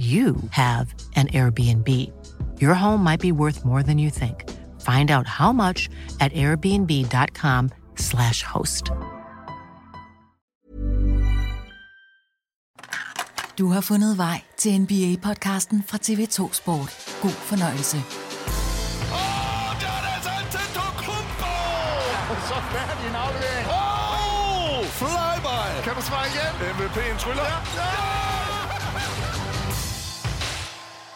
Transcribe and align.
you 0.00 0.34
have 0.50 0.94
an 1.16 1.26
Airbnb. 1.28 1.88
Your 2.58 2.72
home 2.74 3.04
might 3.04 3.20
be 3.20 3.32
worth 3.32 3.64
more 3.66 3.82
than 3.82 3.98
you 3.98 4.08
think. 4.10 4.48
Find 4.80 5.10
out 5.10 5.26
how 5.26 5.52
much 5.52 5.90
at 6.20 6.32
airbnb.com/slash 6.32 8.42
host. 8.42 8.90
Du 13.58 13.68
har 13.68 13.80
fundet 13.80 14.18
vej 14.18 14.40
til 14.56 14.78
NBA-podcasten 14.78 15.82
fra 15.86 15.98
TV2 16.02 16.52
Sport. 16.52 17.16
God 17.22 17.30
fornøjelse. 17.30 17.96
Åh, 17.96 18.02
der 19.80 19.86
er 19.86 20.00
det 20.04 20.10
altså 20.16 20.30
Antetokounmpo! 20.30 21.54
Så 22.48 22.54
færdig 22.74 23.08
en 23.08 23.14
aflevering. 23.24 23.66
Åh, 23.68 24.84
flyby! 25.00 25.82
Kan 25.84 25.94
du 25.94 26.00
svare 26.02 26.26
igen? 26.32 26.52
MVP'en 26.74 27.16
tryller. 27.18 27.44
Ja! 27.44 27.56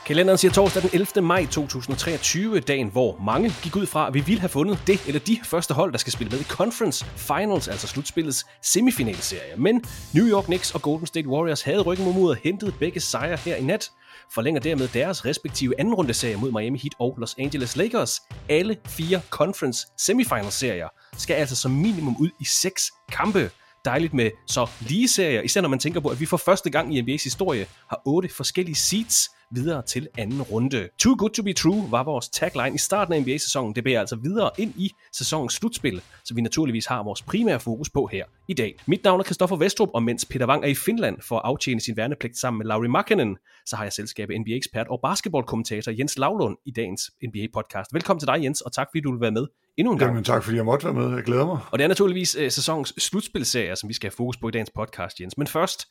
Kalenderen 0.07 0.39
siger 0.39 0.53
torsdag 0.53 0.83
den 0.83 0.91
11. 0.93 1.23
maj 1.23 1.47
2023, 1.47 2.61
dagen 2.61 2.89
hvor 2.89 3.21
mange 3.25 3.53
gik 3.63 3.77
ud 3.77 3.87
fra, 3.87 4.07
at 4.07 4.15
vi 4.15 4.21
ville 4.21 4.41
have 4.41 4.49
fundet 4.49 4.79
det 4.87 5.07
eller 5.07 5.21
de 5.21 5.39
første 5.45 5.75
hold, 5.75 5.93
der 5.93 5.99
skal 5.99 6.13
spille 6.13 6.31
med 6.31 6.41
i 6.41 6.45
Conference 6.45 7.05
Finals, 7.05 7.69
altså 7.69 7.87
slutspillets 7.87 8.47
semifinalserie. 8.63 9.57
Men 9.57 9.85
New 10.15 10.27
York 10.27 10.45
Knicks 10.45 10.75
og 10.75 10.83
Golden 10.83 11.07
State 11.07 11.29
Warriors 11.29 11.63
havde 11.63 11.81
ryggen 11.81 12.15
mod 12.15 12.31
og 12.31 12.37
hentede 12.37 12.73
begge 12.73 13.01
sejre 13.01 13.37
her 13.37 13.57
i 13.57 13.63
nat, 13.63 13.91
forlænger 14.35 14.61
dermed 14.61 14.89
deres 14.89 15.25
respektive 15.25 15.75
anden 15.79 15.95
runde 15.95 16.15
serier 16.15 16.39
mod 16.39 16.53
Miami 16.53 16.79
Heat 16.79 16.95
og 16.99 17.15
Los 17.19 17.35
Angeles 17.39 17.77
Lakers. 17.77 18.21
Alle 18.49 18.77
fire 18.87 19.21
Conference 19.31 19.87
semifinalserier 19.99 20.89
skal 21.17 21.35
altså 21.35 21.57
som 21.57 21.71
minimum 21.71 22.17
ud 22.21 22.31
i 22.41 22.45
seks 22.45 22.91
kampe 23.13 23.51
dejligt 23.85 24.15
med 24.15 24.31
så 24.47 24.67
lige 24.81 25.09
serier, 25.09 25.43
især 25.43 25.61
når 25.61 25.69
man 25.69 25.79
tænker 25.79 26.01
på, 26.01 26.09
at 26.09 26.21
vi 26.21 26.27
for 26.27 26.37
første 26.37 26.71
gang 26.71 26.97
i 26.97 27.01
NBA's 27.01 27.25
historie 27.25 27.67
har 27.89 28.03
otte 28.05 28.29
forskellige 28.29 28.77
seeds 28.77 29.29
videre 29.51 29.83
til 29.83 30.09
anden 30.19 30.43
runde. 30.43 30.89
Too 30.99 31.17
good 31.19 31.31
to 31.31 31.43
be 31.43 31.53
true 31.53 31.91
var 31.91 32.03
vores 32.03 32.29
tagline 32.29 32.75
i 32.75 32.79
starten 32.79 33.15
af 33.15 33.23
NBA-sæsonen. 33.23 33.75
Det 33.75 33.85
bliver 33.85 34.01
altså 34.01 34.17
videre 34.17 34.51
ind 34.59 34.75
i 34.77 34.91
sæsonens 35.13 35.53
slutspil, 35.53 36.03
så 36.25 36.35
vi 36.35 36.41
naturligvis 36.41 36.87
har 36.87 37.03
vores 37.03 37.23
primære 37.23 37.61
fokus 37.61 37.91
på 37.91 38.09
her 38.13 38.25
i 38.49 38.55
dag. 38.55 38.77
Mit 38.87 39.05
navn 39.05 39.21
er 39.21 39.25
Christoffer 39.25 39.57
Vestrup, 39.57 39.89
og 39.95 40.03
mens 40.03 40.25
Peter 40.25 40.47
Wang 40.47 40.65
er 40.65 40.69
i 40.69 40.75
Finland 40.75 41.17
for 41.29 41.37
at 41.37 41.43
aftjene 41.45 41.81
sin 41.81 41.97
værnepligt 41.97 42.39
sammen 42.39 42.59
med 42.59 42.67
Lauri 42.67 42.89
Markkanen, 42.89 43.37
så 43.67 43.77
har 43.77 43.85
jeg 43.85 43.93
selskabet 43.93 44.41
NBA-ekspert 44.41 44.87
og 44.89 45.01
basketballkommentator 45.03 45.93
Jens 45.99 46.19
Lavlund 46.19 46.57
i 46.67 46.71
dagens 46.71 47.03
NBA-podcast. 47.25 47.89
Velkommen 47.93 48.21
til 48.21 48.29
dig, 48.29 48.43
Jens, 48.43 48.61
og 48.61 48.73
tak 48.73 48.87
fordi 48.91 49.01
du 49.01 49.13
vil 49.13 49.21
være 49.21 49.31
med 49.31 49.47
endnu 49.77 49.93
en 49.93 49.99
gang. 49.99 50.11
Jamen 50.11 50.25
tak, 50.25 50.45
fordi 50.45 50.57
jeg 50.57 50.65
måtte 50.65 50.85
være 50.85 50.95
med. 50.95 51.15
Jeg 51.15 51.25
glæder 51.25 51.47
mig. 51.47 51.59
Og 51.71 51.79
det 51.79 51.85
er 51.85 51.89
naturligvis 51.89 52.37
øh, 52.39 52.51
sæsonens 52.51 52.95
slutspilserie, 52.99 53.77
som 53.77 53.89
vi 53.89 53.95
skal 53.95 54.11
have 54.11 54.17
fokus 54.17 54.37
på 54.37 54.49
i 54.49 54.51
dagens 54.51 54.71
podcast, 54.77 55.21
Jens. 55.21 55.39
Men 55.39 55.47
først, 55.47 55.87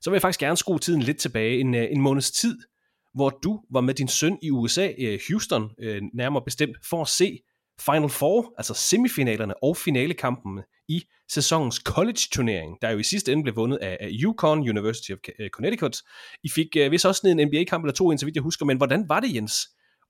så 0.00 0.10
vil 0.10 0.14
jeg 0.14 0.22
faktisk 0.22 0.40
gerne 0.40 0.56
skrue 0.56 0.78
tiden 0.78 1.02
lidt 1.02 1.16
tilbage, 1.16 1.60
en, 1.60 1.74
øh, 1.74 1.86
en 1.90 2.00
måneds 2.00 2.30
tid, 2.30 2.58
hvor 3.14 3.30
du 3.30 3.60
var 3.70 3.80
med 3.80 3.94
din 3.94 4.08
søn 4.08 4.38
i 4.42 4.50
USA, 4.50 4.92
øh, 4.98 5.20
Houston, 5.28 5.70
øh, 5.80 6.02
nærmere 6.14 6.42
bestemt, 6.44 6.76
for 6.90 7.02
at 7.02 7.08
se 7.08 7.38
Final 7.80 8.08
Four, 8.08 8.54
altså 8.58 8.74
semifinalerne 8.74 9.54
og 9.62 9.76
finalekampen 9.76 10.60
i 10.88 11.02
sæsonens 11.28 11.76
college-turnering, 11.76 12.78
der 12.82 12.90
jo 12.90 12.98
i 12.98 13.02
sidste 13.02 13.32
ende 13.32 13.42
blev 13.42 13.56
vundet 13.56 13.76
af, 13.76 13.96
af 14.00 14.10
UConn, 14.26 14.68
University 14.68 15.10
of 15.10 15.18
øh, 15.38 15.50
Connecticut. 15.50 15.96
I 16.44 16.48
fik 16.54 16.66
øh, 16.76 16.90
vist 16.90 17.06
også 17.06 17.28
en 17.28 17.46
NBA-kamp 17.48 17.84
eller 17.84 17.94
to, 17.94 18.10
ind, 18.10 18.18
så 18.18 18.26
vidt 18.26 18.36
jeg 18.36 18.42
husker, 18.42 18.64
men 18.64 18.76
hvordan 18.76 19.08
var 19.08 19.20
det, 19.20 19.34
Jens, 19.34 19.54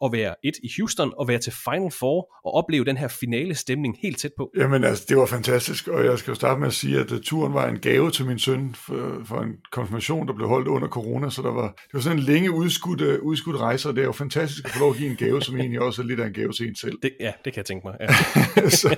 at 0.05 0.13
være 0.13 0.35
et 0.45 0.55
i 0.63 0.71
Houston 0.79 1.13
og 1.17 1.29
være 1.29 1.39
til 1.39 1.53
Final 1.53 1.91
Four 1.91 2.35
og 2.45 2.55
opleve 2.55 2.85
den 2.85 2.97
her 2.97 3.09
finale 3.09 3.55
stemning 3.55 3.99
helt 4.03 4.19
tæt 4.19 4.31
på? 4.37 4.51
Jamen 4.57 4.85
altså, 4.85 5.05
det 5.09 5.17
var 5.17 5.27
fantastisk, 5.27 5.89
og 5.89 6.05
jeg 6.05 6.19
skal 6.19 6.31
jo 6.31 6.35
starte 6.35 6.61
med 6.61 6.69
at 6.69 6.75
sige, 6.75 7.01
at 7.01 7.13
uh, 7.13 7.21
turen 7.21 7.55
var 7.55 7.69
en 7.69 7.79
gave 7.79 8.11
til 8.11 8.27
min 8.27 8.39
søn 8.39 8.75
for, 8.75 9.23
for 9.25 9.41
en 9.41 9.53
konfirmation, 9.73 10.27
der 10.27 10.35
blev 10.35 10.49
holdt 10.49 10.69
under 10.69 10.89
corona, 10.89 11.31
så 11.31 11.43
der 11.43 11.53
var, 11.53 11.67
det 11.67 11.95
var 11.95 12.01
sådan 12.01 12.19
en 12.19 12.25
længe 12.25 12.51
udskudt, 12.51 13.01
uh, 13.01 13.23
udskudt 13.23 13.57
rejse, 13.57 13.89
og 13.89 13.95
det 13.95 14.01
er 14.01 14.07
jo 14.07 14.13
fantastisk 14.13 14.65
at 14.65 14.71
få 14.71 14.79
lov 14.79 14.91
at 14.91 14.97
give 14.97 15.11
en 15.11 15.17
gave, 15.17 15.43
som 15.43 15.57
egentlig 15.57 15.81
også 15.81 16.03
er 16.03 16.07
lidt 16.07 16.21
af 16.21 16.27
en 16.27 16.33
gave 16.33 16.53
til 16.53 16.69
en 16.69 16.77
selv. 16.77 16.99
Det, 17.03 17.11
ja, 17.21 17.33
det 17.45 17.53
kan 17.53 17.61
jeg 17.61 17.67
tænke 17.67 17.87
mig. 17.87 17.97
Ja. 18.01 18.69
så 18.83 18.97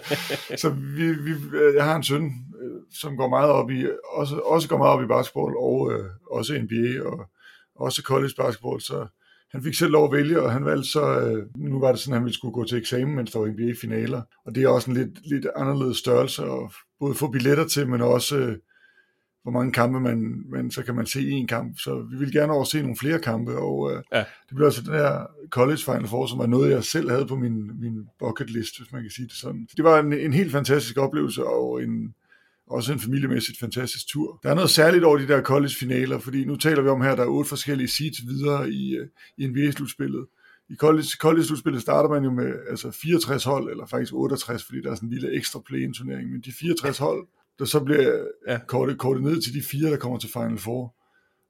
så 0.56 0.68
vi, 0.70 1.06
vi, 1.12 1.34
jeg 1.76 1.84
har 1.84 1.96
en 1.96 2.02
søn, 2.02 2.24
øh, 2.24 2.80
som 3.00 3.16
går 3.16 3.28
meget 3.28 3.50
op 3.50 3.70
i, 3.70 3.86
også, 4.12 4.36
også 4.36 4.68
går 4.68 4.78
meget 4.78 4.92
op 4.92 5.02
i 5.02 5.06
basketball, 5.06 5.56
og 5.56 5.92
øh, 5.92 6.04
også 6.30 6.52
NBA, 6.62 7.02
og 7.08 7.26
også 7.76 8.02
college 8.02 8.34
basketball, 8.36 8.80
så 8.80 9.06
han 9.54 9.62
fik 9.62 9.74
selv 9.74 9.90
lov 9.90 10.04
at 10.04 10.12
vælge, 10.12 10.42
og 10.42 10.52
han 10.52 10.64
valgte 10.64 10.90
så, 10.90 11.20
øh, 11.20 11.46
nu 11.56 11.80
var 11.80 11.92
det 11.92 12.00
sådan, 12.00 12.12
at 12.12 12.18
han 12.18 12.24
ville 12.24 12.34
skulle 12.34 12.54
gå 12.54 12.64
til 12.64 12.78
eksamen, 12.78 13.14
mens 13.14 13.32
der 13.32 13.38
var 13.38 13.46
NBA-finaler. 13.46 14.22
Og 14.46 14.54
det 14.54 14.62
er 14.62 14.68
også 14.68 14.90
en 14.90 14.96
lidt, 14.96 15.26
lidt 15.26 15.46
anderledes 15.56 15.96
størrelse 15.96 16.42
at 16.42 16.70
både 17.00 17.14
få 17.14 17.30
billetter 17.30 17.66
til, 17.66 17.88
men 17.88 18.00
også 18.00 18.36
øh, 18.36 18.56
hvor 19.42 19.52
mange 19.52 19.72
kampe 19.72 20.00
man, 20.00 20.44
man, 20.48 20.70
så 20.70 20.82
kan 20.82 20.94
man 20.94 21.06
se 21.06 21.30
en 21.30 21.46
kamp. 21.46 21.78
Så 21.78 22.06
vi 22.10 22.16
vil 22.16 22.32
gerne 22.32 22.52
over 22.52 22.64
se 22.64 22.82
nogle 22.82 22.96
flere 22.96 23.18
kampe, 23.18 23.58
og 23.58 23.92
øh, 23.92 24.02
ja. 24.12 24.18
det 24.18 24.56
blev 24.56 24.66
altså 24.66 24.82
den 24.82 24.92
her 24.92 25.26
College 25.50 25.82
Final 25.84 26.08
Four, 26.08 26.26
som 26.26 26.38
var 26.38 26.46
noget, 26.46 26.70
jeg 26.70 26.84
selv 26.84 27.10
havde 27.10 27.26
på 27.26 27.36
min, 27.36 27.80
min 27.80 28.08
bucket 28.18 28.50
list, 28.50 28.78
hvis 28.78 28.92
man 28.92 29.02
kan 29.02 29.10
sige 29.10 29.26
det 29.26 29.36
sådan. 29.36 29.68
Det 29.76 29.84
var 29.84 30.00
en, 30.00 30.12
en 30.12 30.32
helt 30.32 30.52
fantastisk 30.52 30.96
oplevelse, 30.98 31.44
og 31.44 31.82
en, 31.82 32.14
også 32.66 32.92
en 32.92 33.00
familiemæssigt 33.00 33.58
fantastisk 33.58 34.08
tur. 34.08 34.40
Der 34.42 34.50
er 34.50 34.54
noget 34.54 34.70
særligt 34.70 35.04
over 35.04 35.18
de 35.18 35.28
der 35.28 35.42
college-finaler, 35.42 36.18
fordi 36.18 36.44
nu 36.44 36.56
taler 36.56 36.82
vi 36.82 36.88
om 36.88 37.00
her, 37.00 37.10
at 37.12 37.18
der 37.18 37.24
er 37.24 37.28
otte 37.28 37.48
forskellige 37.48 37.88
seeds 37.88 38.26
videre 38.26 38.70
i, 38.70 38.98
i 39.38 39.46
NBA-slutspillet. 39.46 40.26
I 40.68 40.76
college, 40.76 41.06
college-slutspillet 41.18 41.82
starter 41.82 42.08
man 42.08 42.24
jo 42.24 42.30
med 42.30 42.52
altså 42.70 42.90
64 42.90 43.44
hold, 43.44 43.70
eller 43.70 43.86
faktisk 43.86 44.12
68, 44.14 44.64
fordi 44.64 44.80
der 44.80 44.90
er 44.90 44.94
sådan 44.94 45.08
en 45.08 45.12
lille 45.12 45.36
ekstra 45.36 45.60
play-in-turnering, 45.66 46.30
men 46.30 46.40
de 46.40 46.52
64 46.52 46.98
hold, 46.98 47.26
der 47.58 47.64
så 47.64 47.80
bliver 47.80 48.24
ja. 48.48 48.58
kortet, 48.68 48.98
kortet 48.98 49.22
ned 49.22 49.40
til 49.40 49.54
de 49.54 49.62
fire, 49.62 49.90
der 49.90 49.96
kommer 49.96 50.18
til 50.18 50.30
Final 50.32 50.58
Four. 50.58 50.94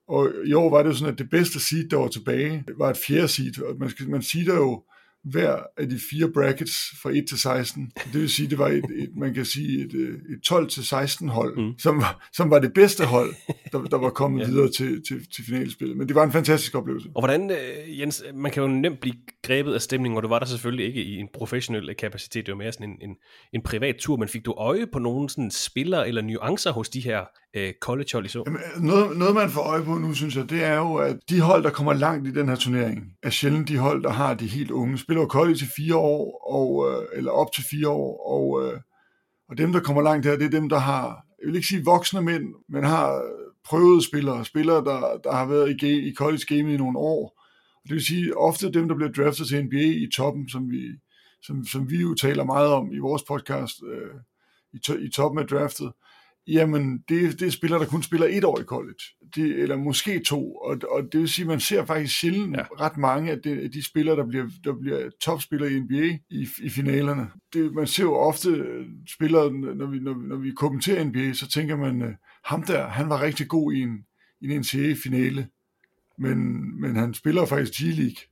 Og 0.09 0.33
i 0.47 0.53
år 0.53 0.71
var 0.71 0.83
det 0.83 0.91
jo 0.91 0.95
sådan, 0.95 1.13
at 1.13 1.19
det 1.19 1.31
bedste 1.31 1.61
seed, 1.61 1.89
der 1.89 1.97
var 1.97 2.09
tilbage, 2.09 2.65
var 2.79 2.91
et 2.91 2.97
fjerde 2.97 3.29
seed. 3.29 3.79
Man, 3.79 3.91
skal, 3.91 4.11
man 4.11 4.23
seeder 4.23 4.55
jo 4.55 4.83
hver 5.25 5.57
af 5.77 5.89
de 5.89 6.01
fire 6.11 6.31
brackets 6.35 6.77
fra 7.03 7.11
1 7.11 7.25
til 7.29 7.39
16. 7.39 7.93
Det 8.13 8.21
vil 8.21 8.31
sige, 8.31 8.51
det 8.51 8.59
var 8.59 8.69
et, 8.69 8.85
et 8.97 9.11
man 9.17 9.35
kan 9.35 9.45
sige 9.45 9.85
et, 9.85 9.95
øh, 9.95 10.15
et 10.15 10.43
12 10.43 10.69
til 10.69 10.87
16 10.87 11.29
hold, 11.29 11.57
mm. 11.57 11.79
som, 11.79 11.97
var, 11.97 12.29
som 12.33 12.51
var 12.51 12.59
det 12.59 12.73
bedste 12.75 13.05
hold, 13.05 13.35
der, 13.73 13.83
der 13.83 13.99
var 13.99 14.11
kommet 14.11 14.41
ja. 14.43 14.47
videre 14.47 14.69
til, 14.69 15.03
til, 15.09 15.31
til 15.35 15.45
finalespillet. 15.45 15.97
Men 15.97 16.09
det 16.09 16.15
var 16.15 16.25
en 16.25 16.33
fantastisk 16.33 16.75
oplevelse. 16.75 17.09
Og 17.15 17.21
hvordan, 17.21 17.51
øh, 17.51 18.01
Jens, 18.01 18.25
man 18.35 18.51
kan 18.51 18.63
jo 18.63 18.69
nemt 18.69 19.01
blive 19.01 19.15
grebet 19.43 19.75
af 19.75 19.83
stemningen, 19.83 20.17
og 20.17 20.23
du 20.23 20.29
var 20.29 20.39
der 20.39 20.47
selvfølgelig 20.47 20.87
ikke 20.87 21.03
i 21.03 21.17
en 21.17 21.29
professionel 21.35 21.95
kapacitet, 21.95 22.47
det 22.47 22.53
var 22.53 22.59
mere 22.59 22.73
sådan 22.73 22.89
en, 22.89 23.11
en, 23.11 23.17
en 23.53 23.63
privat 23.63 23.97
tur, 23.97 24.17
men 24.17 24.29
fik 24.29 24.45
du 24.45 24.53
øje 24.53 24.87
på 24.93 24.99
nogle 24.99 25.31
sådan 25.31 25.51
spillere 25.51 26.09
eller 26.09 26.23
nuancer 26.23 26.73
hos 26.73 26.89
de 26.89 27.01
her 27.01 27.25
øh, 27.57 27.73
college-hold 27.81 28.25
i 28.25 28.29
så? 28.29 28.43
Jamen, 28.47 28.61
noget, 28.81 29.17
noget, 29.17 29.35
man 29.35 29.51
får 29.51 29.61
øje 29.61 29.83
på 29.83 29.95
nu, 29.95 30.15
synes 30.15 30.37
jeg, 30.37 30.51
det 30.51 30.65
er 30.65 30.77
jo, 30.77 30.95
at 30.95 31.17
de 31.31 31.41
hold, 31.41 31.63
der 31.63 31.71
kommer 31.71 31.93
langt 31.93 32.29
i 32.29 32.33
den 32.33 32.49
her 32.49 32.57
turnering, 32.57 33.13
er 33.23 33.31
sjældent 33.31 33.69
de 33.69 33.79
hold, 33.79 34.03
der 34.03 34.11
har 34.11 34.35
de 34.35 34.47
helt 34.47 34.71
unge. 34.71 34.99
Spiller 35.15 35.29
college 35.29 35.65
i 35.65 35.69
fire 35.77 35.97
år, 35.97 36.51
og, 36.51 36.91
øh, 36.91 37.19
eller 37.19 37.31
op 37.31 37.53
til 37.53 37.65
fire 37.71 37.89
år, 37.89 38.27
og, 38.27 38.65
øh, 38.65 38.81
og 39.49 39.59
dem, 39.59 39.73
der 39.73 39.81
kommer 39.81 40.03
langt 40.03 40.27
her, 40.27 40.37
det 40.37 40.47
er 40.47 40.61
dem, 40.61 40.69
der 40.69 40.79
har, 40.79 41.27
jeg 41.41 41.47
vil 41.47 41.55
ikke 41.55 41.67
sige 41.67 41.85
voksne 41.85 42.23
mænd, 42.23 42.55
men 42.69 42.85
har 42.85 43.23
prøvede 43.65 44.05
spillere, 44.05 44.45
spillere, 44.45 44.85
der, 44.85 45.21
der 45.25 45.33
har 45.33 45.47
været 45.47 45.83
i, 45.83 46.09
i 46.09 46.15
college 46.15 46.45
game 46.49 46.75
i 46.75 46.77
nogle 46.77 46.99
år. 46.99 47.41
Og 47.77 47.83
det 47.85 47.93
vil 47.93 48.05
sige, 48.05 48.37
ofte 48.37 48.73
dem, 48.73 48.89
der 48.89 48.95
bliver 48.95 49.13
draftet 49.13 49.47
til 49.49 49.65
NBA 49.65 50.05
i 50.05 50.09
toppen, 50.17 50.49
som 50.49 50.71
vi, 50.71 50.83
som, 51.43 51.65
som 51.65 51.91
vi 51.91 52.01
jo 52.01 52.15
taler 52.15 52.45
meget 52.45 52.69
om 52.69 52.93
i 52.93 52.99
vores 52.99 53.23
podcast, 53.23 53.83
øh, 53.87 54.15
i, 54.73 54.79
to, 54.79 54.95
i 54.95 55.09
toppen 55.09 55.39
af 55.39 55.47
draftet, 55.47 55.93
jamen 56.47 56.99
det, 57.09 57.41
det 57.41 57.47
er 57.47 57.51
spillere, 57.51 57.81
der 57.81 57.87
kun 57.87 58.03
spiller 58.03 58.27
et 58.31 58.45
år 58.45 58.61
i 58.61 58.65
college, 58.65 59.05
det, 59.35 59.59
eller 59.63 59.77
måske 59.77 60.19
to, 60.19 60.55
og, 60.55 60.77
og 60.91 61.03
det 61.13 61.21
vil 61.21 61.29
sige, 61.29 61.45
at 61.45 61.49
man 61.49 61.61
ser 61.61 61.85
faktisk 61.85 62.21
sjældent 62.21 62.57
ja. 62.57 62.63
ret 62.81 62.97
mange 62.97 63.31
af 63.31 63.39
de, 63.39 63.51
af 63.51 63.71
de 63.71 63.87
spillere, 63.87 64.17
der 64.17 64.27
bliver, 64.27 64.47
der 64.65 64.75
bliver 64.81 65.11
topspillere 65.23 65.73
i 65.73 65.81
NBA 65.81 66.19
i, 66.31 66.49
i 66.63 66.69
finalerne. 66.69 67.31
Det, 67.53 67.75
man 67.75 67.87
ser 67.87 68.03
jo 68.03 68.15
ofte 68.15 68.65
spillere, 69.15 69.53
når 69.53 69.87
vi, 69.87 69.99
når, 69.99 70.15
når 70.29 70.37
vi 70.37 70.51
kommenterer 70.51 71.05
NBA, 71.05 71.33
så 71.33 71.49
tænker 71.49 71.77
man, 71.77 72.03
øh, 72.03 72.15
ham 72.45 72.63
der, 72.63 72.89
han 72.89 73.09
var 73.09 73.23
rigtig 73.23 73.49
god 73.49 73.73
i 73.73 73.81
en, 73.81 73.99
i 74.41 74.51
en 74.51 74.61
NCAA-finale 74.61 75.49
men, 76.19 76.39
men 76.81 76.97
han 76.97 77.15
spiller 77.15 77.47
faktisk 77.47 77.73
G-League. 77.73 78.31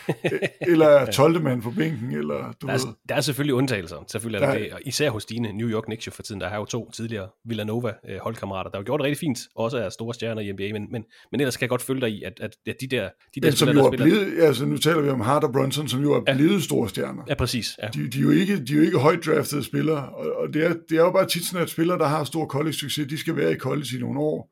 eller 0.72 1.06
12. 1.06 1.42
mand 1.42 1.62
på 1.62 1.70
bænken, 1.70 2.12
eller 2.12 2.52
du 2.62 2.66
der, 2.66 2.72
er, 2.72 2.86
ved. 2.86 2.94
der 3.08 3.14
er 3.14 3.20
selvfølgelig 3.20 3.54
undtagelser, 3.54 4.04
selvfølgelig 4.08 4.42
er 4.42 4.52
der, 4.52 4.58
der 4.58 4.76
det, 4.76 4.86
især 4.86 5.10
hos 5.10 5.24
dine 5.24 5.52
New 5.52 5.68
York 5.68 5.84
Knicks 5.84 6.08
for 6.12 6.22
tiden, 6.22 6.40
der 6.40 6.48
har 6.48 6.56
jo 6.56 6.64
to 6.64 6.90
tidligere 6.90 7.28
Villanova 7.44 7.92
øh, 8.08 8.18
holdkammerater, 8.22 8.70
der 8.70 8.78
har 8.78 8.84
gjort 8.84 9.00
det 9.00 9.04
rigtig 9.04 9.18
fint, 9.18 9.38
også 9.56 9.78
er 9.78 9.88
store 9.88 10.14
stjerner 10.14 10.42
i 10.42 10.52
NBA, 10.52 10.72
men, 10.72 10.92
men, 10.92 11.04
men 11.32 11.40
ellers 11.40 11.56
kan 11.56 11.62
jeg 11.62 11.70
godt 11.70 11.82
følge 11.82 12.00
dig 12.00 12.10
i, 12.10 12.22
at, 12.22 12.32
at, 12.40 12.56
at 12.66 12.76
de 12.80 12.86
der, 12.86 13.08
de 13.34 13.40
der 13.40 13.48
ja, 13.48 13.54
som 13.54 13.68
jo 13.68 13.84
er 13.84 13.90
blevet, 13.90 14.42
altså 14.42 14.66
nu 14.66 14.76
taler 14.76 15.00
vi 15.00 15.08
om 15.08 15.20
Harder 15.20 15.52
Brunson, 15.52 15.88
som 15.88 16.02
jo 16.02 16.12
er 16.12 16.22
ja. 16.26 16.34
blevet 16.34 16.62
store 16.62 16.88
stjerner. 16.88 17.22
Ja, 17.28 17.34
præcis. 17.34 17.78
Ja. 17.82 17.88
De, 17.88 18.10
de, 18.10 18.18
er 18.18 18.22
jo 18.22 18.30
ikke, 18.30 18.64
de 18.64 18.72
er 18.72 18.76
jo 18.76 18.82
ikke 18.82 18.98
højt 18.98 19.24
draftede 19.26 19.64
spillere, 19.64 20.08
og, 20.08 20.32
og 20.36 20.54
det, 20.54 20.64
er, 20.64 20.74
det 20.88 20.98
er 20.98 21.02
jo 21.02 21.10
bare 21.10 21.26
tit 21.26 21.44
sådan, 21.44 21.62
at 21.62 21.70
spillere, 21.70 21.98
der 21.98 22.06
har 22.06 22.24
stor 22.24 22.46
college-succes, 22.46 23.08
de 23.08 23.18
skal 23.18 23.36
være 23.36 23.52
i 23.52 23.56
college 23.56 23.96
i 23.96 24.00
nogle 24.00 24.20
år, 24.20 24.50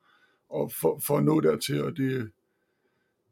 og 0.50 0.72
for, 0.80 1.00
for 1.06 1.18
at 1.18 1.24
nå 1.24 1.40
dertil, 1.40 1.84
og 1.84 1.96
det, 1.96 2.30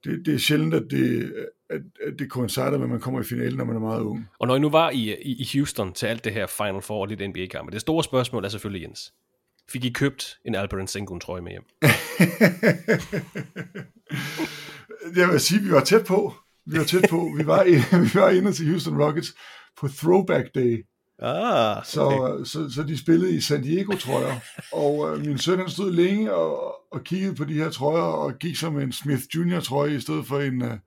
det, 0.04 0.26
det 0.26 0.34
er 0.34 0.38
sjældent, 0.38 0.74
at 0.74 0.82
det, 0.90 1.34
at, 1.70 1.80
at 2.06 2.18
det 2.18 2.28
med, 2.56 2.82
at 2.82 2.90
man 2.90 3.00
kommer 3.00 3.20
i 3.20 3.24
finalen, 3.24 3.56
når 3.56 3.64
man 3.64 3.76
er 3.76 3.80
meget 3.80 4.00
ung. 4.00 4.28
Og 4.38 4.46
når 4.46 4.56
I 4.56 4.58
nu 4.58 4.70
var 4.70 4.90
i, 4.90 5.16
i, 5.22 5.32
i 5.32 5.48
Houston 5.54 5.92
til 5.92 6.06
alt 6.06 6.24
det 6.24 6.32
her 6.32 6.46
Final 6.46 6.82
Four 6.82 7.00
og 7.00 7.08
lidt 7.08 7.30
NBA-kampe, 7.30 7.72
det 7.72 7.80
store 7.80 8.04
spørgsmål 8.04 8.44
er 8.44 8.48
selvfølgelig, 8.48 8.82
Jens, 8.82 9.12
fik 9.70 9.84
I 9.84 9.90
købt 9.90 10.38
en 10.44 10.54
Albert 10.54 10.90
Sengun 10.90 11.20
trøje 11.20 11.42
med 11.42 11.50
hjem? 11.50 11.64
Jeg 15.16 15.28
vil 15.28 15.40
sige, 15.40 15.58
at 15.58 15.64
vi 15.64 15.70
var 15.70 15.84
tæt 15.84 16.04
på. 16.04 16.34
Vi 16.66 16.78
var 16.78 16.84
tæt 16.84 17.06
på. 17.10 17.30
Vi 17.38 17.46
var, 17.46 17.62
i, 17.62 17.74
vi 18.04 18.10
var 18.14 18.30
inde 18.30 18.52
til 18.52 18.68
Houston 18.68 19.02
Rockets 19.02 19.34
på 19.80 19.88
Throwback 19.88 20.54
Day. 20.54 20.86
Ah, 21.18 21.76
okay. 21.76 21.86
så, 21.86 22.40
så, 22.44 22.70
så 22.74 22.82
de 22.82 22.98
spillede 22.98 23.34
i 23.34 23.40
San 23.40 23.62
Diego, 23.62 23.96
tror 23.96 24.20
jeg. 24.20 24.40
Og 24.72 25.10
øh, 25.10 25.26
min 25.26 25.38
søn 25.38 25.58
han 25.58 25.70
stod 25.70 25.92
længe 25.92 26.34
og, 26.34 26.74
og 26.94 27.04
kiggede 27.04 27.34
på 27.34 27.44
de 27.44 27.54
her 27.54 27.70
trøjer, 27.70 28.02
og 28.02 28.38
gik 28.38 28.56
som 28.56 28.78
en 28.78 28.92
Smith 28.92 29.22
Junior 29.34 29.60
trøje 29.60 29.94
i 29.94 30.00
stedet 30.00 30.26
for 30.26 30.40
en, 30.40 30.62
øh, 30.62 30.78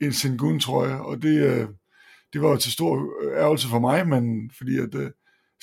en 0.00 0.12
Sengun 0.12 0.60
trøje. 0.60 1.00
Og 1.00 1.22
det, 1.22 1.42
øh, 1.42 1.68
det 2.32 2.42
var 2.42 2.48
jo 2.48 2.56
til 2.56 2.72
stor 2.72 3.08
ærgelse 3.36 3.68
for 3.68 3.78
mig, 3.78 4.08
men 4.08 4.50
fordi 4.58 4.78
at 4.78 4.94
øh, 4.94 5.10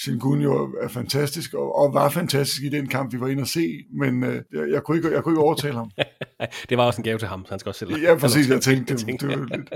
Sengun 0.04 0.42
jo 0.42 0.76
er 0.82 0.88
fantastisk, 0.88 1.54
og, 1.54 1.76
og 1.76 1.94
var 1.94 2.10
fantastisk 2.10 2.64
i 2.64 2.70
den 2.70 2.88
kamp, 2.88 3.14
vi 3.14 3.20
var 3.20 3.28
inde 3.28 3.42
og 3.42 3.48
se, 3.48 3.86
men 4.00 4.24
øh, 4.24 4.42
jeg, 4.54 4.70
jeg, 4.72 4.84
kunne 4.84 4.98
ikke, 4.98 5.12
jeg 5.12 5.24
kunne 5.24 5.34
ikke 5.34 5.42
overtale 5.42 5.74
ham. 5.74 5.92
det 6.70 6.78
var 6.78 6.86
også 6.86 7.02
en 7.02 7.04
gave 7.04 7.18
til 7.18 7.28
ham, 7.28 7.46
så 7.46 7.52
han 7.52 7.60
skal 7.60 7.70
også 7.70 7.80
selv... 7.80 8.02
Ja, 8.02 8.16
præcis, 8.16 8.50
jeg 8.50 8.62
tænkte, 8.62 8.96
det, 8.96 9.22
det 9.22 9.30
var 9.30 9.58
lidt. 9.58 9.70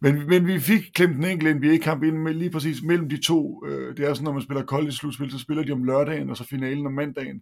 Men, 0.00 0.28
men 0.28 0.46
vi 0.46 0.60
fik 0.60 0.82
klemt 0.94 1.16
en 1.16 1.24
enkelt 1.24 1.56
NBA-kamp 1.56 2.02
ind 2.02 2.16
med, 2.16 2.34
lige 2.34 2.50
præcis 2.50 2.82
mellem 2.82 3.08
de 3.08 3.22
to. 3.22 3.64
Øh, 3.66 3.96
det 3.96 4.08
er 4.08 4.14
sådan, 4.14 4.24
når 4.24 4.32
man 4.32 4.42
spiller 4.42 4.64
college-slutspil, 4.64 5.30
så 5.30 5.38
spiller 5.38 5.64
de 5.64 5.72
om 5.72 5.84
lørdagen, 5.84 6.30
og 6.30 6.36
så 6.36 6.44
finalen 6.44 6.86
om 6.86 6.92
mandagen. 6.92 7.40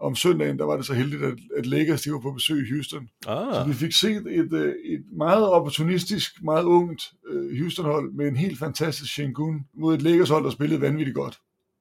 Om 0.00 0.14
søndagen, 0.14 0.58
der 0.58 0.64
var 0.64 0.76
det 0.76 0.86
så 0.86 0.94
heldigt, 0.94 1.22
at, 1.22 1.38
at 1.56 1.66
Lakers 1.66 2.02
de 2.02 2.12
var 2.12 2.18
på 2.18 2.32
besøg 2.32 2.66
i 2.66 2.72
Houston. 2.72 3.08
Ah. 3.26 3.54
Så 3.54 3.64
vi 3.66 3.74
fik 3.74 3.92
set 3.92 4.26
et, 4.26 4.52
øh, 4.52 4.74
et 4.84 5.04
meget 5.16 5.48
opportunistisk, 5.48 6.42
meget 6.42 6.64
ungt 6.64 7.12
uh, 7.32 7.58
Houston-hold 7.58 8.12
med 8.12 8.28
en 8.28 8.36
helt 8.36 8.58
fantastisk 8.58 9.12
Shengun 9.12 9.66
mod 9.74 9.94
et 9.94 10.02
Lakers-hold, 10.02 10.44
der 10.44 10.50
spillede 10.50 10.80
vanvittigt 10.80 11.14
godt. 11.14 11.38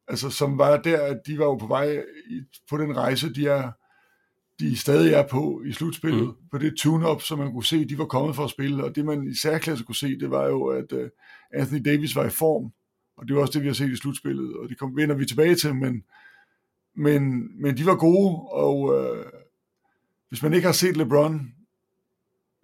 Altså, 0.08 0.30
som 0.30 0.58
var 0.58 0.78
der, 0.78 1.02
at 1.02 1.20
de 1.28 1.40
var 1.40 1.46
jo 1.46 1.56
på 1.56 1.68
vej 1.68 2.04
i, 2.30 2.42
på 2.70 2.78
den 2.78 2.98
rejse, 2.98 3.34
de 3.34 3.48
er 3.48 3.72
de 4.60 4.78
stadig 4.78 5.14
er 5.14 5.28
på 5.28 5.62
i 5.66 5.72
slutspillet, 5.72 6.28
mm. 6.28 6.34
på 6.52 6.58
det 6.58 6.74
tune-up, 6.78 7.22
som 7.22 7.40
man 7.40 7.52
kunne 7.52 7.66
se, 7.66 7.86
de 7.86 7.98
var 7.98 8.06
kommet 8.06 8.36
for 8.36 8.44
at 8.44 8.50
spille, 8.50 8.84
og 8.84 8.96
det 8.96 9.06
man 9.06 9.28
i 9.28 9.36
særklasse 9.36 9.84
kunne 9.84 9.96
se, 9.96 10.20
det 10.20 10.32
var 10.32 10.48
jo, 10.48 10.66
at 10.66 10.92
uh, 10.92 11.08
Anthony 11.54 11.82
Davis 11.86 12.16
var 12.16 12.26
i 12.26 12.30
form, 12.30 12.72
og 13.18 13.28
det 13.28 13.36
var 13.36 13.42
også 13.42 13.54
det, 13.54 13.62
vi 13.62 13.68
har 13.68 13.74
set 13.74 13.92
i 13.92 13.96
slutspillet, 13.96 14.58
og 14.58 14.70
det 14.70 14.80
kom, 14.80 14.96
vender 14.96 15.16
vi 15.16 15.26
tilbage 15.26 15.56
til, 15.56 15.76
men, 15.76 16.04
men, 16.96 17.52
men 17.62 17.78
de 17.78 17.86
var 17.86 17.96
gode, 17.96 18.36
og 18.52 18.80
uh, 18.80 19.40
hvis 20.30 20.44
man 20.44 20.54
ikke 20.54 20.66
har 20.66 20.74
set 20.74 20.98
LeBron 20.98 21.52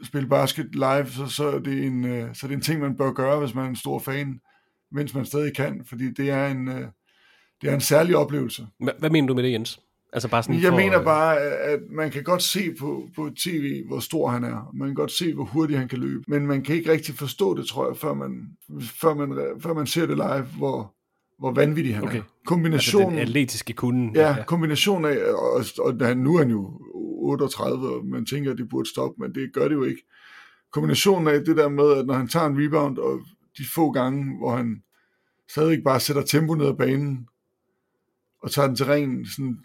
spille 0.03 0.29
basket 0.29 0.75
live, 0.75 1.07
så, 1.09 1.27
så, 1.27 1.47
er 1.47 1.59
det 1.59 1.85
en, 1.85 2.03
uh, 2.03 2.33
så 2.33 2.45
er 2.45 2.47
det 2.47 2.55
en 2.55 2.61
ting, 2.61 2.79
man 2.81 2.97
bør 2.97 3.11
gøre, 3.11 3.39
hvis 3.39 3.55
man 3.55 3.65
er 3.65 3.69
en 3.69 3.75
stor 3.75 3.99
fan, 3.99 4.41
mens 4.91 5.13
man 5.13 5.25
stadig 5.25 5.55
kan, 5.55 5.85
fordi 5.85 6.11
det 6.11 6.29
er 6.29 6.47
en, 6.47 6.67
uh, 6.67 6.81
det 7.61 7.69
er 7.69 7.73
en 7.73 7.81
særlig 7.81 8.15
oplevelse. 8.15 8.67
Hvad 8.99 9.09
mener 9.09 9.27
du 9.27 9.33
med 9.33 9.43
det, 9.43 9.51
Jens? 9.51 9.79
Altså 10.13 10.29
bare 10.29 10.43
sådan 10.43 10.61
jeg 10.61 10.71
for, 10.71 10.77
mener 10.77 11.03
bare, 11.03 11.39
at 11.41 11.79
man 11.91 12.11
kan 12.11 12.23
godt 12.23 12.43
se 12.43 12.73
på, 12.79 13.09
på 13.15 13.29
tv, 13.37 13.87
hvor 13.87 13.99
stor 13.99 14.29
han 14.29 14.43
er. 14.43 14.71
Man 14.73 14.87
kan 14.87 14.95
godt 14.95 15.11
se, 15.11 15.33
hvor 15.33 15.43
hurtigt 15.43 15.79
han 15.79 15.87
kan 15.87 15.99
løbe. 15.99 16.23
Men 16.27 16.47
man 16.47 16.63
kan 16.63 16.75
ikke 16.75 16.91
rigtig 16.91 17.15
forstå 17.15 17.57
det, 17.57 17.65
tror 17.65 17.87
jeg, 17.87 17.97
før 17.97 18.13
man, 18.13 18.57
før 18.81 19.13
man, 19.13 19.61
før 19.61 19.73
man 19.73 19.87
ser 19.87 20.05
det 20.05 20.15
live, 20.15 20.47
hvor, 20.57 20.93
hvor 21.39 21.51
vanvittig 21.51 21.95
han 21.95 22.03
okay. 22.03 22.17
er. 22.17 22.23
Kombinationen, 22.45 23.07
altså 23.07 23.19
den 23.19 23.27
atletiske 23.27 23.73
kunden. 23.73 24.15
Ja, 24.15 24.29
ja. 24.29 24.43
kombination 24.43 25.05
af, 25.05 25.17
og, 25.33 25.65
og 25.79 26.07
han, 26.07 26.17
nu 26.17 26.35
er 26.35 26.39
han 26.39 26.49
jo 26.49 26.81
38, 26.93 27.89
og 27.89 28.05
man 28.05 28.25
tænker, 28.25 28.51
at 28.51 28.57
det 28.57 28.69
burde 28.69 28.89
stoppe, 28.89 29.21
men 29.21 29.35
det 29.35 29.53
gør 29.53 29.67
det 29.67 29.75
jo 29.75 29.83
ikke. 29.83 30.01
Kombinationen 30.71 31.27
af 31.27 31.45
det 31.45 31.57
der 31.57 31.69
med, 31.69 31.97
at 31.97 32.05
når 32.05 32.13
han 32.13 32.27
tager 32.27 32.45
en 32.45 32.65
rebound, 32.65 32.97
og 32.97 33.19
de 33.57 33.63
få 33.75 33.91
gange, 33.91 34.37
hvor 34.37 34.55
han 34.55 34.83
stadig 35.51 35.83
bare 35.83 35.99
sætter 35.99 36.21
tempo 36.21 36.53
ned 36.53 36.65
ad 36.65 36.73
banen, 36.73 37.27
og 38.43 38.51
tager 38.51 38.67
den 38.67 38.75
til 38.75 38.85
ren 38.85 39.25
sådan 39.25 39.59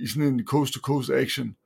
i 0.00 0.06
sådan 0.06 0.34
en 0.34 0.46
coast-to-coast 0.46 1.12
action, 1.12 1.56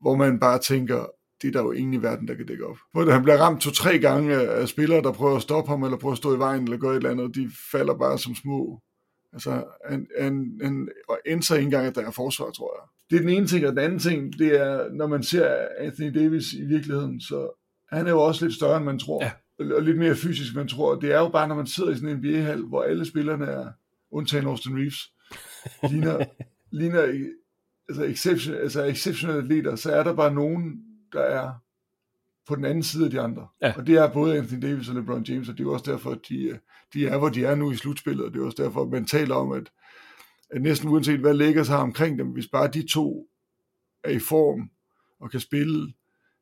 hvor 0.00 0.16
man 0.16 0.40
bare 0.40 0.58
tænker, 0.58 1.06
det 1.42 1.48
er 1.48 1.52
der 1.52 1.62
jo 1.62 1.72
ingen 1.72 1.94
i 1.94 2.02
verden, 2.02 2.28
der 2.28 2.34
kan 2.34 2.46
dække 2.46 2.66
op. 2.66 2.76
Hvor 2.92 3.10
han 3.10 3.22
bliver 3.22 3.36
ramt 3.36 3.60
to-tre 3.60 3.98
gange 3.98 4.34
af 4.34 4.68
spillere, 4.68 5.02
der 5.02 5.12
prøver 5.12 5.36
at 5.36 5.42
stoppe 5.42 5.70
ham, 5.70 5.82
eller 5.82 5.98
prøver 5.98 6.12
at 6.12 6.18
stå 6.18 6.36
i 6.36 6.38
vejen, 6.38 6.64
eller 6.64 6.76
gøre 6.76 6.92
et 6.92 6.96
eller 6.96 7.10
andet, 7.10 7.34
de 7.34 7.50
falder 7.72 7.94
bare 7.94 8.18
som 8.18 8.34
små. 8.34 8.82
Altså, 9.32 9.64
han, 9.90 10.06
han, 10.20 10.58
han 10.62 10.88
indser 11.26 11.54
ikke 11.54 11.64
engang, 11.64 11.86
at 11.86 11.94
der 11.94 12.06
er 12.06 12.10
forsvar, 12.10 12.50
tror 12.50 12.76
jeg. 12.78 12.88
Det 13.10 13.16
er 13.16 13.20
den 13.20 13.38
ene 13.38 13.46
ting, 13.46 13.66
og 13.66 13.72
den 13.72 13.78
anden 13.78 13.98
ting, 13.98 14.38
det 14.38 14.60
er, 14.60 14.92
når 14.92 15.06
man 15.06 15.22
ser 15.22 15.68
Anthony 15.78 16.14
Davis 16.14 16.52
i 16.52 16.64
virkeligheden, 16.64 17.20
så 17.20 17.58
han 17.96 18.06
er 18.06 18.10
jo 18.10 18.20
også 18.20 18.44
lidt 18.44 18.54
større, 18.54 18.76
end 18.76 18.84
man 18.84 18.98
tror. 18.98 19.24
Ja. 19.24 19.32
Og 19.74 19.82
lidt 19.82 19.98
mere 19.98 20.14
fysisk, 20.14 20.52
end 20.52 20.56
man 20.56 20.68
tror. 20.68 20.94
Det 20.94 21.12
er 21.12 21.18
jo 21.18 21.28
bare, 21.28 21.48
når 21.48 21.54
man 21.54 21.66
sidder 21.66 21.90
i 21.90 21.94
sådan 21.94 22.08
en 22.08 22.16
NBA-hal, 22.16 22.62
hvor 22.62 22.82
alle 22.82 23.04
spillerne 23.04 23.46
er, 23.46 23.66
undtagen 24.10 24.46
Austin 24.46 24.76
Reeves, 24.76 25.12
ligner 25.90 26.24
ligner 26.80 27.28
altså, 27.88 28.04
exception, 28.04 28.54
altså 28.54 28.84
exceptionelle 28.84 29.42
atleter, 29.42 29.76
så 29.76 29.92
er 29.92 30.02
der 30.02 30.14
bare 30.14 30.34
nogen, 30.34 30.82
der 31.12 31.20
er 31.20 31.52
på 32.48 32.54
den 32.54 32.64
anden 32.64 32.82
side 32.82 33.04
af 33.04 33.10
de 33.10 33.20
andre. 33.20 33.46
Ja. 33.62 33.72
Og 33.76 33.86
det 33.86 33.94
er 33.94 34.12
både 34.12 34.38
Anthony 34.38 34.62
Davis 34.62 34.88
og 34.88 34.94
LeBron 34.94 35.22
James, 35.22 35.48
og 35.48 35.58
det 35.58 35.66
er 35.66 35.70
også 35.70 35.90
derfor, 35.90 36.10
at 36.10 36.18
de, 36.28 36.58
de 36.94 37.06
er, 37.06 37.18
hvor 37.18 37.28
de 37.28 37.44
er 37.44 37.54
nu 37.54 37.70
i 37.70 37.76
slutspillet, 37.76 38.24
og 38.24 38.32
det 38.32 38.40
er 38.40 38.44
også 38.44 38.62
derfor, 38.62 38.82
at 38.82 38.88
man 38.88 39.04
taler 39.04 39.34
om, 39.34 39.52
at, 39.52 39.70
at 40.50 40.62
næsten 40.62 40.88
uanset 40.88 41.20
hvad 41.20 41.34
Lakers 41.34 41.68
har 41.68 41.78
omkring 41.78 42.18
dem, 42.18 42.26
hvis 42.26 42.48
bare 42.48 42.68
de 42.68 42.88
to 42.88 43.28
er 44.04 44.10
i 44.10 44.18
form 44.18 44.70
og 45.20 45.30
kan 45.30 45.40
spille, 45.40 45.92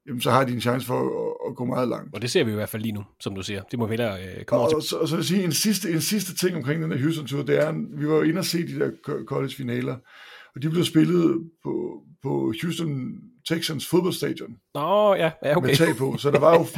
jamen 0.07 0.21
så 0.21 0.31
har 0.31 0.45
de 0.45 0.53
en 0.53 0.61
chance 0.61 0.87
for 0.87 1.01
at, 1.01 1.51
at 1.51 1.57
gå 1.57 1.65
meget 1.65 1.89
langt. 1.89 2.15
Og 2.15 2.23
det 2.23 2.31
ser 2.31 2.45
vi 2.45 2.51
i 2.51 2.55
hvert 2.55 2.69
fald 2.69 2.83
lige 2.83 2.93
nu, 2.93 3.05
som 3.21 3.35
du 3.35 3.43
siger. 3.43 3.63
Det 3.63 3.79
må 3.79 3.87
vi 3.87 3.91
hellere 3.91 4.19
øh, 4.23 4.45
komme 4.45 4.65
og, 4.65 4.73
over 4.73 4.81
til. 4.81 4.97
Og, 4.97 5.03
og 5.03 5.09
så 5.09 5.17
vil 5.17 5.21
jeg 5.21 5.27
sige, 5.27 5.45
en 5.45 5.53
sidste, 5.53 5.91
en 5.91 6.01
sidste 6.01 6.35
ting 6.35 6.57
omkring 6.57 6.83
den 6.83 6.93
her 6.93 6.99
Houston-tur, 6.99 7.43
det 7.43 7.59
er, 7.59 7.99
vi 7.99 8.09
var 8.09 8.15
jo 8.15 8.23
inde 8.23 8.39
og 8.39 8.45
se 8.45 8.67
de 8.67 8.79
der 8.79 8.91
college-finaler, 9.27 9.97
Og 10.55 10.63
de 10.63 10.71
blev 10.71 10.85
spillet 10.85 11.51
på, 11.63 12.03
på 12.23 12.55
Houston 12.63 13.21
Texans 13.55 13.89
fodboldstadion. 13.89 14.57
Nå, 14.75 15.15
ja, 15.15 15.31
ja 15.45 15.57
okay. 15.57 15.69
Med 15.69 15.77
tag 15.77 15.97
på. 15.97 16.17
Så 16.17 16.31
der 16.31 16.41
var 16.41 16.53
jo 16.55 16.63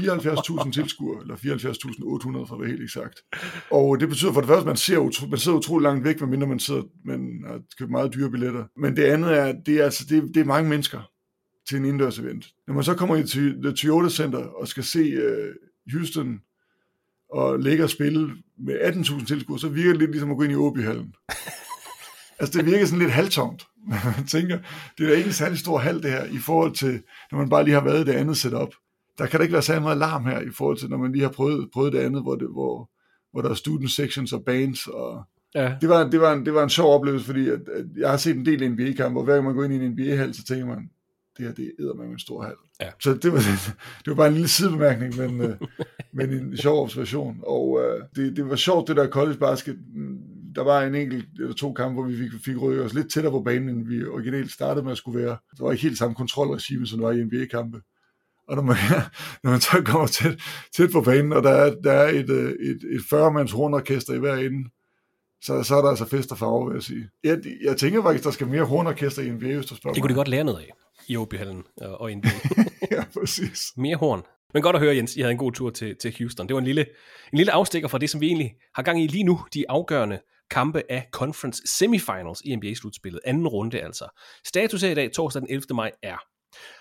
74.000 0.65 0.73
tilskuere, 0.73 1.21
eller 1.23 1.37
74.800 1.37 2.49
for 2.49 2.55
at 2.55 2.61
være 2.61 2.71
helt 2.71 2.83
eksakt. 2.83 3.21
Og 3.71 4.01
det 4.01 4.09
betyder 4.09 4.33
for 4.33 4.41
det 4.41 4.49
første, 4.49 4.61
at 4.61 4.67
man, 4.67 4.77
ser 4.77 4.99
utro, 4.99 5.27
man 5.27 5.39
sidder 5.39 5.59
utrolig 5.59 5.83
langt 5.83 6.05
væk, 6.05 6.21
medmindre 6.21 6.47
man, 6.47 6.59
sidder, 6.59 6.83
man 7.05 7.45
har 7.47 7.61
købt 7.79 7.91
meget 7.91 8.15
dyre 8.15 8.31
billetter. 8.31 8.65
Men 8.77 8.97
det 8.97 9.05
andet 9.05 9.39
er, 9.39 9.53
det 9.67 9.81
er, 9.81 9.85
altså, 9.85 10.05
det, 10.09 10.23
det 10.35 10.41
er 10.41 10.45
mange 10.45 10.71
mennesker 10.71 11.01
til 11.69 11.79
en 11.79 11.85
indendørs 11.85 12.19
event. 12.19 12.47
Når 12.67 12.75
man 12.75 12.85
så 12.85 12.95
kommer 12.95 13.17
i 13.17 13.23
The 13.63 13.73
Toyota 13.73 14.09
Center 14.09 14.39
og 14.39 14.69
skal 14.69 14.85
se 14.85 15.17
uh, 15.17 15.93
Houston 15.93 16.41
og 17.31 17.59
ligger 17.59 17.85
og 17.85 17.91
spille 17.91 18.31
med 18.59 18.75
18.000 18.75 19.27
tilskuere, 19.27 19.61
så 19.61 19.69
virker 19.69 19.91
det 19.91 19.99
lidt 19.99 20.11
ligesom 20.11 20.31
at 20.31 20.37
gå 20.37 20.43
ind 20.43 20.53
i 20.53 20.57
Åbyhallen. 20.57 21.15
altså 22.41 22.59
det 22.59 22.67
virker 22.67 22.87
sådan 22.87 22.99
lidt 22.99 23.11
halvtomt. 23.11 23.67
Man 24.17 24.27
tænker, 24.27 24.59
det 24.99 25.05
er 25.05 25.09
da 25.11 25.17
ikke 25.17 25.27
en 25.27 25.33
særlig 25.33 25.59
stor 25.59 25.79
hal 25.79 26.03
det 26.03 26.11
her, 26.11 26.25
i 26.25 26.39
forhold 26.39 26.75
til, 26.75 27.03
når 27.33 27.39
man 27.39 27.49
bare 27.49 27.65
lige 27.65 27.75
har 27.75 27.85
været 27.85 28.01
i 28.01 28.05
det 28.05 28.13
andet 28.13 28.37
setup. 28.37 28.75
Der 29.19 29.27
kan 29.27 29.41
da 29.41 29.43
ikke 29.43 29.53
være 29.53 29.63
særlig 29.63 29.83
meget 29.83 29.99
larm 29.99 30.25
her, 30.25 30.41
i 30.41 30.51
forhold 30.51 30.77
til, 30.77 30.89
når 30.89 30.97
man 30.97 31.13
lige 31.13 31.23
har 31.23 31.31
prøvet, 31.31 31.69
prøvet 31.73 31.93
det 31.93 31.99
andet, 31.99 32.23
hvor, 32.23 32.37
det, 32.37 32.49
hvor, 32.49 32.91
hvor 33.33 33.43
der 33.43 33.51
er 33.51 33.55
student 33.55 33.91
sections 33.91 34.33
og 34.33 34.43
bands. 34.47 34.87
Og 34.87 35.23
ja. 35.55 35.75
det, 35.81 35.89
var, 35.89 36.11
det, 36.11 36.21
var 36.21 36.33
en, 36.33 36.47
det 36.47 36.55
var 36.55 36.63
en 36.63 36.71
sjov 36.71 36.95
oplevelse, 36.95 37.27
fordi 37.27 37.49
at, 37.49 37.61
at 37.69 37.85
jeg 37.97 38.11
har 38.11 38.17
set 38.17 38.37
en 38.37 38.47
del 38.47 38.71
NBA-kampe, 38.71 39.21
og 39.21 39.25
hver 39.25 39.35
gang 39.35 39.45
man 39.45 39.55
går 39.55 39.65
ind 39.65 39.73
i 39.73 39.77
en 39.77 39.91
NBA-hal, 39.91 40.35
så 40.35 40.45
tænker 40.45 40.67
man, 40.67 40.91
det 41.37 41.47
her, 41.47 41.53
det 41.55 41.73
er 41.79 41.95
med 41.95 42.07
en 42.07 42.19
stor 42.19 42.43
hal. 42.43 42.55
Ja. 42.81 42.91
Så 43.01 43.15
det 43.15 43.33
var, 43.33 43.39
det 44.05 44.07
var 44.07 44.15
bare 44.15 44.29
en 44.29 44.33
lille 44.33 44.49
sidebemærkning, 44.49 45.17
men, 45.17 45.41
øh, 45.41 45.57
men 46.13 46.33
en 46.33 46.57
sjov 46.57 46.83
observation. 46.83 47.41
Og 47.43 47.69
uh, 47.69 48.07
det, 48.17 48.37
det 48.37 48.51
var 48.51 48.57
sjovt, 48.57 48.89
det 48.89 48.97
der 48.97 49.09
college 49.09 49.39
basket. 49.39 49.79
Der 50.55 50.63
var 50.63 50.83
en 50.83 50.95
enkelt 50.95 51.27
eller 51.41 51.55
to 51.55 51.73
kampe, 51.73 51.95
hvor 51.95 52.11
vi 52.11 52.17
fik, 52.17 52.31
fik 52.45 52.63
rykket 52.63 52.85
os 52.85 52.95
lidt 52.95 53.13
tættere 53.13 53.33
på 53.33 53.41
banen, 53.41 53.69
end 53.69 53.89
vi 53.89 54.07
originalt 54.07 54.53
startede 54.53 54.85
med 54.85 54.93
at 54.93 54.99
skulle 54.99 55.21
være. 55.21 55.37
Der 55.59 55.65
var 55.65 55.73
ikke 55.73 55.83
helt 55.83 55.99
samme 55.99 56.15
kontrolregime, 56.15 56.87
som 56.87 56.99
der 56.99 57.07
var 57.07 57.13
i 57.13 57.25
NBA-kampe. 57.25 57.81
Og 58.49 58.57
når 58.57 58.63
man, 58.63 58.77
når 59.43 59.51
man 59.51 59.61
så 59.61 59.83
kommer 59.85 60.07
tæt, 60.07 60.41
tæt 60.77 60.91
på 60.93 61.01
banen, 61.01 61.33
og 61.33 61.43
der 61.43 61.51
er, 61.51 61.75
der 61.75 61.93
er 61.93 62.09
et, 62.09 62.31
øh, 62.31 62.51
et, 62.51 62.81
et 62.95 63.01
40-mands 63.13 63.53
hornorkester 63.53 64.15
i 64.15 64.19
hver 64.19 64.37
ende, 64.37 64.71
så, 65.43 65.63
så 65.63 65.77
er 65.77 65.83
der 65.83 65.89
altså 65.89 66.05
fest 66.05 66.33
og 66.33 66.39
farve, 66.39 66.67
vil 66.67 66.75
jeg 66.75 66.83
sige. 66.83 67.09
Jeg, 67.25 67.39
jeg 67.65 67.77
tænker 67.77 68.03
faktisk, 68.03 68.25
der 68.25 68.31
skal 68.31 68.47
mere 68.47 68.65
hornorkester 68.65 69.23
i 69.23 69.31
NBA, 69.31 69.57
hvis 69.57 69.67
du 69.67 69.77
spørger 69.77 69.95
Det 69.95 70.03
kunne 70.03 70.11
de 70.11 70.15
godt 70.15 70.29
lære 70.29 70.45
noget 70.45 70.59
af 70.59 70.71
i 71.09 71.17
og, 71.17 72.01
og 72.01 72.11
NBA. 72.17 72.29
ja, 72.97 73.05
præcis. 73.21 73.73
Mere 73.77 73.97
horn. 73.97 74.23
Men 74.55 74.63
godt 74.63 74.77
at 74.77 74.83
høre, 74.83 74.97
Jens, 74.97 75.17
I 75.17 75.21
havde 75.21 75.33
en 75.33 75.39
god 75.39 75.53
tur 75.53 75.71
til, 75.71 75.97
til 75.97 76.15
Houston. 76.19 76.49
Det 76.49 76.55
var 76.55 76.61
en 76.61 76.65
lille, 76.67 76.87
en 77.33 77.37
lille 77.37 77.53
afstikker 77.53 77.89
fra 77.89 77.99
det, 77.99 78.11
som 78.11 78.21
vi 78.21 78.27
egentlig 78.27 78.55
har 78.75 78.83
gang 78.83 79.03
i 79.03 79.07
lige 79.07 79.25
nu, 79.25 79.41
de 79.55 79.65
afgørende 79.69 80.19
kampe 80.53 80.83
af 80.89 81.09
Conference 81.13 81.63
Semifinals 81.67 82.43
i 82.45 82.57
NBA-slutspillet. 82.57 83.21
Anden 83.25 83.49
runde 83.49 83.81
altså. 83.81 84.09
Status 84.47 84.83
her 84.83 84.91
i 84.91 84.95
dag, 84.95 85.13
torsdag 85.13 85.41
den 85.43 85.51
11. 85.51 85.65
maj, 85.75 85.91
er 86.03 86.17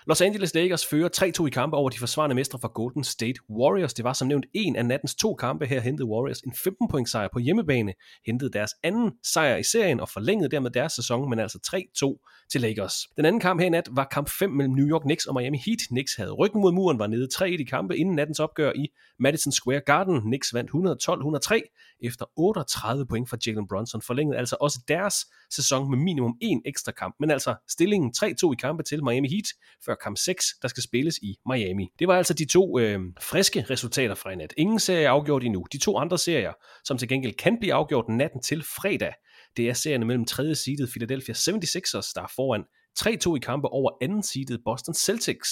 Los 0.06 0.20
Angeles 0.20 0.54
Lakers 0.54 0.86
fører 0.86 1.08
3-2 1.42 1.46
i 1.46 1.50
kampe 1.50 1.76
over 1.76 1.90
de 1.90 1.98
forsvarende 1.98 2.34
mestre 2.34 2.58
fra 2.58 2.70
Golden 2.74 3.04
State 3.04 3.40
Warriors. 3.50 3.94
Det 3.94 4.04
var 4.04 4.12
som 4.12 4.28
nævnt 4.28 4.46
en 4.54 4.76
af 4.76 4.86
nattens 4.86 5.14
to 5.14 5.34
kampe. 5.34 5.66
Her 5.66 5.80
hentede 5.80 6.08
Warriors 6.08 6.40
en 6.40 6.54
15 6.64 6.88
point 6.88 7.08
sejr 7.08 7.28
på 7.32 7.38
hjemmebane, 7.38 7.94
hentede 8.26 8.50
deres 8.52 8.70
anden 8.82 9.12
sejr 9.22 9.56
i 9.56 9.62
serien 9.62 10.00
og 10.00 10.08
forlængede 10.08 10.50
dermed 10.50 10.70
deres 10.70 10.92
sæson, 10.92 11.30
men 11.30 11.38
altså 11.38 11.58
3-2 12.04 12.46
til 12.52 12.60
Lakers. 12.60 12.94
Den 13.16 13.24
anden 13.24 13.40
kamp 13.40 13.60
her 13.60 13.66
i 13.66 13.70
nat 13.70 13.88
var 13.90 14.04
kamp 14.04 14.28
5 14.28 14.50
mellem 14.50 14.74
New 14.74 14.86
York 14.86 15.02
Knicks 15.02 15.26
og 15.26 15.34
Miami 15.34 15.58
Heat. 15.66 15.78
Knicks 15.88 16.14
havde 16.14 16.32
ryggen 16.32 16.60
mod 16.60 16.72
muren, 16.72 16.98
var 16.98 17.06
nede 17.06 17.28
3 17.34 17.50
i 17.50 17.64
kampe 17.64 17.96
inden 17.96 18.14
nattens 18.14 18.40
opgør 18.40 18.72
i 18.74 18.88
Madison 19.18 19.52
Square 19.52 19.80
Garden. 19.80 20.20
Knicks 20.20 20.54
vandt 20.54 20.70
112-103 20.70 21.98
efter 22.02 22.26
38 22.36 23.06
point 23.06 23.30
fra 23.30 23.36
Jalen 23.46 23.68
Brunson, 23.68 24.02
forlængede 24.02 24.38
altså 24.38 24.56
også 24.60 24.78
deres 24.88 25.14
sæson 25.50 25.90
med 25.90 25.98
minimum 25.98 26.36
en 26.40 26.62
ekstra 26.64 26.92
kamp, 26.92 27.14
men 27.20 27.30
altså 27.30 27.54
stillingen 27.68 28.12
3-2 28.16 28.52
i 28.52 28.56
kampe 28.60 28.82
til 28.82 29.04
Miami 29.04 29.28
Heat, 29.28 29.46
før 29.84 29.94
kamp 29.94 30.18
6, 30.18 30.46
der 30.62 30.68
skal 30.68 30.82
spilles 30.82 31.18
i 31.22 31.36
Miami. 31.46 31.88
Det 31.98 32.08
var 32.08 32.16
altså 32.16 32.34
de 32.34 32.44
to 32.44 32.78
øh, 32.78 33.00
friske 33.20 33.66
resultater 33.70 34.14
fra 34.14 34.30
i 34.30 34.36
nat. 34.36 34.54
Ingen 34.56 34.80
serie 34.80 35.04
er 35.04 35.10
afgjort 35.10 35.44
endnu. 35.44 35.66
De 35.72 35.78
to 35.78 35.98
andre 35.98 36.18
serier, 36.18 36.52
som 36.84 36.98
til 36.98 37.08
gengæld 37.08 37.34
kan 37.34 37.58
blive 37.60 37.74
afgjort 37.74 38.08
natten 38.08 38.42
til 38.42 38.62
fredag, 38.62 39.12
det 39.56 39.68
er 39.68 39.72
serierne 39.72 40.04
mellem 40.04 40.24
3. 40.24 40.54
seedet 40.54 40.90
Philadelphia 40.90 41.34
76ers, 41.34 42.12
der 42.14 42.22
er 42.22 42.32
foran 42.36 42.64
3-2 43.00 43.36
i 43.36 43.38
kampe 43.38 43.68
over 43.68 43.90
anden 44.02 44.22
seedet 44.22 44.60
Boston 44.64 44.94
Celtics. 44.94 45.48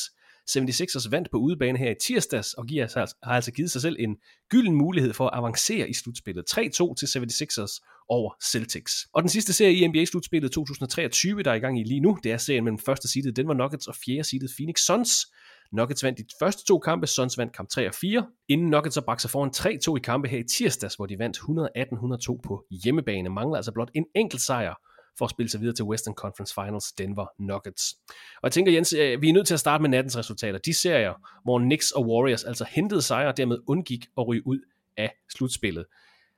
76ers 0.50 1.10
vandt 1.10 1.30
på 1.30 1.36
udebane 1.36 1.78
her 1.78 1.90
i 1.90 1.94
tirsdags, 2.06 2.54
og 2.54 2.66
giver, 2.66 2.82
altså, 2.82 3.16
har 3.22 3.34
altså 3.34 3.52
givet 3.52 3.70
sig 3.70 3.82
selv 3.82 3.96
en 3.98 4.16
gylden 4.50 4.74
mulighed 4.74 5.12
for 5.12 5.26
at 5.26 5.38
avancere 5.38 5.88
i 5.88 5.94
slutspillet. 5.94 6.44
3-2 6.50 6.94
til 6.94 7.06
76ers 7.06 7.74
over 8.10 8.34
Celtics. 8.50 8.92
Og 9.12 9.22
den 9.22 9.28
sidste 9.28 9.52
serie 9.52 9.74
i 9.74 9.86
NBA-slutspillet 9.86 10.52
2023, 10.52 11.42
der 11.42 11.50
er 11.50 11.54
i 11.54 11.58
gang 11.58 11.80
i 11.80 11.84
lige 11.84 12.00
nu, 12.00 12.18
det 12.24 12.32
er 12.32 12.36
serien 12.36 12.64
mellem 12.64 12.78
første 12.78 13.08
seedet 13.08 13.36
Denver 13.36 13.54
Nuggets 13.54 13.86
og 13.86 13.94
fjerde 14.04 14.24
seedet 14.24 14.50
Phoenix 14.56 14.80
Suns. 14.80 15.26
Nuggets 15.72 16.02
vandt 16.02 16.18
de 16.18 16.24
første 16.38 16.64
to 16.64 16.78
kampe, 16.78 17.06
Suns 17.06 17.38
vandt 17.38 17.56
kamp 17.56 17.68
3 17.68 17.88
og 17.88 17.94
4, 17.94 18.26
inden 18.48 18.70
Nuggets 18.70 18.94
så 18.94 19.00
bragte 19.00 19.22
sig 19.22 19.30
foran 19.30 19.50
3-2 19.94 19.96
i 19.96 20.00
kampe 20.00 20.28
her 20.28 20.38
i 20.38 20.42
tirsdags, 20.42 20.94
hvor 20.94 21.06
de 21.06 21.18
vandt 21.18 21.38
118-102 21.38 22.40
på 22.44 22.64
hjemmebane. 22.84 23.28
Mangler 23.28 23.56
altså 23.56 23.72
blot 23.72 23.90
en 23.94 24.04
enkelt 24.14 24.42
sejr 24.42 24.74
for 25.18 25.24
at 25.24 25.30
spille 25.30 25.50
sig 25.50 25.60
videre 25.60 25.76
til 25.76 25.84
Western 25.84 26.14
Conference 26.14 26.54
Finals 26.54 26.92
Denver 26.98 27.26
Nuggets. 27.38 27.94
Og 28.34 28.42
jeg 28.42 28.52
tænker, 28.52 28.72
Jens, 28.72 28.92
øh, 28.92 29.22
vi 29.22 29.28
er 29.28 29.32
nødt 29.32 29.46
til 29.46 29.54
at 29.54 29.60
starte 29.60 29.82
med 29.82 29.90
nattens 29.90 30.16
resultater. 30.16 30.58
De 30.58 30.74
serier, 30.74 31.14
hvor 31.44 31.58
Knicks 31.58 31.90
og 31.90 32.08
Warriors 32.08 32.44
altså 32.44 32.64
hentede 32.70 33.02
sejre 33.02 33.28
og 33.28 33.36
dermed 33.36 33.58
undgik 33.66 34.06
at 34.18 34.28
ryge 34.28 34.46
ud 34.46 34.58
af 34.96 35.12
slutspillet. 35.36 35.84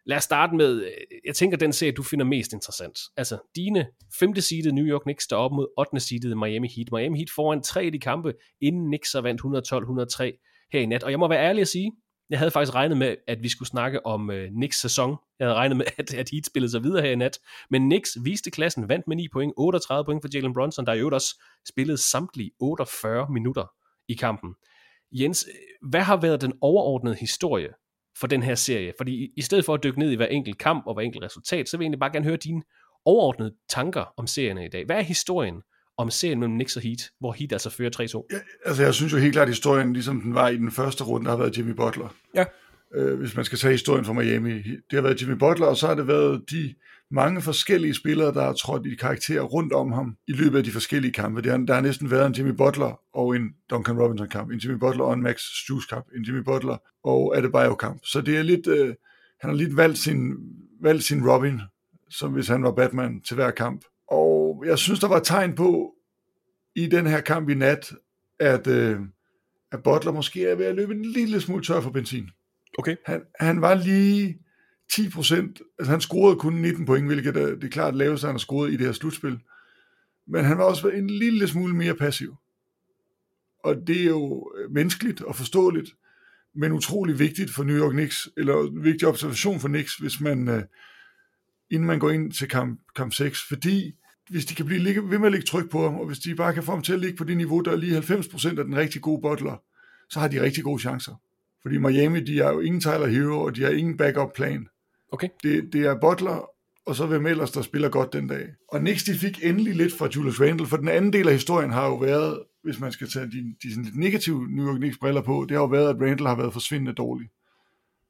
Lad 0.06 0.16
os 0.16 0.24
starte 0.24 0.56
med, 0.56 0.82
øh, 0.84 0.90
jeg 1.24 1.34
tænker, 1.34 1.56
den 1.56 1.72
serie, 1.72 1.92
du 1.92 2.02
finder 2.02 2.24
mest 2.24 2.52
interessant. 2.52 2.98
Altså, 3.16 3.38
dine 3.56 3.86
femte 4.18 4.42
seedede 4.42 4.74
New 4.74 4.84
York 4.84 5.02
Knicks 5.02 5.26
der 5.26 5.36
op 5.36 5.52
mod 5.52 5.66
8. 5.78 6.00
seedede 6.00 6.36
Miami 6.36 6.68
Heat. 6.76 6.88
Miami 6.92 7.18
Heat 7.18 7.30
foran 7.34 7.62
tre 7.62 7.86
i 7.86 7.90
de 7.90 7.98
kampe, 7.98 8.34
inden 8.60 8.86
Knicks 8.86 9.12
har 9.12 9.20
vandt 9.20 9.40
112-103 9.40 10.68
her 10.72 10.80
i 10.80 10.86
nat. 10.86 11.02
Og 11.02 11.10
jeg 11.10 11.18
må 11.18 11.28
være 11.28 11.44
ærlig 11.44 11.60
at 11.60 11.68
sige, 11.68 11.92
jeg 12.30 12.38
havde 12.38 12.50
faktisk 12.50 12.74
regnet 12.74 12.98
med, 12.98 13.16
at 13.26 13.42
vi 13.42 13.48
skulle 13.48 13.68
snakke 13.68 14.06
om 14.06 14.30
øh, 14.30 14.50
Knicks 14.50 14.80
sæson. 14.80 15.16
Jeg 15.38 15.46
havde 15.46 15.54
regnet 15.54 15.76
med, 15.76 15.86
at, 15.98 16.14
at 16.14 16.30
Heat 16.32 16.46
spillede 16.46 16.70
sig 16.70 16.82
videre 16.82 17.02
her 17.02 17.10
i 17.10 17.16
nat. 17.16 17.38
Men 17.70 17.82
Knicks 17.82 18.16
viste 18.24 18.50
klassen, 18.50 18.88
vandt 18.88 19.08
med 19.08 19.16
9 19.16 19.28
point, 19.28 19.52
38 19.56 20.04
point 20.04 20.22
for 20.22 20.28
Jalen 20.34 20.54
Brunson, 20.54 20.86
der 20.86 20.92
i 20.92 20.98
øvrigt 20.98 21.14
også 21.14 21.42
spillede 21.68 21.98
samtlige 21.98 22.50
48 22.60 23.26
minutter 23.30 23.66
i 24.08 24.14
kampen. 24.14 24.54
Jens, 25.12 25.46
øh, 25.48 25.88
hvad 25.90 26.00
har 26.00 26.16
været 26.16 26.40
den 26.40 26.52
overordnede 26.60 27.14
historie 27.14 27.68
for 28.20 28.26
den 28.26 28.42
her 28.42 28.54
serie? 28.54 28.92
Fordi 28.98 29.12
i, 29.12 29.28
i 29.36 29.42
stedet 29.42 29.64
for 29.64 29.74
at 29.74 29.82
dykke 29.84 29.98
ned 29.98 30.10
i 30.10 30.16
hver 30.16 30.26
enkelt 30.26 30.58
kamp 30.58 30.86
og 30.86 30.94
hver 30.94 31.02
enkelt 31.02 31.24
resultat, 31.24 31.68
så 31.68 31.76
vil 31.76 31.84
jeg 31.84 31.86
egentlig 31.86 32.00
bare 32.00 32.12
gerne 32.12 32.24
høre 32.24 32.36
dine 32.36 32.62
overordnede 33.04 33.54
tanker 33.68 34.04
om 34.16 34.26
serien 34.26 34.58
i 34.58 34.68
dag. 34.68 34.84
Hvad 34.86 34.96
er 34.96 35.02
historien 35.02 35.62
om 35.98 36.10
serien 36.10 36.40
mellem 36.40 36.54
Knicks 36.54 36.76
og 36.76 36.82
Heat, 36.82 37.10
hvor 37.20 37.32
Heat 37.32 37.52
altså 37.52 37.70
fører 37.70 37.90
3-2? 37.90 38.26
Ja, 38.32 38.38
altså 38.64 38.82
jeg 38.82 38.94
synes 38.94 39.12
jo 39.12 39.18
helt 39.18 39.32
klart, 39.32 39.42
at 39.42 39.54
historien, 39.54 39.92
ligesom 39.92 40.20
den 40.20 40.34
var 40.34 40.48
i 40.48 40.56
den 40.56 40.70
første 40.70 41.04
runde, 41.04 41.30
har 41.30 41.36
været 41.36 41.58
Jimmy 41.58 41.70
Butler. 41.70 42.14
Ja. 42.34 42.44
Øh, 42.94 43.18
hvis 43.18 43.36
man 43.36 43.44
skal 43.44 43.58
tage 43.58 43.72
historien 43.72 44.04
fra 44.04 44.12
Miami. 44.12 44.52
Det 44.62 44.92
har 44.92 45.00
været 45.00 45.22
Jimmy 45.22 45.34
Butler, 45.34 45.66
og 45.66 45.76
så 45.76 45.86
har 45.86 45.94
det 45.94 46.06
været 46.06 46.42
de 46.50 46.74
mange 47.12 47.42
forskellige 47.42 47.94
spillere, 47.94 48.34
der 48.34 48.42
har 48.42 48.52
trådt 48.52 48.86
i 48.86 48.94
karakterer 48.94 49.42
rundt 49.42 49.72
om 49.72 49.92
ham 49.92 50.16
i 50.28 50.32
løbet 50.32 50.58
af 50.58 50.64
de 50.64 50.70
forskellige 50.70 51.12
kampe. 51.12 51.42
Der, 51.42 51.56
der 51.56 51.74
har 51.74 51.80
næsten 51.80 52.10
været 52.10 52.26
en 52.26 52.32
Jimmy 52.32 52.50
Butler 52.50 53.00
og 53.12 53.36
en 53.36 53.54
Duncan 53.70 53.98
Robinson 53.98 54.28
kamp, 54.28 54.50
en 54.50 54.58
Jimmy 54.58 54.78
Butler 54.78 55.04
og 55.04 55.14
en 55.14 55.22
Max 55.22 55.40
Struz 55.40 55.86
kamp, 55.86 56.06
en 56.16 56.22
Jimmy 56.22 56.38
Butler 56.38 56.76
og 57.04 57.36
Adebayo 57.36 57.74
kamp. 57.74 58.00
Så 58.04 58.20
det 58.20 58.36
er 58.36 58.42
lidt, 58.42 58.66
øh, 58.66 58.94
han 59.40 59.50
har 59.50 59.52
lidt 59.52 59.76
valgt 59.76 59.98
sin, 59.98 60.36
valgt 60.82 61.04
sin 61.04 61.30
Robin, 61.30 61.60
som 62.10 62.32
hvis 62.32 62.48
han 62.48 62.62
var 62.62 62.72
Batman 62.72 63.20
til 63.20 63.34
hver 63.34 63.50
kamp. 63.50 63.84
Og 64.08 64.64
jeg 64.66 64.78
synes, 64.78 65.00
der 65.00 65.08
var 65.08 65.20
tegn 65.20 65.54
på 65.54 65.94
i 66.74 66.86
den 66.86 67.06
her 67.06 67.20
kamp 67.20 67.48
i 67.48 67.54
nat, 67.54 67.92
at, 68.40 68.66
øh, 68.66 69.00
at 69.72 69.82
Butler 69.82 70.12
måske 70.12 70.46
er 70.46 70.54
ved 70.54 70.66
at 70.66 70.74
løbe 70.74 70.94
en 70.94 71.04
lille 71.04 71.40
smule 71.40 71.62
tør 71.64 71.80
for 71.80 71.90
benzin. 71.90 72.30
Okay. 72.78 72.96
Han, 73.06 73.22
han 73.40 73.60
var 73.60 73.74
lige 73.74 74.41
10 74.94 75.10
procent, 75.10 75.62
altså 75.78 75.90
han 75.90 76.00
scorede 76.00 76.36
kun 76.36 76.54
19 76.54 76.86
point, 76.86 77.06
hvilket 77.06 77.36
er, 77.36 77.46
det 77.46 77.64
er 77.64 77.68
klart 77.68 77.96
laveste, 77.96 78.26
han 78.26 78.34
har 78.34 78.38
scoret 78.38 78.72
i 78.72 78.76
det 78.76 78.86
her 78.86 78.92
slutspil. 78.92 79.38
Men 80.26 80.44
han 80.44 80.58
var 80.58 80.64
også 80.64 80.88
en 80.88 81.10
lille 81.10 81.48
smule 81.48 81.74
mere 81.74 81.94
passiv. 81.94 82.36
Og 83.64 83.76
det 83.86 84.00
er 84.00 84.06
jo 84.08 84.52
øh, 84.56 84.70
menneskeligt 84.70 85.22
og 85.22 85.36
forståeligt, 85.36 85.90
men 86.54 86.72
utrolig 86.72 87.18
vigtigt 87.18 87.50
for 87.50 87.64
New 87.64 87.76
York 87.76 87.92
Knicks, 87.92 88.28
eller 88.36 88.62
en 88.62 88.84
vigtig 88.84 89.08
observation 89.08 89.60
for 89.60 89.68
Knicks, 89.68 89.96
hvis 89.96 90.20
man, 90.20 90.48
øh, 90.48 90.62
inden 91.70 91.86
man 91.86 91.98
går 91.98 92.10
ind 92.10 92.32
til 92.32 92.48
kamp, 92.48 92.80
kamp 92.96 93.12
6, 93.12 93.42
fordi 93.48 93.92
hvis 94.30 94.44
de 94.44 94.54
kan 94.54 94.66
blive 94.66 94.80
ligge, 94.80 95.10
ved 95.10 95.18
med 95.18 95.26
at 95.26 95.32
lægge 95.32 95.46
tryk 95.46 95.70
på 95.70 95.82
ham, 95.82 95.94
og 95.94 96.06
hvis 96.06 96.18
de 96.18 96.34
bare 96.34 96.54
kan 96.54 96.62
få 96.62 96.72
ham 96.72 96.82
til 96.82 96.92
at 96.92 97.00
ligge 97.00 97.16
på 97.16 97.24
det 97.24 97.36
niveau, 97.36 97.60
der 97.60 97.72
er 97.72 97.76
lige 97.76 97.98
90% 97.98 98.58
af 98.58 98.64
den 98.64 98.76
rigtig 98.76 99.02
gode 99.02 99.22
bottler, 99.22 99.62
så 100.10 100.20
har 100.20 100.28
de 100.28 100.42
rigtig 100.42 100.64
gode 100.64 100.80
chancer. 100.80 101.20
Fordi 101.62 101.78
Miami, 101.78 102.20
de 102.20 102.38
har 102.38 102.52
jo 102.52 102.60
ingen 102.60 102.80
Tyler 102.80 103.06
Hero, 103.06 103.42
og 103.42 103.56
de 103.56 103.62
har 103.62 103.70
ingen 103.70 103.96
backup 103.96 104.32
plan. 104.34 104.68
Okay. 105.12 105.28
Det, 105.42 105.72
det 105.72 105.80
er 105.86 106.00
Butler, 106.00 106.50
og 106.86 106.96
så 106.96 107.06
hvem 107.06 107.26
ellers, 107.26 107.50
der 107.50 107.62
spiller 107.62 107.88
godt 107.88 108.12
den 108.12 108.28
dag. 108.28 108.48
Og 108.68 108.80
Knicks, 108.80 109.04
de 109.04 109.14
fik 109.14 109.40
endelig 109.44 109.76
lidt 109.76 109.98
fra 109.98 110.08
Julius 110.16 110.40
Randle, 110.40 110.66
for 110.66 110.76
den 110.76 110.88
anden 110.88 111.12
del 111.12 111.28
af 111.28 111.34
historien 111.34 111.70
har 111.70 111.86
jo 111.86 111.94
været, 111.94 112.42
hvis 112.62 112.80
man 112.80 112.92
skal 112.92 113.08
tage 113.08 113.26
de, 113.26 113.54
de 113.62 113.70
sådan 113.70 113.84
lidt 113.84 113.96
negative 113.96 114.48
New 114.50 114.66
York 114.66 114.76
Knicks 114.76 114.98
briller 114.98 115.22
på, 115.22 115.46
det 115.48 115.56
har 115.56 115.62
jo 115.62 115.66
været, 115.66 115.88
at 115.88 116.00
Randle 116.00 116.28
har 116.28 116.36
været 116.36 116.52
forsvindende 116.52 116.92
dårlig. 116.92 117.28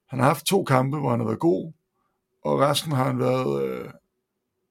Han 0.09 0.19
har 0.19 0.27
haft 0.27 0.47
to 0.47 0.65
kampe, 0.65 0.99
hvor 0.99 1.11
han 1.11 1.21
har 1.21 1.27
været 1.27 1.39
god, 1.39 1.73
og 2.45 2.61
resten 2.61 2.93
har 2.93 3.05
han 3.05 3.19
været, 3.19 3.65
øh, 3.65 3.91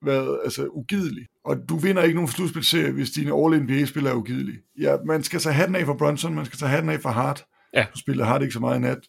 været 0.06 0.40
altså, 0.44 0.68
ugidelig. 0.68 1.28
Og 1.44 1.58
du 1.70 1.78
vinder 1.78 2.04
ikke 2.04 2.16
nogen 2.16 2.28
slutspilserie, 2.28 2.92
hvis 2.92 3.12
dine 3.12 3.34
All-NBA-spillere 3.34 4.14
er 4.14 4.18
ugidelige. 4.18 4.60
Ja, 4.80 4.98
man 5.06 5.24
skal 5.24 5.40
tage 5.40 5.54
hatten 5.54 5.76
af 5.76 5.86
for 5.86 5.94
Brunson, 5.94 6.36
man 6.36 6.46
skal 6.46 6.60
tage 6.60 6.70
hatten 6.70 6.92
af 6.92 7.02
for 7.02 7.10
Hart. 7.10 7.46
Ja. 7.74 7.86
Du 7.94 8.00
spiller 8.00 8.26
Hart 8.26 8.42
ikke 8.42 8.54
så 8.54 8.60
meget 8.60 8.78
i 8.78 8.82
nat. 8.82 9.08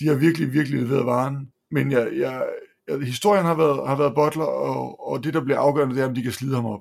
De 0.00 0.06
har 0.08 0.14
virkelig, 0.14 0.52
virkelig 0.52 0.80
leveret 0.80 1.06
varen. 1.06 1.51
Men 1.72 1.90
jeg, 1.90 2.08
jeg, 2.16 2.46
jeg, 2.88 3.00
historien 3.00 3.44
har 3.44 3.54
været, 3.54 3.88
har 3.88 3.96
været 3.96 4.14
Butler, 4.14 4.44
og, 4.44 5.08
og 5.08 5.24
det, 5.24 5.34
der 5.34 5.44
bliver 5.44 5.58
afgørende, 5.58 5.94
det 5.94 6.02
er, 6.02 6.08
om 6.08 6.14
de 6.14 6.22
kan 6.22 6.32
slide 6.32 6.54
ham 6.54 6.66
op. 6.66 6.80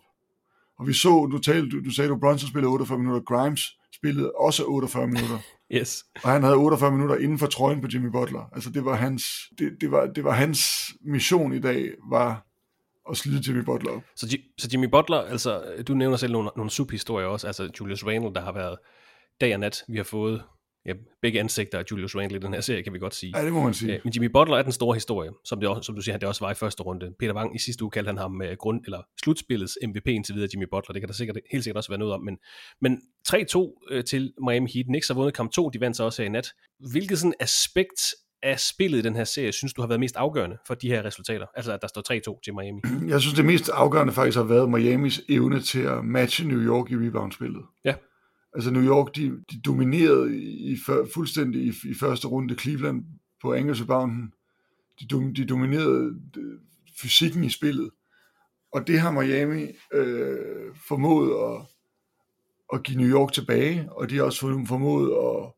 Og 0.79 0.88
vi 0.88 0.93
så, 0.93 1.29
du, 1.31 1.38
talte, 1.38 1.69
du, 1.69 1.83
du 1.86 1.91
sagde, 1.91 2.12
at 2.12 2.19
Brunson 2.19 2.50
spillede 2.50 2.71
48 2.71 2.98
minutter, 2.98 3.21
Grimes 3.21 3.77
spillede 3.95 4.31
også 4.31 4.65
48 4.65 5.07
minutter. 5.07 5.38
Yes. 5.74 6.05
Og 6.24 6.29
han 6.29 6.43
havde 6.43 6.55
48 6.55 6.91
minutter 6.91 7.15
inden 7.15 7.39
for 7.39 7.48
trøjen 7.48 7.81
på 7.81 7.88
Jimmy 7.93 8.07
Butler. 8.07 8.50
Altså 8.53 8.69
det 8.69 8.86
var 8.86 8.95
hans, 8.95 9.24
det, 9.60 9.71
det 9.81 9.91
var, 9.91 10.05
det 10.05 10.24
var 10.24 10.31
hans 10.31 10.91
mission 11.01 11.53
i 11.53 11.60
dag, 11.60 11.89
var 12.10 12.45
at 13.10 13.17
slide 13.17 13.43
Jimmy 13.48 13.63
Butler 13.63 13.91
op. 13.91 14.01
Så, 14.15 14.38
så 14.57 14.69
Jimmy 14.74 14.86
Butler, 14.86 15.17
altså 15.17 15.63
du 15.88 15.93
nævner 15.93 16.17
selv 16.17 16.31
nogle, 16.31 16.50
nogle 16.55 16.71
subhistorier 16.71 17.27
også, 17.27 17.48
altså 17.48 17.69
Julius 17.79 18.05
Randle, 18.05 18.33
der 18.33 18.41
har 18.41 18.51
været 18.51 18.77
dag 19.41 19.53
og 19.53 19.60
nat, 19.60 19.83
vi 19.88 19.98
har 19.98 20.03
fået 20.03 20.43
ja, 20.86 20.94
begge 21.22 21.40
ansigter 21.40 21.80
af 21.80 21.84
Julius 21.92 22.16
Randle 22.16 22.38
i 22.38 22.40
den 22.40 22.54
her 22.54 22.62
serie, 22.62 22.84
kan 22.84 22.94
vi 22.94 23.00
godt 23.00 23.16
sige. 23.16 23.38
Ja, 23.38 23.46
det 23.46 23.54
må 23.54 23.64
man 23.64 23.74
sige. 23.74 23.92
Ja, 23.92 24.00
men 24.04 24.14
Jimmy 24.16 24.26
Butler 24.26 24.58
er 24.58 24.62
den 24.62 24.72
store 24.72 24.94
historie, 24.94 25.32
som, 25.46 25.60
det 25.60 25.70
også, 25.70 25.82
som 25.82 25.96
du 25.96 26.02
siger, 26.02 26.18
det 26.18 26.28
også 26.28 26.46
var 26.46 26.52
i 26.52 26.56
første 26.56 26.84
runde. 26.84 27.14
Peter 27.20 27.34
Wang 27.34 27.56
i 27.56 27.60
sidste 27.60 27.84
uge 27.84 27.92
kaldte 27.92 28.10
han 28.10 28.18
ham 28.18 28.42
uh, 28.42 28.58
grund, 28.60 28.82
eller 28.86 29.02
slutspillets 29.24 29.78
MVP 29.88 30.08
indtil 30.08 30.36
videre, 30.36 30.50
Jimmy 30.54 30.66
Butler. 30.72 30.94
Det 30.94 31.02
kan 31.02 31.08
der 31.08 31.14
sikkert, 31.14 31.38
helt 31.52 31.64
sikkert 31.64 31.78
også 31.78 31.90
være 31.90 32.00
noget 32.00 32.14
om. 32.14 32.22
Men, 32.22 32.38
men 32.82 33.02
3-2 33.30 33.58
uh, 33.58 34.04
til 34.08 34.34
Miami 34.48 34.70
Heat. 34.74 34.86
Knicks 34.86 35.08
har 35.08 35.16
vundet 35.16 35.34
kamp 35.34 35.52
2, 35.52 35.70
de 35.70 35.80
vandt 35.80 35.98
så 35.98 36.04
også 36.04 36.22
her 36.22 36.30
i 36.30 36.32
nat. 36.32 36.48
Hvilket 36.92 37.20
sådan 37.20 37.34
aspekt 37.40 38.02
af 38.44 38.60
spillet 38.60 38.98
i 38.98 39.02
den 39.02 39.16
her 39.16 39.24
serie, 39.24 39.52
synes 39.52 39.74
du 39.74 39.82
har 39.82 39.88
været 39.88 40.00
mest 40.00 40.16
afgørende 40.16 40.58
for 40.68 40.74
de 40.74 40.88
her 40.88 41.06
resultater? 41.06 41.46
Altså, 41.56 41.74
at 41.74 41.82
der 41.82 41.88
står 41.88 42.34
3-2 42.36 42.40
til 42.44 42.54
Miami. 42.54 42.82
Jeg 43.12 43.22
synes, 43.22 43.36
det 43.36 43.46
mest 43.46 43.70
afgørende 43.70 44.14
faktisk 44.14 44.38
har 44.38 44.44
været 44.44 44.70
Miamis 44.70 45.22
evne 45.30 45.62
til 45.62 45.82
at 45.82 46.06
matche 46.06 46.48
New 46.48 46.60
York 46.60 46.92
i 46.92 46.96
rebound-spillet. 46.96 47.62
Ja. 47.86 47.94
Altså 48.53 48.72
New 48.72 48.84
York, 48.84 49.15
de, 49.15 49.43
de 49.51 49.62
dominerede 49.65 50.38
i, 50.41 50.77
fuldstændig 51.13 51.62
i, 51.62 51.74
i 51.89 51.93
første 51.93 52.27
runde 52.27 52.55
Cleveland 52.55 53.05
på 53.41 53.53
Angelsbounden. 53.53 54.34
De, 55.00 55.08
dom, 55.08 55.34
de 55.34 55.46
dominerede 55.46 56.15
øh, 56.38 56.60
fysikken 57.01 57.43
i 57.43 57.50
spillet. 57.50 57.89
Og 58.74 58.88
det 58.88 59.00
har 59.00 59.12
Miami 59.12 59.67
øh, 59.93 60.75
formået 60.88 61.31
at, 61.31 61.62
at 62.74 62.84
give 62.84 62.98
New 62.98 63.10
York 63.10 63.34
tilbage, 63.34 63.88
og 63.91 64.10
de 64.10 64.15
har 64.15 64.24
også 64.24 64.63
formået 64.67 65.12
at, 65.12 65.53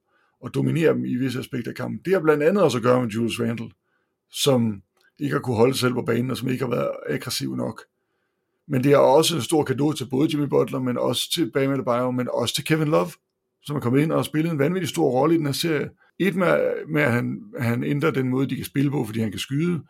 at 0.46 0.54
dominere 0.54 0.94
dem 0.94 1.06
i 1.06 1.16
visse 1.16 1.40
aspekter 1.40 1.72
af 1.72 1.78
kampen. 1.78 2.02
Det 2.06 2.14
har 2.14 2.22
blandt 2.22 2.44
andet 2.44 2.64
også 2.64 2.78
at 2.78 2.84
gøre 2.84 3.02
med 3.02 3.10
Julius 3.10 3.40
Randle, 3.40 3.72
som 4.32 4.82
ikke 5.20 5.34
har 5.34 5.42
kunne 5.42 5.56
holde 5.56 5.74
sig 5.74 5.80
selv 5.80 5.94
på 5.94 6.02
banen, 6.02 6.32
og 6.32 6.38
som 6.38 6.50
ikke 6.50 6.64
har 6.64 6.72
været 6.72 6.92
aggressiv 7.10 7.56
nok. 7.56 7.82
Men 8.68 8.84
det 8.84 8.92
er 8.92 8.98
også 8.98 9.36
en 9.36 9.42
stor 9.42 9.64
gave 9.64 9.94
til 9.94 10.10
både 10.10 10.30
Jimmy 10.34 10.46
Butler, 10.46 10.80
men 10.80 10.98
også 10.98 11.32
til 11.34 11.52
Bam 11.52 11.72
Adebayo, 11.72 12.12
men 12.12 12.28
også 12.34 12.56
til 12.56 12.66
Kevin 12.66 12.88
Love, 12.88 13.12
som 13.64 13.76
er 13.76 13.80
kommet 13.80 14.02
ind 14.02 14.12
og 14.12 14.26
spillet 14.26 14.52
en 14.52 14.60
vanvittig 14.60 14.90
stor 14.90 15.10
rolle 15.10 15.36
i 15.36 15.38
den 15.38 15.46
her 15.46 15.54
serie. 15.54 15.90
Et 16.20 16.36
med, 16.36 16.74
med 16.88 17.02
at 17.02 17.12
han, 17.12 17.42
han 17.60 17.84
ændrer 17.84 18.12
den 18.12 18.30
måde, 18.30 18.50
de 18.50 18.56
kan 18.56 18.66
spille 18.66 18.92
på, 18.92 19.06
fordi 19.06 19.20
han 19.20 19.32
kan 19.32 19.40
skyde, 19.40 19.82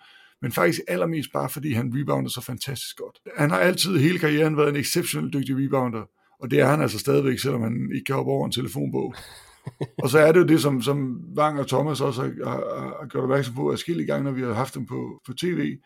men 0.41 0.51
faktisk 0.51 0.81
allermest 0.87 1.29
bare, 1.33 1.49
fordi 1.49 1.73
han 1.73 1.91
rebounder 1.95 2.29
så 2.29 2.41
fantastisk 2.41 2.97
godt. 2.97 3.19
Han 3.37 3.51
har 3.51 3.57
altid 3.57 3.97
hele 3.97 4.19
karrieren 4.19 4.57
været 4.57 4.69
en 4.69 4.75
exceptionelt 4.75 5.33
dygtig 5.33 5.55
rebounder, 5.57 6.03
og 6.39 6.51
det 6.51 6.59
er 6.59 6.65
han 6.65 6.81
altså 6.81 6.99
stadigvæk, 6.99 7.39
selvom 7.39 7.61
han 7.61 7.91
ikke 7.95 8.05
kan 8.05 8.15
hoppe 8.15 8.31
over 8.31 8.45
en 8.45 8.51
telefonbog. 8.51 9.15
og 10.03 10.09
så 10.09 10.19
er 10.19 10.31
det 10.31 10.39
jo 10.39 10.45
det, 10.45 10.61
som, 10.61 10.81
som 10.81 11.21
Wang 11.37 11.59
og 11.59 11.67
Thomas 11.67 12.01
også 12.01 12.21
har, 12.21 12.49
har, 12.49 12.97
har 12.99 13.07
gjort 13.07 13.23
opmærksom 13.23 13.55
på 13.55 13.71
forskellige 13.71 14.07
gange, 14.07 14.23
når 14.23 14.31
vi 14.31 14.41
har 14.41 14.53
haft 14.53 14.75
dem 14.75 14.85
på, 14.85 15.21
på 15.25 15.33
tv, 15.33 15.77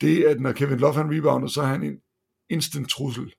det 0.00 0.18
er, 0.18 0.30
at 0.30 0.40
når 0.40 0.52
Kevin 0.52 0.78
Love 0.78 0.94
han 0.94 1.16
rebounder, 1.16 1.48
så 1.48 1.62
er 1.62 1.66
han 1.66 1.82
en 1.82 1.96
instant 2.50 2.88
trussel 2.88 3.34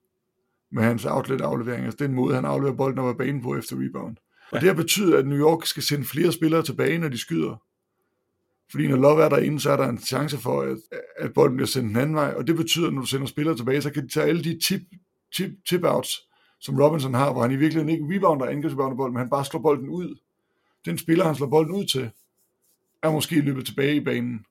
med 0.72 0.84
hans 0.84 1.06
outlet-aflevering, 1.06 1.86
altså 1.86 1.98
den 2.04 2.14
måde, 2.14 2.36
han 2.36 2.46
afleverer 2.46 2.76
bolden 2.76 3.00
over 3.00 3.14
banen 3.14 3.42
på 3.42 3.56
efter 3.56 3.76
rebound. 3.80 4.18
Og 4.52 4.62
det 4.62 4.68
har 4.68 4.76
betydet, 4.76 5.14
at 5.14 5.28
New 5.28 5.40
York 5.40 5.66
skal 5.66 5.84
sende 5.84 6.06
flere 6.06 6.32
spillere 6.32 6.64
tilbage, 6.64 6.98
når 6.98 7.10
de 7.10 7.18
skyder. 7.18 7.62
Fordi 8.72 8.88
når 8.88 8.98
Love 8.98 9.24
er 9.24 9.30
derinde, 9.30 9.60
så 9.60 9.72
er 9.72 9.78
der 9.78 9.90
en 9.90 9.98
chance 9.98 10.38
for, 10.38 10.62
at, 10.62 10.78
at 11.18 11.34
bolden 11.34 11.58
bliver 11.58 11.68
sendt 11.68 11.88
den 11.88 11.98
anden 11.98 12.16
vej, 12.16 12.34
og 12.38 12.48
det 12.48 12.56
betyder, 12.56 12.88
at 12.88 12.94
når 12.94 13.02
du 13.02 13.08
sender 13.08 13.28
spillere 13.28 13.58
tilbage, 13.58 13.82
så 13.82 13.92
kan 13.92 14.04
de 14.04 14.08
tage 14.08 14.26
alle 14.26 14.44
de 14.44 14.60
tip, 14.60 14.82
tip, 15.36 15.52
tip-outs, 15.70 16.32
som 16.60 16.82
Robinson 16.82 17.14
har, 17.14 17.32
hvor 17.32 17.42
han 17.42 17.52
i 17.52 17.56
virkeligheden 17.56 17.90
ikke 17.90 18.16
rebounder 18.16 18.46
angrebsrebounder 18.46 18.98
bolden, 18.98 19.14
men 19.14 19.20
han 19.20 19.30
bare 19.30 19.46
slår 19.46 19.62
bolden 19.62 19.90
ud. 19.90 20.20
Den 20.86 20.98
spiller, 20.98 21.26
han 21.26 21.36
slår 21.36 21.48
bolden 21.48 21.76
ud 21.76 21.86
til, 21.86 22.12
er 23.04 23.12
måske 23.12 23.42
løbet 23.42 23.66
tilbage 23.66 23.96
i 23.96 24.00
banen. 24.00 24.46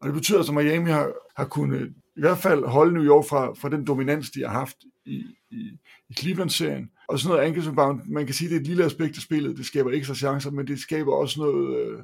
Og 0.00 0.06
det 0.06 0.14
betyder, 0.14 0.40
at 0.40 0.54
Miami 0.54 0.90
har, 0.90 1.12
har 1.36 1.44
kunnet 1.44 1.94
i 2.20 2.22
hvert 2.22 2.38
fald 2.38 2.64
holde 2.64 2.94
New 2.94 3.04
York 3.04 3.24
fra, 3.28 3.54
fra 3.54 3.68
den 3.68 3.86
dominans, 3.86 4.30
de 4.30 4.40
har 4.40 4.48
haft 4.48 4.76
i, 5.06 5.24
i, 5.50 5.70
i 6.10 6.14
Cleveland-serien. 6.18 6.90
Og 7.08 7.18
sådan 7.18 7.34
noget 7.34 7.46
angrebsrebound, 7.46 8.00
man 8.06 8.26
kan 8.26 8.34
sige, 8.34 8.48
det 8.48 8.56
er 8.56 8.60
et 8.60 8.66
lille 8.66 8.84
aspekt 8.84 9.16
af 9.16 9.22
spillet, 9.22 9.56
det 9.56 9.66
skaber 9.66 9.90
ekstra 9.90 10.14
chancer, 10.14 10.50
men 10.50 10.66
det 10.66 10.78
skaber 10.78 11.12
også 11.12 11.40
noget, 11.40 11.78
øh, 11.78 11.98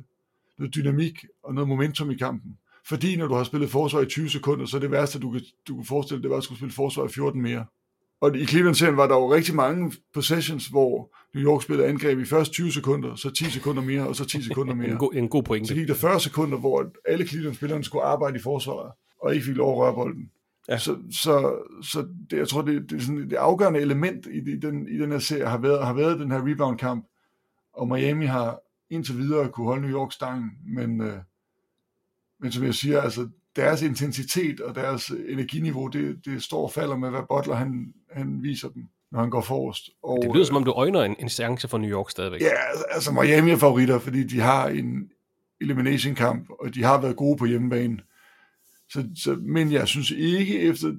noget 0.59 0.75
dynamik 0.75 1.25
og 1.43 1.55
noget 1.55 1.69
momentum 1.69 2.11
i 2.11 2.17
kampen. 2.17 2.57
Fordi 2.87 3.17
når 3.17 3.29
du 3.29 3.35
har 3.35 3.45
spillet 3.45 3.71
forsvar 3.71 4.01
i 4.01 4.07
20 4.07 4.29
sekunder, 4.29 4.67
så 4.67 4.77
er 4.77 4.81
det 4.81 4.91
værste, 4.91 5.19
du 5.19 5.31
kan, 5.31 5.41
du 5.69 5.77
kan 5.77 5.85
forestille 5.85 6.23
det 6.23 6.31
var 6.31 6.37
at 6.37 6.45
skulle 6.45 6.59
spille 6.59 6.73
forsvar 6.75 7.05
i 7.05 7.09
14 7.09 7.43
mere. 7.43 7.65
Og 8.21 8.37
i 8.37 8.47
Cleveland-serien 8.47 8.97
var 8.97 9.07
der 9.07 9.15
jo 9.15 9.35
rigtig 9.35 9.55
mange 9.55 9.93
possessions, 10.15 10.67
hvor 10.67 11.17
New 11.35 11.45
York 11.45 11.63
spillede 11.63 11.89
angreb 11.89 12.19
i 12.19 12.25
først 12.25 12.53
20 12.53 12.73
sekunder, 12.73 13.15
så 13.15 13.31
10 13.31 13.45
sekunder 13.45 13.83
mere, 13.83 14.09
og 14.09 14.17
så 14.17 14.25
10 14.25 14.43
sekunder 14.43 14.75
mere. 14.81 14.89
en, 14.89 14.97
god, 14.97 15.15
en 15.15 15.29
god 15.29 15.43
pointe. 15.43 15.69
Så 15.69 15.75
gik 15.75 15.89
der 15.89 15.95
40 15.95 16.21
sekunder, 16.21 16.59
hvor 16.59 16.93
alle 17.09 17.27
Cleveland-spillerne 17.27 17.85
skulle 17.85 18.05
arbejde 18.05 18.39
i 18.39 18.43
forsvaret 18.43 18.93
og 19.21 19.35
ikke 19.35 19.47
fik 19.47 19.57
lov 19.57 19.73
at 19.73 19.79
røre 19.79 19.95
bolden. 19.95 20.31
Ja. 20.69 20.79
Så, 20.79 20.97
så, 21.11 21.59
så 21.83 22.09
det, 22.31 22.37
jeg 22.39 22.49
tror, 22.49 22.63
det, 22.63 22.91
det, 22.91 22.97
er 22.97 23.01
sådan, 23.01 23.31
det 23.31 23.37
afgørende 23.37 23.81
element 23.81 24.27
i, 24.27 24.53
i, 24.53 24.57
den, 24.57 24.89
i 24.89 24.99
den 24.99 25.13
her 25.13 25.19
serie 25.19 25.47
har 25.47 25.59
været, 25.59 25.87
har 25.87 25.93
været 25.93 26.21
den 26.21 26.31
her 26.31 26.51
rebound-kamp, 26.51 27.07
og 27.73 27.89
Miami 27.89 28.27
har 28.27 28.61
indtil 28.91 29.19
videre 29.19 29.49
kunne 29.49 29.67
holde 29.67 29.83
New 29.83 29.99
York 29.99 30.13
stangen, 30.13 30.51
men, 30.67 31.01
øh, 31.01 31.19
men 32.41 32.53
som 32.53 32.65
jeg 32.65 32.75
siger, 32.75 33.01
altså 33.01 33.29
deres 33.57 33.83
intensitet 33.83 34.61
og 34.61 34.75
deres 34.75 35.11
energiniveau, 35.29 35.89
det, 35.89 36.25
det 36.25 36.43
står 36.43 36.63
og 36.63 36.73
falder 36.73 36.97
med, 36.97 37.11
hvad 37.11 37.23
Butler 37.29 37.55
han, 37.55 37.95
han 38.11 38.43
viser 38.43 38.69
dem, 38.69 38.85
når 39.13 39.21
han 39.21 39.31
går 39.31 39.41
forrest. 39.41 39.91
Og, 40.03 40.19
det 40.23 40.35
lyder 40.35 40.45
som 40.45 40.57
om, 40.57 40.65
du 40.65 40.73
øjner 40.73 41.03
en, 41.03 41.17
en 41.19 41.29
chance 41.29 41.69
for 41.69 41.79
New 41.79 41.91
York 41.91 42.11
stadigvæk. 42.11 42.41
Ja, 42.41 42.69
altså, 42.71 42.85
altså 42.91 43.13
Miami 43.13 43.51
er 43.51 43.57
favoritter, 43.57 43.99
fordi 43.99 44.25
de 44.25 44.41
har 44.41 44.69
en 44.69 45.11
elimination 45.61 46.15
kamp, 46.15 46.51
og 46.61 46.75
de 46.75 46.83
har 46.83 47.01
været 47.01 47.17
gode 47.17 47.37
på 47.37 47.45
hjemmebane. 47.45 47.99
Så, 48.93 49.09
så, 49.17 49.39
men 49.41 49.73
jeg 49.73 49.89
synes 49.89 50.11
ikke 50.11 50.61
efter, 50.61 50.95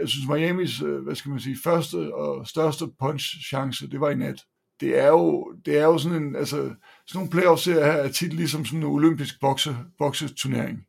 jeg 0.00 0.08
synes 0.08 0.28
Miamis, 0.28 0.82
øh, 0.82 1.02
hvad 1.02 1.14
skal 1.14 1.30
man 1.30 1.40
sige, 1.40 1.56
første 1.64 2.14
og 2.14 2.46
største 2.46 2.84
punch-chance, 3.02 3.90
det 3.90 4.00
var 4.00 4.10
i 4.10 4.14
nat. 4.14 4.44
Det 4.80 4.98
er 4.98 5.08
jo, 5.08 5.54
det 5.66 5.78
er 5.78 5.84
jo 5.84 5.98
sådan 5.98 6.22
en, 6.22 6.36
altså, 6.36 6.56
sådan 6.56 6.76
nogle 7.14 7.30
playoff-serier 7.30 7.84
her 7.84 7.92
er 7.92 8.08
tit 8.08 8.32
ligesom 8.32 8.64
sådan 8.64 8.78
en 8.78 8.86
olympisk 8.86 9.40
bokse, 9.40 9.76
bokseturnering, 9.98 10.86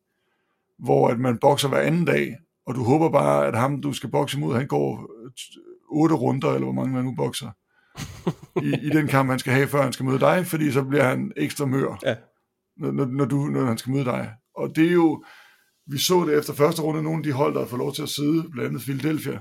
hvor 0.79 1.07
at 1.07 1.19
man 1.19 1.37
bokser 1.37 1.67
hver 1.67 1.81
anden 1.81 2.05
dag, 2.05 2.37
og 2.65 2.75
du 2.75 2.83
håber 2.83 3.09
bare, 3.09 3.47
at 3.47 3.57
ham, 3.57 3.81
du 3.81 3.93
skal 3.93 4.09
bokse 4.09 4.37
imod, 4.37 4.55
han 4.55 4.67
går 4.67 5.09
otte 5.89 6.15
runder, 6.15 6.53
eller 6.53 6.65
hvor 6.65 6.73
mange 6.73 6.93
man 6.93 7.05
nu 7.05 7.15
bokser, 7.15 7.51
i, 8.61 8.87
i 8.87 8.89
den 8.89 9.07
kamp, 9.07 9.29
han 9.29 9.39
skal 9.39 9.53
have, 9.53 9.67
før 9.67 9.83
han 9.83 9.93
skal 9.93 10.05
møde 10.05 10.19
dig, 10.19 10.45
fordi 10.45 10.71
så 10.71 10.83
bliver 10.83 11.03
han 11.03 11.31
ekstra 11.37 11.65
mør, 11.65 11.99
ja. 12.05 12.15
når, 12.77 13.05
når, 13.05 13.25
du, 13.25 13.37
når 13.37 13.65
han 13.65 13.77
skal 13.77 13.91
møde 13.93 14.05
dig. 14.05 14.31
Og 14.55 14.75
det 14.75 14.87
er 14.87 14.91
jo, 14.91 15.23
vi 15.87 15.97
så 15.97 16.25
det 16.25 16.37
efter 16.37 16.53
første 16.53 16.81
runde, 16.81 17.03
nogle 17.03 17.17
af 17.17 17.23
de 17.23 17.31
hold, 17.31 17.53
der 17.53 17.65
får 17.65 17.77
lov 17.77 17.93
til 17.93 18.03
at 18.03 18.09
sidde, 18.09 18.43
blandt 18.51 18.67
andet 18.67 18.81
Philadelphia, 18.81 19.39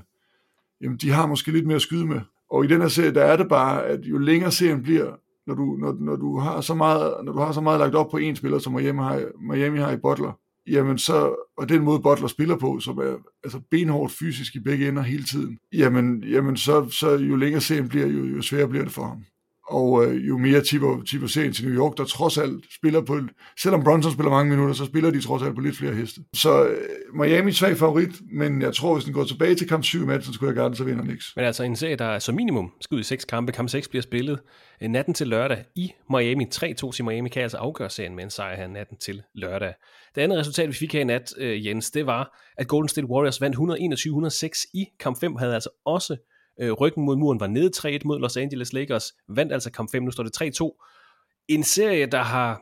jamen 0.81 0.97
de 0.97 1.11
har 1.11 1.27
måske 1.27 1.51
lidt 1.51 1.65
mere 1.65 1.75
at 1.75 1.81
skyde 1.81 2.05
med. 2.05 2.21
Og 2.51 2.65
i 2.65 2.67
den 2.67 2.81
her 2.81 2.87
serie, 2.87 3.13
der 3.13 3.23
er 3.23 3.37
det 3.37 3.49
bare, 3.49 3.85
at 3.85 3.99
jo 4.05 4.17
længere 4.17 4.51
serien 4.51 4.83
bliver, 4.83 5.15
når 5.47 5.55
du, 5.55 5.77
når, 5.79 5.95
når 5.99 6.15
du, 6.15 6.39
har, 6.39 6.61
så 6.61 6.73
meget, 6.73 7.13
når 7.23 7.31
du 7.33 7.39
har 7.39 7.51
så 7.51 7.61
meget 7.61 7.79
lagt 7.79 7.95
op 7.95 8.11
på 8.11 8.17
en 8.17 8.35
spiller, 8.35 8.59
som 8.59 8.73
Miami 8.73 8.99
har, 8.99 9.23
Miami 9.53 9.79
har 9.79 9.91
i 9.91 9.97
Butler, 9.97 10.39
jamen 10.67 10.97
så, 10.97 11.35
og 11.57 11.69
den 11.69 11.83
måde 11.83 11.99
Butler 11.99 12.27
spiller 12.27 12.57
på, 12.57 12.79
som 12.79 12.97
er 12.97 13.15
altså 13.43 13.59
benhårdt 13.71 14.11
fysisk 14.11 14.55
i 14.55 14.59
begge 14.59 14.87
ender 14.87 15.01
hele 15.01 15.23
tiden, 15.23 15.59
jamen, 15.73 16.23
jamen 16.23 16.57
så, 16.57 16.89
så 16.89 17.11
jo 17.11 17.35
længere 17.35 17.61
serien 17.61 17.89
bliver, 17.89 18.07
jo, 18.07 18.25
jo 18.25 18.41
sværere 18.41 18.67
bliver 18.67 18.83
det 18.83 18.93
for 18.93 19.03
ham 19.03 19.23
og 19.67 20.05
øh, 20.05 20.27
jo 20.27 20.37
mere 20.37 20.61
tipper, 20.61 21.03
tipper 21.03 21.27
serien 21.27 21.53
til 21.53 21.67
New 21.67 21.77
York, 21.77 21.97
der 21.97 22.05
trods 22.05 22.37
alt 22.37 22.65
spiller 22.75 23.01
på, 23.01 23.19
selvom 23.59 23.83
Brunson 23.83 24.11
spiller 24.11 24.29
mange 24.29 24.49
minutter, 24.49 24.73
så 24.73 24.85
spiller 24.85 25.11
de 25.11 25.21
trods 25.21 25.43
alt 25.43 25.55
på 25.55 25.61
lidt 25.61 25.77
flere 25.77 25.93
heste. 25.93 26.21
Så 26.33 26.65
øh, 26.65 26.77
Miami 27.13 27.51
er 27.51 27.53
svag 27.53 27.77
favorit, 27.77 28.09
men 28.31 28.61
jeg 28.61 28.73
tror, 28.73 28.93
hvis 28.93 29.05
den 29.05 29.13
går 29.13 29.23
tilbage 29.23 29.55
til 29.55 29.67
kamp 29.67 29.83
7 29.83 30.03
i 30.03 30.05
Madison 30.05 30.33
Square 30.33 30.53
Garden, 30.53 30.75
så 30.75 30.83
vinder 30.83 31.03
Knicks. 31.03 31.33
Men 31.35 31.45
altså 31.45 31.63
en 31.63 31.75
serie, 31.75 31.95
der 31.95 32.05
er 32.05 32.19
som 32.19 32.35
minimum 32.35 32.71
skal 32.81 32.95
ud 32.95 32.99
i 32.99 33.03
seks 33.03 33.25
kampe. 33.25 33.51
Kamp 33.51 33.69
6 33.69 33.87
bliver 33.87 34.03
spillet 34.03 34.39
øh, 34.81 34.89
natten 34.89 35.13
til 35.13 35.27
lørdag 35.27 35.63
i 35.75 35.91
Miami. 36.09 36.45
3-2 36.55 36.91
til 36.91 37.05
Miami 37.05 37.29
kan 37.29 37.41
altså 37.41 37.57
afgøre 37.57 37.89
serien 37.89 38.15
med 38.15 38.23
en 38.23 38.29
sejr 38.29 38.55
her 38.55 38.67
natten 38.67 38.97
til 38.97 39.21
lørdag. 39.35 39.73
Det 40.15 40.21
andet 40.21 40.37
resultat, 40.37 40.69
vi 40.69 40.73
fik 40.73 40.93
her 40.93 41.01
i 41.01 41.03
nat, 41.03 41.33
øh, 41.37 41.65
Jens, 41.65 41.91
det 41.91 42.05
var, 42.05 42.39
at 42.57 42.67
Golden 42.67 42.89
State 42.89 43.07
Warriors 43.07 43.41
vandt 43.41 43.55
121-106 43.55 44.71
i 44.73 44.85
kamp 44.99 45.19
5, 45.19 45.35
havde 45.35 45.53
altså 45.53 45.69
også 45.85 46.17
Øh, 46.61 46.71
ryggen 46.71 47.05
mod 47.05 47.15
muren 47.15 47.39
var 47.39 47.47
nede 47.47 47.71
3-1 47.77 47.99
mod 48.05 48.19
Los 48.19 48.37
Angeles 48.37 48.73
Lakers, 48.73 49.13
vandt 49.29 49.53
altså 49.53 49.71
kamp 49.71 49.91
5, 49.91 50.03
nu 50.03 50.11
står 50.11 50.23
det 50.23 50.41
3-2. 50.61 51.45
En 51.47 51.63
serie, 51.63 52.05
der 52.05 52.21
har 52.21 52.61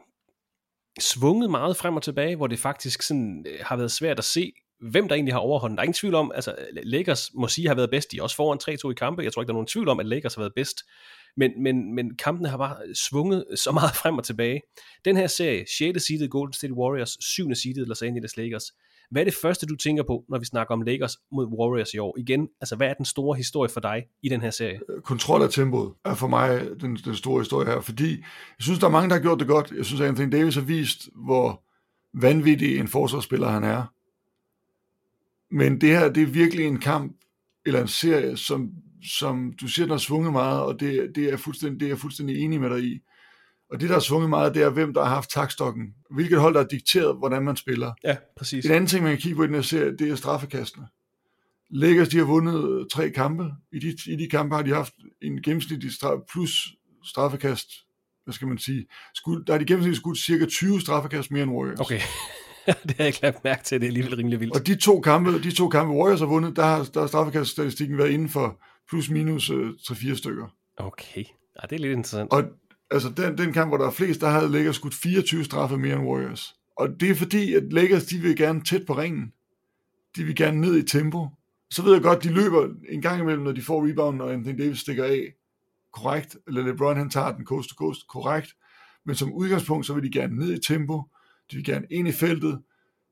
svunget 0.99 1.51
meget 1.51 1.77
frem 1.77 1.95
og 1.95 2.03
tilbage, 2.03 2.35
hvor 2.35 2.47
det 2.47 2.59
faktisk 2.59 3.01
sådan, 3.01 3.45
øh, 3.49 3.59
har 3.61 3.75
været 3.75 3.91
svært 3.91 4.19
at 4.19 4.25
se, 4.25 4.53
hvem 4.91 5.07
der 5.07 5.15
egentlig 5.15 5.33
har 5.33 5.39
overhånden. 5.39 5.77
Der 5.77 5.81
er 5.81 5.83
ingen 5.83 5.93
tvivl 5.93 6.15
om, 6.15 6.31
altså 6.35 6.55
Lakers 6.83 7.31
må 7.33 7.47
sige 7.47 7.67
har 7.67 7.75
været 7.75 7.89
bedst. 7.89 8.11
De 8.11 8.17
er 8.17 8.23
også 8.23 8.35
foran 8.35 8.59
3-2 8.87 8.91
i 8.91 8.93
kampe. 8.93 9.23
Jeg 9.23 9.33
tror 9.33 9.41
ikke, 9.41 9.47
der 9.47 9.53
er 9.53 9.55
nogen 9.55 9.67
tvivl 9.67 9.89
om, 9.89 9.99
at 9.99 10.05
Lakers 10.05 10.35
har 10.35 10.41
været 10.41 10.53
bedst. 10.55 10.83
Men, 11.37 11.63
men, 11.63 11.95
men 11.95 12.17
kampene 12.17 12.49
har 12.49 12.57
bare 12.57 12.95
svunget 12.95 13.45
så 13.55 13.71
meget 13.71 13.95
frem 13.95 14.17
og 14.17 14.23
tilbage. 14.23 14.61
Den 15.05 15.17
her 15.17 15.27
serie, 15.27 15.65
6. 15.77 16.03
seedet 16.03 16.31
Golden 16.31 16.53
State 16.53 16.73
Warriors, 16.73 17.17
7. 17.19 17.55
seedet 17.55 17.87
Los 17.87 18.01
Angeles 18.01 18.37
Lakers. 18.37 18.71
Hvad 19.13 19.21
er 19.21 19.25
det 19.25 19.35
første, 19.41 19.65
du 19.65 19.75
tænker 19.75 20.03
på, 20.03 20.25
når 20.29 20.39
vi 20.39 20.45
snakker 20.45 20.73
om 20.73 20.81
Lakers 20.81 21.17
mod 21.31 21.45
Warriors 21.45 21.93
i 21.93 21.97
år? 21.97 22.17
Igen, 22.17 22.47
altså 22.61 22.75
hvad 22.75 22.89
er 22.89 22.93
den 22.93 23.05
store 23.05 23.37
historie 23.37 23.69
for 23.69 23.79
dig 23.79 24.03
i 24.23 24.29
den 24.29 24.41
her 24.41 24.51
serie? 24.51 24.79
Øh, 24.89 25.01
kontrol 25.01 25.41
af 25.41 25.49
tempoet 25.49 25.93
er 26.05 26.13
for 26.13 26.27
mig 26.27 26.61
den, 26.81 26.95
den 26.95 27.15
store 27.15 27.41
historie 27.41 27.67
her, 27.67 27.81
fordi 27.81 28.09
jeg 28.19 28.59
synes, 28.59 28.79
der 28.79 28.87
er 28.87 28.91
mange, 28.91 29.09
der 29.09 29.15
har 29.15 29.21
gjort 29.21 29.39
det 29.39 29.47
godt. 29.47 29.73
Jeg 29.77 29.85
synes, 29.85 30.01
at 30.01 30.07
Anthony 30.07 30.31
Davis 30.31 30.55
har 30.55 30.61
vist, 30.61 31.09
hvor 31.15 31.63
vanvittig 32.13 32.79
en 32.79 32.87
forsvarsspiller 32.87 33.47
han 33.47 33.63
er. 33.63 33.83
Men 35.55 35.81
det 35.81 35.89
her, 35.89 36.09
det 36.09 36.23
er 36.23 36.27
virkelig 36.27 36.65
en 36.65 36.79
kamp, 36.79 37.15
eller 37.65 37.81
en 37.81 37.87
serie, 37.87 38.37
som, 38.37 38.71
som 39.03 39.53
du 39.61 39.67
siger, 39.67 39.85
den 39.85 39.91
har 39.91 39.97
svunget 39.97 40.31
meget, 40.31 40.61
og 40.61 40.79
det, 40.79 41.11
det, 41.15 41.33
er 41.33 41.37
fuldstændig, 41.37 41.79
det 41.79 41.85
er 41.85 41.89
jeg 41.89 41.99
fuldstændig 41.99 42.43
enig 42.43 42.61
med 42.61 42.69
dig 42.69 42.83
i. 42.83 42.99
Og 43.73 43.79
det, 43.79 43.89
der 43.89 43.95
har 43.95 43.99
svunget 43.99 44.29
meget, 44.29 44.55
det 44.55 44.63
er, 44.63 44.69
hvem 44.69 44.93
der 44.93 45.03
har 45.03 45.15
haft 45.15 45.29
takstokken. 45.29 45.83
Hvilket 46.11 46.39
hold, 46.39 46.53
der 46.53 46.59
har 46.61 46.67
dikteret, 46.67 47.17
hvordan 47.17 47.43
man 47.43 47.55
spiller. 47.55 47.93
Ja, 48.03 48.17
præcis. 48.37 48.65
En 48.65 48.71
anden 48.71 48.87
ting, 48.87 49.03
man 49.03 49.11
kan 49.11 49.21
kigge 49.21 49.35
på 49.35 49.43
i 49.43 49.47
den 49.47 49.55
her 49.55 49.61
serie, 49.61 49.97
det 49.97 50.09
er 50.11 50.15
straffekastene. 50.15 50.87
Lakers, 51.69 52.09
de 52.09 52.17
har 52.17 52.25
vundet 52.25 52.87
tre 52.91 53.09
kampe. 53.09 53.51
I 53.71 53.79
de, 53.79 53.97
I 54.07 54.15
de 54.15 54.27
kampe 54.29 54.55
har 54.55 54.63
de 54.63 54.73
haft 54.73 54.93
en 55.21 55.41
gennemsnitlig 55.41 55.93
straf, 55.93 56.19
plus 56.31 56.75
straffekast, 57.03 57.67
hvad 58.23 58.33
skal 58.33 58.47
man 58.47 58.57
sige, 58.57 58.85
skud, 59.15 59.43
der 59.43 59.53
er 59.53 59.57
de 59.57 59.65
gennemsnitligt 59.65 60.01
skudt 60.01 60.17
cirka 60.17 60.45
20 60.45 60.81
straffekast 60.81 61.31
mere 61.31 61.43
end 61.43 61.51
Warriors. 61.51 61.79
Okay. 61.79 61.99
det 62.65 62.75
har 62.91 62.95
jeg 62.97 63.07
ikke 63.07 63.21
lagt 63.21 63.43
mærke 63.43 63.63
til, 63.63 63.81
det 63.81 63.85
er 63.85 63.89
alligevel 63.89 64.15
rimelig 64.15 64.39
vildt. 64.39 64.55
Og 64.55 64.67
de 64.67 64.75
to 64.75 64.99
kampe, 64.99 65.43
de 65.43 65.51
to 65.51 65.69
kampe 65.69 65.93
Warriors 65.93 66.19
har 66.19 66.27
vundet, 66.27 66.55
der 66.55 66.63
har, 66.63 66.83
der 66.93 66.99
har 66.99 67.07
straffekaststatistikken 67.07 67.97
været 67.97 68.09
inden 68.09 68.29
for 68.29 68.61
plus 68.89 69.09
minus 69.09 69.49
uh, 69.49 69.69
3-4 69.69 70.15
stykker. 70.15 70.47
Okay, 70.77 71.23
ja, 71.61 71.67
det 71.69 71.75
er 71.75 71.79
lidt 71.79 71.91
interessant. 71.91 72.31
Og 72.31 72.43
altså 72.93 73.09
den, 73.09 73.37
den 73.37 73.53
kamp, 73.53 73.69
hvor 73.69 73.77
der 73.77 73.87
er 73.87 73.91
flest, 73.91 74.21
der 74.21 74.29
havde 74.29 74.51
Lakers 74.51 74.75
skudt 74.75 74.93
24 74.93 75.43
straffe 75.43 75.77
mere 75.77 75.95
end 75.95 76.07
Warriors. 76.07 76.55
Og 76.77 76.89
det 76.99 77.09
er 77.09 77.15
fordi, 77.15 77.53
at 77.53 77.73
Lakers, 77.73 78.05
de 78.05 78.17
vil 78.17 78.37
gerne 78.37 78.63
tæt 78.63 78.85
på 78.87 78.93
ringen. 78.93 79.33
De 80.15 80.23
vil 80.23 80.35
gerne 80.35 80.61
ned 80.61 80.77
i 80.77 80.87
tempo. 80.87 81.27
Så 81.71 81.83
ved 81.83 81.93
jeg 81.93 82.01
godt, 82.01 82.23
de 82.23 82.33
løber 82.33 82.69
en 82.89 83.01
gang 83.01 83.21
imellem, 83.21 83.43
når 83.43 83.51
de 83.51 83.61
får 83.61 83.89
rebound, 83.89 84.21
og 84.21 84.33
Anthony 84.33 84.59
Davis 84.59 84.79
stikker 84.79 85.03
af. 85.03 85.33
Korrekt. 85.93 86.37
Eller 86.47 86.63
LeBron, 86.63 86.97
han 86.97 87.09
tager 87.09 87.35
den 87.35 87.45
coast 87.45 87.69
to 87.69 87.75
coast. 87.75 88.07
Korrekt. 88.07 88.55
Men 89.05 89.15
som 89.15 89.33
udgangspunkt, 89.33 89.85
så 89.85 89.93
vil 89.93 90.03
de 90.03 90.19
gerne 90.19 90.35
ned 90.35 90.53
i 90.53 90.59
tempo. 90.59 91.01
De 91.51 91.55
vil 91.55 91.65
gerne 91.65 91.87
ind 91.91 92.07
i 92.07 92.11
feltet. 92.11 92.61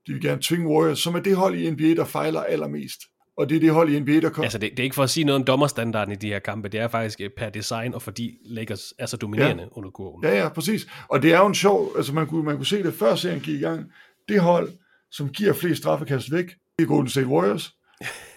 De 0.08 0.14
vil 0.14 0.22
gerne 0.22 0.42
tvinge 0.42 0.68
Warriors, 0.68 1.00
som 1.00 1.16
er 1.16 1.20
det 1.20 1.36
hold 1.36 1.56
i 1.56 1.72
NBA, 1.72 1.94
der 1.94 2.06
fejler 2.06 2.44
allermest. 2.44 3.02
Og 3.38 3.50
det 3.50 3.56
er 3.56 3.60
det 3.60 3.72
hold 3.72 3.90
i 3.90 4.00
NBA, 4.00 4.12
der 4.12 4.30
kommer. 4.30 4.44
Altså, 4.44 4.58
det, 4.58 4.72
det 4.72 4.80
er 4.80 4.84
ikke 4.84 4.96
for 4.96 5.04
at 5.04 5.10
sige 5.10 5.24
noget 5.24 5.40
om 5.40 5.46
dommerstandarden 5.46 6.12
i 6.12 6.16
de 6.16 6.28
her 6.28 6.40
kampe. 6.40 6.70
Det 6.70 6.80
er 6.80 6.88
faktisk 6.88 7.22
per 7.38 7.50
design, 7.50 7.94
og 7.94 8.02
fordi 8.02 8.38
Lakers 8.46 8.94
er 9.00 9.06
så 9.06 9.18
dominerende 9.18 9.64
ja. 9.64 9.70
under 9.72 9.90
kurven. 9.90 10.24
Ja, 10.24 10.38
ja, 10.38 10.50
præcis. 10.50 10.88
Og 11.08 11.22
det 11.22 11.34
er 11.34 11.40
jo 11.40 11.48
en 11.48 11.56
sjov, 11.56 11.92
altså 11.98 12.14
man 12.14 12.28
kunne, 12.28 12.44
man 12.44 12.56
kunne 12.56 12.66
se 12.66 12.84
det 12.84 12.94
før 12.94 13.16
serien 13.16 13.40
gik 13.40 13.56
i 13.56 13.64
gang. 13.64 13.92
Det 14.30 14.42
hold, 14.42 14.70
som 15.12 15.30
giver 15.30 15.54
flest 15.54 15.82
straffekast 15.82 16.32
væk, 16.32 16.46
det 16.80 16.84
er 16.84 16.88
Golden 16.88 17.10
State 17.10 17.28
Warriors. 17.28 17.76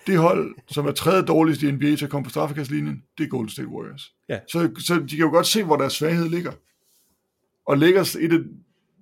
Det 0.06 0.18
hold, 0.18 0.54
som 0.70 0.86
er 0.86 0.92
tredje 0.92 1.22
dårligst 1.22 1.62
i 1.62 1.70
NBA 1.70 1.96
til 1.96 2.04
at 2.04 2.10
komme 2.10 2.24
på 2.24 2.30
straffekastlinjen, 2.30 3.02
det 3.18 3.24
er 3.24 3.28
Golden 3.28 3.50
State 3.50 3.68
Warriors. 3.68 4.12
Ja. 4.28 4.38
Så, 4.52 4.70
så 4.78 4.94
de 4.94 5.08
kan 5.08 5.18
jo 5.18 5.30
godt 5.30 5.46
se, 5.46 5.64
hvor 5.64 5.76
deres 5.76 5.92
svaghed 5.92 6.28
ligger. 6.28 6.52
Og 7.66 7.78
Lakers 7.78 8.16
et 8.16 8.32
af 8.32 8.38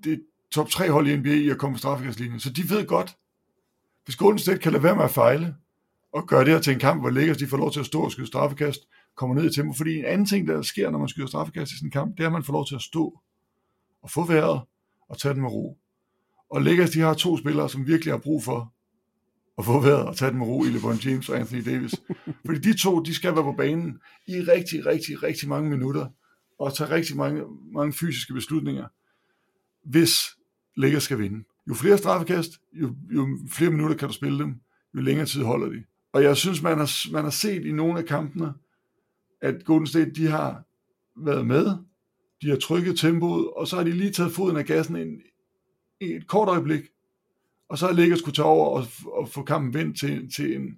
det 0.05 0.23
top 0.53 0.69
3 0.69 0.91
hold 0.91 1.09
i 1.09 1.17
NBA 1.17 1.29
i 1.29 1.51
at 1.51 1.59
komme 1.59 1.75
på 1.75 1.79
straffekastlinjen. 1.79 2.41
Så 2.41 2.51
de 2.51 2.71
ved 2.71 2.87
godt, 2.87 3.17
hvis 4.05 4.17
Golden 4.17 4.39
State 4.39 4.59
kan 4.59 4.73
lade 4.73 4.83
være 4.83 4.97
med 4.97 5.05
at 5.05 5.11
fejle, 5.11 5.55
og 6.13 6.29
gøre 6.29 6.45
det 6.45 6.53
her 6.53 6.61
til 6.61 6.73
en 6.73 6.79
kamp, 6.79 7.01
hvor 7.03 7.11
Lakers 7.11 7.37
de 7.37 7.47
får 7.47 7.57
lov 7.57 7.73
til 7.73 7.81
at 7.81 7.87
stå 7.87 8.03
og 8.03 8.13
skyde 8.13 8.27
straffekast, 8.27 8.81
kommer 9.15 9.37
ned 9.37 9.51
i 9.51 9.55
tempo. 9.55 9.73
Fordi 9.73 9.99
en 9.99 10.05
anden 10.05 10.27
ting, 10.27 10.49
der 10.49 10.63
sker, 10.63 10.91
når 10.91 10.99
man 10.99 11.09
skyder 11.09 11.27
straffekast 11.27 11.73
i 11.73 11.77
sådan 11.77 11.87
en 11.87 11.91
kamp, 11.91 12.17
det 12.17 12.23
er, 12.23 12.27
at 12.27 12.33
man 12.33 12.45
får 12.45 12.53
lov 12.53 12.67
til 12.67 12.75
at 12.75 12.83
stå 12.83 13.21
og 14.03 14.11
få 14.11 14.27
vejret 14.27 14.61
og 15.09 15.19
tage 15.19 15.35
den 15.35 15.43
med 15.43 15.51
ro. 15.51 15.79
Og 16.51 16.63
Lakers, 16.63 16.91
de 16.91 17.01
har 17.01 17.15
to 17.15 17.37
spillere, 17.37 17.69
som 17.69 17.87
virkelig 17.87 18.13
har 18.13 18.19
brug 18.19 18.45
for 18.45 18.73
at 19.59 19.65
få 19.65 19.81
vejret 19.81 20.07
og 20.07 20.17
tage 20.17 20.31
den 20.31 20.39
med 20.39 20.47
ro 20.47 20.65
i 20.65 20.69
LeBron 20.69 20.97
James 20.97 21.29
og 21.29 21.39
Anthony 21.39 21.65
Davis. 21.65 21.95
Fordi 22.47 22.59
de 22.59 22.79
to, 22.79 23.01
de 23.01 23.15
skal 23.15 23.35
være 23.35 23.45
på 23.45 23.55
banen 23.59 23.99
i 24.27 24.41
rigtig, 24.41 24.87
rigtig, 24.87 25.23
rigtig 25.23 25.49
mange 25.49 25.71
minutter 25.71 26.07
og 26.59 26.77
tage 26.77 26.91
rigtig 26.91 27.17
mange, 27.17 27.43
mange 27.73 27.93
fysiske 27.93 28.35
beslutninger, 28.35 28.87
hvis 29.85 30.19
Lakers 30.77 31.03
skal 31.03 31.19
vinde. 31.19 31.45
Jo 31.69 31.75
flere 31.75 31.99
straffekast, 31.99 32.51
jo, 32.73 32.95
jo 33.11 33.39
flere 33.51 33.71
minutter 33.71 33.97
kan 33.97 34.09
du 34.09 34.15
spille 34.15 34.39
dem, 34.39 34.61
jo 34.95 35.01
længere 35.01 35.27
tid 35.27 35.43
holder 35.43 35.69
de. 35.69 35.85
Og 36.13 36.23
jeg 36.23 36.37
synes, 36.37 36.63
man 36.63 36.79
har, 36.79 37.13
man 37.13 37.25
har 37.25 37.31
set 37.31 37.65
i 37.65 37.73
nogle 37.73 37.99
af 37.99 38.05
kampene, 38.05 38.53
at 39.43 39.65
Golden 39.65 39.87
State, 39.87 40.11
de 40.11 40.27
har 40.27 40.63
været 41.17 41.47
med, 41.47 41.67
de 42.43 42.51
har 42.51 42.57
trykket 42.57 42.99
tempoet, 42.99 43.51
og 43.57 43.69
så 43.69 43.77
har 43.77 43.85
de 43.85 43.91
lige 43.91 44.13
taget 44.13 44.33
foden 44.33 44.57
af 44.57 44.67
gassen 44.67 44.97
en, 44.97 45.21
et 46.01 46.27
kort 46.27 46.49
øjeblik, 46.49 46.81
og 47.69 47.79
så 47.79 47.87
har 47.87 47.93
Lakers 47.93 48.21
kunne 48.21 48.33
tage 48.33 48.47
over 48.47 48.79
og, 48.79 48.87
og 49.07 49.29
få 49.29 49.43
kampen 49.43 49.75
vendt 49.75 49.99
til, 49.99 50.31
til, 50.37 50.57
en, 50.57 50.77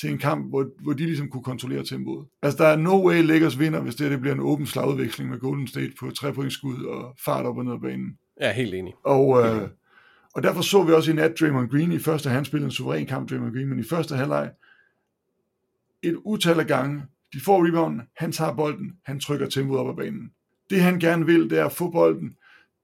til 0.00 0.10
en 0.10 0.18
kamp, 0.18 0.48
hvor, 0.48 0.66
hvor 0.82 0.92
de 0.92 1.04
ligesom 1.04 1.28
kunne 1.28 1.42
kontrollere 1.42 1.84
tempoet. 1.84 2.26
Altså, 2.42 2.64
der 2.64 2.68
er 2.68 2.76
no 2.76 3.08
way 3.08 3.22
Lakers 3.22 3.58
vinder, 3.58 3.80
hvis 3.80 3.94
det, 3.94 4.10
det 4.10 4.20
bliver 4.20 4.34
en 4.34 4.40
åben 4.40 4.66
slagudveksling 4.66 5.30
med 5.30 5.38
Golden 5.38 5.66
State 5.66 5.92
på 6.00 6.10
tre 6.10 6.50
skud 6.50 6.84
og 6.84 7.16
fart 7.24 7.46
op 7.46 7.58
og 7.58 7.64
ned 7.64 7.72
ad 7.72 7.80
banen. 7.80 8.18
Ja, 8.40 8.52
helt 8.52 8.74
enig. 8.74 8.94
Og, 9.04 9.46
øh, 9.46 9.68
og 10.34 10.42
derfor 10.42 10.62
så 10.62 10.82
vi 10.82 10.92
også 10.92 11.10
i 11.10 11.14
nat 11.14 11.40
Draymond 11.40 11.68
Green 11.68 11.92
i 11.92 11.98
første, 11.98 12.30
han 12.30 12.44
spillede 12.44 12.66
en 12.66 12.72
suveræn 12.72 13.06
kamp, 13.06 13.30
Draymond 13.30 13.52
Green, 13.52 13.68
men 13.68 13.78
i 13.78 13.82
første 13.82 14.16
halvleg, 14.16 14.50
et 16.04 16.16
utal 16.24 16.60
af 16.60 16.66
gange, 16.66 17.02
de 17.32 17.40
får 17.40 17.66
rebounden, 17.66 18.02
han 18.16 18.32
tager 18.32 18.54
bolden, 18.54 18.92
han 19.04 19.20
trykker 19.20 19.48
tempoet 19.48 19.80
op 19.80 19.88
ad 19.88 20.04
banen. 20.04 20.30
Det 20.70 20.80
han 20.80 20.98
gerne 20.98 21.26
vil, 21.26 21.50
det 21.50 21.58
er 21.58 21.64
at 21.64 21.72
få 21.72 21.90
bolden, 21.90 22.36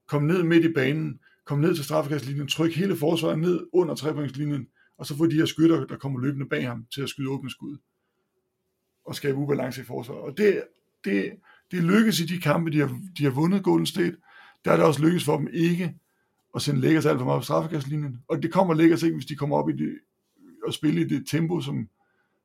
komme 0.07 0.27
ned 0.27 0.43
midt 0.43 0.65
i 0.65 0.73
banen, 0.73 1.19
komme 1.45 1.67
ned 1.67 1.75
til 1.75 1.83
straffekastlinjen, 1.83 2.47
trykke 2.47 2.75
hele 2.75 2.95
forsvaret 2.95 3.39
ned 3.39 3.67
under 3.73 3.95
trepointslinjen, 3.95 4.67
og 4.97 5.05
så 5.05 5.17
få 5.17 5.25
de 5.25 5.35
her 5.35 5.45
skytter, 5.45 5.85
der 5.85 5.97
kommer 5.97 6.19
løbende 6.19 6.45
bag 6.45 6.67
ham, 6.67 6.85
til 6.93 7.01
at 7.01 7.09
skyde 7.09 7.29
åbne 7.29 7.49
skud. 7.49 7.77
Og 9.05 9.15
skabe 9.15 9.37
ubalance 9.37 9.81
i 9.81 9.83
forsvaret. 9.83 10.21
Og 10.21 10.37
det, 10.37 10.63
det, 11.05 11.31
det 11.71 11.83
lykkes 11.83 12.19
i 12.19 12.25
de 12.25 12.39
kampe, 12.39 12.71
de 12.71 12.79
har, 12.79 12.99
de 13.17 13.23
har 13.23 13.31
vundet 13.31 13.63
Golden 13.63 13.85
State. 13.85 14.15
Der 14.65 14.71
er 14.71 14.75
det 14.75 14.85
også 14.85 15.01
lykkes 15.01 15.25
for 15.25 15.37
dem 15.37 15.47
ikke 15.53 15.95
at 16.55 16.61
sende 16.61 16.81
Lakers 16.81 17.05
alt 17.05 17.17
for 17.17 17.25
meget 17.25 17.39
på 17.39 17.43
straffekastlinjen. 17.43 18.19
Og 18.27 18.43
det 18.43 18.53
kommer 18.53 18.73
Lakers 18.73 19.03
ikke, 19.03 19.15
hvis 19.15 19.25
de 19.25 19.35
kommer 19.35 19.57
op 19.57 19.69
i 19.69 19.73
det, 19.73 19.99
og 20.67 20.73
spille 20.73 21.01
i 21.01 21.03
det 21.03 21.27
tempo, 21.27 21.61
som, 21.61 21.87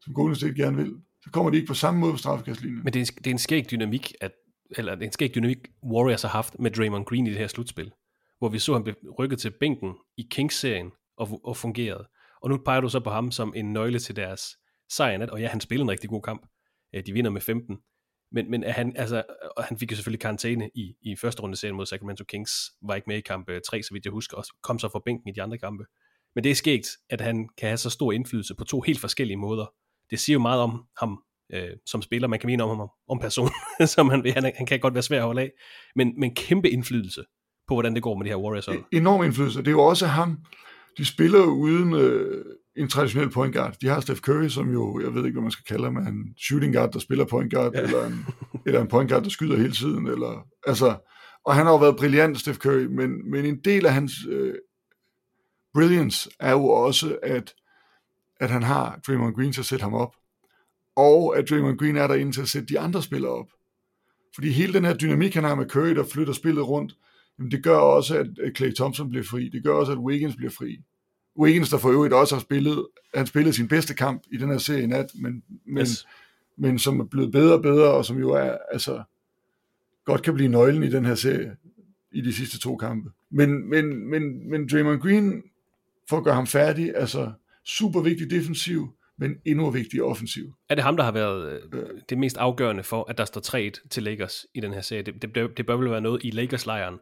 som 0.00 0.14
Golden 0.14 0.36
State 0.36 0.54
gerne 0.54 0.76
vil. 0.76 0.94
Så 1.22 1.30
kommer 1.30 1.50
de 1.50 1.56
ikke 1.56 1.68
på 1.68 1.74
samme 1.74 2.00
måde 2.00 2.12
på 2.12 2.18
straffekastlinjen. 2.18 2.84
Men 2.84 2.92
det 2.92 3.00
er 3.00 3.04
en, 3.04 3.06
det 3.06 3.26
er 3.26 3.30
en 3.30 3.38
skæg 3.38 3.70
dynamik, 3.70 4.12
at, 4.20 4.32
eller 4.76 4.94
det 4.94 5.02
er 5.02 5.06
en 5.06 5.12
skæg 5.12 5.34
dynamik, 5.34 5.58
Warriors 5.92 6.22
har 6.22 6.28
haft 6.28 6.58
med 6.58 6.70
Draymond 6.70 7.04
Green 7.04 7.26
i 7.26 7.30
det 7.30 7.38
her 7.38 7.46
slutspil. 7.46 7.92
Hvor 8.38 8.48
vi 8.48 8.58
så 8.58 8.72
ham 8.72 8.82
blive 8.82 8.96
rykket 9.18 9.38
til 9.38 9.52
bænken 9.60 9.94
i 10.16 10.28
Kings-serien 10.30 10.90
og, 11.16 11.40
og 11.44 11.56
fungerede. 11.56 12.08
Og 12.42 12.50
nu 12.50 12.58
peger 12.64 12.80
du 12.80 12.88
så 12.88 13.00
på 13.00 13.10
ham 13.10 13.30
som 13.30 13.52
en 13.56 13.72
nøgle 13.72 13.98
til 13.98 14.16
deres 14.16 14.42
sejr, 14.90 15.26
og 15.26 15.40
ja, 15.40 15.48
han 15.48 15.60
spillede 15.60 15.84
en 15.84 15.90
rigtig 15.90 16.10
god 16.10 16.22
kamp. 16.22 16.46
Øh, 16.94 17.06
de 17.06 17.12
vinder 17.12 17.30
med 17.30 17.40
15. 17.40 17.78
Men, 18.32 18.50
men 18.50 18.62
han, 18.62 18.96
altså, 18.96 19.22
og 19.56 19.64
han 19.64 19.78
fik 19.78 19.90
jo 19.90 19.96
selvfølgelig 19.96 20.20
karantæne 20.20 20.70
i, 20.74 20.94
i 21.02 21.16
første 21.16 21.42
runde 21.42 21.56
serien 21.56 21.76
mod 21.76 21.86
Sacramento 21.86 22.24
Kings, 22.24 22.52
var 22.82 22.94
ikke 22.94 23.08
med 23.08 23.16
i 23.16 23.20
kamp 23.20 23.50
øh, 23.50 23.60
3, 23.68 23.82
så 23.82 23.94
vidt 23.94 24.04
jeg 24.04 24.12
husker, 24.12 24.36
og 24.36 24.44
kom 24.62 24.78
så 24.78 24.88
fra 24.88 25.02
bænken 25.04 25.28
i 25.28 25.32
de 25.32 25.42
andre 25.42 25.58
kampe. 25.58 25.84
Men 26.34 26.44
det 26.44 26.50
er 26.50 26.54
skægt, 26.54 26.88
at 27.10 27.20
han 27.20 27.48
kan 27.58 27.68
have 27.68 27.76
så 27.76 27.90
stor 27.90 28.12
indflydelse 28.12 28.54
på 28.54 28.64
to 28.64 28.80
helt 28.80 29.00
forskellige 29.00 29.36
måder. 29.36 29.66
Det 30.10 30.20
siger 30.20 30.34
jo 30.34 30.40
meget 30.40 30.60
om 30.60 30.84
ham 31.00 31.22
øh, 31.52 31.68
som 31.86 32.02
spiller, 32.02 32.28
man 32.28 32.38
kan 32.38 32.46
mene 32.46 32.64
om 32.64 32.78
ham, 32.78 32.88
om 33.08 33.18
person, 33.18 33.48
som 33.94 34.08
han, 34.10 34.32
han, 34.34 34.52
han 34.56 34.66
kan 34.66 34.80
godt 34.80 34.94
være 34.94 35.02
svær 35.02 35.18
at 35.18 35.24
holde 35.24 35.42
af, 35.42 35.52
men, 35.96 36.20
men 36.20 36.34
kæmpe 36.34 36.70
indflydelse 36.70 37.24
på, 37.68 37.74
hvordan 37.74 37.94
det 37.94 38.02
går 38.02 38.16
med 38.16 38.24
de 38.24 38.30
her 38.30 38.36
Warriors. 38.36 38.68
E- 38.68 38.88
enorm 38.92 39.24
indflydelse. 39.24 39.58
Det 39.58 39.66
er 39.66 39.72
jo 39.72 39.82
også 39.82 40.06
ham, 40.06 40.38
de 40.98 41.04
spiller 41.04 41.44
uden 41.44 41.92
øh, 41.92 42.44
en 42.76 42.88
traditionel 42.88 43.30
point 43.30 43.54
guard. 43.54 43.76
De 43.80 43.88
har 43.88 44.00
Steph 44.00 44.20
Curry, 44.20 44.48
som 44.48 44.72
jo, 44.72 45.00
jeg 45.00 45.14
ved 45.14 45.24
ikke, 45.24 45.34
hvad 45.34 45.42
man 45.42 45.50
skal 45.50 45.64
kalde 45.64 45.84
ham, 45.84 45.96
en 45.96 46.34
shooting 46.38 46.74
guard, 46.74 46.92
der 46.92 46.98
spiller 46.98 47.24
point 47.24 47.54
guard, 47.54 47.72
ja. 47.74 47.80
eller, 47.80 48.06
en, 48.06 48.26
eller 48.66 48.80
en 48.80 48.88
point 48.88 49.10
guard, 49.10 49.22
der 49.22 49.30
skyder 49.30 49.56
hele 49.56 49.72
tiden. 49.72 50.06
Eller, 50.06 50.46
altså, 50.66 50.96
og 51.44 51.54
han 51.54 51.66
har 51.66 51.72
jo 51.72 51.78
været 51.78 51.96
brilliant, 51.96 52.40
Steph 52.40 52.58
Curry, 52.58 52.84
men, 52.84 53.30
men 53.30 53.44
en 53.44 53.60
del 53.64 53.86
af 53.86 53.92
hans 53.92 54.12
øh, 54.28 54.54
brilliance 55.74 56.30
er 56.40 56.52
jo 56.52 56.66
også, 56.66 57.18
at, 57.22 57.54
at 58.40 58.50
han 58.50 58.62
har 58.62 59.00
Draymond 59.06 59.34
Green 59.34 59.52
til 59.52 59.60
at 59.60 59.66
sætte 59.66 59.82
ham 59.82 59.94
op, 59.94 60.16
og 60.96 61.38
at 61.38 61.50
Draymond 61.50 61.78
Green 61.78 61.96
er 61.96 62.06
derinde 62.06 62.32
til 62.32 62.42
at 62.42 62.48
sætte 62.48 62.68
de 62.68 62.78
andre 62.78 63.02
spillere 63.02 63.32
op. 63.32 63.46
Fordi 64.34 64.48
hele 64.48 64.72
den 64.72 64.84
her 64.84 64.96
dynamik, 64.96 65.34
han 65.34 65.44
har 65.44 65.54
med 65.54 65.66
Curry, 65.66 65.90
der 65.90 66.04
flytter 66.04 66.32
spillet 66.32 66.68
rundt, 66.68 66.96
jamen 67.38 67.50
det 67.50 67.62
gør 67.62 67.76
også, 67.76 68.18
at 68.18 68.56
Clay 68.56 68.74
Thompson 68.74 69.08
bliver 69.08 69.24
fri. 69.24 69.48
Det 69.48 69.64
gør 69.64 69.72
også, 69.72 69.92
at 69.92 69.98
Wiggins 69.98 70.36
bliver 70.36 70.50
fri. 70.50 70.80
Wiggins, 71.38 71.70
der 71.70 71.78
for 71.78 71.90
øvrigt 71.90 72.14
også 72.14 72.34
har 72.34 72.40
spillet, 72.40 72.86
han 73.14 73.26
spillede 73.26 73.54
sin 73.54 73.68
bedste 73.68 73.94
kamp 73.94 74.22
i 74.32 74.36
den 74.36 74.50
her 74.50 74.58
serie 74.58 74.82
i 74.82 74.86
nat, 74.86 75.06
men, 75.14 75.42
men, 75.66 75.80
yes. 75.80 76.06
men 76.56 76.78
som 76.78 77.00
er 77.00 77.04
blevet 77.04 77.32
bedre 77.32 77.54
og 77.54 77.62
bedre, 77.62 77.92
og 77.92 78.04
som 78.04 78.18
jo 78.18 78.30
er, 78.30 78.56
altså, 78.72 79.02
godt 80.04 80.22
kan 80.22 80.34
blive 80.34 80.48
nøglen 80.48 80.82
i 80.82 80.90
den 80.90 81.04
her 81.04 81.14
serie 81.14 81.56
i 82.12 82.20
de 82.20 82.32
sidste 82.32 82.58
to 82.58 82.76
kampe. 82.76 83.10
Men, 83.30 83.70
men, 83.70 84.10
men, 84.10 84.50
men 84.50 84.68
Draymond 84.68 85.00
Green, 85.00 85.42
for 86.08 86.16
at 86.16 86.24
gøre 86.24 86.34
ham 86.34 86.46
færdig, 86.46 86.92
altså, 86.96 87.32
super 87.68 88.00
vigtig 88.00 88.30
defensiv, 88.30 88.88
men 89.18 89.34
endnu 89.46 89.70
vigtigere 89.70 90.06
offensiv. 90.06 90.54
Er 90.68 90.74
det 90.74 90.84
ham, 90.84 90.96
der 90.96 91.04
har 91.04 91.12
været 91.12 91.60
øh, 91.72 91.82
det 92.08 92.18
mest 92.18 92.36
afgørende 92.36 92.82
for, 92.82 93.10
at 93.10 93.18
der 93.18 93.24
står 93.24 93.70
3-1 93.80 93.88
til 93.88 94.02
Lakers 94.02 94.46
i 94.54 94.60
den 94.60 94.72
her 94.72 94.80
serie? 94.80 95.02
Det, 95.02 95.22
det, 95.34 95.56
det 95.56 95.66
bør 95.66 95.76
vel 95.76 95.90
være 95.90 96.00
noget 96.00 96.24
i 96.24 96.30
Lakers-lejren, 96.30 96.98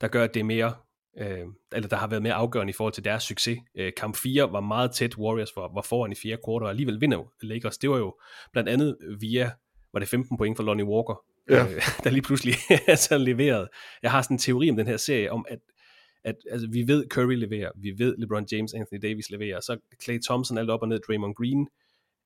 der 0.00 0.08
gør, 0.08 0.24
at 0.24 0.34
det 0.34 0.40
er 0.40 0.44
mere, 0.44 0.74
øh, 1.20 1.38
eller 1.72 1.88
der 1.88 1.96
har 1.96 2.06
været 2.06 2.22
mere 2.22 2.34
afgørende 2.34 2.70
i 2.70 2.74
forhold 2.74 2.92
til 2.92 3.04
deres 3.04 3.22
succes. 3.22 3.58
Øh, 3.78 3.92
kamp 3.96 4.16
4 4.16 4.52
var 4.52 4.60
meget 4.60 4.90
tæt, 4.92 5.18
Warriors 5.18 5.56
var, 5.56 5.70
var 5.74 5.82
foran 5.82 6.12
i 6.12 6.14
fjerde 6.14 6.40
kvartal, 6.44 6.64
og 6.64 6.70
alligevel 6.70 7.00
vinder 7.00 7.32
Lakers. 7.42 7.78
Det 7.78 7.90
var 7.90 7.98
jo 7.98 8.16
blandt 8.52 8.68
andet 8.68 8.96
via, 9.20 9.50
var 9.92 9.98
det 10.00 10.08
15 10.08 10.36
point 10.38 10.56
for 10.56 10.62
Lonnie 10.64 10.86
Walker, 10.86 11.22
Ja. 11.50 11.64
øh, 11.64 11.82
der 12.04 12.10
lige 12.10 12.22
pludselig 12.22 12.54
altså 12.86 13.18
leverede. 13.18 13.68
Jeg 14.02 14.10
har 14.10 14.22
sådan 14.22 14.34
en 14.34 14.38
teori 14.38 14.70
om 14.70 14.76
den 14.76 14.86
her 14.86 14.96
serie, 14.96 15.32
om 15.32 15.44
at 15.48 15.58
at 16.26 16.34
altså, 16.50 16.68
vi 16.72 16.84
ved, 16.86 17.04
Curry 17.08 17.34
leverer, 17.34 17.70
vi 17.76 17.94
ved, 17.98 18.14
LeBron 18.18 18.46
James, 18.52 18.74
Anthony 18.74 19.00
Davis 19.02 19.30
leverer, 19.30 19.60
så 19.60 19.76
Clay 20.04 20.18
Thompson 20.26 20.58
alt 20.58 20.70
op 20.70 20.82
og 20.82 20.88
ned, 20.88 21.00
Draymond 21.08 21.34
Green 21.34 21.68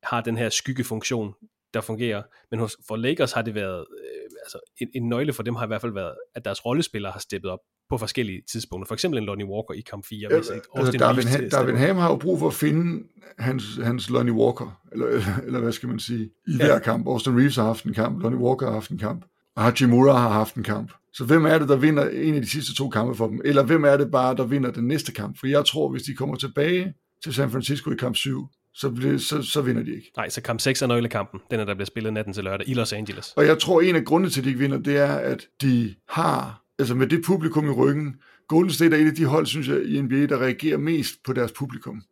har 0.03 0.21
den 0.21 0.37
her 0.37 0.49
skyggefunktion, 0.49 1.35
der 1.75 1.81
fungerer, 1.81 2.23
men 2.51 2.61
hos, 2.61 2.77
for 2.89 2.97
Lakers 2.97 3.33
har 3.33 3.43
det 3.43 3.55
været, 3.55 3.87
øh, 4.01 4.31
altså 4.45 4.59
en, 4.81 4.89
en 4.95 5.09
nøgle 5.09 5.33
for 5.33 5.43
dem 5.43 5.55
har 5.55 5.65
i 5.65 5.67
hvert 5.67 5.81
fald 5.81 5.93
været, 5.93 6.15
at 6.35 6.45
deres 6.45 6.67
rollespillere 6.67 7.13
har 7.13 7.21
steppet 7.21 7.51
op 7.51 7.59
på 7.91 7.99
forskellige 7.99 8.43
tidspunkter, 8.53 8.87
for 8.87 8.95
eksempel 8.95 9.19
en 9.19 9.25
Lonnie 9.25 9.47
Walker 9.47 9.75
i 9.75 9.81
kamp 9.81 10.05
4, 10.09 10.19
Ja, 10.31 10.37
hvis 10.37 10.47
ikke 10.49 10.57
altså, 10.57 10.71
Austin 10.75 11.01
Darvin, 11.01 11.45
at 11.45 11.53
Darvin. 11.53 11.77
Ham 11.77 11.97
har 11.97 12.11
jo 12.11 12.17
brug 12.17 12.39
for 12.39 12.47
at 12.49 12.55
finde 12.55 13.05
hans, 13.39 13.65
hans 13.83 14.11
Lonnie 14.11 14.35
Walker, 14.35 14.81
eller, 14.93 15.07
eller, 15.07 15.37
eller 15.47 15.61
hvad 15.61 15.73
skal 15.73 15.89
man 15.89 15.99
sige, 15.99 16.25
i 16.25 16.31
Ja. 16.59 16.67
hver 16.67 16.79
kamp. 16.79 17.07
Austin 17.07 17.37
Reeves 17.39 17.57
har 17.57 17.65
haft 17.65 17.85
en 17.85 17.95
kamp, 17.95 18.23
Lonnie 18.23 18.41
Walker 18.41 18.67
har 18.67 18.73
haft 18.73 18.91
en 18.91 18.99
kamp, 18.99 19.25
og 19.57 19.63
Hachimura 19.63 20.19
har 20.19 20.29
haft 20.29 20.55
en 20.55 20.63
kamp. 20.63 20.93
Så 21.13 21.25
hvem 21.25 21.45
er 21.45 21.59
det, 21.59 21.69
der 21.69 21.77
vinder 21.77 22.09
en 22.09 22.35
af 22.35 22.41
de 22.41 22.49
sidste 22.49 22.75
to 22.75 22.89
kampe 22.89 23.15
for 23.15 23.29
dem? 23.29 23.41
Eller 23.45 23.63
hvem 23.63 23.85
er 23.85 23.97
det 23.97 24.11
bare, 24.11 24.37
der 24.37 24.45
vinder 24.45 24.71
den 24.71 24.87
næste 24.87 25.13
kamp? 25.13 25.39
For 25.39 25.47
jeg 25.47 25.65
tror, 25.65 25.89
hvis 25.89 26.03
de 26.03 26.15
kommer 26.15 26.37
tilbage 26.37 26.95
til 27.25 27.35
San 27.35 27.51
Francisco 27.51 27.91
i 27.91 27.97
kamp 27.97 28.17
7, 28.17 28.49
så, 28.75 28.91
bliver, 28.91 29.19
så, 29.19 29.43
så 29.43 29.61
vinder 29.61 29.83
de 29.83 29.95
ikke. 29.95 30.13
Nej, 30.17 30.29
så 30.29 30.43
kamp 30.43 30.61
6 30.61 30.83
er 30.83 30.87
nøglekampen, 30.87 31.41
den 31.51 31.61
er 31.61 31.65
der 31.65 31.75
bliver 31.75 31.87
spillet 31.87 32.13
natten 32.13 32.35
til 32.35 32.45
lørdag 32.45 32.69
i 32.69 32.75
Los 32.75 32.93
Angeles. 32.93 33.33
Og 33.37 33.47
jeg 33.47 33.59
tror, 33.59 33.81
en 33.81 33.97
af 33.97 34.05
grundene 34.05 34.31
til, 34.31 34.41
at 34.41 34.45
de 34.45 34.49
ikke 34.49 34.61
vinder, 34.61 34.79
det 34.79 34.97
er, 34.97 35.15
at 35.15 35.47
de 35.63 35.95
har, 36.09 36.63
altså 36.79 36.95
med 36.95 37.07
det 37.07 37.25
publikum 37.25 37.67
i 37.67 37.71
ryggen, 37.71 38.15
Golden 38.49 38.73
State 38.73 38.97
er 38.97 39.01
et 39.01 39.07
af 39.07 39.15
de 39.15 39.25
hold, 39.25 39.47
synes 39.47 39.69
jeg, 39.69 39.85
i 39.85 40.01
NBA, 40.03 40.27
der 40.27 40.39
reagerer 40.39 40.79
mest 40.79 41.15
på 41.25 41.33
deres 41.33 41.53
publikum. 41.53 42.03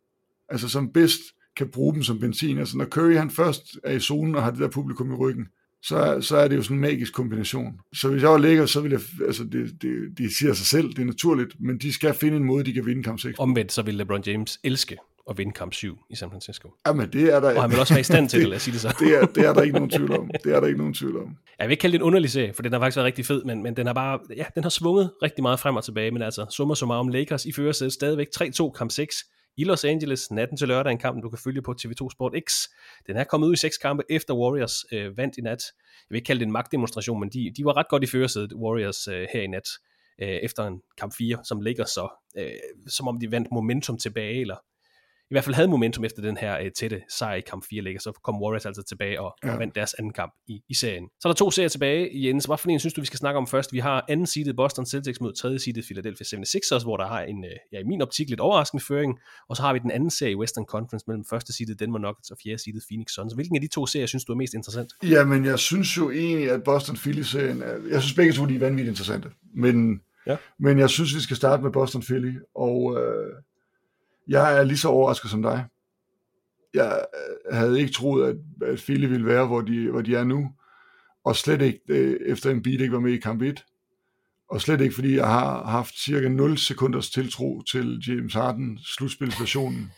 Altså 0.49 0.69
som 0.69 0.93
bedst 0.93 1.21
kan 1.57 1.69
bruge 1.71 1.93
dem 1.93 2.03
som 2.03 2.19
benzin. 2.19 2.57
Altså 2.57 2.77
når 2.77 2.85
Curry 2.85 3.13
han 3.13 3.29
først 3.29 3.77
er 3.83 3.93
i 3.93 3.99
zonen 3.99 4.35
og 4.35 4.43
har 4.43 4.51
det 4.51 4.59
der 4.59 4.69
publikum 4.69 5.11
i 5.11 5.15
ryggen, 5.15 5.47
så, 5.83 5.97
er- 5.97 6.19
så 6.19 6.37
er 6.37 6.47
det 6.47 6.55
jo 6.55 6.61
sådan 6.63 6.77
en 6.77 6.81
magisk 6.81 7.13
kombination. 7.13 7.79
Så 7.93 8.09
hvis 8.09 8.21
jeg 8.21 8.29
var 8.29 8.37
lækker, 8.37 8.65
så 8.65 8.81
ville 8.81 8.97
jeg, 9.19 9.25
altså 9.27 9.43
det, 9.43 9.81
det, 9.81 9.91
det 10.17 10.31
siger 10.39 10.53
sig 10.53 10.65
selv, 10.65 10.89
det 10.89 10.99
er 10.99 11.05
naturligt, 11.05 11.55
men 11.59 11.77
de 11.77 11.93
skal 11.93 12.13
finde 12.13 12.37
en 12.37 12.43
måde, 12.43 12.63
de 12.63 12.73
kan 12.73 12.85
vinde 12.85 13.03
kamp 13.03 13.19
6. 13.19 13.35
Omvendt 13.39 13.71
så 13.71 13.81
vil 13.81 13.95
LeBron 13.95 14.23
James 14.27 14.59
elske 14.63 14.97
at 15.29 15.37
vinde 15.37 15.51
kamp 15.51 15.73
7 15.73 15.97
i 16.09 16.15
San 16.15 16.29
Francisco. 16.29 16.69
Jamen 16.87 17.09
det 17.13 17.33
er 17.33 17.39
der, 17.39 17.55
Og 17.55 17.61
han 17.61 17.71
vil 17.71 17.79
også 17.79 17.93
være 17.93 17.99
i 18.01 18.03
stand 18.03 18.29
til 18.29 18.39
det, 18.41 18.49
lad 18.49 18.55
os 18.55 18.61
sige 18.61 18.73
det 18.73 18.81
så. 18.81 18.95
det, 18.99 19.15
er, 19.21 19.25
det 19.25 19.45
er 19.45 19.53
der 19.53 19.61
ikke 19.61 19.73
nogen 19.75 19.89
tvivl 19.89 20.11
om. 20.11 20.29
Det 20.43 20.55
er 20.55 20.59
der 20.59 20.67
ikke 20.67 20.77
nogen 20.77 20.93
tvivl 20.93 21.17
om. 21.17 21.35
Jeg 21.59 21.67
vil 21.67 21.71
ikke 21.71 21.81
kalde 21.81 21.91
det 21.93 21.99
en 21.99 22.03
underlig 22.03 22.29
serie, 22.29 22.53
for 22.53 22.61
den 22.63 22.73
har 22.73 22.79
faktisk 22.79 22.95
været 22.97 23.05
rigtig 23.05 23.25
fed, 23.25 23.43
men, 23.43 23.63
men 23.63 23.75
den 23.77 23.85
har 23.87 23.93
bare, 23.93 24.19
ja, 24.37 24.43
den 24.55 24.63
har 24.63 24.69
svunget 24.69 25.11
rigtig 25.23 25.41
meget 25.41 25.59
frem 25.59 25.75
og 25.75 25.83
tilbage, 25.83 26.11
men 26.11 26.21
altså, 26.21 26.45
summa 26.49 26.75
summarum 26.75 27.07
Lakers 27.09 27.45
i 27.45 27.51
førersædet 27.51 27.93
stadigvæk 27.93 28.27
3-2 28.41 28.71
kamp 28.71 28.91
6 28.91 29.15
i 29.59 29.63
Los 29.63 29.85
Angeles, 29.85 30.31
natten 30.31 30.57
til 30.57 30.67
lørdag, 30.67 30.91
en 30.91 30.97
kamp, 30.97 31.23
du 31.23 31.29
kan 31.29 31.39
følge 31.39 31.61
på 31.61 31.75
TV2 31.81 32.09
Sport 32.09 32.33
X. 32.47 32.53
Den 33.07 33.17
er 33.17 33.23
kommet 33.23 33.47
ud 33.47 33.53
i 33.53 33.57
seks 33.57 33.77
kampe 33.77 34.03
efter 34.09 34.33
Warriors 34.33 34.85
øh, 34.91 35.17
vandt 35.17 35.37
i 35.37 35.41
nat. 35.41 35.63
Jeg 35.77 36.05
vil 36.09 36.15
ikke 36.15 36.25
kalde 36.25 36.39
det 36.39 36.45
en 36.45 36.51
magtdemonstration, 36.51 37.19
men 37.19 37.29
de, 37.29 37.51
de 37.57 37.65
var 37.65 37.77
ret 37.77 37.87
godt 37.87 38.03
i 38.03 38.07
førersædet, 38.07 38.53
Warriors, 38.53 39.07
øh, 39.07 39.27
her 39.33 39.41
i 39.41 39.47
nat, 39.47 39.67
øh, 40.21 40.27
efter 40.27 40.67
en 40.67 40.81
kamp 40.97 41.13
4, 41.17 41.39
som 41.43 41.61
ligger 41.61 41.85
så, 41.85 42.09
øh, 42.37 42.51
som 42.87 43.07
om 43.07 43.19
de 43.19 43.31
vandt 43.31 43.47
momentum 43.51 43.97
tilbage, 43.97 44.41
eller 44.41 44.55
i 45.31 45.33
hvert 45.33 45.43
fald 45.43 45.55
havde 45.55 45.67
momentum 45.67 46.05
efter 46.05 46.21
den 46.21 46.37
her 46.37 46.59
øh, 46.59 46.71
tætte 46.71 47.01
sejr 47.17 47.35
i 47.35 47.41
kamp 47.41 47.65
4 47.69 47.81
ligger, 47.81 47.99
så 48.01 48.19
kom 48.23 48.41
Warriors 48.41 48.65
altså 48.65 48.83
tilbage 48.83 49.21
og, 49.21 49.35
ja. 49.43 49.53
Og 49.53 49.59
vandt 49.59 49.75
deres 49.75 49.93
anden 49.93 50.13
kamp 50.13 50.33
i, 50.47 50.61
i 50.69 50.73
serien. 50.73 51.07
Så 51.19 51.27
er 51.27 51.31
der 51.33 51.37
to 51.37 51.51
serier 51.51 51.69
tilbage, 51.69 52.09
Jens. 52.27 52.45
Hvad 52.45 52.57
for 52.57 52.69
en 52.69 52.79
synes 52.79 52.93
du, 52.93 53.01
vi 53.01 53.07
skal 53.07 53.19
snakke 53.19 53.37
om 53.37 53.47
først? 53.47 53.73
Vi 53.73 53.79
har 53.79 54.05
anden 54.09 54.27
seedet 54.27 54.55
Boston 54.55 54.85
Celtics 54.85 55.21
mod 55.21 55.33
tredje 55.33 55.59
seedet 55.59 55.83
Philadelphia 55.85 56.25
76ers, 56.39 56.83
hvor 56.83 56.97
der 56.97 57.07
har 57.07 57.21
en, 57.21 57.45
øh, 57.45 57.51
ja, 57.73 57.79
i 57.79 57.83
min 57.83 58.01
optik, 58.01 58.29
lidt 58.29 58.39
overraskende 58.39 58.83
føring. 58.83 59.19
Og 59.49 59.55
så 59.55 59.61
har 59.61 59.73
vi 59.73 59.79
den 59.79 59.91
anden 59.91 60.09
serie 60.09 60.31
i 60.31 60.35
Western 60.35 60.65
Conference 60.65 61.03
mellem 61.07 61.25
første 61.29 61.53
seedet 61.53 61.79
Denver 61.79 61.99
Nuggets 61.99 62.31
og 62.31 62.37
fjerde 62.43 62.57
seedet 62.63 62.83
Phoenix 62.89 63.07
Suns. 63.11 63.33
Hvilken 63.33 63.55
af 63.55 63.61
de 63.61 63.67
to 63.67 63.85
serier 63.85 64.05
synes 64.07 64.25
du 64.25 64.31
er 64.31 64.37
mest 64.37 64.53
interessant? 64.53 64.93
Jamen, 65.03 65.45
jeg 65.45 65.59
synes 65.59 65.97
jo 65.97 66.11
egentlig, 66.11 66.51
at 66.51 66.63
Boston 66.63 66.95
Philly-serien, 66.95 67.61
er, 67.61 67.75
jeg 67.91 68.01
synes 68.01 68.15
begge 68.15 68.33
to, 68.33 68.45
de 68.45 68.55
er 68.55 68.59
vanvittigt 68.59 68.89
interessante. 68.89 69.29
Men, 69.55 70.01
Ja. 70.27 70.37
men 70.59 70.79
jeg 70.79 70.89
synes, 70.89 71.15
vi 71.15 71.19
skal 71.19 71.35
starte 71.37 71.63
med 71.63 71.71
Boston 71.71 72.01
Philly, 72.01 72.33
og 72.55 72.97
øh, 73.01 73.33
jeg 74.29 74.57
er 74.57 74.63
lige 74.63 74.77
så 74.77 74.87
overrasket 74.87 75.31
som 75.31 75.41
dig. 75.41 75.65
Jeg 76.73 77.05
øh, 77.49 77.57
havde 77.57 77.79
ikke 77.79 77.93
troet, 77.93 78.27
at, 78.27 78.35
at 78.69 78.79
Philly 78.79 79.05
ville 79.05 79.25
være, 79.25 79.47
hvor 79.47 79.61
de, 79.61 79.89
hvor 79.91 80.01
de 80.01 80.15
er 80.15 80.23
nu, 80.23 80.51
og 81.25 81.35
slet 81.35 81.61
ikke 81.61 81.79
øh, 81.87 82.19
efter 82.25 82.49
en 82.49 82.63
beat 82.63 82.81
ikke 82.81 82.93
var 82.93 82.99
med 82.99 83.13
i 83.13 83.17
kamp 83.17 83.41
1. 83.41 83.65
Og 84.49 84.61
slet 84.61 84.81
ikke, 84.81 84.95
fordi 84.95 85.15
jeg 85.15 85.27
har 85.27 85.65
haft 85.65 85.99
cirka 85.99 86.27
0 86.27 86.57
sekunders 86.57 87.09
tiltro 87.09 87.61
til 87.61 88.03
James 88.07 88.33
Harden 88.33 88.79
slutspilsversionen. 88.83 89.91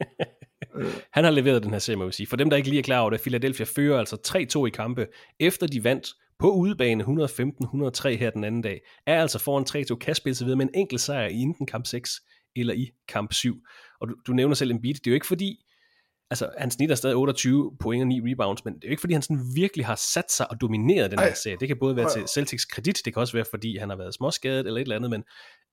Han 1.12 1.24
har 1.24 1.30
leveret 1.30 1.62
den 1.62 1.70
her 1.70 1.78
serie, 1.78 1.96
må 1.96 2.06
vi 2.06 2.12
sige. 2.12 2.26
For 2.26 2.36
dem, 2.36 2.50
der 2.50 2.56
ikke 2.56 2.68
lige 2.68 2.78
er 2.78 2.82
klar 2.82 3.00
over 3.00 3.10
det, 3.10 3.20
Philadelphia 3.20 3.66
fører 3.66 3.98
altså 3.98 4.16
3-2 4.62 4.66
i 4.66 4.70
kampe, 4.70 5.06
efter 5.40 5.66
de 5.66 5.84
vandt 5.84 6.08
på 6.38 6.50
udebane 6.50 7.04
115-103 7.04 8.08
her 8.08 8.30
den 8.30 8.44
anden 8.44 8.62
dag, 8.62 8.80
er 9.06 9.20
altså 9.20 9.38
foran 9.38 9.84
3-2, 9.92 9.94
kan 9.94 10.14
spille 10.14 10.36
sig 10.36 10.44
videre 10.44 10.56
med 10.56 10.66
en 10.66 10.74
enkelt 10.74 11.00
sejr 11.00 11.28
i 11.28 11.34
enten 11.34 11.66
kamp 11.66 11.86
6 11.86 12.20
eller 12.56 12.74
i 12.74 12.90
kamp 13.08 13.32
7. 13.32 13.56
Og 14.00 14.08
du, 14.08 14.14
du 14.26 14.32
nævner 14.32 14.54
selv 14.54 14.70
en 14.70 14.82
beat, 14.82 14.96
det 14.96 15.06
er 15.06 15.10
jo 15.10 15.14
ikke 15.14 15.26
fordi, 15.26 15.64
altså 16.30 16.50
han 16.58 16.70
snitter 16.70 16.94
stadig 16.94 17.16
28 17.16 17.76
point 17.80 18.02
og 18.02 18.06
9 18.06 18.32
rebounds, 18.32 18.64
men 18.64 18.74
det 18.74 18.84
er 18.84 18.88
jo 18.88 18.90
ikke 18.90 19.00
fordi, 19.00 19.12
han 19.12 19.22
sådan 19.22 19.42
virkelig 19.54 19.86
har 19.86 19.94
sat 19.94 20.32
sig 20.32 20.50
og 20.50 20.60
domineret 20.60 21.10
den 21.10 21.18
her 21.18 21.26
Ej. 21.26 21.34
serie. 21.34 21.56
Det 21.60 21.68
kan 21.68 21.76
både 21.80 21.96
være 21.96 22.10
til 22.12 22.28
Celtics 22.28 22.64
kredit, 22.64 23.00
det 23.04 23.12
kan 23.12 23.20
også 23.20 23.32
være 23.32 23.46
fordi, 23.50 23.76
han 23.76 23.88
har 23.88 23.96
været 23.96 24.14
småskadet 24.14 24.66
eller 24.66 24.80
et 24.80 24.82
eller 24.82 24.96
andet, 24.96 25.10
men 25.10 25.24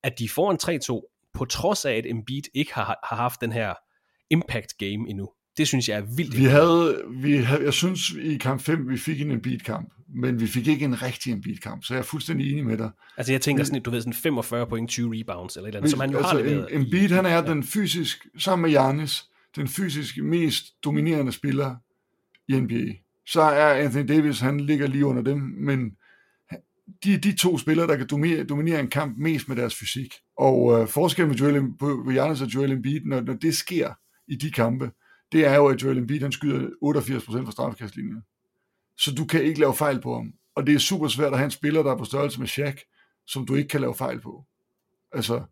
at 0.03 0.19
de 0.19 0.29
får 0.29 0.51
en 0.51 0.79
3-2, 1.03 1.13
på 1.33 1.45
trods 1.45 1.85
af, 1.85 1.93
at 1.93 2.05
Embiid 2.05 2.43
ikke 2.53 2.73
har, 2.73 2.99
har 3.03 3.15
haft 3.15 3.41
den 3.41 3.51
her 3.51 3.73
impact 4.29 4.77
game 4.77 5.09
endnu. 5.09 5.29
Det 5.57 5.67
synes 5.67 5.89
jeg 5.89 5.97
er 5.97 6.05
vildt. 6.15 6.37
Vi 6.37 6.43
havde, 6.43 7.03
vi 7.21 7.37
havde, 7.37 7.63
jeg 7.63 7.73
synes 7.73 8.09
i 8.09 8.37
kamp 8.37 8.61
5, 8.61 8.89
vi 8.89 8.97
fik 8.97 9.21
en 9.21 9.31
Embiid-kamp, 9.31 9.93
men 10.15 10.39
vi 10.39 10.47
fik 10.47 10.67
ikke 10.67 10.85
en 10.85 11.01
rigtig 11.01 11.33
Embiid-kamp, 11.33 11.83
så 11.83 11.93
jeg 11.93 11.99
er 11.99 12.03
fuldstændig 12.03 12.51
enig 12.51 12.65
med 12.65 12.77
dig. 12.77 12.89
Altså 13.17 13.33
jeg 13.33 13.41
tænker 13.41 13.63
sådan, 13.63 13.81
du 13.81 13.91
ved, 13.91 14.01
sådan 14.01 14.13
45 14.13 14.67
point, 14.67 14.89
20 14.89 15.19
rebounds, 15.19 15.55
eller 15.55 15.67
et 15.67 15.69
eller 15.69 15.79
andet, 15.79 15.91
som 15.91 15.99
han 15.99 16.11
jo 16.11 16.17
altså, 16.17 16.35
har 16.35 16.43
leveret. 16.43 16.73
En, 16.73 16.81
Embiid, 16.81 17.09
han 17.09 17.25
er 17.25 17.41
den 17.41 17.63
fysisk, 17.63 18.27
sammen 18.37 18.61
med 18.61 18.69
Giannis, 18.69 19.25
den 19.55 19.67
fysisk 19.67 20.17
mest 20.17 20.65
dominerende 20.83 21.31
spiller 21.31 21.75
i 22.47 22.59
NBA. 22.59 22.93
Så 23.25 23.41
er 23.41 23.73
Anthony 23.73 24.07
Davis, 24.07 24.39
han 24.39 24.59
ligger 24.59 24.87
lige 24.87 25.05
under 25.05 25.21
dem, 25.21 25.37
men 25.39 25.91
de, 27.03 27.17
de 27.17 27.35
to 27.35 27.57
spillere, 27.57 27.87
der 27.87 27.95
kan 27.95 28.07
dominere, 28.07 28.43
dominere 28.43 28.79
en 28.79 28.87
kamp 28.87 29.17
mest 29.17 29.47
med 29.47 29.55
deres 29.55 29.75
fysik. 29.75 30.13
Og 30.37 30.81
øh, 30.81 30.87
forskellen 30.87 31.29
med 31.29 31.37
Joel, 31.37 31.61
på, 31.79 32.01
på 32.05 32.11
Giannis 32.11 32.41
og 32.41 32.47
Joel 32.47 32.71
Embiid, 32.71 33.01
når, 33.05 33.21
når 33.21 33.33
det 33.33 33.55
sker 33.55 33.93
i 34.27 34.35
de 34.35 34.51
kampe, 34.51 34.91
det 35.31 35.45
er 35.45 35.55
jo, 35.55 35.67
at 35.67 35.83
Joel 35.83 35.97
Embiid, 35.97 36.21
han 36.21 36.31
skyder 36.31 36.59
88% 36.59 37.45
fra 37.45 37.51
straffekastlinjen. 37.51 38.21
Så 38.97 39.13
du 39.15 39.25
kan 39.25 39.43
ikke 39.43 39.59
lave 39.59 39.75
fejl 39.75 40.01
på 40.01 40.15
ham. 40.15 40.33
Og 40.55 40.67
det 40.67 40.75
er 40.75 40.79
super 40.79 41.07
svært 41.07 41.31
at 41.31 41.37
have 41.37 41.45
en 41.45 41.51
spiller, 41.51 41.83
der 41.83 41.91
er 41.91 41.97
på 41.97 42.05
størrelse 42.05 42.39
med 42.39 42.47
Shaq, 42.47 42.81
som 43.27 43.45
du 43.45 43.55
ikke 43.55 43.67
kan 43.67 43.81
lave 43.81 43.95
fejl 43.95 44.21
på. 44.21 44.45
Altså, 45.11 45.43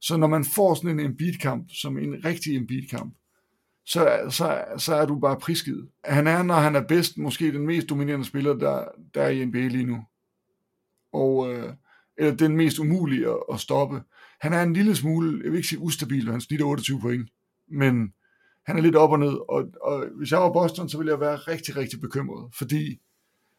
så 0.00 0.16
når 0.16 0.26
man 0.26 0.44
får 0.44 0.74
sådan 0.74 1.00
en 1.00 1.06
Embiid-kamp, 1.06 1.70
som 1.70 1.98
en 1.98 2.24
rigtig 2.24 2.56
Embiid-kamp, 2.56 3.14
så, 3.84 4.26
så, 4.30 4.64
så 4.78 4.94
er 4.94 5.06
du 5.06 5.18
bare 5.18 5.40
prisgivet. 5.40 5.88
Han 6.04 6.26
er, 6.26 6.42
når 6.42 6.54
han 6.54 6.76
er 6.76 6.86
bedst, 6.86 7.18
måske 7.18 7.52
den 7.52 7.66
mest 7.66 7.88
dominerende 7.88 8.24
spiller, 8.24 8.54
der, 8.54 8.84
der 9.14 9.22
er 9.22 9.28
i 9.28 9.44
NBA 9.44 9.58
lige 9.58 9.86
nu. 9.86 10.04
Og, 11.12 11.52
øh, 11.52 11.72
eller 12.18 12.34
den 12.34 12.56
mest 12.56 12.78
umulige 12.78 13.28
at, 13.28 13.36
at 13.52 13.60
stoppe. 13.60 14.02
Han 14.40 14.52
er 14.52 14.62
en 14.62 14.72
lille 14.72 14.96
smule, 14.96 15.40
jeg 15.44 15.50
vil 15.50 15.56
ikke 15.56 15.68
sige 15.68 15.78
ustabil, 15.78 16.30
han 16.30 16.40
snitter 16.40 16.66
28 16.66 17.00
point, 17.00 17.30
men 17.68 18.12
han 18.66 18.76
er 18.76 18.82
lidt 18.82 18.96
op 18.96 19.10
og 19.10 19.18
ned, 19.18 19.34
og, 19.48 19.64
og 19.82 20.06
hvis 20.18 20.30
jeg 20.30 20.40
var 20.40 20.52
Boston, 20.52 20.88
så 20.88 20.98
ville 20.98 21.12
jeg 21.12 21.20
være 21.20 21.36
rigtig, 21.36 21.76
rigtig 21.76 22.00
bekymret, 22.00 22.54
fordi 22.54 23.00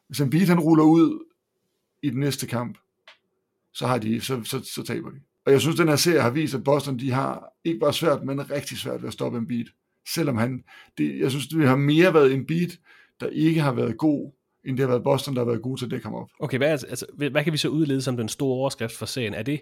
hvis 0.07 0.21
Embiid 0.21 0.47
han 0.47 0.59
ruller 0.59 0.83
ud 0.83 1.25
i 2.01 2.09
den 2.09 2.19
næste 2.19 2.47
kamp, 2.47 2.77
så, 3.73 3.87
har 3.87 3.97
de, 3.97 4.21
så, 4.21 4.43
så, 4.43 4.63
så 4.73 4.83
taber 4.83 5.09
de. 5.09 5.17
Og 5.45 5.51
jeg 5.51 5.61
synes, 5.61 5.75
den 5.75 5.87
her 5.87 5.95
serie 5.95 6.21
har 6.21 6.29
vist, 6.29 6.55
at 6.55 6.63
Boston 6.63 6.99
de 6.99 7.11
har 7.11 7.53
ikke 7.63 7.79
bare 7.79 7.93
svært, 7.93 8.23
men 8.23 8.51
rigtig 8.51 8.77
svært 8.77 9.01
ved 9.01 9.07
at 9.07 9.13
stoppe 9.13 9.37
Embiid. 9.37 9.65
Selvom 10.13 10.37
han, 10.37 10.63
det, 10.97 11.19
jeg 11.19 11.31
synes, 11.31 11.47
det 11.47 11.67
har 11.67 11.75
mere 11.75 12.13
været 12.13 12.33
Embiid, 12.33 12.69
der 13.19 13.27
ikke 13.27 13.61
har 13.61 13.71
været 13.71 13.97
god, 13.97 14.31
end 14.65 14.77
det 14.77 14.83
har 14.83 14.87
været 14.87 15.03
Boston, 15.03 15.35
der 15.35 15.41
har 15.41 15.45
været 15.45 15.61
god 15.61 15.77
til 15.77 15.85
at 15.85 15.91
dække 15.91 16.05
ham 16.05 16.15
op. 16.15 16.29
Okay, 16.39 16.57
hvad, 16.57 16.67
er, 16.67 16.85
altså, 16.89 17.05
hvad 17.13 17.29
hvad 17.29 17.43
kan 17.43 17.53
vi 17.53 17.57
så 17.57 17.69
udlede 17.69 18.01
som 18.01 18.17
den 18.17 18.29
store 18.29 18.55
overskrift 18.55 18.97
for 18.97 19.05
serien? 19.05 19.33
Er 19.33 19.43
det 19.43 19.61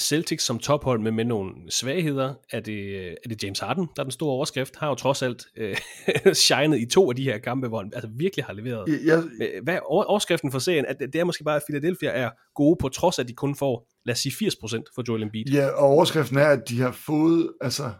Celtics 0.00 0.44
som 0.44 0.58
tophold 0.58 1.00
med, 1.00 1.12
med 1.12 1.24
nogle 1.24 1.52
svagheder? 1.70 2.34
Er 2.52 2.60
det, 2.60 3.08
er 3.08 3.28
det 3.28 3.42
James 3.44 3.58
Harden, 3.58 3.88
der 3.96 4.02
er 4.02 4.04
den 4.04 4.10
store 4.10 4.30
overskrift? 4.30 4.76
Har 4.76 4.88
jo 4.88 4.94
trods 4.94 5.22
alt 5.22 5.46
øh, 5.56 5.76
shined 6.34 6.78
i 6.78 6.86
to 6.86 7.10
af 7.10 7.16
de 7.16 7.22
her 7.22 7.38
kampe, 7.38 7.68
hvor 7.68 7.78
han 7.82 7.92
altså, 7.94 8.10
virkelig 8.16 8.44
har 8.44 8.52
leveret. 8.52 9.04
Jeg, 9.06 9.22
Øh, 9.40 9.62
Hvad 9.64 9.74
er 9.74 9.80
over- 9.80 10.04
overskriften 10.04 10.52
for 10.52 10.58
serien? 10.58 10.86
At 10.86 10.98
det 10.98 11.12
det 11.12 11.20
er 11.20 11.24
måske 11.24 11.44
bare, 11.44 11.56
at 11.56 11.62
Philadelphia 11.68 12.10
er 12.10 12.30
gode, 12.54 12.76
på 12.80 12.88
trods 12.88 13.18
af, 13.18 13.22
at 13.22 13.28
de 13.28 13.34
kun 13.34 13.56
får, 13.56 13.88
lad 14.04 14.12
os 14.12 14.18
sige, 14.18 14.32
80% 14.48 14.82
for 14.94 15.04
Joel 15.08 15.22
Embiid. 15.22 15.46
Ja, 15.52 15.68
og 15.68 15.86
overskriften 15.86 16.38
er, 16.38 16.46
at 16.48 16.68
de 16.68 16.80
har 16.80 16.92
fået, 16.92 17.52
altså, 17.60 17.92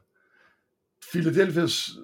Philadelphia's 1.05 1.99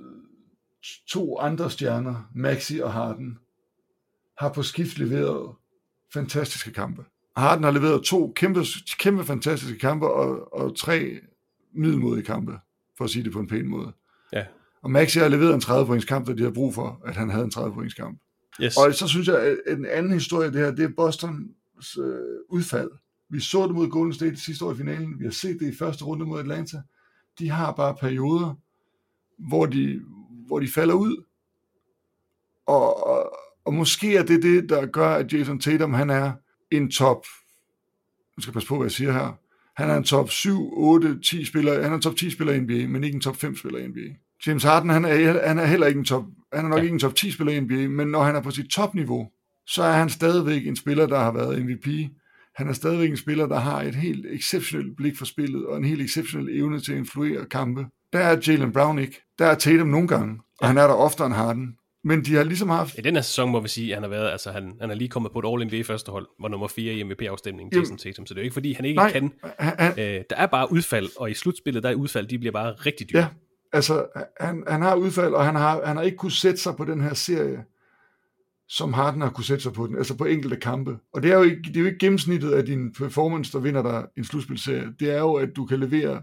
to 1.09 1.39
andre 1.39 1.71
stjerner, 1.71 2.31
Maxi 2.35 2.79
og 2.79 2.93
Harden, 2.93 3.39
har 4.39 4.53
på 4.53 4.63
skift 4.63 4.99
leveret 4.99 5.55
fantastiske 6.15 6.71
kampe. 6.73 7.05
Harden 7.37 7.65
har 7.65 7.71
leveret 7.71 8.03
to 8.03 8.33
kæmpe, 8.37 8.65
kæmpe 8.99 9.25
fantastiske 9.25 9.79
kampe 9.79 10.11
og, 10.11 10.53
og 10.53 10.77
tre 10.77 11.21
middelmodige 11.75 12.25
kampe, 12.25 12.59
for 12.97 13.05
at 13.05 13.11
sige 13.11 13.25
det 13.25 13.33
på 13.33 13.41
en 13.41 13.47
pæn 13.47 13.69
måde. 13.69 13.93
Ja. 14.33 14.45
Og 14.83 14.91
Maxi 14.91 15.19
har 15.19 15.29
leveret 15.29 15.55
en 15.55 15.61
30 15.61 15.87
points 15.87 16.05
kamp, 16.05 16.27
da 16.27 16.33
de 16.33 16.43
har 16.43 16.51
brug 16.51 16.75
for, 16.75 17.01
at 17.05 17.17
han 17.17 17.31
havde 17.31 17.45
en 17.45 17.51
30 17.51 17.75
points 17.75 17.95
kamp. 17.95 18.21
Yes. 18.63 18.77
Og 18.77 18.95
så 18.95 19.09
synes 19.09 19.29
jeg, 19.29 19.59
at 19.67 19.79
en 19.79 19.87
anden 19.87 20.13
historie 20.13 20.53
det 20.53 20.61
her, 20.61 20.71
det 20.71 20.85
er 20.85 20.89
Bostons 20.97 21.99
øh, 21.99 22.15
udfald. 22.49 22.91
Vi 23.31 23.41
så 23.41 23.67
det 23.67 23.75
mod 23.75 23.89
Golden 23.89 24.15
State 24.15 24.37
sidste 24.37 24.65
år 24.65 24.73
i 24.73 24.77
finalen. 24.77 25.19
Vi 25.19 25.25
har 25.25 25.33
set 25.33 25.61
det 25.61 25.75
i 25.75 25.77
første 25.77 26.05
runde 26.05 26.27
mod 26.27 26.41
Atlanta. 26.41 26.77
De 27.39 27.51
har 27.51 27.73
bare 27.73 27.95
perioder, 28.01 28.55
hvor 29.39 29.67
de, 29.67 30.01
hvor 30.47 30.61
de 30.61 30.69
falder 30.69 30.95
ud. 30.95 31.25
Og, 32.67 33.07
og, 33.07 33.39
og 33.65 33.75
måske 33.75 34.17
er 34.17 34.23
det 34.23 34.43
det, 34.43 34.69
der 34.69 34.87
gør, 34.87 35.09
at 35.09 35.33
Jason 35.33 35.61
Tatum, 35.61 35.95
han 35.95 36.11
er 36.11 36.33
en 36.71 36.91
top, 36.91 37.27
nu 38.37 38.43
skal 38.43 38.51
jeg 38.51 38.55
passe 38.55 38.69
på, 38.69 38.77
hvad 38.77 38.85
jeg 38.85 38.93
siger 38.93 39.13
her, 39.13 39.39
han 39.77 39.91
er 39.91 39.97
en 39.97 40.05
top 40.05 40.31
7, 40.31 40.73
8, 40.73 41.21
10 41.21 41.45
spiller, 41.45 41.83
han 41.83 41.93
er 41.93 41.97
en 41.97 42.03
top 42.03 42.17
10 42.17 42.31
spiller 42.31 42.53
i 42.53 42.61
NBA, 42.61 42.89
men 42.89 43.05
ikke 43.05 43.15
en 43.15 43.21
top 43.21 43.37
5 43.37 43.57
spiller 43.57 43.79
i 43.79 43.87
NBA. 43.87 44.15
James 44.47 44.63
Harden, 44.63 44.91
han 44.91 45.05
er, 45.05 45.47
han 45.47 45.59
er 45.59 45.65
heller 45.65 45.87
ikke 45.87 45.99
en 45.99 46.05
top, 46.05 46.25
han 46.53 46.65
er 46.65 46.69
nok 46.69 46.79
ja. 46.79 46.83
ikke 46.83 46.95
en 46.95 47.01
top 47.01 47.15
10 47.15 47.31
spiller 47.31 47.53
i 47.53 47.61
NBA, 47.61 47.89
men 47.89 48.09
når 48.09 48.23
han 48.23 48.37
er 48.37 48.41
på 48.41 48.51
sit 48.51 48.71
topniveau, 48.71 49.31
så 49.67 49.83
er 49.83 49.93
han 49.93 50.11
stadigvæk 50.11 50.67
en 50.67 50.77
spiller, 50.77 51.07
der 51.07 51.19
har 51.19 51.33
været 51.33 51.65
MVP. 51.65 51.87
Han 52.57 52.69
er 52.69 52.73
stadigvæk 52.73 53.11
en 53.11 53.17
spiller, 53.17 53.47
der 53.47 53.59
har 53.59 53.83
et 53.83 53.95
helt 53.95 54.27
exceptionelt 54.27 54.97
blik 54.97 55.19
for 55.19 55.25
spillet, 55.25 55.67
og 55.67 55.77
en 55.77 55.85
helt 55.85 56.03
exceptionel 56.03 56.61
evne 56.61 56.81
til 56.81 56.93
at 56.93 56.99
influere 56.99 57.45
kampe. 57.45 57.87
Der 58.13 58.19
er 58.19 58.41
Jalen 58.47 58.73
Brown 58.73 58.99
ikke. 58.99 59.23
Der 59.39 59.47
er 59.47 59.55
Tatum 59.55 59.89
nogle 59.89 60.09
gange, 60.09 60.41
og 60.61 60.69
han 60.69 60.79
er 60.79 60.87
der 60.87 60.95
oftere 60.95 61.27
end 61.27 61.35
Harden. 61.35 61.77
Men 62.05 62.25
de 62.25 62.35
har 62.35 62.45
ligesom 62.45 62.69
haft... 62.69 62.99
I 62.99 63.01
den 63.01 63.15
her 63.15 63.23
sæson 63.23 63.51
må 63.51 63.61
vi 63.61 63.69
sige, 63.69 63.89
at 63.91 63.97
han 63.97 64.03
har 64.03 64.11
været, 64.11 64.31
altså 64.31 64.53
han, 64.53 64.77
han 64.81 64.91
er 64.91 64.95
lige 64.95 65.09
kommet 65.09 65.33
på 65.33 65.39
et 65.39 65.45
All-NBA 65.45 65.83
første 65.83 66.13
hold, 66.13 66.27
var 66.41 66.49
nummer 66.49 66.69
4 66.69 66.95
i 66.95 67.03
MVP-afstemningen, 67.03 67.81
Jason 67.81 67.99
Tatum, 67.99 68.27
så 68.27 68.35
det 68.35 68.41
er 68.41 68.43
jo 68.43 68.45
ikke 68.45 68.55
fordi, 68.55 68.73
han 68.73 68.85
ikke 68.85 68.97
Nej, 68.97 69.13
kan. 69.13 69.33
Han, 69.59 69.91
øh, 69.99 70.25
der 70.31 70.37
er 70.37 70.47
bare 70.47 70.73
udfald, 70.73 71.09
og 71.17 71.31
i 71.31 71.35
slutspillet, 71.35 71.83
der 71.83 71.91
er 71.91 71.95
udfald, 71.95 72.27
de 72.27 72.39
bliver 72.39 72.53
bare 72.53 72.73
rigtig 72.73 73.11
dyre. 73.13 73.21
Ja, 73.21 73.27
altså 73.73 74.07
han, 74.41 74.65
han 74.69 74.83
har 74.83 74.95
udfald, 74.95 75.35
og 75.35 75.45
han 75.45 75.55
har, 75.55 75.87
han 75.87 75.97
har 75.97 76.03
ikke 76.03 76.17
kunne 76.17 76.33
sætte 76.33 76.61
sig 76.61 76.77
på 76.77 76.85
den 76.85 77.01
her 77.01 77.15
serie, 77.15 77.65
som 78.69 78.93
Harden 78.93 79.21
har 79.21 79.31
kunne 79.31 79.45
sætte 79.45 79.63
sig 79.63 79.73
på 79.73 79.87
den, 79.87 79.97
altså 79.97 80.17
på 80.17 80.25
enkelte 80.25 80.57
kampe. 80.57 80.99
Og 81.13 81.23
det 81.23 81.31
er 81.31 81.37
jo 81.37 81.43
ikke, 81.43 81.63
det 81.65 81.77
er 81.77 81.81
jo 81.81 81.87
ikke 81.87 81.99
gennemsnittet 81.99 82.51
af 82.51 82.65
din 82.67 82.93
performance, 82.93 83.53
der 83.53 83.59
vinder 83.59 83.83
dig 83.83 84.07
en 84.17 84.25
slutspilserie. 84.25 84.87
Det 85.01 85.11
er 85.11 85.19
jo, 85.19 85.35
at 85.35 85.49
du 85.57 85.67
kan 85.67 85.81
levere 85.81 86.23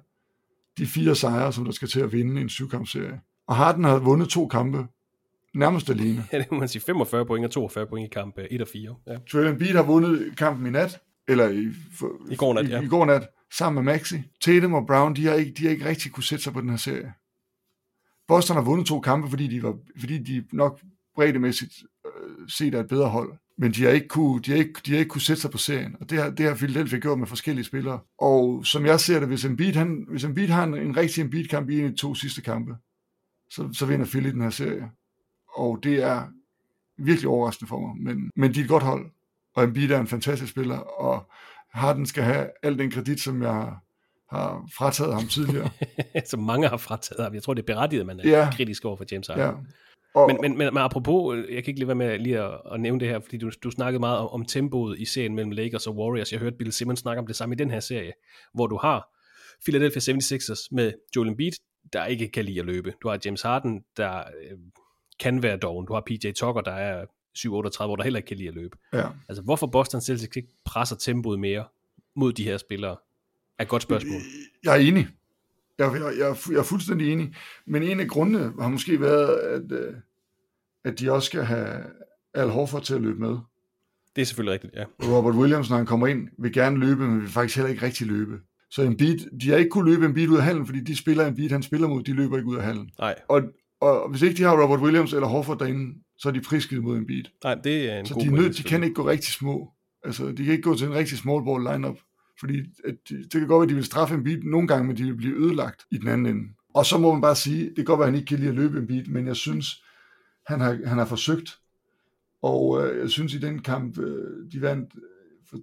de 0.78 0.86
fire 0.86 1.16
sejre, 1.16 1.54
som 1.54 1.66
der 1.66 1.72
skal 1.72 1.88
til 1.88 2.00
at 2.00 2.12
vinde 2.14 2.42
en 2.42 2.50
syvkampserie. 2.50 3.20
Og 3.48 3.56
Harden 3.56 3.84
har 3.84 4.00
vundet 4.00 4.30
to 4.30 4.48
kampe, 4.48 4.88
nærmest 5.56 5.90
alene. 5.90 6.26
Ja, 6.32 6.38
det 6.38 6.52
må 6.52 6.60
man 6.60 6.68
sige. 6.68 6.82
45 6.82 7.26
point 7.26 7.46
og 7.46 7.52
42 7.52 7.88
point 7.88 8.08
i 8.08 8.14
kamp 8.14 8.38
1 8.52 8.62
og 8.62 8.68
4. 8.68 8.96
Ja. 9.08 9.18
Joel 9.34 9.48
Embiid 9.48 9.76
har 9.76 9.84
vundet 9.84 10.38
kampen 10.38 10.68
i 10.68 10.70
nat, 10.70 11.00
eller 11.28 11.50
i, 11.50 11.68
for, 12.00 12.32
I 12.32 12.36
går 12.36 12.54
nat, 12.54 12.66
i, 12.66 12.70
ja. 12.70 12.82
i 12.82 12.88
går 12.88 13.06
nat, 13.06 13.28
sammen 13.54 13.84
med 13.84 13.94
Maxi. 13.94 14.16
Tatum 14.42 14.74
og 14.74 14.88
Brown, 14.88 15.16
de 15.16 15.26
har, 15.26 15.34
ikke, 15.34 15.54
de 15.58 15.64
har 15.64 15.72
ikke 15.72 15.86
rigtig 15.86 16.12
kunne 16.12 16.24
sætte 16.24 16.44
sig 16.44 16.54
på 16.54 16.62
den 16.62 16.70
her 16.70 16.78
serie. 16.78 17.14
Boston 18.28 18.56
har 18.56 18.64
vundet 18.64 18.88
to 18.88 19.00
kampe, 19.00 19.30
fordi 19.30 19.48
de, 19.48 19.64
var, 19.64 19.78
fordi 20.00 20.18
de 20.18 20.44
nok 20.52 20.82
breddemæssigt 21.16 21.74
øh, 22.06 22.50
set 22.50 22.76
er 22.76 22.80
et 22.80 22.88
bedre 22.88 23.10
hold. 23.10 23.34
Men 23.58 23.72
de 23.72 23.84
har 23.84 23.90
ikke 23.90 24.08
kunne, 24.08 24.42
de 24.42 24.52
har 24.52 24.58
ikke, 24.58 24.82
de 24.86 24.92
har 24.92 25.00
ikke 25.00 25.10
kunne 25.10 25.22
sætte 25.22 25.42
sig 25.42 25.52
på 25.52 25.58
serien, 25.58 25.96
og 26.00 26.10
det 26.10 26.18
har, 26.18 26.30
det 26.30 26.46
har 26.46 26.56
Philadelphia 26.56 27.00
gjort 27.00 27.20
med 27.20 27.28
forskellige 27.28 27.66
spillere. 27.66 28.00
Og 28.18 28.66
som 28.66 28.86
jeg 28.86 29.00
ser 29.00 29.20
det, 29.20 29.28
hvis 29.28 29.46
Embiid, 29.46 29.74
han, 29.74 30.06
hvis 30.10 30.24
Embiid 30.24 30.48
har 30.48 30.64
en, 30.64 30.74
en 30.74 30.98
rigtig 30.98 31.22
Embiid-kamp 31.22 31.70
i 31.70 31.80
en 31.80 31.86
af 31.86 31.92
de 31.92 31.98
to 31.98 32.16
sidste 32.16 32.42
kampe, 32.42 32.76
så, 33.50 33.70
så 33.74 33.86
vinder 33.86 34.06
Philly 34.06 34.30
den 34.30 34.42
her 34.42 34.50
serie. 34.50 34.90
Og 35.56 35.80
det 35.84 36.04
er 36.04 36.24
virkelig 36.98 37.30
overraskende 37.30 37.70
for 37.70 37.80
mig, 37.80 37.98
men, 38.16 38.32
men 38.36 38.54
de 38.54 38.60
er 38.60 38.64
et 38.64 38.70
godt 38.70 38.84
hold, 38.84 39.12
og 39.56 39.64
Embiid 39.64 39.92
er 39.92 40.00
en 40.00 40.08
fantastisk 40.08 40.52
spiller, 40.52 40.78
og 40.78 41.30
Harden 41.74 42.06
skal 42.06 42.24
have 42.24 42.48
al 42.64 42.78
den 42.80 42.92
kredit, 42.92 43.20
som 43.20 43.42
jeg 43.42 43.74
har, 44.30 44.66
frataget 44.78 45.14
ham 45.14 45.28
tidligere. 45.28 45.70
Som 46.26 46.40
mange 46.40 46.68
har 46.68 46.78
frataget 46.78 47.24
ham. 47.24 47.34
Jeg 47.34 47.44
tror, 47.44 47.54
det 47.54 47.62
er 47.62 47.74
berettiget, 47.76 48.06
man 48.06 48.20
er 48.20 48.30
Ja. 48.30 48.50
kritisk 48.54 48.86
over 48.86 48.96
for 48.96 49.06
James 49.12 49.28
Harden. 49.28 49.44
ja. 49.46 49.52
Og, 50.14 50.28
Men, 50.28 50.38
men, 50.42 50.58
men, 50.58 50.74
men 50.74 50.78
apropos, 50.84 51.36
øh, 51.38 51.56
jeg 51.56 51.64
kan 51.64 51.72
ikke 51.72 51.80
lade 51.80 51.88
være 51.88 51.96
med 51.96 52.20
lige 52.20 52.40
at, 52.40 52.62
at 52.74 52.80
nævne 52.80 53.00
det 53.00 53.08
her, 53.08 53.20
fordi 53.20 53.38
du, 53.38 53.52
du 53.64 53.72
snakkede 53.72 54.00
meget 54.00 54.18
om, 54.18 54.28
om 54.28 54.46
tempoet 54.46 55.00
i 55.00 55.06
serien 55.06 55.36
mellem 55.36 55.52
Lakers 55.52 55.88
og 55.88 55.98
Warriors. 55.98 56.32
Jeg 56.32 56.40
hørte 56.40 56.56
Bill 56.58 56.72
Simmons 56.72 57.00
snakke 57.00 57.20
om 57.20 57.28
det 57.28 57.36
samme 57.36 57.56
i 57.56 57.58
den 57.58 57.72
her 57.72 57.80
serie, 57.80 58.12
hvor 58.54 58.68
du 58.68 58.78
har 58.78 59.08
Philadelphia 59.66 60.00
76ers 60.14 60.68
med 60.72 60.94
Joel 61.16 61.28
Embiid, 61.28 61.52
der 61.94 62.06
ikke 62.06 62.28
kan 62.28 62.46
lide 62.46 62.60
at 62.60 62.66
løbe. 62.66 62.94
Du 63.04 63.10
har 63.10 63.20
James 63.26 63.42
Harden, 63.42 63.82
der 63.98 64.18
øh, 64.18 64.58
kan 65.22 65.44
være 65.44 65.58
doven. 65.58 65.86
Du 65.86 65.94
har 65.94 66.02
PJ 66.02 66.32
Tucker, 66.32 66.62
der 66.62 66.72
er 66.72 67.06
7-38, 67.38 67.86
hvor 67.86 67.96
der 67.96 68.04
heller 68.04 68.18
ikke 68.18 68.28
kan 68.28 68.38
lide 68.38 68.50
at 68.50 68.56
løbe. 68.56 68.78
ja. 68.94 69.08
Altså, 69.30 69.44
hvorfor 69.44 69.68
Boston 69.68 70.02
Celtics 70.02 70.36
ikke 70.36 70.50
presser 70.66 70.96
tempoet 70.96 71.40
mere 71.40 71.64
mod 72.16 72.34
de 72.34 72.44
her 72.44 72.58
spillere, 72.58 72.96
er 73.60 73.64
et 73.64 73.70
godt 73.70 73.84
spørgsmål. 73.84 74.22
Jeg 74.64 74.72
er 74.76 74.80
enig. 74.80 75.08
Jeg, 75.80 75.92
jeg, 75.94 76.02
jeg, 76.20 76.30
er 76.30 76.48
jeg 76.52 76.58
er 76.58 76.64
fuldstændig 76.64 77.12
enig. 77.12 77.34
Men 77.66 77.84
en 77.84 78.00
af 78.00 78.08
grundene 78.08 78.54
har 78.62 78.70
måske 78.70 79.02
været, 79.02 79.38
at, 79.38 79.72
øh, 79.72 79.94
at 80.86 81.00
de 81.00 81.12
også 81.12 81.26
skal 81.26 81.44
have 81.44 81.84
Al 82.34 82.50
Horford 82.50 82.84
til 82.84 82.94
at 82.94 83.02
løbe 83.02 83.20
med. 83.20 83.38
Det 84.16 84.22
er 84.22 84.26
selvfølgelig 84.26 84.54
rigtigt, 84.54 84.74
ja. 84.76 84.86
Robert 85.18 85.36
Williams, 85.36 85.70
når 85.70 85.78
han 85.78 85.86
kommer 85.86 86.08
ind, 86.08 86.28
vil 86.40 86.54
gerne 86.54 86.78
løbe, 86.78 87.08
men 87.08 87.22
vil 87.22 87.30
faktisk 87.30 87.56
heller 87.56 87.70
ikke 87.70 87.86
rigtig 87.86 88.08
løbe. 88.08 88.40
Så 88.70 88.82
Embiid, 88.82 89.40
de 89.40 89.50
har 89.50 89.58
ikke 89.58 89.70
kunne 89.70 89.92
løbe 89.92 90.06
Embiid 90.06 90.28
ud 90.28 90.38
af 90.38 90.44
hallen, 90.44 90.66
fordi 90.66 90.80
de 90.80 90.96
spiller 90.96 91.28
Embiid, 91.28 91.50
han 91.50 91.64
spiller 91.64 91.88
mod, 91.88 92.04
de 92.04 92.14
løber 92.14 92.38
ikke 92.38 92.50
ud 92.50 92.58
af 92.58 92.64
hallen. 92.64 92.92
Nej, 93.00 93.16
Og, 93.28 93.42
og 93.82 94.10
hvis 94.10 94.22
ikke 94.22 94.38
de 94.38 94.44
har 94.44 94.64
Robert 94.64 94.80
Williams 94.80 95.14
eller 95.14 95.28
Horford 95.28 95.60
derinde, 95.60 96.02
så 96.18 96.30
er 96.30 96.34
de 96.34 96.42
prisgivet 96.42 96.84
mod 96.84 96.98
Embiid. 96.98 97.24
nej 97.44 97.56
det 97.56 97.92
er 97.92 98.00
en 98.00 98.06
Så 98.06 98.14
god 98.14 98.22
de, 98.22 98.28
er 98.28 98.32
nødt, 98.32 98.58
de 98.58 98.64
kan 98.64 98.84
ikke 98.84 98.94
gå 98.94 99.08
rigtig 99.08 99.34
små. 99.34 99.72
Altså, 100.04 100.28
de 100.32 100.44
kan 100.44 100.52
ikke 100.52 100.62
gå 100.64 100.76
til 100.76 100.88
en 100.88 100.94
rigtig 100.94 101.18
small 101.18 101.46
ball 101.46 101.74
lineup. 101.74 101.98
Fordi 102.40 102.60
at 102.86 102.96
de, 103.10 103.24
det 103.24 103.32
kan 103.32 103.48
godt 103.48 103.60
være, 103.60 103.64
at 103.64 103.70
de 103.70 103.76
vil 103.76 103.84
straffe 103.86 104.16
en 104.16 104.24
beat 104.24 104.44
nogle 104.44 104.68
gange, 104.68 104.88
men 104.88 104.98
de 104.98 105.04
vil 105.04 105.16
blive 105.16 105.36
ødelagt 105.36 105.86
i 105.92 105.98
den 105.98 106.08
anden 106.08 106.26
ende. 106.26 106.50
Og 106.74 106.86
så 106.86 106.98
må 106.98 107.12
man 107.12 107.22
bare 107.22 107.36
sige, 107.36 107.66
det 107.66 107.76
kan 107.76 107.86
godt 107.86 108.00
være, 108.00 108.08
at 108.08 108.14
han 108.14 108.20
ikke 108.20 108.30
kan 108.30 108.38
lide 108.38 108.50
at 108.50 108.56
løbe 108.56 108.80
en 108.80 108.88
beat, 108.88 109.08
men 109.08 109.28
jeg 109.28 109.36
synes, 109.36 109.84
han 110.48 110.60
har, 110.60 110.80
han 110.86 110.98
har 110.98 111.06
forsøgt. 111.06 111.60
Og 112.42 112.84
øh, 112.88 113.00
jeg 113.00 113.10
synes, 113.10 113.34
i 113.34 113.40
den 113.40 113.62
kamp, 113.62 113.98
øh, 113.98 114.52
de 114.52 114.62
vandt 114.62 114.94
øh, 114.96 115.02
for, 115.50 115.58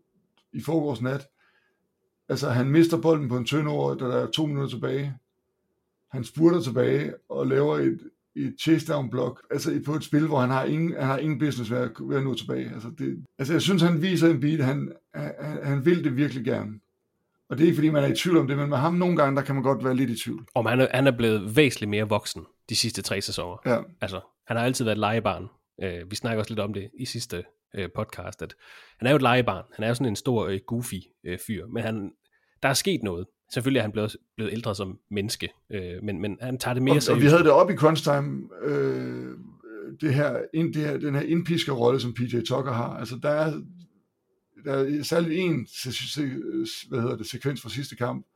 i 0.53 0.61
forgårs 0.61 1.03
nat, 1.03 1.27
altså 2.29 2.51
han 2.51 2.71
mister 2.71 3.01
bolden 3.01 3.29
på 3.29 3.37
en 3.37 3.45
turnover, 3.45 3.95
da 3.95 4.05
der 4.05 4.17
er 4.17 4.31
to 4.31 4.47
minutter 4.47 4.71
tilbage. 4.71 5.15
Han 6.11 6.25
spurter 6.25 6.61
tilbage 6.61 7.15
og 7.29 7.47
laver 7.47 7.77
et, 7.77 8.01
et 8.37 8.55
chase 8.61 8.93
down 8.93 9.11
block, 9.11 9.47
altså 9.51 9.81
på 9.87 9.95
et 9.95 10.05
spil, 10.05 10.27
hvor 10.27 10.41
han 10.41 10.51
har 10.51 10.65
ingen, 10.65 10.95
han 10.95 11.07
har 11.07 11.19
ingen 11.19 11.39
business 11.39 11.71
ved 11.71 11.79
at, 11.79 11.91
ved 12.01 12.17
at 12.17 12.25
nå 12.25 12.35
tilbage. 12.35 12.71
Altså, 12.75 12.91
det, 12.99 13.25
altså 13.39 13.55
jeg 13.55 13.63
synes, 13.63 13.83
han 13.83 14.03
viser 14.03 14.31
en 14.31 14.41
beat, 14.41 14.65
han, 14.65 14.93
han, 15.15 15.35
han 15.63 15.85
vil 15.85 16.05
det 16.05 16.17
virkelig 16.17 16.45
gerne. 16.45 16.81
Og 17.51 17.59
det 17.59 17.65
er 17.65 17.67
ikke, 17.67 17.77
fordi 17.77 17.91
man 17.91 18.05
er 18.05 18.09
i 18.09 18.15
tvivl 18.15 18.37
om 18.37 18.47
det, 18.47 18.59
men 18.59 18.69
med 18.69 18.79
ham 18.79 18.95
nogle 18.95 19.17
gange, 19.17 19.37
der 19.37 19.43
kan 19.43 19.55
man 19.55 19.65
godt 19.65 19.85
være 19.85 19.97
lidt 19.97 20.11
i 20.11 20.23
tvivl. 20.23 20.47
Om 20.55 20.67
han 20.67 20.81
er, 20.81 20.89
han 20.95 21.07
er 21.07 21.17
blevet 21.17 21.57
væsentligt 21.57 21.91
mere 21.91 22.09
voksen 22.09 22.47
de 22.69 22.77
sidste 22.77 23.03
tre 23.03 23.21
sæsoner. 23.21 23.57
Ja, 23.67 23.79
Altså, 24.01 24.21
han 24.47 24.57
har 24.57 24.65
altid 24.65 24.85
været 24.85 24.95
et 24.95 25.01
legebarn. 25.01 25.49
Øh, 25.83 26.11
vi 26.11 26.17
snakker 26.17 26.39
også 26.39 26.51
lidt 26.51 26.61
om 26.61 26.75
det 26.75 26.91
i 26.99 27.05
sidste 27.05 27.45
øh, 27.75 27.89
podcast, 27.95 28.43
at 28.43 28.55
han 28.99 29.07
er 29.07 29.11
jo 29.11 29.17
et 29.17 29.23
legebarn. 29.23 29.65
Han 29.75 29.85
er 29.85 29.89
jo 29.89 29.95
sådan 29.95 30.07
en 30.07 30.17
stor, 30.17 30.47
øh, 30.47 30.61
goofy 30.67 30.95
øh, 31.25 31.39
fyr, 31.47 31.67
men 31.67 31.83
han, 31.83 32.13
der 32.63 32.69
er 32.69 32.75
sket 32.75 33.03
noget. 33.03 33.27
Selvfølgelig 33.51 33.79
er 33.79 33.83
han 33.83 33.93
blevet, 33.93 34.17
blevet 34.37 34.53
ældre 34.53 34.75
som 34.75 34.99
menneske, 35.11 35.49
øh, 35.71 36.03
men, 36.03 36.21
men 36.21 36.39
han 36.41 36.59
tager 36.59 36.75
det 36.75 36.83
mere 36.83 36.93
og, 36.93 36.97
og 36.97 37.03
seriøst. 37.03 37.25
vi 37.25 37.29
havde 37.29 37.43
det 37.43 37.51
op 37.51 37.71
i 37.71 37.77
crunch 37.77 38.05
time, 38.05 38.49
øh, 38.63 39.37
det 40.01 40.15
her, 40.15 40.41
ind, 40.55 40.75
det 40.75 40.83
her, 40.83 40.99
den 40.99 41.15
her 41.15 41.23
indpiskerrolle, 41.23 42.01
som 42.01 42.15
PJ 42.15 42.41
Tucker 42.41 42.73
har. 42.73 42.97
Altså, 42.97 43.19
der 43.23 43.31
er, 43.31 43.63
der 44.65 44.73
er 44.73 45.03
særligt 45.03 45.41
en 45.41 45.67
se, 45.67 45.93
se, 45.93 46.31
hvad 46.89 47.01
hedder 47.01 47.17
det, 47.17 47.27
sekvens 47.27 47.63
fra 47.63 47.69
sidste 47.69 47.97
kamp, 47.97 48.27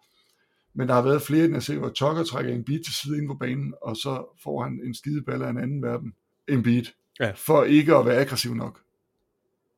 men 0.75 0.89
der 0.89 0.95
har 0.95 1.03
været 1.03 1.23
flere 1.23 1.45
den 1.45 1.53
her 1.53 1.61
serie, 1.61 1.79
hvor 1.79 1.89
Tucker 1.89 2.25
trækker 2.25 2.55
en 2.55 2.65
beat 2.65 2.81
til 2.85 2.95
side 2.95 3.17
inde 3.17 3.29
på 3.29 3.35
banen, 3.35 3.75
og 3.83 3.97
så 3.97 4.39
får 4.43 4.63
han 4.63 4.81
en 4.85 4.95
skideball 4.95 5.43
af 5.43 5.51
en 5.51 5.59
anden 5.59 5.83
verden. 5.83 6.15
En 6.49 6.63
beat. 6.63 6.95
Ja. 7.21 7.33
For 7.37 7.65
ikke 7.65 7.95
at 7.95 8.07
være 8.07 8.21
aggressiv 8.21 8.55
nok. 8.55 8.81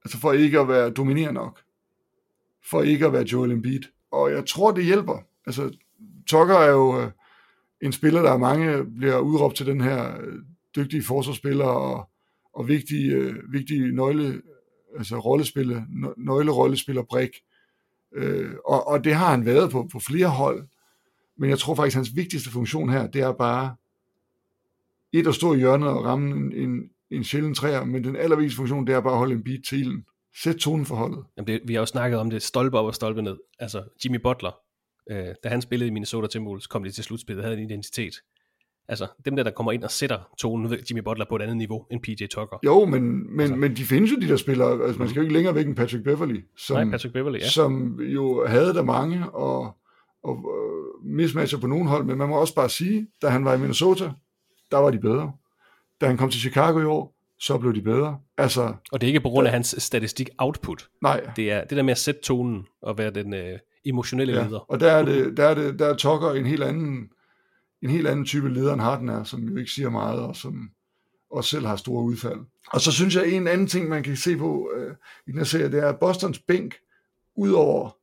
Altså 0.05 0.19
for 0.19 0.33
ikke 0.33 0.61
at 0.61 0.69
være 0.69 0.91
dominerende 0.91 1.35
nok. 1.35 1.61
For 2.71 2.83
ikke 2.83 3.07
at 3.07 3.13
være 3.13 3.25
Joel 3.33 3.51
Embiid. 3.51 3.83
Og 4.15 4.33
jeg 4.33 4.47
tror, 4.47 4.73
det 4.73 4.85
hjælper. 4.85 5.19
Altså, 5.47 5.77
Tucker 6.27 6.55
er 6.55 6.71
jo 6.71 7.01
øh, 7.01 7.11
en 7.81 7.93
spiller, 7.93 8.23
der 8.23 8.33
er 8.33 8.39
mange 8.39 8.85
bliver 8.85 9.19
udråbt 9.19 9.57
til 9.57 9.67
den 9.67 9.81
her 9.81 10.21
øh, 10.21 10.39
dygtige 10.77 11.03
forsvarsspiller 11.03 11.65
og, 11.65 12.09
og 12.53 12.69
vigtige, 12.69 13.13
øh, 13.13 13.53
vigtige 13.53 13.95
nøgle, 13.95 14.43
altså 14.99 15.19
rollespiller, 15.19 15.81
nø- 15.81 16.15
nøglerollespiller 16.17 17.03
brik. 17.03 17.31
Øh, 18.15 18.55
og, 18.65 18.89
og 18.89 19.05
det 19.05 19.15
har 19.15 19.31
han 19.31 19.45
været 19.45 19.71
på, 19.71 19.89
på 19.93 20.01
flere 20.01 20.29
hold. 20.29 20.69
Men 21.37 21.51
jeg 21.51 21.59
tror 21.59 21.75
faktisk, 21.75 21.97
hans 21.97 22.17
vigtigste 22.17 22.51
funktion 22.51 22.89
her, 22.89 23.07
det 23.07 23.21
er 23.21 23.33
bare 23.33 23.77
et 25.13 25.27
at 25.27 25.35
stå 25.35 25.55
i 25.55 25.59
hjørnet 25.59 25.89
og 25.89 26.05
ramme 26.05 26.37
en, 26.37 26.53
en, 26.53 26.91
en 27.11 27.25
sjælden 27.25 27.55
træer, 27.55 27.85
men 27.85 28.05
den 28.05 28.17
allervigtigste 28.17 28.57
funktion, 28.57 28.87
det 28.87 28.95
er 28.95 29.01
bare 29.01 29.13
at 29.13 29.19
holde 29.19 29.35
en 29.35 29.45
beat 29.45 29.61
til 29.69 29.81
ilden. 29.81 30.05
Sæt 30.43 30.57
tonen 30.57 30.87
for 30.87 30.95
holdet. 30.95 31.25
Jamen 31.37 31.47
det, 31.47 31.61
vi 31.65 31.75
har 31.75 31.81
jo 31.81 31.87
snakket 31.87 32.21
om 32.21 32.31
det 32.31 32.43
stolpe 32.43 32.79
op 32.79 32.87
og 32.87 32.95
stolpe 32.95 33.23
ned. 33.23 33.37
Altså 33.59 33.83
Jimmy 34.05 34.17
Butler, 34.17 34.57
øh, 35.11 35.35
da 35.45 35.49
han 35.49 35.63
spillede 35.63 35.89
i 35.89 35.91
Minnesota 35.91 36.27
Timberwolves, 36.27 36.67
kom 36.67 36.85
de 36.85 36.91
til 36.91 37.05
slutspillet, 37.05 37.45
havde 37.45 37.59
en 37.59 37.71
identitet. 37.71 38.15
Altså, 38.89 39.07
dem 39.25 39.37
der, 39.37 39.43
der 39.43 39.51
kommer 39.51 39.73
ind 39.73 39.85
og 39.85 39.91
sætter 39.91 40.19
tonen, 40.39 40.71
ved 40.71 40.79
Jimmy 40.91 41.01
Butler 41.01 41.25
på 41.29 41.37
et 41.37 41.43
andet 41.43 41.57
niveau 41.57 41.87
end 41.91 42.01
PJ 42.03 42.27
Tucker. 42.27 42.59
Jo, 42.65 42.85
men, 42.85 43.03
men, 43.37 43.41
altså. 43.41 43.57
men 43.57 43.77
de 43.77 43.85
findes 43.85 44.13
jo, 44.13 44.17
de 44.17 44.29
der 44.29 44.37
spillere. 44.37 44.85
Altså, 44.85 44.99
man 44.99 45.09
skal 45.09 45.21
jo 45.21 45.23
ikke 45.23 45.35
længere 45.35 45.55
væk 45.55 45.67
end 45.67 45.77
Patrick 45.77 46.05
Beverly. 46.05 46.41
Som, 46.57 46.77
Nej, 46.77 46.91
Patrick 46.91 47.13
Beverly, 47.13 47.39
ja. 47.39 47.49
Som 47.49 48.01
jo 48.01 48.47
havde 48.47 48.75
der 48.75 48.83
mange, 48.83 49.31
og, 49.31 49.77
og 50.25 50.37
uh, 50.37 51.07
mismatcher 51.07 51.59
på 51.59 51.67
nogen 51.67 51.87
hold, 51.87 52.05
men 52.05 52.19
man 52.19 52.29
må 52.29 52.41
også 52.41 52.55
bare 52.55 52.69
sige, 52.69 53.07
da 53.23 53.29
han 53.29 53.45
var 53.45 53.55
i 53.55 53.59
Minnesota, 53.59 54.11
der 54.71 54.79
var 54.79 54.91
de 54.91 54.99
bedre. 54.99 55.33
Da 56.01 56.07
han 56.07 56.17
kom 56.17 56.31
til 56.31 56.41
Chicago 56.41 56.81
i 56.81 56.85
år, 56.85 57.14
så 57.39 57.59
blev 57.59 57.75
de 57.75 57.83
bedre. 57.83 58.19
Altså, 58.39 58.75
og 58.93 59.01
det 59.01 59.07
er 59.07 59.09
ikke 59.09 59.21
på 59.21 59.29
grund 59.29 59.47
af 59.47 59.53
hans 59.53 59.75
statistik 59.79 60.29
output. 60.39 60.89
Nej. 61.03 61.31
Det 61.37 61.51
er 61.51 61.65
det 61.65 61.77
der 61.77 61.83
med 61.83 61.93
at 61.93 61.99
sætte 61.99 62.21
tonen 62.21 62.67
og 62.83 62.99
være 62.99 63.11
den 63.11 63.35
øh, 63.35 63.59
emotionelle 63.85 64.35
ja. 64.35 64.43
leder. 64.43 64.59
Og 64.59 64.81
der 64.81 64.93
er, 64.93 65.05
det, 65.05 65.37
der, 65.37 65.45
er 65.45 65.55
det, 65.55 65.79
der 65.79 65.87
er 65.87 65.95
Tucker 65.95 66.33
en 66.33 66.47
helt 66.47 66.63
anden 66.63 67.09
en 67.85 67.91
helt 67.91 68.07
anden 68.07 68.25
type 68.25 68.55
leder 68.55 68.73
end 68.73 68.81
Harden 68.81 69.09
er, 69.09 69.25
som 69.25 69.41
jo 69.49 69.57
ikke 69.57 69.71
siger 69.71 69.91
meget, 69.91 70.21
og 70.21 70.37
som 70.37 70.71
også 71.31 71.51
selv 71.51 71.67
har 71.67 71.77
store 71.77 72.05
udfald. 72.05 72.41
Og 72.73 72.81
så 72.81 72.93
synes 72.93 73.17
jeg, 73.17 73.29
en 73.29 73.49
anden 73.49 73.67
ting, 73.67 73.89
man 73.89 74.03
kan 74.03 74.17
se 74.17 74.37
på 74.37 74.71
øh, 74.77 74.95
i 75.27 75.31
den 75.31 75.39
her 75.39 75.45
serie, 75.45 75.71
det 75.71 75.79
er, 75.79 75.89
at 75.89 75.99
Bostons 75.99 76.39
bænk, 76.39 76.75
udover, 77.37 77.97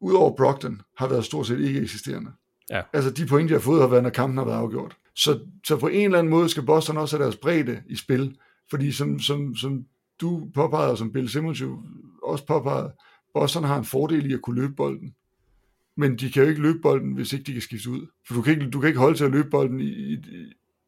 udover 0.00 0.36
Brockton, 0.36 0.80
har 0.96 1.08
været 1.08 1.24
stort 1.24 1.46
set 1.46 1.60
ikke 1.60 1.80
eksisterende. 1.80 2.30
Ja. 2.70 2.82
Altså 2.92 3.10
de 3.10 3.26
point, 3.26 3.48
de 3.48 3.54
har 3.54 3.60
fået, 3.60 3.80
har 3.80 3.88
været, 3.88 4.02
når 4.02 4.10
kampen 4.10 4.38
har 4.38 4.44
været 4.44 4.56
afgjort. 4.56 4.96
Så, 5.18 5.40
så 5.66 5.76
på 5.76 5.88
en 5.88 6.04
eller 6.04 6.18
anden 6.18 6.30
måde 6.30 6.48
skal 6.48 6.66
Boston 6.66 6.96
også 6.96 7.16
have 7.16 7.24
deres 7.24 7.36
bredde 7.36 7.82
i 7.90 7.96
spil, 7.96 8.36
fordi 8.70 8.92
som, 8.92 9.20
som, 9.20 9.56
som 9.56 9.84
du 10.20 10.48
påpegede, 10.54 10.90
og 10.90 10.98
som 10.98 11.12
Bill 11.12 11.28
Simmons 11.28 11.60
jo 11.60 11.82
også 12.22 12.46
påpegede, 12.46 12.92
Boston 13.34 13.64
har 13.64 13.78
en 13.78 13.84
fordel 13.84 14.30
i 14.30 14.34
at 14.34 14.42
kunne 14.42 14.60
løbe 14.60 14.74
bolden 14.74 15.14
men 15.98 16.16
de 16.16 16.30
kan 16.30 16.42
jo 16.42 16.48
ikke 16.48 16.62
løbe 16.62 16.78
bolden, 16.78 17.12
hvis 17.12 17.32
ikke 17.32 17.44
de 17.44 17.52
kan 17.52 17.62
skifte 17.62 17.90
ud. 17.90 18.06
For 18.26 18.34
du 18.34 18.42
kan 18.42 18.52
ikke, 18.52 18.70
du 18.70 18.80
kan 18.80 18.88
ikke 18.88 19.00
holde 19.00 19.16
til 19.16 19.24
at 19.24 19.30
løbe 19.30 19.50
bolden 19.50 19.80
i, 19.80 19.84
i, 19.84 20.18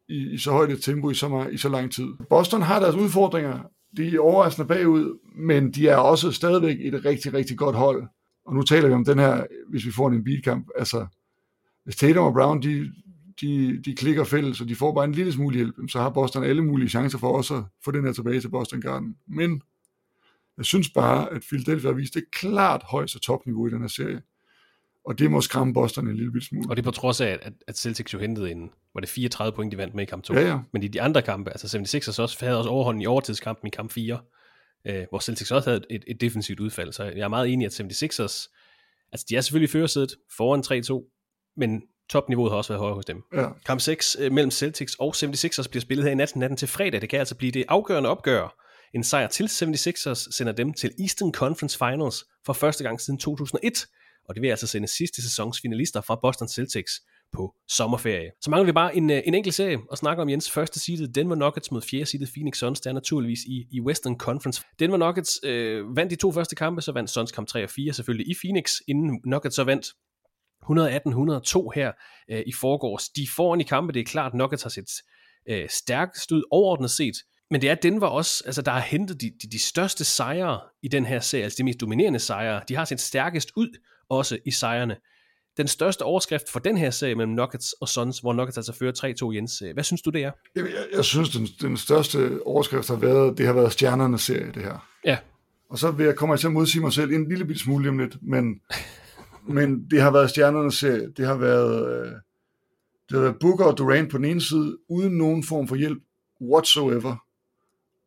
i, 0.09 0.33
i 0.33 0.37
så 0.37 0.51
højt 0.51 0.71
et 0.71 0.81
tempo 0.81 1.09
i 1.09 1.13
så, 1.13 1.29
meget, 1.29 1.53
i 1.53 1.57
så 1.57 1.69
lang 1.69 1.91
tid. 1.91 2.07
Boston 2.29 2.61
har 2.61 2.79
deres 2.79 2.95
udfordringer. 2.95 3.59
De 3.97 4.15
er 4.15 4.19
overraskende 4.19 4.67
bagud, 4.67 5.19
men 5.35 5.71
de 5.71 5.87
er 5.87 5.95
også 5.95 6.31
stadigvæk 6.31 6.77
et 6.79 7.05
rigtig, 7.05 7.33
rigtig 7.33 7.57
godt 7.57 7.75
hold. 7.75 8.07
Og 8.45 8.55
nu 8.55 8.61
taler 8.61 8.87
vi 8.87 8.93
om 8.93 9.05
den 9.05 9.19
her, 9.19 9.43
hvis 9.69 9.85
vi 9.85 9.91
får 9.91 10.09
en 10.09 10.23
beatkamp. 10.23 10.67
Altså, 10.77 11.05
hvis 11.83 11.95
Tatum 11.95 12.25
og 12.25 12.33
Brown, 12.33 12.61
de, 12.61 12.91
de, 13.41 13.81
de 13.85 13.95
klikker 13.95 14.23
fælles, 14.23 14.61
og 14.61 14.67
de 14.67 14.75
får 14.75 14.93
bare 14.93 15.05
en 15.05 15.11
lille 15.11 15.31
smule 15.31 15.55
hjælp, 15.55 15.75
så 15.89 15.99
har 15.99 16.09
Boston 16.09 16.43
alle 16.43 16.63
mulige 16.63 16.89
chancer 16.89 17.17
for 17.17 17.37
også 17.37 17.55
at 17.55 17.63
få 17.83 17.91
den 17.91 18.05
her 18.05 18.13
tilbage 18.13 18.41
til 18.41 18.49
Boston 18.49 18.81
Garden. 18.81 19.15
Men 19.27 19.61
jeg 20.57 20.65
synes 20.65 20.89
bare, 20.89 21.33
at 21.33 21.41
Philadelphia 21.41 21.89
har 21.89 21.95
vist 21.95 22.17
et 22.17 22.31
klart 22.31 22.83
højeste 22.83 23.19
topniveau 23.19 23.67
i 23.67 23.69
den 23.69 23.81
her 23.81 23.87
serie. 23.87 24.21
Og 25.05 25.19
det 25.19 25.31
må 25.31 25.41
skræmme 25.41 25.73
Boston 25.73 26.07
en 26.07 26.15
lille 26.15 26.41
smule. 26.41 26.69
Og 26.69 26.75
det 26.75 26.81
er 26.81 26.85
på 26.85 26.91
trods 26.91 27.21
af, 27.21 27.39
at, 27.41 27.53
at 27.67 27.77
Celtics 27.77 28.13
jo 28.13 28.19
hentede 28.19 28.51
en, 28.51 28.69
var 28.93 29.01
det 29.01 29.09
34 29.09 29.55
point, 29.55 29.71
de 29.71 29.77
vandt 29.77 29.95
med 29.95 30.03
i 30.03 30.05
kamp 30.05 30.23
2. 30.23 30.33
Ja, 30.33 30.47
ja. 30.47 30.59
Men 30.73 30.83
i 30.83 30.87
de 30.87 31.01
andre 31.01 31.21
kampe, 31.21 31.51
altså 31.51 31.77
76ers 31.77 32.21
også, 32.21 32.45
havde 32.45 32.57
også 32.57 32.69
overhånden 32.69 33.01
i 33.01 33.05
overtidskampen 33.05 33.67
i 33.67 33.69
kamp 33.69 33.91
4, 33.91 34.19
øh, 34.87 35.05
hvor 35.09 35.19
Celtics 35.19 35.51
også 35.51 35.69
havde 35.69 35.83
et, 35.89 36.03
et 36.07 36.21
defensivt 36.21 36.59
udfald. 36.59 36.93
Så 36.93 37.03
jeg 37.03 37.19
er 37.19 37.27
meget 37.27 37.53
enig 37.53 37.65
i, 37.65 37.65
at 37.65 37.81
76ers, 37.81 38.51
altså 39.11 39.25
de 39.29 39.35
er 39.35 39.41
selvfølgelig 39.41 39.69
i 39.69 39.71
førersædet 39.71 40.15
foran 40.37 40.81
3-2, 40.81 41.53
men 41.57 41.81
topniveauet 42.11 42.51
har 42.51 42.57
også 42.57 42.73
været 42.73 42.79
højere 42.79 42.95
hos 42.95 43.05
dem. 43.05 43.23
Ja. 43.33 43.47
Kamp 43.65 43.81
6 43.81 44.17
øh, 44.19 44.31
mellem 44.31 44.51
Celtics 44.51 44.95
og 44.99 45.15
76ers 45.15 45.69
bliver 45.69 45.81
spillet 45.81 46.03
her 46.03 46.11
i 46.11 46.15
natten, 46.15 46.39
natten 46.39 46.57
til 46.57 46.67
fredag. 46.67 47.01
Det 47.01 47.09
kan 47.09 47.19
altså 47.19 47.35
blive 47.35 47.51
det 47.51 47.65
afgørende 47.67 48.09
opgør. 48.09 48.55
En 48.93 49.03
sejr 49.03 49.27
til 49.27 49.43
76ers 49.43 50.35
sender 50.37 50.53
dem 50.53 50.73
til 50.73 50.91
Eastern 50.99 51.33
Conference 51.33 51.77
Finals 51.77 52.25
for 52.45 52.53
første 52.53 52.83
gang 52.83 53.01
siden 53.01 53.19
2001 53.19 53.85
og 54.31 54.35
det 54.35 54.41
vil 54.41 54.49
altså 54.49 54.67
sende 54.67 54.87
sidste 54.87 55.21
sæsons 55.21 55.59
finalister 55.61 56.01
fra 56.01 56.19
Boston 56.21 56.47
Celtics 56.47 56.91
på 57.33 57.55
sommerferie. 57.69 58.31
Så 58.41 58.49
mangler 58.49 58.65
vi 58.65 58.71
bare 58.71 58.95
en, 58.95 59.09
øh, 59.09 59.21
en 59.25 59.33
enkelt 59.33 59.55
serie 59.55 59.79
og 59.89 59.97
snakke 59.97 60.21
om 60.21 60.29
Jens 60.29 60.51
første 60.51 60.79
seedet 60.79 61.15
Denver 61.15 61.35
Nuggets 61.35 61.71
mod 61.71 61.81
fjerde 61.81 62.05
seedet 62.05 62.29
Phoenix 62.35 62.57
Suns. 62.57 62.81
Der 62.81 62.89
er 62.89 62.93
naturligvis 62.93 63.39
i, 63.47 63.67
i 63.71 63.81
Western 63.81 64.17
Conference. 64.17 64.61
Denver 64.79 64.97
Nuggets 64.97 65.39
øh, 65.43 65.95
vandt 65.95 66.11
de 66.11 66.15
to 66.15 66.31
første 66.31 66.55
kampe, 66.55 66.81
så 66.81 66.91
vandt 66.91 67.09
Suns 67.09 67.31
kamp 67.31 67.47
3 67.47 67.63
og 67.63 67.69
4 67.69 67.93
selvfølgelig 67.93 68.31
i 68.31 68.35
Phoenix, 68.43 68.73
inden 68.87 69.21
Nuggets 69.25 69.55
så 69.55 69.63
vandt 69.63 69.87
118-102 70.65 71.71
her 71.75 71.91
øh, 72.31 72.43
i 72.47 72.53
forgårs. 72.53 73.09
De 73.09 73.27
foran 73.35 73.61
i 73.61 73.63
kampe, 73.63 73.93
det 73.93 73.99
er 73.99 74.03
klart, 74.03 74.33
Nuggets 74.33 74.63
har 74.63 74.69
set 74.69 74.89
øh, 75.49 75.69
stærkest 75.69 76.31
ud 76.31 76.43
overordnet 76.51 76.91
set, 76.91 77.15
men 77.51 77.61
det 77.61 77.69
er 77.69 77.75
Denver 77.75 78.07
også, 78.07 78.43
altså 78.45 78.61
der 78.61 78.71
har 78.71 78.79
hentet 78.79 79.21
de, 79.21 79.31
de, 79.43 79.49
de 79.49 79.59
største 79.59 80.03
sejre 80.03 80.59
i 80.83 80.87
den 80.87 81.05
her 81.05 81.19
serie, 81.19 81.43
altså 81.43 81.57
de 81.57 81.63
mest 81.63 81.81
dominerende 81.81 82.19
sejre. 82.19 82.61
De 82.67 82.75
har 82.75 82.85
set 82.85 82.99
stærkest 82.99 83.51
ud 83.55 83.69
også 84.09 84.37
i 84.45 84.51
sejrene. 84.51 84.95
Den 85.57 85.67
største 85.67 86.01
overskrift 86.01 86.49
for 86.51 86.59
den 86.59 86.77
her 86.77 86.89
serie 86.89 87.15
mellem 87.15 87.33
Nuggets 87.33 87.73
og 87.73 87.89
Suns, 87.89 88.19
hvor 88.19 88.33
Nuggets 88.33 88.57
altså 88.57 88.73
fører 88.73 89.31
3-2, 89.31 89.35
Jens. 89.35 89.63
Hvad 89.73 89.83
synes 89.83 90.01
du, 90.01 90.09
det 90.09 90.23
er? 90.23 90.31
Jeg, 90.55 90.63
jeg, 90.63 90.85
jeg 90.95 91.05
synes, 91.05 91.29
den, 91.29 91.47
den 91.61 91.77
største 91.77 92.39
overskrift 92.45 92.87
har 92.87 92.95
været, 92.95 93.37
det 93.37 93.45
har 93.45 93.53
været 93.53 93.71
stjernernes 93.71 94.21
serie, 94.21 94.51
det 94.53 94.63
her. 94.63 94.87
Ja. 95.05 95.17
Og 95.69 95.79
så 95.79 95.91
vil 95.91 96.05
jeg 96.05 96.15
komme 96.15 96.37
til 96.37 96.47
at 96.47 96.53
modsige 96.53 96.81
mig 96.81 96.93
selv 96.93 97.11
en 97.11 97.29
lille 97.29 97.59
smule 97.59 97.89
om 97.89 97.97
lidt, 97.97 98.17
men, 98.21 98.61
men 99.47 99.87
det 99.91 100.01
har 100.01 100.11
været 100.11 100.29
stjernernes 100.29 100.73
serie. 100.73 101.11
Det 101.17 101.25
har 101.25 101.37
været, 101.37 101.91
øh, 101.91 102.11
det 103.09 103.17
har 103.17 103.19
været 103.19 103.39
Booker 103.39 103.65
og 103.65 103.77
Durant 103.77 104.11
på 104.11 104.17
den 104.17 104.25
ene 104.25 104.41
side, 104.41 104.77
uden 104.89 105.17
nogen 105.17 105.43
form 105.43 105.67
for 105.67 105.75
hjælp 105.75 106.03
whatsoever. 106.41 107.15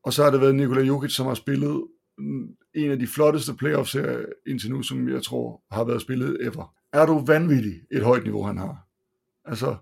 Og 0.04 0.12
så 0.12 0.24
har 0.24 0.30
det 0.30 0.40
været 0.40 0.54
Nikola 0.54 0.80
Jokic, 0.80 1.12
som 1.12 1.26
har 1.26 1.34
spillet 1.34 1.84
en 2.74 2.90
af 2.90 2.98
de 2.98 3.06
flotteste 3.06 3.54
playoffs 3.54 3.92
her 3.92 4.24
indtil 4.46 4.70
nu, 4.70 4.82
som 4.82 5.08
jeg 5.08 5.22
tror 5.22 5.62
har 5.70 5.84
været 5.84 6.00
spillet 6.00 6.46
ever. 6.46 6.74
Er 6.92 7.06
du 7.06 7.24
vanvittig 7.26 7.74
et 7.90 8.02
højt 8.02 8.24
niveau, 8.24 8.42
han 8.42 8.58
har? 8.58 8.86
Altså, 9.44 9.76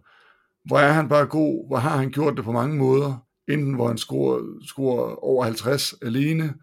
hvor 0.64 0.78
er 0.78 0.92
han 0.92 1.08
bare 1.08 1.26
god, 1.26 1.66
hvor 1.68 1.76
har 1.76 1.96
han 1.96 2.10
gjort 2.10 2.36
det 2.36 2.44
på 2.44 2.52
mange 2.52 2.76
måder, 2.76 3.26
enten 3.48 3.74
hvor 3.74 3.88
han 3.88 3.98
scorer, 3.98 4.40
scorer 4.66 5.24
over 5.24 5.44
50 5.44 5.94
alene, 6.02 6.54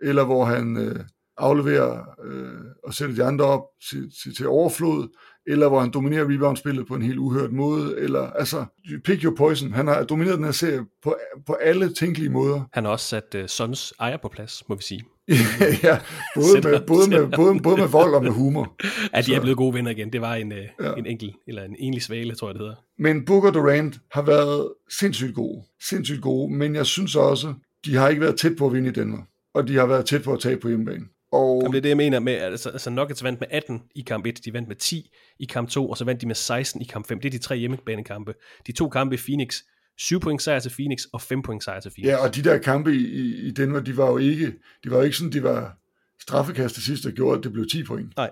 eller 0.00 0.24
hvor 0.24 0.44
han 0.44 0.76
øh, 0.76 1.04
afleverer 1.38 2.04
øh, 2.24 2.60
og 2.84 2.94
sætter 2.94 3.14
de 3.14 3.24
andre 3.24 3.44
op 3.44 3.62
til, 3.90 4.10
til, 4.22 4.36
til 4.36 4.48
overflod, 4.48 5.08
eller 5.46 5.68
hvor 5.68 5.80
han 5.80 5.90
dominerer 5.90 6.34
rebound-spillet 6.34 6.86
på 6.86 6.94
en 6.94 7.02
helt 7.02 7.18
uhørt 7.18 7.52
måde, 7.52 7.98
eller 7.98 8.30
altså, 8.30 8.64
pick 9.04 9.24
your 9.24 9.34
poison. 9.36 9.72
Han 9.72 9.86
har 9.86 10.04
domineret 10.04 10.36
den 10.36 10.44
her 10.44 10.52
serie 10.52 10.80
på, 11.02 11.16
på 11.46 11.52
alle 11.52 11.94
tænkelige 11.94 12.30
måder. 12.30 12.62
Han 12.72 12.84
har 12.84 12.92
også 12.92 13.06
sat 13.06 13.34
uh, 13.34 13.46
Sons 13.46 13.94
ejer 14.00 14.16
på 14.16 14.28
plads, 14.28 14.62
må 14.68 14.74
vi 14.74 14.82
sige. 14.82 15.04
ja, 15.82 15.98
både 16.34 16.60
med, 16.62 16.80
både, 16.86 17.10
med, 17.10 17.36
både, 17.36 17.60
både 17.62 17.76
med 17.76 17.88
vold 17.88 18.14
og 18.14 18.22
med 18.22 18.30
humor. 18.30 18.76
Ja, 19.14 19.20
de 19.20 19.34
er 19.34 19.40
blevet 19.40 19.56
gode 19.56 19.74
venner 19.74 19.90
igen. 19.90 20.12
Det 20.12 20.20
var 20.20 20.34
en, 20.34 20.52
uh, 20.52 20.58
ja. 20.58 20.92
en 20.92 21.06
enkel, 21.06 21.34
eller 21.48 21.62
en 21.62 21.76
enlig 21.78 22.02
svale, 22.02 22.34
tror 22.34 22.48
jeg 22.48 22.54
det 22.54 22.60
hedder. 22.60 22.74
Men 22.98 23.24
Booker 23.24 23.50
Durant 23.50 24.00
har 24.12 24.22
været 24.22 24.68
sindssygt 24.98 25.34
gode. 25.34 25.62
Sindssygt 25.88 26.22
gode, 26.22 26.54
men 26.54 26.74
jeg 26.74 26.86
synes 26.86 27.16
også, 27.16 27.54
de 27.84 27.96
har 27.96 28.08
ikke 28.08 28.20
været 28.20 28.38
tæt 28.38 28.56
på 28.58 28.66
at 28.66 28.72
vinde 28.72 28.88
i 28.88 28.92
Danmark. 28.92 29.24
Og 29.54 29.68
de 29.68 29.76
har 29.76 29.86
været 29.86 30.06
tæt 30.06 30.22
på 30.22 30.32
at 30.32 30.40
tabe 30.40 30.60
på 30.60 30.68
hjemmebane. 30.68 31.04
Og... 31.32 31.60
Jamen, 31.62 31.72
det 31.72 31.78
er 31.78 31.82
det, 31.82 31.88
jeg 31.88 31.96
mener 31.96 32.20
med, 32.20 32.32
altså, 32.32 32.70
altså 32.70 32.90
Nuggets 32.90 33.24
vandt 33.24 33.40
med 33.40 33.48
18 33.50 33.82
i 33.94 34.00
kamp 34.00 34.26
1, 34.26 34.44
de 34.44 34.52
vandt 34.52 34.68
med 34.68 34.76
10 34.76 35.10
i 35.40 35.44
kamp 35.44 35.68
2, 35.68 35.88
og 35.88 35.96
så 35.96 36.04
vandt 36.04 36.20
de 36.20 36.26
med 36.26 36.34
16 36.34 36.80
i 36.82 36.84
kamp 36.84 37.06
5. 37.06 37.20
Det 37.20 37.28
er 37.28 37.30
de 37.30 37.38
tre 37.38 37.56
hjemmebanekampe. 37.56 38.34
De 38.66 38.72
to 38.72 38.88
kampe 38.88 39.14
i 39.14 39.18
Phoenix, 39.18 39.56
7 39.98 40.20
point 40.20 40.42
sejr 40.42 40.58
til 40.58 40.70
Phoenix 40.70 41.02
og 41.12 41.20
5 41.20 41.42
point 41.42 41.64
sejr 41.64 41.80
til 41.80 41.90
Phoenix. 41.90 42.10
Ja, 42.10 42.16
og 42.16 42.34
de 42.34 42.42
der 42.42 42.58
kampe 42.58 42.94
i, 42.94 43.46
i, 43.46 43.50
Denver, 43.50 43.80
de 43.80 43.96
var 43.96 44.10
jo 44.10 44.18
ikke, 44.18 44.54
de 44.84 44.90
var 44.90 44.96
jo 44.96 45.02
ikke 45.02 45.16
sådan, 45.16 45.32
de 45.32 45.42
var 45.42 45.76
straffekast 46.22 46.74
til 46.74 46.84
sidst, 46.84 47.04
der 47.04 47.10
gjorde, 47.10 47.38
at 47.38 47.44
det 47.44 47.52
blev 47.52 47.66
10 47.68 47.84
point. 47.84 48.16
Nej. 48.16 48.30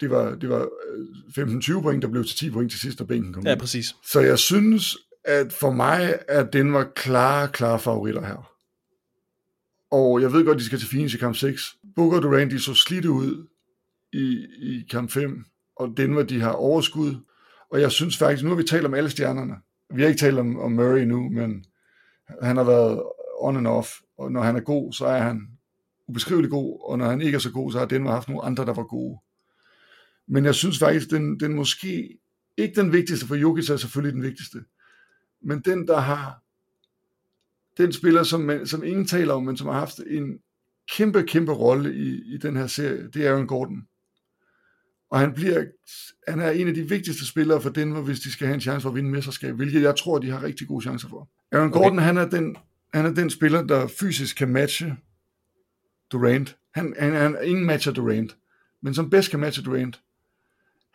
Det 0.00 0.10
var, 0.10 0.34
det 0.34 0.48
var 0.48 0.68
15-20 1.38 1.76
øh, 1.76 1.82
point, 1.82 2.02
der 2.02 2.08
blev 2.08 2.24
til 2.24 2.36
10 2.36 2.50
point 2.50 2.70
til 2.70 2.80
sidst, 2.80 2.98
da 2.98 3.04
bænken 3.04 3.32
kom 3.32 3.46
Ja, 3.46 3.54
præcis. 3.54 3.94
Så 4.12 4.20
jeg 4.20 4.38
synes, 4.38 4.96
at 5.24 5.52
for 5.52 5.70
mig 5.70 6.18
er 6.28 6.44
Denver 6.44 6.84
klare, 6.84 7.48
klare 7.48 7.78
favoritter 7.78 8.26
her. 8.26 8.52
Og 9.90 10.22
jeg 10.22 10.32
ved 10.32 10.44
godt, 10.44 10.58
de 10.58 10.64
skal 10.64 10.78
til 10.78 10.88
Phoenix 10.88 11.14
i 11.14 11.18
kamp 11.18 11.36
6. 11.36 11.76
Booker 11.96 12.20
Durant, 12.20 12.52
de 12.52 12.60
så 12.60 12.74
slidte 12.74 13.10
ud 13.10 13.48
i, 14.12 14.46
i 14.58 14.86
kamp 14.90 15.10
5, 15.10 15.44
og 15.76 15.94
Denver, 15.96 16.22
de 16.22 16.40
har 16.40 16.52
overskud. 16.52 17.14
Og 17.70 17.80
jeg 17.80 17.92
synes 17.92 18.18
faktisk, 18.18 18.44
nu 18.44 18.48
har 18.48 18.56
vi 18.56 18.62
talt 18.62 18.86
om 18.86 18.94
alle 18.94 19.10
stjernerne. 19.10 19.54
Vi 19.94 20.02
har 20.02 20.08
ikke 20.08 20.20
talt 20.20 20.38
om, 20.38 20.58
om 20.58 20.72
Murray 20.72 21.02
nu, 21.02 21.28
men 21.28 21.64
han 22.42 22.56
har 22.56 22.64
været 22.64 23.02
on 23.38 23.56
and 23.56 23.66
off, 23.66 23.88
og 24.18 24.32
når 24.32 24.42
han 24.42 24.56
er 24.56 24.60
god, 24.60 24.92
så 24.92 25.06
er 25.06 25.22
han 25.22 25.48
ubeskrivelig 26.08 26.50
god, 26.50 26.80
og 26.90 26.98
når 26.98 27.06
han 27.06 27.20
ikke 27.20 27.36
er 27.36 27.40
så 27.40 27.52
god, 27.52 27.72
så 27.72 27.78
har 27.78 27.86
Denver 27.86 28.10
haft 28.10 28.28
nogle 28.28 28.44
andre, 28.44 28.66
der 28.66 28.74
var 28.74 28.84
gode. 28.84 29.18
Men 30.26 30.44
jeg 30.44 30.54
synes 30.54 30.78
faktisk, 30.78 31.10
den, 31.10 31.40
den 31.40 31.54
måske, 31.54 32.18
ikke 32.56 32.80
den 32.80 32.92
vigtigste, 32.92 33.26
for 33.26 33.34
Jokic 33.34 33.70
er 33.70 33.76
selvfølgelig 33.76 34.14
den 34.14 34.22
vigtigste, 34.22 34.58
men 35.42 35.60
den, 35.60 35.88
der 35.88 36.00
har 36.00 36.42
den 37.76 37.92
spiller, 37.92 38.22
som, 38.22 38.40
man, 38.40 38.66
som 38.66 38.84
ingen 38.84 39.06
taler 39.06 39.34
om, 39.34 39.42
men 39.42 39.56
som 39.56 39.66
har 39.66 39.78
haft 39.78 40.00
en 40.06 40.38
kæmpe, 40.90 41.22
kæmpe 41.22 41.52
rolle 41.52 41.94
i, 41.94 42.34
i 42.34 42.36
den 42.36 42.56
her 42.56 42.66
serie, 42.66 43.08
det 43.08 43.26
er 43.26 43.30
Aaron 43.30 43.46
Gordon. 43.46 43.86
Og 45.10 45.18
han, 45.20 45.32
bliver, 45.34 45.64
han 46.28 46.40
er 46.40 46.50
en 46.50 46.68
af 46.68 46.74
de 46.74 46.88
vigtigste 46.88 47.26
spillere 47.26 47.60
for 47.60 47.70
Denver, 47.70 48.00
hvis 48.00 48.20
de 48.20 48.32
skal 48.32 48.46
have 48.46 48.54
en 48.54 48.60
chance 48.60 48.82
for 48.82 48.88
at 48.88 48.94
vinde 48.94 49.10
mesterskab, 49.10 49.54
hvilket 49.54 49.82
jeg 49.82 49.96
tror, 49.96 50.18
de 50.18 50.30
har 50.30 50.42
rigtig 50.42 50.68
gode 50.68 50.82
chancer 50.82 51.08
for. 51.08 51.28
Aaron 51.52 51.70
Gordon, 51.70 51.98
okay. 51.98 52.06
han, 52.06 52.16
er 52.16 52.28
den, 52.28 52.56
han 52.94 53.06
er 53.06 53.14
den 53.14 53.30
spiller, 53.30 53.62
der 53.62 53.86
fysisk 53.86 54.36
kan 54.36 54.48
matche 54.48 54.96
Durant. 56.12 56.56
Han, 56.74 56.94
han, 56.98 57.12
han 57.12 57.36
ingen 57.44 57.64
matcher 57.64 57.92
Durant, 57.92 58.36
men 58.82 58.94
som 58.94 59.10
bedst 59.10 59.30
kan 59.30 59.40
matche 59.40 59.62
Durant. 59.62 60.00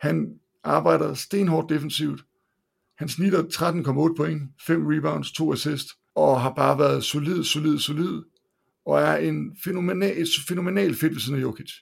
Han 0.00 0.40
arbejder 0.64 1.14
stenhårdt 1.14 1.70
defensivt. 1.70 2.24
Han 2.98 3.08
snitter 3.08 3.42
13,8 3.42 4.16
point, 4.16 4.42
5 4.66 4.86
rebounds, 4.86 5.32
2 5.32 5.52
assist, 5.52 5.88
og 6.14 6.40
har 6.40 6.52
bare 6.54 6.78
været 6.78 7.04
solid, 7.04 7.44
solid, 7.44 7.78
solid, 7.78 8.22
og 8.88 9.00
er 9.00 9.16
en 9.16 9.56
fænomenal, 9.64 10.26
fænomenal 10.48 10.94
fedt 10.94 11.12
ved 11.12 11.20
siden 11.20 11.38
af 11.38 11.42
Jokic. 11.42 11.72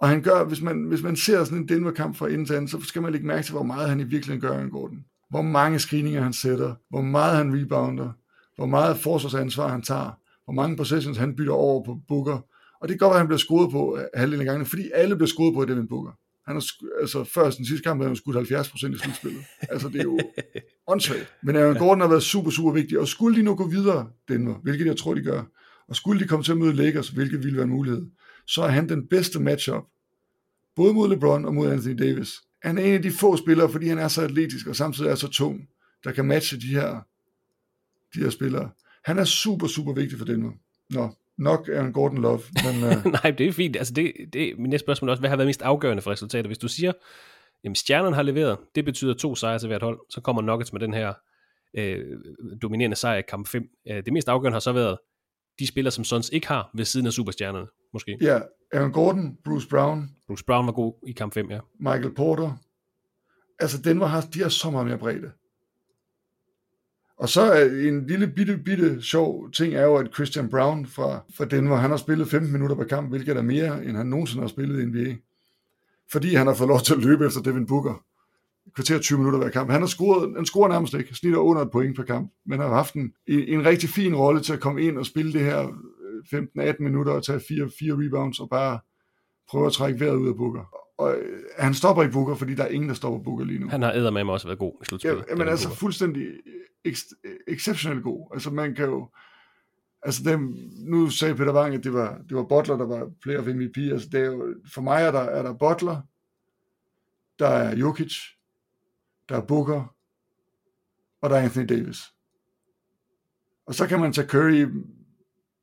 Og 0.00 0.08
han 0.08 0.22
gør, 0.22 0.44
hvis 0.44 0.62
man, 0.62 0.84
hvis 0.84 1.02
man 1.02 1.16
ser 1.16 1.44
sådan 1.44 1.58
en 1.58 1.68
Denver-kamp 1.68 2.16
fra 2.16 2.28
enden 2.28 2.46
til 2.46 2.54
anden, 2.54 2.68
så 2.68 2.80
skal 2.80 3.02
man 3.02 3.12
lægge 3.12 3.26
mærke 3.26 3.42
til, 3.42 3.52
hvor 3.52 3.62
meget 3.62 3.88
han 3.88 4.00
i 4.00 4.04
virkeligheden 4.04 4.40
gør, 4.40 4.68
går 4.68 4.88
den. 4.88 4.98
Hvor 5.30 5.42
mange 5.42 5.78
screeninger 5.78 6.22
han 6.22 6.32
sætter, 6.32 6.74
hvor 6.90 7.00
meget 7.00 7.36
han 7.36 7.60
rebounder, 7.60 8.12
hvor 8.56 8.66
meget 8.66 8.96
forsvarsansvar 8.96 9.68
han 9.68 9.82
tager, 9.82 10.10
hvor 10.44 10.54
mange 10.54 10.76
possessions 10.76 11.18
han 11.18 11.36
bytter 11.36 11.52
over 11.52 11.84
på 11.84 11.98
Booker. 12.08 12.38
Og 12.80 12.88
det 12.88 12.90
kan 12.90 12.98
godt 12.98 13.10
være, 13.10 13.16
at 13.16 13.20
han 13.20 13.26
bliver 13.26 13.38
skruet 13.38 13.70
på 13.70 13.98
halvdelen 14.14 14.40
af 14.40 14.46
gangen, 14.46 14.66
fordi 14.66 14.82
alle 14.94 15.16
bliver 15.16 15.28
skruet 15.28 15.54
på 15.54 15.62
i 15.62 15.66
Devin 15.66 15.88
Booker. 15.88 16.12
Han 16.46 16.56
har, 16.56 16.64
altså 17.00 17.24
før 17.24 17.50
den 17.50 17.66
sidste 17.66 17.82
kamp, 17.82 18.00
havde 18.00 18.08
han 18.08 18.16
skudt 18.16 18.36
70 18.36 18.70
procent 18.70 18.94
i 18.94 18.98
slutspillet. 18.98 19.42
altså 19.70 19.88
det 19.88 20.00
er 20.00 20.04
jo 20.04 20.18
åndssvagt. 20.92 21.32
Men 21.42 21.56
Aaron 21.56 21.76
Gordon 21.76 22.00
har 22.00 22.08
været 22.08 22.22
super, 22.22 22.50
super 22.50 22.72
vigtig, 22.72 22.98
og 22.98 23.08
skulle 23.08 23.38
de 23.38 23.42
nu 23.42 23.54
gå 23.54 23.68
videre, 23.68 24.08
Denver, 24.28 24.54
hvilket 24.62 24.86
jeg 24.86 24.96
tror, 24.96 25.14
de 25.14 25.22
gør, 25.22 25.42
og 25.88 25.96
skulle 25.96 26.20
de 26.20 26.28
komme 26.28 26.42
til 26.42 26.52
at 26.52 26.58
møde 26.58 26.72
Lakers, 26.72 27.08
hvilket 27.08 27.44
ville 27.44 27.56
være 27.56 27.64
en 27.64 27.70
mulighed, 27.70 28.06
så 28.46 28.62
er 28.62 28.68
han 28.68 28.88
den 28.88 29.06
bedste 29.08 29.40
matchup, 29.40 29.84
både 30.76 30.94
mod 30.94 31.08
LeBron 31.08 31.44
og 31.44 31.54
mod 31.54 31.70
Anthony 31.70 31.98
Davis. 31.98 32.32
Han 32.62 32.78
er 32.78 32.82
en 32.82 32.94
af 32.94 33.02
de 33.02 33.10
få 33.10 33.36
spillere, 33.36 33.72
fordi 33.72 33.88
han 33.88 33.98
er 33.98 34.08
så 34.08 34.22
atletisk 34.22 34.66
og 34.66 34.76
samtidig 34.76 35.10
er 35.10 35.14
så 35.14 35.28
tung, 35.28 35.68
der 36.04 36.12
kan 36.12 36.24
matche 36.24 36.60
de 36.60 36.66
her, 36.66 37.00
de 38.14 38.20
her 38.20 38.30
spillere. 38.30 38.70
Han 39.04 39.18
er 39.18 39.24
super, 39.24 39.66
super 39.66 39.92
vigtig 39.92 40.18
for 40.18 40.24
Denver. 40.24 40.52
Nå, 40.90 41.14
nok 41.38 41.68
er 41.68 41.80
en 41.84 41.92
Gordon 41.92 42.22
Love. 42.22 42.40
Men, 42.64 42.84
uh... 42.84 43.12
Nej, 43.22 43.30
det 43.30 43.48
er 43.48 43.52
fint. 43.52 43.76
Altså 43.76 43.94
det, 43.94 44.12
det, 44.32 44.58
min 44.58 44.70
næste 44.70 44.84
spørgsmål 44.84 45.08
er 45.08 45.10
også, 45.10 45.20
hvad 45.20 45.30
har 45.30 45.36
været 45.36 45.46
mest 45.46 45.62
afgørende 45.62 46.02
for 46.02 46.10
resultatet? 46.10 46.46
Hvis 46.46 46.58
du 46.58 46.68
siger, 46.68 46.92
jamen 47.64 47.74
stjernerne 47.74 48.16
har 48.16 48.22
leveret, 48.22 48.58
det 48.74 48.84
betyder 48.84 49.14
to 49.14 49.34
sejre 49.34 49.58
til 49.58 49.66
hvert 49.66 49.82
hold, 49.82 50.00
så 50.10 50.20
kommer 50.20 50.42
Nuggets 50.42 50.72
med 50.72 50.80
den 50.80 50.94
her 50.94 51.14
øh, 51.74 52.04
dominerende 52.62 52.96
sejr 52.96 53.18
i 53.18 53.22
kamp 53.28 53.48
5. 53.48 53.68
Øh, 53.90 54.04
det 54.04 54.12
mest 54.12 54.28
afgørende 54.28 54.54
har 54.54 54.60
så 54.60 54.72
været 54.72 54.98
de 55.58 55.66
spillere, 55.66 55.92
som 55.92 56.04
Suns 56.04 56.30
ikke 56.32 56.46
har 56.46 56.70
ved 56.74 56.84
siden 56.84 57.06
af 57.06 57.12
superstjernerne, 57.12 57.66
måske. 57.92 58.18
Ja, 58.20 58.40
Aaron 58.72 58.92
Gordon, 58.92 59.36
Bruce 59.44 59.68
Brown. 59.68 60.10
Bruce 60.26 60.44
Brown 60.44 60.66
var 60.66 60.72
god 60.72 60.94
i 61.06 61.12
kamp 61.12 61.34
5, 61.34 61.50
ja. 61.50 61.58
Michael 61.78 62.14
Porter. 62.14 62.52
Altså, 63.58 63.82
Denver 63.82 64.06
har, 64.06 64.20
de 64.20 64.42
har 64.42 64.48
så 64.48 64.70
meget 64.70 64.86
mere 64.86 64.98
bredde. 64.98 65.30
Og 67.16 67.28
så 67.28 67.40
er 67.40 67.64
en 67.64 68.06
lille 68.06 68.26
bitte, 68.26 68.58
bitte 68.58 69.02
sjov 69.02 69.50
ting 69.50 69.74
er 69.74 69.82
jo, 69.82 69.96
at 69.96 70.14
Christian 70.14 70.48
Brown 70.48 70.86
fra, 70.86 71.24
fra 71.36 71.44
Denver, 71.44 71.76
han 71.76 71.90
har 71.90 71.96
spillet 71.96 72.28
15 72.28 72.52
minutter 72.52 72.76
per 72.76 72.84
kamp, 72.84 73.08
hvilket 73.08 73.36
er 73.36 73.42
mere, 73.42 73.84
end 73.84 73.96
han 73.96 74.06
nogensinde 74.06 74.42
har 74.42 74.48
spillet 74.48 74.82
i 74.82 74.84
NBA. 74.84 75.16
Fordi 76.12 76.34
han 76.34 76.46
har 76.46 76.54
fået 76.54 76.68
lov 76.68 76.80
til 76.80 76.94
at 76.94 77.00
løbe 77.00 77.26
efter 77.26 77.40
Devin 77.40 77.66
Booker. 77.66 78.04
Kvarter 78.76 78.98
20 78.98 79.18
minutter 79.18 79.38
hver 79.38 79.48
kamp. 79.48 79.70
Han 79.70 79.80
har 79.80 79.86
scoret, 79.86 80.32
han 80.36 80.46
scorer 80.46 80.68
nærmest 80.68 80.94
ikke, 80.94 81.14
snitter 81.14 81.38
under 81.38 81.62
et 81.62 81.70
point 81.70 81.96
per 81.96 82.02
kamp, 82.02 82.32
men 82.46 82.60
har 82.60 82.68
haft 82.68 82.94
en, 82.94 83.12
en 83.26 83.64
rigtig 83.64 83.88
fin 83.88 84.14
rolle 84.14 84.40
til 84.40 84.52
at 84.52 84.60
komme 84.60 84.82
ind 84.82 84.98
og 84.98 85.06
spille 85.06 85.32
det 85.32 85.40
her 85.40 85.66
15-18 86.34 86.76
minutter 86.78 87.12
og 87.12 87.24
tage 87.24 87.40
fire, 87.48 87.70
fire 87.78 87.92
rebounds 87.92 88.40
og 88.40 88.48
bare 88.50 88.78
prøve 89.48 89.66
at 89.66 89.72
trække 89.72 90.00
vejret 90.00 90.16
ud 90.16 90.28
af 90.28 90.36
Booker. 90.36 90.86
Og 90.98 91.14
øh, 91.14 91.38
han 91.58 91.74
stopper 91.74 92.02
ikke 92.02 92.12
Booker, 92.12 92.34
fordi 92.34 92.54
der 92.54 92.64
er 92.64 92.68
ingen, 92.68 92.88
der 92.88 92.94
stopper 92.94 93.20
Booker 93.24 93.44
lige 93.44 93.58
nu. 93.58 93.68
Han 93.68 93.82
har 93.82 94.10
med 94.10 94.24
også 94.24 94.46
været 94.46 94.58
god 94.58 94.72
i 94.82 94.84
slutspillet. 94.84 95.24
Ja, 95.30 95.34
men 95.34 95.48
altså 95.48 95.68
Booker. 95.68 95.76
fuldstændig 95.76 96.26
exceptionelt 97.48 98.02
god. 98.02 98.30
Altså 98.32 98.50
man 98.50 98.74
kan 98.74 98.84
jo, 98.84 99.08
altså 100.02 100.22
dem, 100.24 100.56
nu 100.78 101.10
sagde 101.10 101.34
Peter 101.34 101.54
Wang, 101.54 101.74
at 101.74 101.84
det 101.84 101.92
var, 101.92 102.18
det 102.28 102.36
var 102.36 102.42
Butler, 102.42 102.76
der 102.76 102.86
var 102.86 103.10
player 103.22 103.40
of 103.40 103.46
MVP. 103.46 103.78
Altså 103.92 104.08
det 104.12 104.20
er 104.20 104.26
jo, 104.26 104.54
for 104.74 104.80
mig 104.80 105.02
er 105.02 105.10
der, 105.10 105.20
er 105.20 105.42
der 105.42 105.52
Butler, 105.52 106.00
der 107.38 107.48
er 107.48 107.76
Jokic, 107.76 108.35
der 109.28 109.36
er 109.36 109.46
Booker, 109.46 109.94
og 111.20 111.30
der 111.30 111.36
er 111.36 111.42
Anthony 111.42 111.68
Davis. 111.68 112.02
Og 113.66 113.74
så 113.74 113.86
kan 113.86 114.00
man 114.00 114.12
tage 114.12 114.28
Curry, 114.28 114.66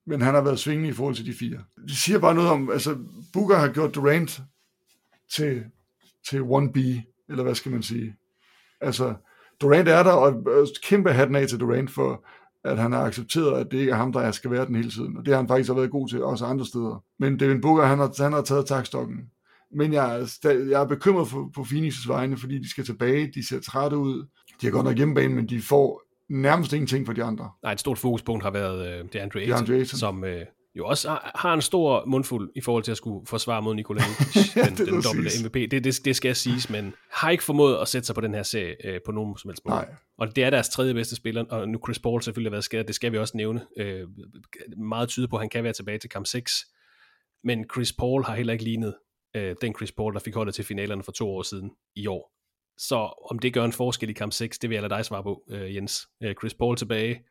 men 0.06 0.22
han 0.22 0.34
har 0.34 0.42
været 0.42 0.60
svingende 0.60 0.90
i 0.90 0.94
forhold 0.94 1.16
til 1.16 1.26
de 1.26 1.34
fire. 1.34 1.64
Det 1.88 1.98
siger 1.98 2.20
bare 2.20 2.36
noget 2.36 2.50
om, 2.50 2.70
altså 2.70 2.98
Booker 3.34 3.56
har 3.56 3.68
gjort 3.68 3.96
Durant 3.96 4.42
til, 5.36 5.64
til 6.30 6.40
1B, 6.40 6.80
eller 7.30 7.44
hvad 7.44 7.56
skal 7.56 7.72
man 7.72 7.84
sige. 7.84 8.16
Altså, 8.82 9.16
Durant 9.62 9.88
er 9.88 10.04
der, 10.04 10.12
og 10.12 10.44
kæmpe 10.84 11.12
hatten 11.12 11.36
af 11.36 11.48
til 11.48 11.60
Durant 11.60 11.92
for, 11.92 12.26
at 12.64 12.78
han 12.78 12.92
har 12.92 13.04
accepteret, 13.06 13.60
at 13.60 13.72
det 13.72 13.78
ikke 13.78 13.92
er 13.92 13.96
ham, 13.96 14.14
der 14.14 14.32
skal 14.32 14.52
være 14.52 14.66
den 14.66 14.76
hele 14.76 14.92
tiden. 14.92 15.18
Og 15.18 15.26
det 15.26 15.34
har 15.34 15.42
han 15.42 15.48
faktisk 15.48 15.70
været 15.70 15.92
god 15.92 16.10
til, 16.10 16.24
også 16.24 16.46
andre 16.46 16.66
steder. 16.66 17.04
Men 17.20 17.40
Devin 17.40 17.62
Booker, 17.62 17.86
han 17.86 17.98
har, 17.98 18.24
han 18.24 18.34
har 18.34 18.42
taget 18.42 18.66
takstokken. 18.66 19.32
Men 19.76 19.94
jeg 19.94 20.20
er, 20.20 20.50
jeg 20.70 20.82
er 20.82 20.86
bekymret 20.86 21.28
for, 21.28 21.52
på 21.56 21.62
Phoenix' 21.62 22.08
vegne, 22.08 22.38
fordi 22.38 22.60
de 22.60 22.70
skal 22.70 22.86
tilbage, 22.86 23.32
de 23.36 23.48
ser 23.48 23.60
trætte 23.60 23.98
ud. 23.98 24.28
De 24.62 24.66
har 24.66 24.72
godt 24.72 24.86
nok 24.86 24.98
hjemmebane, 24.98 25.36
men 25.36 25.50
de 25.50 25.62
får 25.62 26.02
nærmest 26.30 26.74
ingenting 26.74 27.06
for 27.06 27.14
de 27.14 27.24
andre. 27.24 27.52
Nej, 27.64 27.72
et 27.72 27.80
stort 27.80 27.98
fokuspunkt 27.98 28.44
har 28.44 28.52
været 28.52 29.02
uh, 29.04 29.10
det 29.14 29.20
Andre 29.20 29.40
Ayton, 29.40 29.58
Andre 29.58 29.74
Ayton. 29.74 30.00
som 30.00 30.24
uh, 30.24 30.30
jo 30.76 30.86
også 30.86 31.18
har 31.36 31.54
en 31.54 31.62
stor 31.62 32.06
mundfuld 32.08 32.52
i 32.56 32.62
forhold 32.62 32.84
til 32.84 32.92
at 32.92 32.98
skulle 32.98 33.28
forsvare 33.28 33.62
mod 33.62 33.76
Nikola 33.76 34.02
Jokic, 34.02 34.54
den, 34.78 34.88
den 34.88 35.02
dobbelte 35.04 35.44
MVP. 35.44 35.54
Det, 35.54 35.84
det, 35.84 36.06
det 36.06 36.16
skal 36.16 36.30
jeg 36.30 36.38
siges, 36.38 36.70
men 36.70 36.94
har 37.12 37.30
ikke 37.30 37.44
formået 37.44 37.78
at 37.82 37.88
sætte 37.88 38.06
sig 38.06 38.16
på 38.16 38.22
den 38.22 38.34
her 38.34 38.44
serie 38.44 38.76
øh, 38.84 39.00
på 39.06 39.12
nogen 39.12 39.38
som 39.38 39.50
helst 39.50 39.66
måde. 39.66 39.76
Nej. 39.76 39.90
Og 40.18 40.36
det 40.36 40.44
er 40.44 40.50
deres 40.50 40.70
tredje 40.70 40.94
bedste 40.94 41.16
spiller, 41.16 41.46
og 41.50 41.70
nu 41.70 41.80
Chris 41.86 42.00
Paul 42.00 42.22
selvfølgelig 42.22 42.50
har 42.50 42.54
været 42.54 42.64
skadet, 42.64 42.88
det 42.88 42.96
skal 42.96 43.12
vi 43.12 43.18
også 43.18 43.38
nævne. 43.38 43.62
Øh, 43.78 44.08
meget 44.78 45.10
tyder 45.10 45.28
på, 45.28 45.36
at 45.36 45.42
han 45.42 45.50
kan 45.50 45.64
være 45.64 45.74
tilbage 45.74 45.98
til 45.98 46.10
kamp 46.10 46.26
6. 46.26 46.66
Men 47.44 47.66
Chris 47.74 47.94
Paul 47.94 48.24
har 48.24 48.36
heller 48.36 48.54
ikke 48.54 48.66
lignet 48.66 48.94
øh, 49.36 49.56
den 49.62 49.76
Chris 49.76 49.92
Paul, 49.92 50.14
der 50.14 50.20
fik 50.20 50.36
holdet 50.36 50.56
til 50.56 50.66
finalerne 50.66 51.04
for 51.04 51.12
to 51.12 51.30
år 51.30 51.42
siden 51.42 51.72
i 51.96 52.08
år. 52.08 52.34
Så 52.78 52.96
om 53.32 53.40
det 53.40 53.54
gør 53.54 53.66
en 53.66 53.72
forskel 53.72 54.10
i 54.10 54.14
kamp 54.14 54.34
6, 54.34 54.60
det 54.60 54.70
vil 54.70 54.76
jeg 54.76 54.82
lade 54.82 54.94
dig 54.94 55.06
svare 55.06 55.24
på, 55.24 55.44
øh, 55.50 55.76
Jens. 55.76 56.08
Øh, 56.24 56.36
Chris 56.36 56.54
Paul 56.54 56.78
tilbage, 56.78 57.24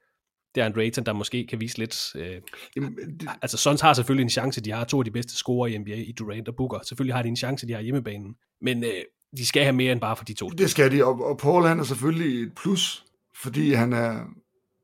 det 0.55 0.62
er 0.62 0.66
en 0.66 0.80
Ayton, 0.80 1.05
der 1.05 1.12
måske 1.12 1.46
kan 1.46 1.61
vise 1.61 1.78
lidt... 1.78 2.14
Øh, 2.14 2.40
Jamen, 2.76 2.96
det... 3.20 3.28
Altså, 3.42 3.57
Suns 3.57 3.80
har 3.80 3.94
selvfølgelig 3.94 4.22
en 4.22 4.30
chance. 4.30 4.61
De 4.61 4.70
har 4.70 4.84
to 4.84 4.98
af 4.98 5.05
de 5.05 5.11
bedste 5.11 5.36
scorer 5.36 5.66
i 5.66 5.78
NBA, 5.78 5.94
i 5.94 6.12
Durant 6.12 6.48
og 6.48 6.57
Booker. 6.57 6.78
Selvfølgelig 6.84 7.14
har 7.14 7.22
de 7.22 7.28
en 7.28 7.36
chance, 7.36 7.68
de 7.68 7.72
har 7.72 7.80
hjemmebanen. 7.80 8.36
Men 8.61 8.84
øh, 8.84 8.90
de 9.36 9.46
skal 9.46 9.62
have 9.62 9.72
mere 9.72 9.92
end 9.92 10.00
bare 10.00 10.16
for 10.16 10.24
de 10.24 10.34
to. 10.34 10.48
Det 10.48 10.70
skal 10.70 10.92
de, 10.92 11.05
og, 11.05 11.24
og 11.24 11.38
Paul 11.38 11.66
han 11.66 11.78
er 11.78 11.84
selvfølgelig 11.84 12.42
et 12.42 12.53
plus, 12.55 13.05
fordi 13.42 13.72
han 13.72 13.92
er, 13.92 14.24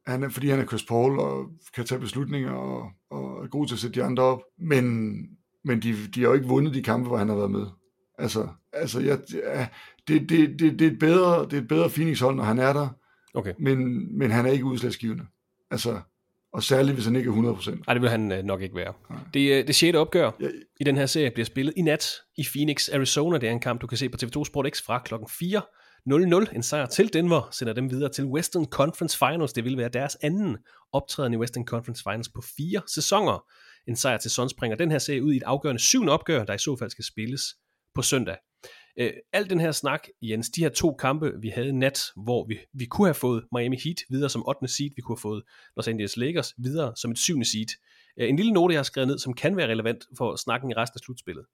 han 0.07 0.23
er, 0.23 0.29
fordi 0.29 0.49
han 0.49 0.61
er 0.61 0.67
Chris 0.67 0.85
Paul 0.85 1.19
og 1.19 1.47
kan 1.75 1.85
tage 1.85 2.01
beslutninger 2.01 2.51
og, 2.51 2.91
og 3.11 3.45
er 3.45 3.49
god 3.49 3.67
til 3.67 3.75
at 3.75 3.79
sætte 3.79 4.01
de 4.01 4.05
andre 4.05 4.23
op. 4.23 4.41
Men, 4.59 5.17
men 5.69 5.83
de, 5.83 5.95
de 6.15 6.21
har 6.21 6.29
jo 6.29 6.35
ikke 6.35 6.47
vundet 6.47 6.75
de 6.75 6.83
kampe, 6.83 7.09
hvor 7.09 7.17
han 7.17 7.29
har 7.29 7.37
været 7.37 7.51
med. 7.51 7.67
Altså, 8.19 8.49
altså 8.73 9.01
jeg, 9.01 9.19
det, 10.09 10.29
det, 10.29 10.61
det, 10.61 10.79
det, 10.79 10.87
er 10.87 10.91
et 10.91 10.99
bedre, 10.99 11.45
det 11.45 11.53
er 11.53 11.61
et 11.61 11.69
bedre 11.69 11.89
Phoenix-hold, 11.89 12.37
når 12.37 12.45
han 12.45 12.59
er 12.59 12.73
der. 12.73 12.89
Okay. 13.35 13.53
Men, 13.59 14.09
men 14.19 14.31
han 14.31 14.47
er 14.47 14.51
ikke 14.51 14.65
udslagsgivende. 14.65 15.25
Altså, 15.71 16.01
og 16.53 16.63
særligt, 16.63 16.95
hvis 16.95 17.05
han 17.05 17.17
ikke 17.17 17.31
er 17.31 17.35
100%. 17.35 17.71
Nej, 17.87 17.95
det 17.95 18.03
vil 18.03 18.11
han 18.11 18.33
øh, 18.33 18.45
nok 18.45 18.63
ikke 18.63 18.75
være. 18.75 18.93
Det, 19.35 19.59
øh, 19.59 19.67
det 19.67 19.75
sjette 19.75 19.97
opgør 19.97 20.31
ja. 20.41 20.49
i 20.81 20.85
den 20.85 20.97
her 20.97 21.07
serie 21.07 21.31
bliver 21.31 21.47
spillet 21.47 21.75
i 21.77 21.83
nat 21.83 22.07
i 22.39 22.45
Phoenix, 22.55 22.89
Arizona. 22.93 23.39
Det 23.39 23.49
er 23.49 23.53
en 23.53 23.61
kamp, 23.61 23.81
du 23.81 23.87
kan 23.87 23.99
se 23.99 24.09
på 24.09 24.19
TV2 24.23 24.45
Sport 24.45 24.67
X 24.75 24.83
fra 24.83 25.03
klokken 25.05 25.29
4. 25.39 25.63
0-0. 26.07 26.55
En 26.55 26.63
sejr 26.63 26.87
til 26.87 27.13
Denver 27.13 27.49
sender 27.53 27.73
dem 27.73 27.91
videre 27.91 28.13
til 28.13 28.25
Western 28.25 28.65
Conference 28.65 29.19
Finals. 29.19 29.53
Det 29.53 29.65
vil 29.65 29.79
være 29.79 29.89
deres 29.89 30.17
anden 30.23 30.57
optræden 30.93 31.33
i 31.33 31.37
Western 31.37 31.65
Conference 31.65 32.03
Finals 32.03 32.29
på 32.29 32.43
fire 32.57 32.83
sæsoner. 32.87 33.45
En 33.89 33.97
sejr 33.97 34.19
til 34.19 34.31
Suns 34.31 34.55
bringer 34.55 34.77
den 34.77 34.91
her 34.91 34.99
serie 34.99 35.23
ud 35.23 35.33
i 35.33 35.37
et 35.37 35.43
afgørende 35.43 35.81
syvende 35.81 36.13
opgør, 36.13 36.45
der 36.45 36.55
i 36.55 36.59
så 36.59 36.77
fald 36.77 36.91
skal 36.91 37.05
spilles 37.05 37.43
på 37.95 38.03
søndag. 38.03 38.37
Øh, 38.99 39.13
al 39.33 39.51
den 39.51 39.61
her 39.61 39.73
snak, 39.73 40.09
Jens, 40.23 40.51
de 40.51 40.61
her 40.61 40.69
to 40.69 40.95
kampe, 40.95 41.33
vi 41.41 41.49
havde 41.49 41.73
nat, 41.73 42.01
hvor 42.17 42.47
vi, 42.49 42.59
vi 42.73 42.85
kunne 42.85 43.07
have 43.07 43.15
fået 43.15 43.45
Miami 43.53 43.77
Heat 43.85 43.97
videre 44.11 44.31
som 44.31 44.49
8. 44.49 44.69
seed, 44.69 44.91
vi 44.97 45.03
kunne 45.03 45.17
have 45.17 45.21
fået 45.21 45.43
Los 45.77 45.89
Angeles 45.89 46.17
Lakers 46.17 46.55
videre 46.59 46.93
som 46.97 47.11
et 47.11 47.19
7. 47.19 47.45
seed. 47.45 47.67
Øh, 48.21 48.29
en 48.29 48.37
lille 48.37 48.53
note, 48.53 48.73
jeg 48.73 48.79
har 48.79 48.85
skrevet 48.85 49.09
ned, 49.09 49.19
som 49.19 49.35
kan 49.35 49.57
være 49.57 49.69
relevant 49.69 50.05
for 50.19 50.37
snakken 50.37 50.71
i 50.71 50.75
resten 50.75 50.97
af 50.97 51.01
slutspillet. 51.01 51.45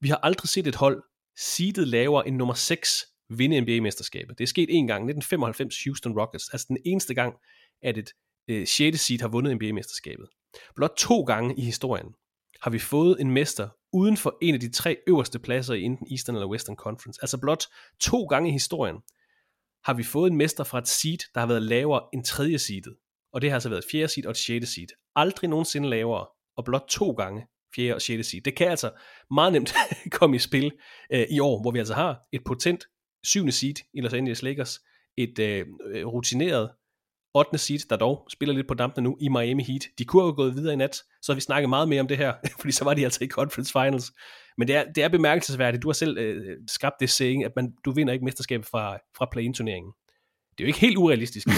Vi 0.00 0.08
har 0.08 0.16
aldrig 0.16 0.48
set 0.48 0.66
et 0.66 0.74
hold 0.74 1.02
seedet 1.38 1.88
lavere 1.88 2.28
end 2.28 2.36
nummer 2.36 2.54
6 2.54 3.04
vinde 3.30 3.60
NBA-mesterskabet. 3.60 4.38
Det 4.38 4.44
er 4.44 4.48
sket 4.48 4.68
en 4.70 4.86
gang, 4.86 4.98
1995 4.98 5.84
Houston 5.84 6.18
Rockets, 6.20 6.48
altså 6.48 6.66
den 6.68 6.78
eneste 6.84 7.14
gang, 7.14 7.34
at 7.82 7.98
et 7.98 8.10
øh, 8.48 8.66
6. 8.66 9.00
seed 9.00 9.20
har 9.20 9.28
vundet 9.28 9.56
NBA-mesterskabet. 9.56 10.28
Blot 10.76 10.90
to 10.98 11.22
gange 11.22 11.54
i 11.58 11.60
historien 11.60 12.14
har 12.62 12.70
vi 12.70 12.78
fået 12.78 13.20
en 13.20 13.30
mester 13.30 13.68
uden 13.92 14.16
for 14.16 14.38
en 14.42 14.54
af 14.54 14.60
de 14.60 14.72
tre 14.72 14.96
øverste 15.06 15.38
pladser 15.38 15.74
i 15.74 15.82
enten 15.82 16.06
Eastern 16.10 16.36
eller 16.36 16.48
Western 16.48 16.76
Conference. 16.76 17.18
Altså 17.22 17.38
blot 17.38 17.64
to 18.00 18.24
gange 18.24 18.48
i 18.48 18.52
historien 18.52 18.96
har 19.84 19.94
vi 19.94 20.02
fået 20.02 20.30
en 20.30 20.36
mester 20.36 20.64
fra 20.64 20.78
et 20.78 20.88
seed, 20.88 21.18
der 21.34 21.40
har 21.40 21.46
været 21.46 21.62
lavere 21.62 22.02
end 22.12 22.24
tredje 22.24 22.58
seedet. 22.58 22.96
Og 23.32 23.42
det 23.42 23.50
har 23.50 23.56
altså 23.56 23.68
været 23.68 23.84
fjerde 23.90 24.08
seed 24.08 24.26
og 24.26 24.30
et 24.30 24.36
sjette 24.36 24.66
seed. 24.66 24.86
Aldrig 25.16 25.50
nogensinde 25.50 25.88
lavere, 25.88 26.26
og 26.56 26.64
blot 26.64 26.84
to 26.88 27.10
gange 27.10 27.46
fjerde 27.74 27.94
og 27.94 28.02
sjette 28.02 28.24
seed. 28.24 28.42
Det 28.42 28.56
kan 28.56 28.68
altså 28.68 28.90
meget 29.30 29.52
nemt 29.52 29.74
komme 30.18 30.36
i 30.36 30.38
spil 30.38 30.72
øh, 31.12 31.26
i 31.30 31.40
år, 31.40 31.60
hvor 31.60 31.70
vi 31.70 31.78
altså 31.78 31.94
har 31.94 32.20
et 32.32 32.44
potent 32.44 32.84
syvende 33.24 33.52
seed 33.52 33.74
i 33.94 34.00
Los 34.00 34.12
Angeles 34.12 34.42
Lakers, 34.42 34.80
et 35.16 35.38
øh, 35.38 35.66
øh 35.86 36.06
rutineret 36.06 36.70
8. 37.34 37.58
seed, 37.58 37.78
der 37.90 37.96
dog 37.96 38.26
spiller 38.30 38.54
lidt 38.54 38.68
på 38.68 38.74
dampene 38.74 39.04
nu 39.04 39.16
i 39.20 39.28
Miami 39.28 39.62
Heat. 39.62 39.82
De 39.98 40.04
kunne 40.04 40.22
have 40.22 40.34
gået 40.34 40.54
videre 40.54 40.72
i 40.72 40.76
nat, 40.76 41.02
så 41.22 41.32
har 41.32 41.34
vi 41.34 41.40
snakket 41.40 41.68
meget 41.68 41.88
mere 41.88 42.00
om 42.00 42.08
det 42.08 42.16
her, 42.16 42.32
fordi 42.60 42.72
så 42.72 42.84
var 42.84 42.94
de 42.94 43.04
altså 43.04 43.24
i 43.24 43.28
Conference 43.28 43.72
Finals. 43.72 44.12
Men 44.58 44.68
det 44.68 44.76
er, 44.76 44.84
det 44.92 45.04
er 45.04 45.08
bemærkelsesværdigt. 45.08 45.82
Du 45.82 45.88
har 45.88 45.92
selv 45.92 46.18
øh, 46.18 46.56
skabt 46.68 46.94
det 47.00 47.10
saying, 47.10 47.44
at 47.44 47.52
man, 47.56 47.72
du 47.84 47.90
vinder 47.90 48.12
ikke 48.12 48.24
mesterskabet 48.24 48.66
fra, 48.66 48.98
fra 49.16 49.28
play-in-turneringen. 49.32 49.92
Det 50.58 50.60
er 50.60 50.64
jo 50.64 50.66
ikke 50.66 50.78
helt 50.78 50.96
urealistisk. 50.96 51.46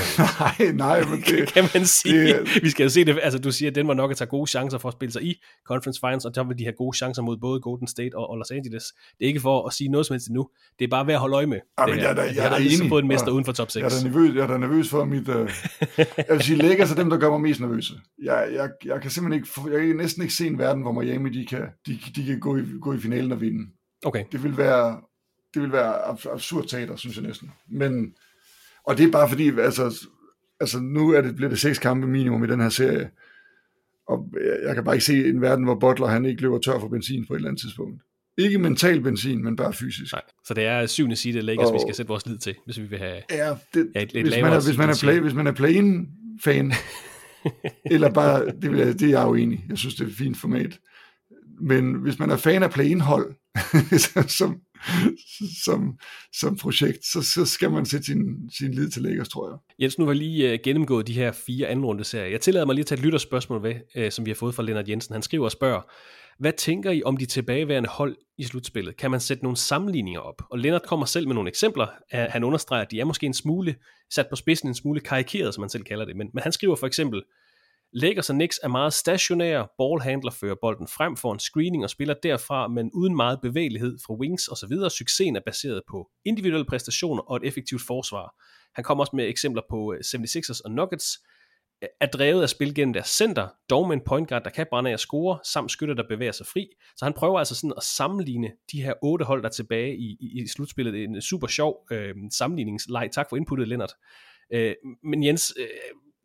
nej, 0.59 0.73
nej, 0.73 1.05
men 1.05 1.21
det, 1.31 1.49
kan 1.53 1.65
man 1.75 1.87
sige. 1.87 2.27
det- 2.27 2.63
Vi 2.63 2.71
skal 2.71 2.85
jo 2.85 2.91
se 2.91 3.05
det, 3.05 3.19
altså 3.23 3.39
du 3.39 3.53
siger, 3.53 3.71
at 3.71 3.75
den 3.75 3.89
var 3.89 3.95
nok 3.95 4.11
at 4.11 4.17
tage 4.17 4.29
gode 4.29 4.51
chancer 4.51 4.79
for 4.79 4.89
at 4.89 4.93
spille 4.95 5.13
sig 5.13 5.23
i 5.23 5.35
Conference 5.67 6.01
Finals, 6.01 6.25
og 6.25 6.35
der 6.35 6.45
vil 6.45 6.59
de 6.59 6.65
have 6.65 6.73
gode 6.79 6.97
chancer 6.97 7.23
mod 7.23 7.37
både 7.37 7.61
Golden 7.61 7.87
State 7.89 8.17
og, 8.17 8.31
og 8.31 8.37
Los 8.37 8.51
Angeles. 8.51 8.85
Det 9.19 9.25
er 9.25 9.29
ikke 9.29 9.41
for 9.41 9.67
at 9.67 9.73
sige 9.73 9.89
noget 9.89 10.07
som 10.07 10.15
helst 10.15 10.27
endnu. 10.29 10.49
Det 10.79 10.85
er 10.85 10.89
bare 10.89 11.07
ved 11.07 11.15
at 11.15 11.21
holde 11.21 11.37
øje 11.37 11.47
med. 11.47 11.59
Ja, 11.79 11.87
men 11.87 11.99
jeg 11.99 12.11
er 12.11 12.15
da, 12.15 12.23
jeg 12.23 12.35
har 12.35 12.43
er 12.43 12.49
da 12.49 12.55
aldrig 12.55 12.75
enig. 12.79 12.89
fået 12.89 13.03
en 13.03 13.09
mester 13.09 13.29
Og 13.29 13.33
uden 13.35 13.45
for 13.45 13.53
top 13.53 13.71
6. 13.71 13.77
Jeg 13.83 13.87
er 13.87 13.91
da 14.03 14.09
nervøs, 14.09 14.35
jeg 14.35 14.43
er 14.43 14.47
da 14.47 14.57
nervøs 14.59 14.89
for 14.89 15.05
mit... 15.05 15.29
Uh, 15.29 15.35
jeg 15.99 16.07
vil 16.31 16.43
sige, 16.43 16.57
Lakers 16.57 16.91
er 16.91 16.95
dem, 16.95 17.11
der 17.11 17.17
gør 17.19 17.31
mig 17.31 17.41
mest 17.41 17.61
nervøse. 17.61 17.95
Jeg, 18.23 18.49
jeg, 18.53 18.71
jeg 18.85 19.01
kan 19.03 19.11
simpelthen 19.11 19.43
ikke, 19.67 19.77
jeg 19.79 19.87
kan 19.87 19.97
næsten 19.97 20.23
ikke 20.23 20.35
se 20.35 20.47
en 20.47 20.59
verden, 20.59 20.83
hvor 20.83 20.93
Miami 20.93 21.31
de 21.31 21.47
kan, 21.47 21.63
de, 21.87 21.99
de 22.17 22.25
kan 22.27 22.41
gå, 22.41 22.57
i, 22.57 22.61
gå 22.81 22.93
i 22.95 22.99
finalen 22.99 23.33
og 23.33 23.41
vinde. 23.41 23.67
Okay. 24.05 24.25
Det 24.33 24.43
vil 24.45 24.57
være, 24.57 25.01
det 25.55 25.63
vil 25.63 25.73
være 25.73 25.95
abs- 25.95 26.33
absurd 26.33 26.65
teater, 26.67 26.97
synes 26.97 27.17
jeg 27.17 27.25
næsten. 27.25 27.51
Men, 27.71 28.13
og 28.87 28.99
det 28.99 29.07
er 29.07 29.11
bare 29.11 29.29
fordi, 29.29 29.49
altså, 29.59 30.07
altså 30.61 30.81
nu 30.81 31.11
er 31.11 31.21
det, 31.21 31.37
bliver 31.37 31.49
det 31.49 31.59
seks 31.59 31.79
kampe 31.79 32.07
minimum 32.07 32.45
i 32.45 32.47
den 32.47 32.61
her 32.61 32.69
serie. 32.69 33.11
Og 34.09 34.29
jeg, 34.67 34.75
kan 34.75 34.85
bare 34.85 34.95
ikke 34.95 35.05
se 35.05 35.29
en 35.29 35.41
verden, 35.41 35.65
hvor 35.65 35.75
Butler 35.75 36.07
han 36.07 36.25
ikke 36.25 36.43
løber 36.43 36.59
tør 36.59 36.79
for 36.81 36.89
benzin 36.89 37.27
på 37.27 37.33
et 37.33 37.37
eller 37.37 37.49
andet 37.49 37.61
tidspunkt. 37.61 38.03
Ikke 38.39 38.59
mental 38.59 39.01
benzin, 39.01 39.45
men 39.45 39.57
bare 39.57 39.73
fysisk. 39.73 40.13
Nej. 40.13 40.23
Så 40.45 40.55
det 40.55 40.65
er 40.65 40.87
syvende 40.87 41.17
side 41.17 41.41
Lakers, 41.43 41.67
Og- 41.69 41.75
vi 41.75 41.79
skal 41.81 41.95
sætte 41.95 42.09
vores 42.09 42.27
lid 42.27 42.39
til, 42.39 42.55
hvis 42.65 42.79
vi 42.81 42.85
vil 42.85 42.99
have... 42.99 43.23
Ja, 43.31 43.55
det, 43.75 43.91
Ja, 43.95 44.03
et 44.03 44.13
lidt 44.13 44.27
hvis, 44.27 44.43
man 44.43 44.53
er, 44.53 44.61
hvis, 44.67 44.79
man 44.79 44.89
er 44.91 44.99
play, 45.03 45.21
hvis 45.21 45.35
man 45.35 45.47
er 45.47 45.53
play-in 45.53 46.09
fan, 46.45 46.73
eller 47.95 48.11
bare, 48.11 48.47
det, 48.63 48.71
vil 48.71 48.79
jeg, 48.79 49.01
det 49.01 49.03
er 49.03 49.19
jeg 49.19 49.29
uenig. 49.29 49.65
Jeg 49.69 49.79
synes, 49.79 49.95
det 49.95 50.05
er 50.05 50.09
et 50.09 50.15
fint 50.17 50.37
format. 50.37 50.79
Men 51.61 51.95
hvis 51.95 52.19
man 52.19 52.31
er 52.31 52.37
fan 52.37 52.63
af 52.63 52.71
play-in 52.71 53.01
hold, 53.01 53.35
som, 54.29 54.61
som, 55.65 55.99
som 56.33 56.57
projekt, 56.57 57.05
så, 57.05 57.23
så 57.23 57.47
skal 57.47 57.71
man 57.71 57.87
sætte 57.87 58.07
sin, 58.07 58.51
sin 58.59 58.75
lid 58.75 58.91
til 58.91 59.03
Lakers, 59.03 59.29
tror 59.29 59.49
jeg. 59.51 59.59
Jens, 59.83 59.99
nu 59.99 60.07
har 60.07 60.13
lige 60.13 60.53
uh, 60.53 60.59
gennemgået 60.65 61.07
de 61.07 61.13
her 61.13 61.33
fire 61.33 61.67
anden 61.67 62.05
serier. 62.05 62.27
Jeg 62.27 62.41
tillader 62.41 62.67
mig 62.67 62.75
lige 62.75 62.83
at 62.83 62.87
tage 62.87 62.99
et 62.99 63.05
lytterspørgsmål 63.05 63.63
ved, 63.63 63.75
uh, 63.75 64.03
øh, 64.03 64.11
som 64.11 64.27
vi 64.27 64.31
har 64.31 64.35
fået 64.35 64.55
fra 64.55 64.63
Lennart 64.63 64.89
Jensen. 64.89 65.13
Han 65.13 65.23
skriver 65.23 65.45
og 65.45 65.53
spørger, 65.53 65.81
hvad 66.39 66.53
tænker 66.53 66.91
I 66.91 67.03
om 67.03 67.17
de 67.17 67.27
tilbageværende 67.27 67.89
hold 67.89 68.17
i 68.39 68.45
slutspillet? 68.45 68.97
Kan 68.97 69.11
man 69.11 69.21
sætte 69.21 69.43
nogle 69.43 69.57
sammenligninger 69.57 70.21
op? 70.21 70.43
Og 70.51 70.59
Lennart 70.59 70.83
kommer 70.83 71.07
selv 71.07 71.27
med 71.27 71.35
nogle 71.35 71.49
eksempler. 71.49 71.87
Uh, 72.15 72.21
han 72.21 72.45
understreger, 72.45 72.83
at 72.85 72.91
de 72.91 73.01
er 73.01 73.05
måske 73.05 73.27
en 73.27 73.35
smule 73.35 73.75
sat 74.11 74.27
på 74.31 74.37
spidsen, 74.37 74.69
en 74.69 74.75
smule 74.75 75.01
karikeret, 75.01 75.55
som 75.55 75.61
man 75.61 75.71
selv 75.71 75.83
kalder 75.83 76.05
det. 76.05 76.17
Men, 76.17 76.31
men 76.35 76.43
han 76.43 76.53
skriver 76.53 76.77
for 76.77 76.87
eksempel, 76.87 77.23
Lakers 77.99 78.31
og 78.31 78.35
Knicks 78.35 78.61
er 78.63 78.69
meget 78.69 78.93
stationære, 78.93 79.69
ballhandler 79.79 80.31
fører 80.31 80.55
bolden 80.61 80.89
frem 80.89 81.17
for 81.17 81.33
en 81.33 81.39
screening 81.39 81.85
og 81.85 81.91
spiller 81.91 82.15
derfra, 82.23 82.69
men 82.69 82.91
uden 82.95 83.17
meget 83.17 83.39
bevægelighed 83.43 83.99
fra 84.07 84.15
wings 84.15 84.49
osv. 84.49 84.73
Succesen 84.91 85.37
er 85.37 85.41
baseret 85.47 85.83
på 85.91 86.11
individuelle 86.25 86.65
præstationer 86.65 87.23
og 87.23 87.37
et 87.37 87.45
effektivt 87.45 87.83
forsvar. 87.87 88.35
Han 88.75 88.85
kommer 88.85 89.05
også 89.05 89.17
med 89.17 89.29
eksempler 89.29 89.63
på 89.71 89.93
øh, 89.93 89.99
76ers 89.99 90.61
og 90.65 90.71
Nuggets, 90.71 91.19
er 92.01 92.07
drevet 92.07 92.43
af 92.43 92.49
spil 92.49 92.75
gennem 92.75 92.93
deres 92.93 93.09
center, 93.09 93.49
dog 93.71 93.89
med 93.89 93.97
en 93.97 94.03
point 94.07 94.29
guard, 94.29 94.45
der 94.45 94.51
kan 94.51 94.67
brænde 94.71 94.91
af 94.91 94.95
at 94.95 95.01
score, 95.01 95.39
samt 95.45 95.71
skytter, 95.71 95.95
der 95.95 96.09
bevæger 96.09 96.33
sig 96.33 96.47
fri. 96.47 96.69
Så 96.97 97.05
han 97.05 97.13
prøver 97.13 97.39
altså 97.39 97.55
sådan 97.55 97.75
at 97.77 97.83
sammenligne 97.83 98.53
de 98.73 98.83
her 98.83 98.95
otte 99.03 99.25
hold, 99.25 99.43
der 99.43 99.49
er 99.49 99.53
tilbage 99.53 99.97
i, 99.97 100.17
i, 100.21 100.43
i 100.43 100.47
slutspillet. 100.47 100.95
Det 100.95 101.05
er 101.05 101.09
en 101.09 101.23
super 101.23 101.47
sjov 101.47 101.87
øh, 101.91 102.15
sammenligningsleg. 102.33 103.09
Tak 103.13 103.29
for 103.29 103.37
inputtet, 103.37 103.69
Lennart. 103.69 103.93
Øh, 104.53 104.75
men 105.03 105.25
Jens, 105.25 105.55
øh, 105.59 105.67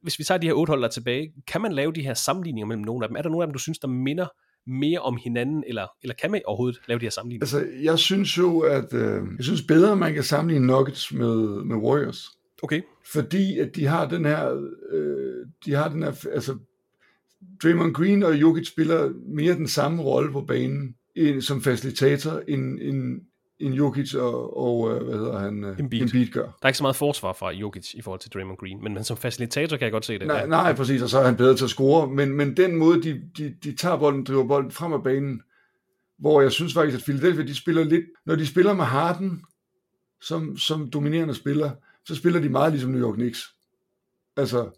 hvis 0.01 0.19
vi 0.19 0.23
tager 0.23 0.37
de 0.37 0.47
her 0.47 0.53
otte 0.53 0.71
hold, 0.71 0.81
der 0.81 0.87
er 0.87 0.91
tilbage, 0.91 1.33
kan 1.47 1.61
man 1.61 1.71
lave 1.71 1.91
de 1.93 2.01
her 2.01 2.13
sammenligninger 2.13 2.67
mellem 2.67 2.83
nogle 2.83 3.05
af 3.05 3.09
dem? 3.09 3.15
Er 3.15 3.21
der 3.21 3.29
nogle 3.29 3.43
af 3.43 3.47
dem, 3.47 3.53
du 3.53 3.59
synes, 3.59 3.79
der 3.79 3.87
minder 3.87 4.27
mere 4.67 4.99
om 4.99 5.17
hinanden, 5.23 5.63
eller, 5.67 5.87
eller 6.01 6.13
kan 6.21 6.31
man 6.31 6.41
overhovedet 6.45 6.81
lave 6.87 6.99
de 6.99 7.05
her 7.05 7.09
sammenligninger? 7.11 7.57
Altså, 7.57 7.83
jeg 7.83 7.99
synes 7.99 8.37
jo, 8.37 8.59
at 8.59 8.93
øh, 8.93 9.23
jeg 9.37 9.43
synes 9.43 9.61
bedre, 9.61 9.91
at 9.91 9.97
man 9.97 10.13
kan 10.13 10.23
sammenligne 10.23 10.67
Nuggets 10.67 11.13
med, 11.13 11.63
med 11.63 11.75
Warriors. 11.75 12.29
Okay. 12.63 12.81
Fordi 13.13 13.59
at 13.59 13.75
de 13.75 13.85
har 13.85 14.07
den 14.07 14.25
her, 14.25 14.71
øh, 14.91 15.45
de 15.65 15.73
har 15.73 15.89
den 15.89 16.03
her, 16.03 16.27
altså 16.33 16.57
Draymond 17.63 17.93
Green 17.93 18.23
og 18.23 18.41
Jokic 18.41 18.67
spiller 18.67 19.13
mere 19.27 19.53
den 19.53 19.67
samme 19.67 20.03
rolle 20.03 20.31
på 20.31 20.41
banen 20.41 20.95
end, 21.15 21.41
som 21.41 21.61
facilitator, 21.61 22.41
end, 22.47 22.79
end, 22.81 23.21
end 23.61 23.73
Jokic 23.73 24.15
og, 24.15 24.57
og 24.57 24.91
øh, 24.91 25.03
hvad 25.03 25.17
hedder 25.17 25.39
han, 25.39 25.63
øh, 25.63 25.79
Embiid. 25.79 26.01
Embiid 26.01 26.27
gør. 26.27 26.41
Der 26.41 26.49
er 26.61 26.67
ikke 26.67 26.77
så 26.77 26.83
meget 26.83 26.95
forsvar 26.95 27.33
fra 27.33 27.51
Jokic 27.51 27.93
i 27.93 28.01
forhold 28.01 28.19
til 28.19 28.31
Draymond 28.31 28.57
Green, 28.57 28.83
men, 28.83 28.93
men 28.93 29.03
som 29.03 29.17
facilitator 29.17 29.77
kan 29.77 29.83
jeg 29.83 29.91
godt 29.91 30.05
se 30.05 30.19
det. 30.19 30.27
Nej, 30.27 30.47
nej, 30.47 30.73
præcis, 30.73 31.01
og 31.01 31.09
så 31.09 31.19
er 31.19 31.25
han 31.25 31.35
bedre 31.35 31.55
til 31.55 31.63
at 31.63 31.69
score, 31.69 32.07
men, 32.07 32.33
men 32.33 32.57
den 32.57 32.75
måde, 32.75 33.03
de, 33.03 33.21
de, 33.37 33.55
de 33.63 33.75
tager 33.75 33.97
bolden, 33.97 34.23
driver 34.23 34.47
bolden 34.47 34.71
frem 34.71 34.93
af 34.93 35.03
banen, 35.03 35.41
hvor 36.19 36.41
jeg 36.41 36.51
synes 36.51 36.73
faktisk, 36.73 36.97
at 36.97 37.03
Philadelphia, 37.03 37.45
de 37.45 37.55
spiller 37.55 37.83
lidt, 37.83 38.05
når 38.25 38.35
de 38.35 38.47
spiller 38.47 38.73
med 38.73 38.85
Harden 38.85 39.41
som, 40.21 40.57
som 40.57 40.89
dominerende 40.89 41.35
spiller, 41.35 41.71
så 42.05 42.15
spiller 42.15 42.39
de 42.39 42.49
meget 42.49 42.71
ligesom 42.71 42.91
New 42.91 43.01
York 43.01 43.15
Knicks. 43.15 43.55
Altså, 44.37 44.69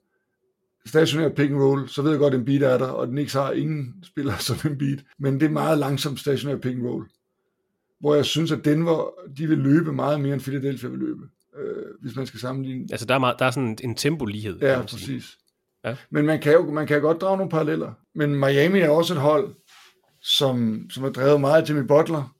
stationært 0.85 1.35
pick 1.35 1.51
and 1.51 1.61
roll, 1.61 1.89
så 1.89 2.01
ved 2.01 2.11
jeg 2.11 2.19
godt, 2.19 2.33
at 2.33 2.39
Embiid 2.39 2.61
er 2.61 2.77
der, 2.77 2.87
og 2.87 3.07
Knicks 3.07 3.33
har 3.33 3.51
ingen 3.51 4.03
spillere 4.03 4.39
som 4.47 4.71
Embiid, 4.71 4.97
men 5.19 5.39
det 5.39 5.45
er 5.45 5.49
meget 5.49 5.77
langsomt 5.77 6.19
stationært 6.19 6.61
pick 6.61 6.75
and 6.75 6.87
roll, 6.87 7.09
hvor 8.03 8.15
jeg 8.15 8.25
synes, 8.25 8.51
at 8.51 8.65
Denver, 8.65 9.13
de 9.37 9.47
vil 9.47 9.57
løbe 9.57 9.93
meget 9.93 10.21
mere, 10.21 10.33
end 10.33 10.41
Philadelphia 10.41 10.89
vil 10.89 10.99
løbe, 10.99 11.21
øh, 11.57 11.85
hvis 12.01 12.15
man 12.15 12.25
skal 12.25 12.39
sammenligne. 12.39 12.87
Altså, 12.91 13.05
der 13.05 13.13
er, 13.13 13.19
meget, 13.19 13.35
der 13.39 13.45
er 13.45 13.51
sådan 13.51 13.77
en 13.83 13.95
tempolighed. 13.95 14.59
Ja, 14.61 14.81
præcis. 14.81 15.37
Ja. 15.85 15.95
Men 16.11 16.25
man 16.25 16.41
kan 16.41 16.53
jo 16.53 16.71
man 16.71 16.87
kan 16.87 17.01
godt 17.01 17.21
drage 17.21 17.37
nogle 17.37 17.49
paralleller. 17.49 17.93
Men 18.15 18.35
Miami 18.35 18.79
er 18.79 18.89
også 18.89 19.13
et 19.13 19.19
hold, 19.19 19.55
som, 20.21 20.85
som 20.89 21.03
er 21.03 21.09
drevet 21.09 21.41
meget 21.41 21.61
af 21.61 21.69
Jimmy 21.69 21.87
Butler, 21.87 22.32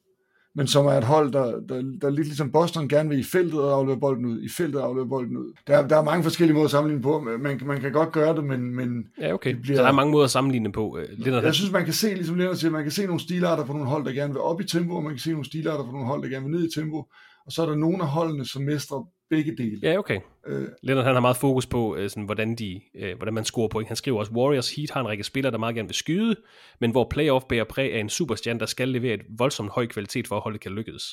men 0.56 0.68
som 0.68 0.86
er 0.86 0.92
et 0.92 1.04
hold, 1.04 1.32
der, 1.34 1.46
der, 1.70 1.82
der 2.02 2.10
lidt 2.10 2.28
ligesom 2.28 2.52
Boston 2.52 2.88
gerne 2.88 3.10
vil 3.10 3.20
i 3.20 3.24
feltet 3.24 3.62
og 3.62 3.74
aflevere 3.78 4.00
bolden 4.00 4.26
ud, 4.26 4.42
i 4.42 4.50
feltet 4.58 4.82
og 4.82 4.88
aflevere 4.88 5.10
bolden 5.10 5.38
ud. 5.38 5.54
Der, 5.68 5.78
er- 5.78 5.88
der 5.88 5.98
er 5.98 6.04
mange 6.04 6.24
forskellige 6.24 6.54
måder 6.54 6.66
at 6.66 6.72
sammenligne 6.72 7.02
på. 7.04 7.20
Man, 7.42 7.60
man 7.66 7.82
kan 7.82 7.92
godt 7.92 8.12
gøre 8.12 8.36
det, 8.36 8.44
men, 8.44 8.76
men 8.76 9.06
Ja, 9.22 9.34
okay. 9.34 9.54
det 9.54 9.62
bliver- 9.62 9.78
Så 9.78 9.82
der 9.84 9.90
er 9.90 9.94
mange 9.94 10.12
måder 10.12 10.24
at 10.26 10.32
sammenligne 10.32 10.72
på. 10.72 10.98
Øh, 10.98 11.06
Lennart, 11.18 11.44
jeg 11.44 11.54
synes, 11.54 11.72
man 11.72 11.86
kan 11.86 11.94
se, 11.94 12.14
ligesom 12.14 12.36
Lennart 12.36 12.58
siger, 12.60 12.72
man 12.72 12.84
kan 12.84 12.92
se 12.92 13.06
nogle 13.06 13.20
stilarter 13.20 13.66
på 13.66 13.74
nogle 13.74 13.88
hold, 13.88 14.06
der 14.06 14.12
gerne 14.12 14.34
vil 14.34 14.42
op 14.42 14.62
i 14.62 14.64
tempo, 14.64 14.96
og 14.96 15.04
man 15.04 15.12
kan 15.12 15.20
se 15.20 15.32
nogle 15.32 15.46
stilarter 15.46 15.84
på 15.86 15.92
nogle 15.92 16.08
hold, 16.08 16.24
der 16.24 16.30
gerne 16.30 16.46
vil 16.50 16.56
ned 16.60 16.68
i 16.68 16.80
tempo. 16.80 16.98
Og 17.46 17.52
så 17.52 17.62
er 17.62 17.66
der 17.66 17.76
nogle 17.76 18.02
af 18.04 18.08
holdene, 18.10 18.46
som 18.46 18.62
mestrer 18.62 19.08
begge 19.36 19.56
dele. 19.58 19.80
Ja, 19.84 19.98
okay. 19.98 20.20
Øh, 20.48 20.68
Lennart 20.84 21.06
han 21.06 21.14
har 21.14 21.22
meget 21.22 21.38
fokus 21.38 21.66
på, 21.66 21.96
øh, 21.96 22.10
sådan, 22.10 22.24
hvordan, 22.24 22.56
de, 22.56 22.82
øh, 22.96 23.18
hvordan 23.18 23.34
man 23.34 23.46
scorer 23.46 23.68
point. 23.68 23.88
Han 23.88 23.98
skriver 23.98 24.20
også, 24.20 24.32
Warriors 24.32 24.76
Heat 24.76 24.92
har 24.92 25.02
en 25.02 25.08
række 25.08 25.24
spillere, 25.24 25.52
der 25.52 25.58
meget 25.58 25.76
gerne 25.76 25.88
vil 25.88 25.96
skyde, 25.96 26.36
men 26.82 26.92
hvor 26.92 27.08
playoff 27.10 27.46
bærer 27.50 27.64
præg 27.64 27.94
af 27.94 28.00
en 28.00 28.10
superstjerne, 28.10 28.60
der 28.60 28.66
skal 28.66 28.88
levere 28.88 29.14
et 29.14 29.22
voldsomt 29.38 29.72
høj 29.72 29.88
kvalitet 29.88 30.28
for 30.28 30.36
at 30.36 30.42
holdet 30.42 30.62
kan 30.62 30.72
lykkes. 30.72 31.04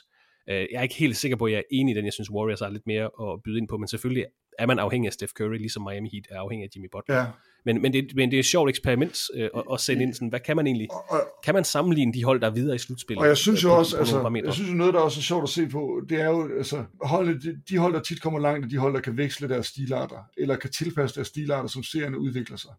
Øh, 0.51 0.57
jeg 0.57 0.79
er 0.79 0.83
ikke 0.83 0.95
helt 0.95 1.17
sikker 1.17 1.37
på, 1.37 1.45
at 1.45 1.53
jeg 1.53 1.59
er 1.59 1.69
enig 1.71 1.93
i 1.93 1.97
den. 1.97 2.05
Jeg 2.05 2.13
synes, 2.13 2.31
Warriors 2.31 2.61
har 2.61 2.71
lidt 2.71 2.87
mere 2.87 3.05
at 3.05 3.43
byde 3.45 3.59
ind 3.59 3.69
på, 3.69 3.77
men 3.77 3.89
selvfølgelig 3.89 4.25
er 4.63 4.67
man 4.67 4.79
afhængig 4.79 5.07
af 5.09 5.13
Steph 5.13 5.33
Curry, 5.33 5.59
ligesom 5.59 5.83
Miami 5.83 6.09
Heat 6.13 6.27
er 6.31 6.41
afhængig 6.41 6.65
af 6.65 6.69
Jimmy 6.77 6.89
Butler. 6.93 7.17
ja. 7.17 7.27
Men, 7.65 7.83
men, 7.83 7.93
det, 7.93 8.13
men 8.15 8.31
det 8.31 8.37
er 8.37 8.41
et 8.41 8.47
sjovt 8.47 8.69
eksperiment 8.69 9.19
øh, 9.35 9.49
at, 9.57 9.63
at 9.73 9.81
sende 9.81 10.03
ind, 10.03 10.15
sådan, 10.15 10.29
hvad 10.29 10.41
kan 10.41 10.57
man 10.57 10.67
egentlig, 10.67 10.89
Og, 10.91 11.21
kan 11.45 11.55
man 11.55 11.65
sammenligne 11.65 12.13
de 12.13 12.25
hold, 12.25 12.41
der 12.41 12.47
er 12.47 12.51
videre 12.51 12.75
i 12.75 12.79
slutspillet? 12.79 13.23
Og 13.23 13.29
jeg 13.29 13.37
synes 13.37 13.61
øh, 13.61 13.65
jo 13.65 13.69
på- 13.69 13.79
også, 13.79 13.97
på 13.97 14.01
altså, 14.01 14.43
jeg 14.45 14.55
synes 14.55 14.71
jo 14.71 14.75
noget, 14.75 14.95
der 14.95 15.01
også 15.01 15.21
er 15.21 15.23
sjovt 15.23 15.43
at 15.43 15.49
se 15.49 15.69
på, 15.69 16.03
det 16.09 16.21
er 16.21 16.27
jo, 16.27 16.57
altså, 16.57 16.85
holdet, 17.03 17.43
de, 17.43 17.61
de 17.69 17.79
hold, 17.79 17.95
der 17.95 18.01
tit 18.01 18.23
kommer 18.23 18.41
langt, 18.41 18.65
er 18.65 18.69
de 18.69 18.77
hold, 18.77 18.95
der 18.95 19.01
kan 19.01 19.17
veksle 19.17 19.49
deres 19.49 19.67
stilarter, 19.67 20.17
eller 20.37 20.57
kan 20.57 20.71
tilpasse 20.71 21.17
deres 21.17 21.29
stilarter, 21.29 21.69
som 21.69 21.83
serierne 21.83 22.19
udvikler 22.19 22.57
sig. 22.57 22.71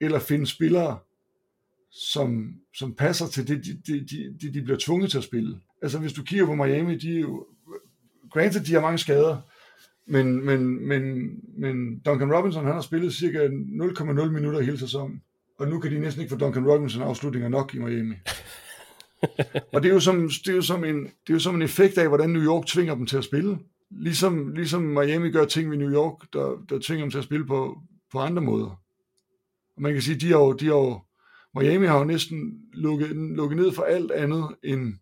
Eller 0.00 0.18
finde 0.18 0.46
spillere, 0.46 0.98
som, 1.92 2.54
som 2.76 2.94
passer 2.94 3.26
til 3.26 3.48
det, 3.48 3.64
de, 3.64 3.82
de, 3.86 4.06
de, 4.06 4.34
de, 4.42 4.54
de 4.54 4.62
bliver 4.62 4.78
tvunget 4.78 5.10
til 5.10 5.18
at 5.18 5.24
spille. 5.24 5.60
Altså, 5.82 5.98
hvis 5.98 6.12
du 6.12 6.22
kigger 6.22 6.46
på 6.46 6.54
Miami, 6.54 6.96
de 6.98 7.16
er 7.16 7.20
jo, 7.20 7.46
granted, 8.32 8.60
de 8.60 8.72
har 8.74 8.80
mange 8.80 8.98
skader, 8.98 9.36
men, 10.06 10.44
men, 10.46 10.88
men, 10.88 11.30
men 11.58 11.98
Duncan 11.98 12.34
Robinson, 12.34 12.64
han 12.64 12.74
har 12.74 12.80
spillet 12.80 13.14
cirka 13.14 13.38
0,0 13.38 14.30
minutter 14.30 14.60
hele 14.60 14.78
sæsonen. 14.78 15.22
Og 15.58 15.68
nu 15.68 15.80
kan 15.80 15.92
de 15.92 15.98
næsten 15.98 16.22
ikke 16.22 16.30
få 16.30 16.38
Duncan 16.38 16.66
Robinson 16.66 17.02
afslutninger 17.02 17.48
nok 17.48 17.74
i 17.74 17.78
Miami. 17.78 18.14
Og 19.72 19.82
det 19.82 19.88
er, 19.88 19.94
jo 19.94 20.00
som, 20.00 20.30
det, 20.44 20.48
er 20.48 20.54
jo 20.54 20.62
som 20.62 20.84
en, 20.84 21.04
det 21.04 21.30
er 21.30 21.34
jo 21.34 21.38
som 21.38 21.54
en 21.54 21.62
effekt 21.62 21.98
af, 21.98 22.08
hvordan 22.08 22.30
New 22.30 22.42
York 22.42 22.66
tvinger 22.66 22.94
dem 22.94 23.06
til 23.06 23.16
at 23.16 23.24
spille. 23.24 23.58
Ligesom, 23.90 24.52
ligesom 24.52 24.82
Miami 24.82 25.30
gør 25.30 25.44
ting 25.44 25.70
ved 25.70 25.78
New 25.78 25.92
York, 25.92 26.32
der, 26.32 26.64
der 26.68 26.78
tvinger 26.78 27.04
dem 27.04 27.10
til 27.10 27.18
at 27.18 27.24
spille 27.24 27.46
på, 27.46 27.78
på 28.12 28.18
andre 28.18 28.42
måder. 28.42 28.80
Og 29.76 29.82
man 29.82 29.92
kan 29.92 30.02
sige, 30.02 30.20
de 30.20 30.28
har 30.28 30.38
jo, 30.38 30.52
de 30.52 30.64
har 30.66 30.74
jo, 30.74 31.00
Miami 31.60 31.86
har 31.86 31.98
jo 31.98 32.04
næsten 32.04 32.60
lukket, 32.72 33.10
lukket 33.10 33.56
ned 33.56 33.72
for 33.72 33.82
alt 33.82 34.10
andet 34.10 34.44
end, 34.62 34.94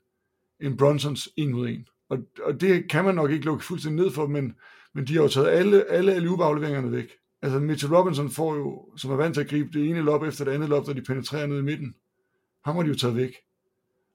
end 0.61 0.79
Bronsons 0.79 1.29
1 1.37 1.51
mod 1.51 1.69
1. 1.69 1.85
Og, 2.09 2.19
og 2.43 2.61
det 2.61 2.91
kan 2.91 3.05
man 3.05 3.15
nok 3.15 3.31
ikke 3.31 3.45
lukke 3.45 3.65
fuldstændig 3.65 4.05
ned 4.05 4.13
for, 4.13 4.27
men, 4.27 4.55
men 4.95 5.07
de 5.07 5.15
har 5.15 5.23
jo 5.23 5.29
taget 5.29 5.49
alle, 5.49 5.91
alle 5.91 6.13
alley-oop-afleveringerne 6.13 6.93
væk. 6.93 7.11
Altså 7.43 7.59
Mitchell 7.59 7.95
Robinson 7.95 8.31
får 8.31 8.57
jo, 8.57 8.89
som 8.97 9.11
er 9.11 9.17
vant 9.17 9.35
til 9.35 9.41
at 9.41 9.49
gribe 9.49 9.79
det 9.79 9.89
ene 9.89 10.01
lop 10.01 10.23
efter 10.23 10.45
det 10.45 10.53
andet 10.53 10.69
lop, 10.69 10.87
da 10.87 10.93
de 10.93 11.03
penetrerer 11.03 11.47
ned 11.47 11.59
i 11.59 11.63
midten. 11.63 11.95
Ham 12.65 12.77
har 12.77 12.83
de 12.83 12.89
jo 12.89 12.95
taget 12.95 13.17
væk. 13.17 13.33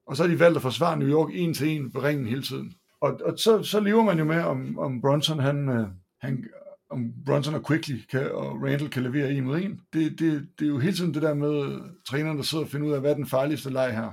Og 0.08 0.18
så 0.18 0.24
har 0.24 0.30
de 0.30 0.40
valgt 0.40 0.56
at 0.56 0.62
forsvare 0.62 1.00
New 1.00 1.10
York 1.10 1.30
en 1.34 1.54
til 1.54 1.68
en 1.68 1.92
på 1.92 2.00
ringen 2.00 2.28
hele 2.28 2.42
tiden. 2.42 2.74
Og, 3.02 3.20
og 3.26 3.40
så, 3.40 3.64
så 3.64 3.80
lever 3.80 4.04
man 4.04 4.18
jo 4.18 4.24
med, 4.24 4.42
om, 4.42 4.80
om 4.80 5.02
Bronson, 5.02 5.40
han, 5.40 5.70
øh, 5.70 5.88
han, 6.22 6.46
om 6.90 7.14
Bronson 7.26 7.56
og 7.56 7.68
Quickly 7.68 7.96
kan, 8.12 8.32
og 8.32 8.62
Randall 8.64 8.90
kan 8.90 9.04
levere 9.04 9.32
en 9.32 9.44
mod 9.44 9.58
en. 9.58 9.82
Det, 9.94 10.20
det, 10.20 10.50
det 10.60 10.66
er 10.66 10.70
jo 10.70 10.80
hele 10.80 10.96
tiden 10.96 11.14
det 11.14 11.22
der 11.22 11.34
med 11.34 11.66
øh, 11.66 11.82
træneren, 12.08 12.38
der 12.38 12.44
sidder 12.44 12.64
og 12.64 12.70
finder 12.70 12.88
ud 12.88 12.94
af, 12.94 13.00
hvad 13.00 13.12
er 13.12 13.16
den 13.16 13.28
farligste 13.28 13.70
leg 13.70 13.96
her. 13.96 14.12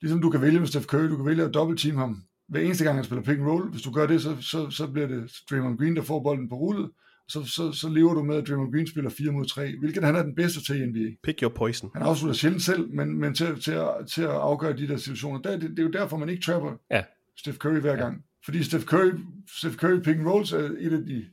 Ligesom 0.00 0.20
du 0.20 0.30
kan 0.30 0.40
vælge 0.40 0.58
med 0.58 0.66
Steph 0.66 0.86
Curry, 0.86 1.08
du 1.08 1.16
kan 1.16 1.26
vælge 1.26 1.44
at 1.44 1.54
dobbeltteam 1.54 1.96
ham, 1.96 2.22
hver 2.50 2.60
eneste 2.60 2.84
gang 2.84 2.96
han 2.96 3.04
spiller 3.04 3.22
pick 3.22 3.38
and 3.38 3.46
roll, 3.46 3.70
hvis 3.70 3.82
du 3.82 3.90
gør 3.90 4.06
det, 4.06 4.22
så, 4.22 4.36
så, 4.40 4.70
så 4.70 4.86
bliver 4.86 5.08
det 5.08 5.32
Draymond 5.50 5.78
Green, 5.78 5.96
der 5.96 6.02
får 6.02 6.22
bolden 6.22 6.48
på 6.48 6.54
rullet, 6.54 6.90
så, 7.28 7.44
så, 7.44 7.72
så 7.72 7.88
lever 7.88 8.14
du 8.14 8.22
med, 8.22 8.36
at 8.36 8.48
Draymond 8.48 8.72
Green 8.72 8.86
spiller 8.86 9.10
4 9.10 9.32
mod 9.32 9.44
3, 9.44 9.76
hvilket 9.78 10.04
han 10.04 10.16
er 10.16 10.22
den 10.22 10.34
bedste 10.34 10.64
til 10.64 10.82
i 10.82 10.86
NBA. 10.86 11.16
Pick 11.22 11.42
your 11.42 11.48
poison. 11.50 11.90
Han 11.94 12.02
afslutter 12.02 12.34
sjældent 12.34 12.62
selv, 12.62 12.94
men, 12.94 13.18
men 13.18 13.34
til, 13.34 13.60
til, 13.60 13.72
at, 13.72 13.94
til 14.14 14.22
at 14.22 14.30
afgøre 14.30 14.76
de 14.76 14.88
der 14.88 14.96
situationer, 14.96 15.40
der, 15.40 15.58
det, 15.58 15.70
det 15.70 15.78
er 15.78 15.82
jo 15.82 15.90
derfor, 15.90 16.16
man 16.16 16.28
ikke 16.28 16.42
trapper 16.42 16.72
ja. 16.90 17.02
Steph 17.36 17.58
Curry 17.58 17.80
hver 17.80 17.96
gang. 17.96 18.24
Fordi 18.44 18.62
Steph 18.62 18.84
Curry, 18.84 19.10
Steph 19.58 19.76
Curry 19.76 20.00
pick 20.00 20.18
and 20.18 20.26
rolls 20.28 20.52
er 20.52 20.70
et 20.78 20.92
af 20.92 21.04
de 21.06 21.24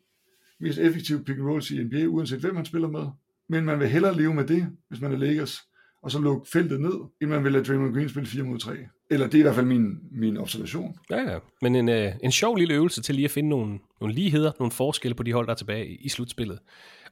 mest 0.59 0.79
effektive 0.79 1.23
pick 1.23 1.37
and 1.37 1.47
rolls 1.47 1.71
i 1.71 1.83
NBA, 1.83 2.05
uanset 2.05 2.39
hvem 2.39 2.55
man 2.55 2.65
spiller 2.65 2.87
med. 2.87 3.07
Men 3.49 3.65
man 3.65 3.79
vil 3.79 3.87
hellere 3.87 4.17
leve 4.17 4.33
med 4.33 4.47
det, 4.47 4.67
hvis 4.89 5.01
man 5.01 5.11
er 5.11 5.17
Lakers, 5.17 5.61
og 6.03 6.11
så 6.11 6.19
lukke 6.19 6.49
feltet 6.51 6.81
ned, 6.81 6.93
end 7.21 7.29
man 7.29 7.43
vil 7.43 7.51
lade 7.51 7.63
Draymond 7.63 7.93
Green 7.93 8.09
spille 8.09 8.27
4 8.27 8.43
mod 8.43 8.59
3. 8.59 8.77
Eller 9.09 9.25
det 9.25 9.33
er 9.33 9.39
i 9.39 9.41
hvert 9.41 9.55
fald 9.55 9.65
min, 9.65 9.97
min 10.11 10.37
observation. 10.37 10.95
Ja, 11.09 11.31
ja. 11.31 11.39
Men 11.61 11.75
en, 11.75 11.89
øh, 11.89 12.13
en 12.23 12.31
sjov 12.31 12.55
lille 12.55 12.73
øvelse 12.73 13.01
til 13.01 13.15
lige 13.15 13.25
at 13.25 13.31
finde 13.31 13.49
nogle, 13.49 13.79
nogle 14.01 14.15
ligheder, 14.15 14.51
nogle 14.59 14.71
forskelle 14.71 15.15
på 15.15 15.23
de 15.23 15.33
hold, 15.33 15.47
der 15.47 15.53
er 15.53 15.57
tilbage 15.57 15.87
i, 15.87 15.95
i 15.95 16.09
slutspillet. 16.09 16.59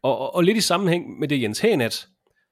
Og, 0.01 0.19
og, 0.19 0.35
og 0.35 0.43
lidt 0.43 0.57
i 0.57 0.61
sammenhæng 0.61 1.19
med 1.19 1.27
det 1.27 1.41
Jens 1.41 1.59
Henat, 1.59 2.07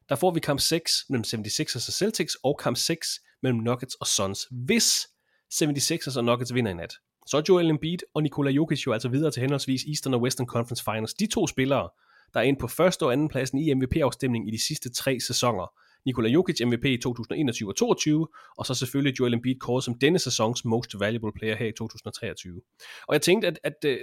der 0.09 0.15
får 0.15 0.31
vi 0.31 0.39
kamp 0.39 0.59
6 0.59 0.91
mellem 1.09 1.23
76ers 1.27 1.87
og 1.87 1.93
Celtics, 1.93 2.37
og 2.43 2.57
kamp 2.63 2.77
6 2.77 3.07
mellem 3.43 3.59
Nuggets 3.59 3.95
og 3.95 4.07
Suns. 4.07 4.47
Hvis 4.51 5.07
76ers 5.53 6.17
og 6.17 6.23
Nuggets 6.23 6.53
vinder 6.53 6.71
i 6.71 6.73
nat, 6.73 6.93
så 7.27 7.37
er 7.37 7.41
Joel 7.49 7.69
Embiid 7.69 7.97
og 8.13 8.23
Nikola 8.23 8.51
Jokic 8.51 8.87
jo 8.87 8.93
altså 8.93 9.09
videre 9.09 9.31
til 9.31 9.41
henholdsvis 9.41 9.83
Eastern 9.83 10.13
og 10.13 10.21
Western 10.21 10.47
Conference 10.47 10.83
Finals. 10.83 11.13
De 11.13 11.27
to 11.27 11.47
spillere, 11.47 11.89
der 12.33 12.39
er 12.39 12.43
inde 12.43 12.59
på 12.59 12.67
første 12.67 13.03
og 13.03 13.13
anden 13.13 13.29
pladsen 13.29 13.59
i 13.59 13.73
MVP-afstemningen 13.73 14.47
i 14.47 14.51
de 14.51 14.65
sidste 14.67 14.93
tre 14.93 15.19
sæsoner. 15.19 15.71
Nikola 16.05 16.29
Jokic 16.29 16.61
MVP 16.65 16.85
i 16.85 16.97
2021 16.97 17.69
og 17.69 17.75
2022, 17.75 18.27
og 18.57 18.65
så 18.65 18.75
selvfølgelig 18.75 19.19
Joel 19.19 19.33
Embiid 19.33 19.55
kåret 19.55 19.83
som 19.83 19.99
denne 19.99 20.19
sæsons 20.19 20.65
most 20.65 20.99
valuable 20.99 21.31
player 21.39 21.55
her 21.55 21.67
i 21.67 21.71
2023. 21.71 22.61
Og 23.07 23.13
jeg 23.13 23.21
tænkte, 23.21 23.47
at, 23.47 23.59
at, 23.63 23.85
at 23.85 23.99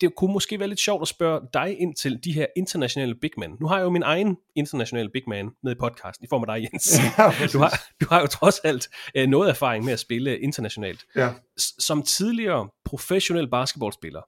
det 0.00 0.14
kunne 0.14 0.32
måske 0.32 0.58
være 0.58 0.68
lidt 0.68 0.80
sjovt 0.80 1.02
at 1.02 1.08
spørge 1.08 1.40
dig 1.54 1.80
ind 1.80 1.94
til 1.94 2.24
de 2.24 2.32
her 2.32 2.46
internationale 2.56 3.14
big 3.14 3.30
men. 3.38 3.56
Nu 3.60 3.66
har 3.66 3.76
jeg 3.76 3.84
jo 3.84 3.90
min 3.90 4.02
egen 4.02 4.36
internationale 4.54 5.08
big 5.08 5.22
man 5.26 5.50
med 5.62 5.72
i 5.72 5.74
podcasten, 5.80 6.24
i 6.24 6.28
form 6.30 6.42
af 6.42 6.46
dig, 6.46 6.68
Jens. 6.72 6.98
Ja, 7.18 7.46
du, 7.52 7.58
har, 7.58 7.80
du 8.00 8.06
har 8.08 8.20
jo 8.20 8.26
trods 8.26 8.58
alt 8.58 8.88
uh, 9.18 9.24
noget 9.24 9.50
erfaring 9.50 9.84
med 9.84 9.92
at 9.92 9.98
spille 9.98 10.38
internationalt. 10.38 11.04
Ja. 11.16 11.30
Som 11.78 12.02
tidligere 12.02 12.68
professionel 12.84 13.50
basketballspiller, 13.50 14.20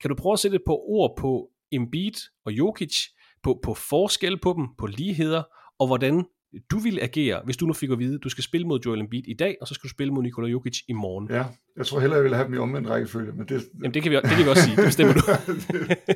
kan 0.00 0.08
du 0.08 0.14
prøve 0.14 0.32
at 0.32 0.38
sætte 0.38 0.54
et 0.54 0.62
par 0.66 0.90
ord 0.90 1.16
på 1.18 1.50
Embiid 1.72 2.12
og 2.44 2.52
Jokic, 2.52 2.96
på, 3.42 3.60
på 3.62 3.74
forskel 3.74 4.40
på 4.40 4.52
dem, 4.56 4.68
på 4.78 4.86
ligheder, 4.86 5.42
og 5.78 5.86
hvordan 5.86 6.24
du 6.70 6.78
ville 6.78 7.02
agere, 7.02 7.42
hvis 7.44 7.56
du 7.56 7.66
nu 7.66 7.72
fik 7.72 7.90
at 7.90 7.98
vide, 7.98 8.18
du 8.18 8.28
skal 8.28 8.44
spille 8.44 8.66
mod 8.66 8.80
Joel 8.80 9.00
Embiid 9.00 9.22
i 9.26 9.34
dag, 9.34 9.56
og 9.60 9.68
så 9.68 9.74
skal 9.74 9.88
du 9.88 9.88
spille 9.88 10.12
mod 10.12 10.22
Nikola 10.22 10.48
Jokic 10.48 10.80
i 10.88 10.92
morgen. 10.92 11.28
Ja, 11.30 11.44
jeg 11.76 11.86
tror 11.86 12.00
hellere, 12.00 12.16
jeg 12.16 12.24
ville 12.24 12.36
have 12.36 12.46
dem 12.46 12.54
i 12.54 12.58
omvendt 12.58 12.88
rækkefølge. 12.88 13.32
Men 13.32 13.48
det, 13.48 13.64
Jamen 13.82 13.94
det 13.94 14.02
kan, 14.02 14.12
vi, 14.12 14.16
det 14.16 14.30
kan 14.30 14.44
vi 14.44 14.50
også 14.50 14.62
sige, 14.62 14.76
det 14.76 14.84
bestemmer 14.84 15.14
du. 15.14 15.20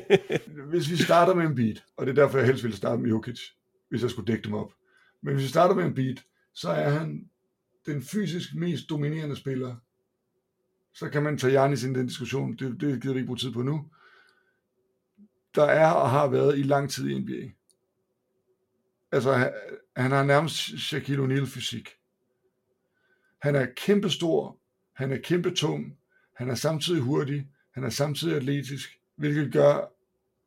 hvis 0.71 0.91
vi 0.91 0.97
starter 0.97 1.35
med 1.35 1.45
Embiid, 1.45 1.75
og 1.97 2.05
det 2.05 2.17
er 2.17 2.23
derfor, 2.23 2.37
jeg 2.37 2.47
helst 2.47 2.63
ville 2.63 2.77
starte 2.77 3.01
med 3.01 3.09
Jokic, 3.09 3.39
hvis 3.89 4.01
jeg 4.01 4.09
skulle 4.09 4.33
dække 4.33 4.43
dem 4.43 4.53
op. 4.53 4.71
Men 5.23 5.33
hvis 5.33 5.43
vi 5.43 5.49
starter 5.49 5.75
med 5.75 5.85
Embiid, 5.85 6.15
så 6.53 6.69
er 6.69 6.89
han 6.89 7.29
den 7.85 8.01
fysisk 8.01 8.55
mest 8.55 8.89
dominerende 8.89 9.35
spiller. 9.35 9.75
Så 10.93 11.09
kan 11.09 11.23
man 11.23 11.37
tage 11.37 11.61
Janis 11.61 11.83
ind 11.83 11.95
i 11.95 11.99
den 11.99 12.07
diskussion, 12.07 12.55
det, 12.55 12.81
det 12.81 13.01
gider 13.01 13.13
vi 13.13 13.19
ikke 13.19 13.27
bruge 13.27 13.37
tid 13.37 13.51
på 13.51 13.61
nu. 13.61 13.85
Der 15.55 15.63
er 15.63 15.91
og 15.91 16.09
har 16.09 16.27
været 16.27 16.59
i 16.59 16.63
lang 16.63 16.89
tid 16.89 17.09
i 17.09 17.19
NBA. 17.19 17.58
Altså, 19.11 19.33
han, 19.33 19.53
han 19.97 20.11
har 20.11 20.23
nærmest 20.23 20.79
Shaquille 20.79 21.25
O'Neal 21.25 21.45
fysik. 21.45 21.89
Han 23.41 23.55
er 23.55 23.67
kæmpestor, 23.75 24.57
han 24.95 25.11
er 25.11 25.17
kæmpe 25.17 25.51
tung, 25.51 25.97
han 26.35 26.49
er 26.49 26.55
samtidig 26.55 27.01
hurtig, 27.01 27.47
han 27.73 27.83
er 27.83 27.89
samtidig 27.89 28.35
atletisk, 28.35 28.99
hvilket 29.15 29.53
gør, 29.53 29.91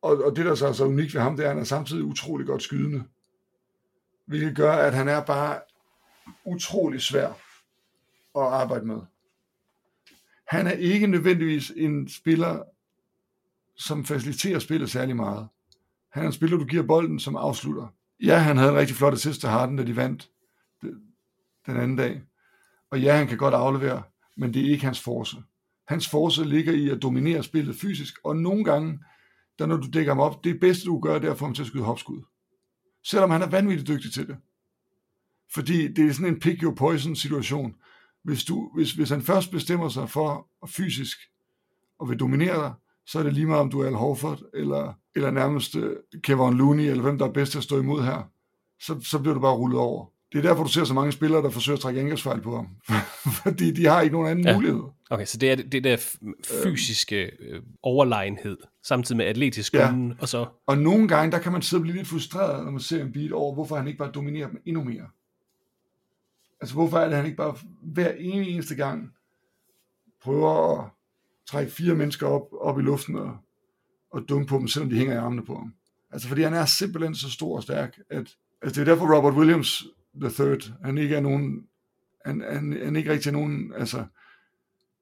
og, 0.01 0.23
og 0.23 0.35
det 0.35 0.45
der 0.45 0.55
så 0.55 0.67
er 0.67 0.73
så 0.73 0.85
unikt 0.85 1.13
ved 1.13 1.21
ham, 1.21 1.35
det 1.35 1.45
er, 1.45 1.49
at 1.49 1.55
han 1.55 1.61
er 1.61 1.65
samtidig 1.65 2.03
utrolig 2.03 2.47
godt 2.47 2.63
skydende. 2.63 3.03
Hvilket 4.25 4.55
gør, 4.55 4.71
at 4.71 4.93
han 4.93 5.07
er 5.07 5.25
bare 5.25 5.61
utrolig 6.45 7.01
svær 7.01 7.27
at 8.35 8.43
arbejde 8.43 8.85
med. 8.85 9.01
Han 10.47 10.67
er 10.67 10.71
ikke 10.71 11.07
nødvendigvis 11.07 11.71
en 11.75 12.09
spiller, 12.09 12.63
som 13.75 14.05
faciliterer 14.05 14.59
spillet 14.59 14.89
særlig 14.89 15.15
meget. 15.15 15.47
Han 16.09 16.23
er 16.23 16.27
en 16.27 16.33
spiller, 16.33 16.57
du 16.57 16.65
giver 16.65 16.83
bolden, 16.83 17.19
som 17.19 17.35
afslutter. 17.35 17.87
Ja, 18.23 18.37
han 18.37 18.57
havde 18.57 18.71
en 18.71 18.77
rigtig 18.77 18.95
flot 18.95 19.13
assist 19.13 19.39
til 19.39 19.49
Harden, 19.49 19.77
da 19.77 19.83
de 19.83 19.95
vandt 19.95 20.29
den 21.65 21.77
anden 21.77 21.97
dag. 21.97 22.21
Og 22.91 23.01
ja, 23.01 23.17
han 23.17 23.27
kan 23.27 23.37
godt 23.37 23.53
aflevere, 23.53 24.03
men 24.37 24.53
det 24.53 24.65
er 24.65 24.71
ikke 24.71 24.85
hans 24.85 25.01
force. 25.01 25.37
Hans 25.87 26.09
force 26.09 26.43
ligger 26.43 26.73
i 26.73 26.89
at 26.89 27.01
dominere 27.01 27.43
spillet 27.43 27.75
fysisk, 27.75 28.19
og 28.23 28.35
nogle 28.35 28.63
gange, 28.63 28.99
der 29.59 29.65
når 29.65 29.77
du 29.77 29.87
dækker 29.93 30.11
ham 30.11 30.19
op, 30.19 30.43
det 30.43 30.59
bedste 30.59 30.85
du 30.85 30.99
gør, 30.99 31.19
det 31.19 31.27
er 31.27 31.31
at 31.31 31.37
få 31.37 31.45
ham 31.45 31.53
til 31.53 31.63
at 31.63 31.67
skyde 31.67 31.83
hopskud. 31.83 32.21
Selvom 33.03 33.29
han 33.29 33.41
er 33.41 33.49
vanvittigt 33.49 33.87
dygtig 33.87 34.13
til 34.13 34.27
det. 34.27 34.37
Fordi 35.53 35.93
det 35.93 36.09
er 36.09 36.13
sådan 36.13 36.33
en 36.33 36.39
pick 36.39 36.63
your 36.63 36.75
poison 36.75 37.15
situation. 37.15 37.75
Hvis, 38.23 38.43
du, 38.43 38.71
hvis, 38.75 38.91
hvis 38.91 39.09
han 39.09 39.21
først 39.21 39.51
bestemmer 39.51 39.89
sig 39.89 40.09
for 40.09 40.47
at 40.63 40.69
fysisk 40.69 41.17
og 41.99 42.09
vil 42.09 42.19
dominere 42.19 42.55
dig, 42.55 42.73
så 43.05 43.19
er 43.19 43.23
det 43.23 43.33
lige 43.33 43.45
meget, 43.45 43.61
om 43.61 43.71
du 43.71 43.79
er 43.79 43.87
Al 43.87 43.93
Horford, 43.93 44.41
eller, 44.53 44.93
eller 45.15 45.31
nærmest 45.31 45.75
uh, 45.75 45.91
Kevin 46.23 46.53
Looney, 46.53 46.83
eller 46.83 47.01
hvem 47.03 47.17
der 47.17 47.25
er 47.27 47.31
bedst 47.31 47.51
til 47.51 47.59
at 47.59 47.63
stå 47.63 47.79
imod 47.79 48.03
her. 48.03 48.29
Så, 48.79 48.99
så 49.01 49.19
bliver 49.19 49.33
du 49.33 49.39
bare 49.39 49.55
rullet 49.55 49.79
over. 49.79 50.05
Det 50.33 50.37
er 50.37 50.41
derfor, 50.49 50.63
du 50.63 50.69
ser 50.69 50.83
så 50.83 50.93
mange 50.93 51.11
spillere, 51.11 51.41
der 51.41 51.49
forsøger 51.49 51.77
at 51.77 51.81
trække 51.81 51.99
angrebsfejl 51.99 52.41
på 52.41 52.55
ham. 52.55 52.67
Fordi 53.43 53.71
de 53.71 53.85
har 53.85 54.01
ikke 54.01 54.13
nogen 54.13 54.31
anden 54.31 54.45
ja. 54.45 54.55
mulighed. 54.55 54.81
Okay, 55.09 55.25
så 55.25 55.37
det 55.37 55.51
er 55.51 55.55
det 55.55 55.83
der 55.83 56.17
fysiske 56.63 57.31
øh, 57.39 57.61
overlegenhed, 57.83 58.57
samtidig 58.83 59.17
med 59.17 59.25
atletisk 59.25 59.73
Ja. 59.73 59.87
ja. 59.87 60.09
og 60.19 60.29
så... 60.29 60.45
Og 60.65 60.77
nogle 60.77 61.07
gange, 61.07 61.31
der 61.31 61.39
kan 61.39 61.51
man 61.51 61.61
sidde 61.61 61.79
og 61.79 61.83
blive 61.83 61.97
lidt 61.97 62.07
frustreret, 62.07 62.63
når 62.63 62.71
man 62.71 62.79
ser 62.79 63.01
en 63.01 63.11
beat 63.11 63.31
over, 63.31 63.53
hvorfor 63.53 63.75
han 63.75 63.87
ikke 63.87 63.97
bare 63.97 64.11
dominerer 64.11 64.47
dem 64.47 64.61
endnu 64.65 64.83
mere. 64.83 65.07
Altså, 66.61 66.75
hvorfor 66.75 66.97
er 66.97 67.07
det, 67.07 67.15
han 67.15 67.25
ikke 67.25 67.37
bare 67.37 67.55
hver 67.81 68.11
ene 68.11 68.47
eneste 68.47 68.75
gang 68.75 69.11
prøver 70.23 70.79
at 70.79 70.89
trække 71.49 71.71
fire 71.71 71.95
mennesker 71.95 72.27
op, 72.27 72.47
op 72.61 72.79
i 72.79 72.81
luften 72.81 73.15
og, 73.15 73.37
og 74.13 74.25
dumme 74.29 74.47
på 74.47 74.57
dem, 74.57 74.67
selvom 74.67 74.89
de 74.89 74.95
hænger 74.97 75.13
i 75.13 75.17
armene 75.17 75.45
på 75.45 75.55
ham. 75.55 75.73
Altså, 76.11 76.27
fordi 76.27 76.41
han 76.41 76.53
er 76.53 76.65
simpelthen 76.65 77.15
så 77.15 77.31
stor 77.31 77.55
og 77.55 77.63
stærk, 77.63 77.97
at 78.09 78.35
altså, 78.61 78.81
det 78.81 78.87
er 78.87 78.93
derfor 78.93 79.15
Robert 79.17 79.33
Williams 79.33 79.83
the 80.21 80.29
third, 80.29 80.73
han 80.83 80.97
ikke 80.97 81.15
er 81.15 81.19
nogen, 81.21 81.63
han, 82.25 82.43
han, 82.49 82.77
han 82.83 82.95
er 82.95 82.97
ikke 82.99 83.11
rigtig 83.11 83.31
nogen, 83.31 83.73
altså, 83.77 84.05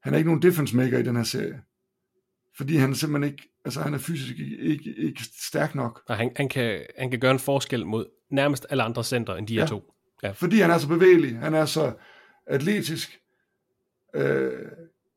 han 0.02 0.14
er 0.14 0.18
ikke 0.18 0.28
nogen 0.28 0.42
difference 0.42 0.76
maker 0.76 0.98
i 0.98 1.02
den 1.02 1.16
her 1.16 1.22
serie. 1.22 1.62
Fordi 2.56 2.76
han 2.76 2.90
er 2.90 2.94
simpelthen 2.94 3.32
ikke, 3.32 3.48
altså 3.64 3.80
han 3.80 3.94
er 3.94 3.98
fysisk 3.98 4.38
ikke, 4.38 4.56
ikke, 4.58 4.94
ikke 4.96 5.22
stærk 5.48 5.74
nok. 5.74 6.02
Og 6.08 6.16
han, 6.16 6.32
han, 6.36 6.48
kan, 6.48 6.82
han 6.98 7.10
kan 7.10 7.20
gøre 7.20 7.30
en 7.32 7.38
forskel 7.38 7.86
mod 7.86 8.06
nærmest 8.30 8.66
alle 8.70 8.82
andre 8.82 9.04
center 9.04 9.34
end 9.34 9.46
de 9.46 9.54
her 9.54 9.60
Ja. 9.60 9.66
to. 9.66 9.92
Ja. 10.22 10.30
Fordi 10.30 10.56
han 10.60 10.70
er 10.70 10.78
så 10.78 10.88
bevægelig, 10.88 11.38
han 11.38 11.54
er 11.54 11.64
så 11.64 11.94
atletisk. 12.46 13.18
Øh, 14.14 14.52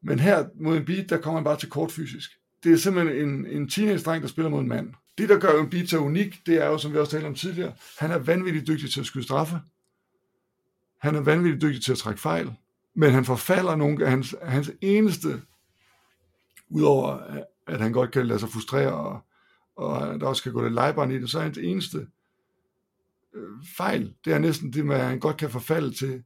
men 0.04 0.20
her 0.20 0.46
mod 0.62 0.78
en 0.78 0.86
beat, 0.86 1.10
der 1.10 1.18
kommer 1.18 1.40
han 1.40 1.44
bare 1.44 1.58
til 1.60 1.70
kort 1.70 1.92
fysisk. 1.92 2.32
Det 2.66 2.74
er 2.74 2.78
simpelthen 2.78 3.30
en, 3.30 3.46
en 3.46 3.70
teenage-dreng, 3.70 4.22
der 4.22 4.28
spiller 4.28 4.50
mod 4.50 4.62
en 4.62 4.68
mand. 4.68 4.94
Det, 5.18 5.30
der 5.30 5.40
gør 5.40 5.64
en 5.64 5.88
så 5.88 6.00
unik, 6.00 6.46
det 6.46 6.56
er 6.56 6.66
jo, 6.66 6.78
som 6.78 6.94
vi 6.94 6.98
også 6.98 7.12
talte 7.12 7.26
om 7.26 7.36
tidligere, 7.36 7.74
han 7.98 8.12
er 8.12 8.18
vanvittigt 8.18 8.68
dygtig 8.68 8.92
til 8.92 9.00
at 9.00 9.06
skyde 9.06 9.24
straffe. 9.24 9.60
Han 11.00 11.16
er 11.16 11.22
vanvittigt 11.22 11.62
dygtig 11.62 11.84
til 11.84 11.92
at 11.92 11.98
trække 11.98 12.22
fejl. 12.22 12.54
Men 12.96 13.12
han 13.12 13.26
forfalder 13.26 13.76
nogle 13.76 14.06
af 14.06 14.10
hans, 14.10 14.36
hans 14.44 14.72
eneste, 14.82 15.42
udover 16.70 17.30
øh, 17.30 17.38
at 17.68 17.82
han 17.82 17.92
godt 17.92 18.12
kan 18.12 18.28
lade 18.28 18.40
sig 18.40 18.50
frustrere, 18.50 18.94
og, 18.94 19.20
og 19.76 20.20
der 20.20 20.28
også 20.28 20.44
kan 20.44 20.54
gå 20.54 20.64
lidt 20.64 20.74
lejbarn 20.74 21.12
i 21.12 21.20
det, 21.20 21.30
så 21.30 21.40
er 21.40 21.44
hans 21.44 21.58
eneste 21.58 22.08
øh, 23.36 23.50
fejl, 23.78 24.14
det 24.26 24.34
er 24.34 24.40
næsten 24.40 24.74
det 24.74 24.86
med, 24.86 24.96
at 24.96 25.06
han 25.06 25.20
godt 25.20 25.38
kan 25.38 25.50
forfalde 25.50 25.92
til 25.92 26.24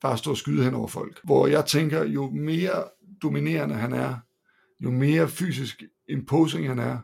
bare 0.00 0.12
at 0.12 0.18
stå 0.18 0.30
og 0.30 0.36
skyde 0.36 0.64
hen 0.64 0.74
over 0.74 0.88
folk. 0.88 1.20
Hvor 1.24 1.46
jeg 1.46 1.66
tænker, 1.66 2.04
jo 2.04 2.30
mere 2.30 2.84
dominerende 3.22 3.74
han 3.74 3.92
er, 3.92 4.16
jo 4.84 4.90
mere 4.90 5.28
fysisk 5.28 5.82
imposing 6.08 6.68
han 6.68 6.78
er, 6.78 6.98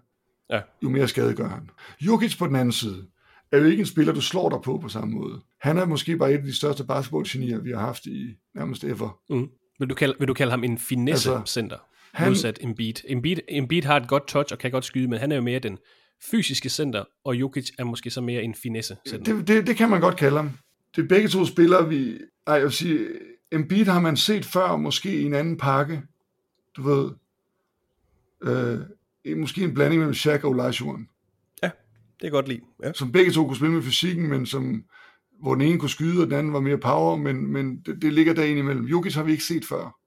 Ja. 0.51 0.61
jo 0.83 0.89
mere 0.89 1.09
skade 1.09 1.35
gør 1.35 1.49
han. 1.49 1.71
Jokic 2.01 2.39
på 2.39 2.47
den 2.47 2.57
anden 2.57 2.73
side, 2.73 3.07
er 3.53 3.59
jo 3.59 3.65
ikke 3.65 3.81
en 3.81 3.87
spiller, 3.87 4.13
du 4.13 4.21
slår 4.21 4.49
dig 4.51 4.59
på 4.65 4.79
på 4.79 4.89
samme 4.89 5.15
måde. 5.15 5.41
Han 5.61 5.79
er 5.79 5.87
måske 5.87 6.17
bare 6.17 6.33
et 6.33 6.37
af 6.37 6.43
de 6.43 6.55
største 6.57 6.85
basketballgenier, 6.85 7.59
vi 7.59 7.71
har 7.71 7.79
haft 7.81 8.07
i 8.07 8.37
nærmest 8.55 8.85
ever. 8.85 9.19
Mm. 9.31 9.49
Vil, 9.79 9.91
du 9.91 9.95
kalde, 9.95 10.15
vil 10.19 10.29
du 10.29 10.35
kalde 10.35 10.51
ham 10.51 10.65
en 10.65 10.79
finesse-center? 10.79 11.77
han- 12.13 12.25
Han... 12.25 12.29
Modsat 12.29 12.59
Embiid. 12.63 12.95
Embiid. 13.09 13.37
Embiid 13.49 13.83
har 13.83 13.97
et 13.97 14.09
godt 14.09 14.27
touch 14.29 14.53
og 14.53 14.59
kan 14.59 14.71
godt 14.71 14.85
skyde, 14.85 15.09
men 15.09 15.19
han 15.19 15.33
er 15.33 15.37
jo 15.37 15.43
mere 15.43 15.59
den 15.59 15.79
fysiske 16.31 16.69
center, 16.69 17.05
og 17.25 17.35
Jokic 17.37 17.71
er 17.79 17.85
måske 17.85 18.11
så 18.11 18.21
mere 18.21 18.43
en 18.43 18.55
finesse-center. 18.55 19.35
Det, 19.37 19.49
det, 19.49 19.67
det 19.67 19.77
kan 19.77 19.91
man 19.91 20.01
godt 20.01 20.17
kalde 20.17 20.37
ham. 20.37 20.51
Det 20.97 21.05
er 21.05 21.09
begge 21.09 21.29
to 21.29 21.45
spillere, 21.45 21.89
vi... 21.89 22.19
Ej, 22.47 22.55
jeg 22.55 22.63
vil 22.63 22.73
sige, 22.73 22.99
Embiid 23.53 23.85
har 23.85 24.01
man 24.01 24.17
set 24.17 24.45
før, 24.45 24.77
måske 24.77 25.21
i 25.21 25.25
en 25.25 25.35
anden 25.35 25.57
pakke. 25.57 26.03
Du 26.77 26.83
ved, 26.83 27.11
øh, 28.43 28.81
måske 29.37 29.65
en 29.65 29.75
blanding 29.75 29.99
mellem 29.99 30.15
Shaq 30.15 30.45
og 30.45 30.51
Olajuwon. 30.51 31.09
Det 32.17 32.21
kan 32.21 32.27
jeg 32.27 32.33
godt 32.33 32.49
lide. 32.49 32.61
Ja. 32.83 32.93
Som 32.93 33.13
begge 33.13 33.33
to 33.33 33.47
kunne 33.47 33.57
spille 33.57 33.75
med 33.75 33.83
fysikken, 33.83 34.29
men 34.29 34.47
som, 34.47 34.85
hvor 35.41 35.55
den 35.55 35.63
ene 35.63 35.79
kunne 35.79 35.91
skyde, 35.91 36.23
og 36.23 36.27
den 36.27 36.39
anden 36.39 36.53
var 36.53 36.61
mere 36.61 36.79
power, 36.79 37.17
men, 37.17 37.47
men 37.47 37.81
det, 37.81 38.03
det 38.03 38.13
ligger 38.13 38.35
der 38.35 38.45
imellem. 38.45 38.85
Jokic 38.85 39.15
har 39.15 39.23
vi 39.23 39.33
ikke 39.33 39.45
set 39.45 39.65
før. 39.65 39.99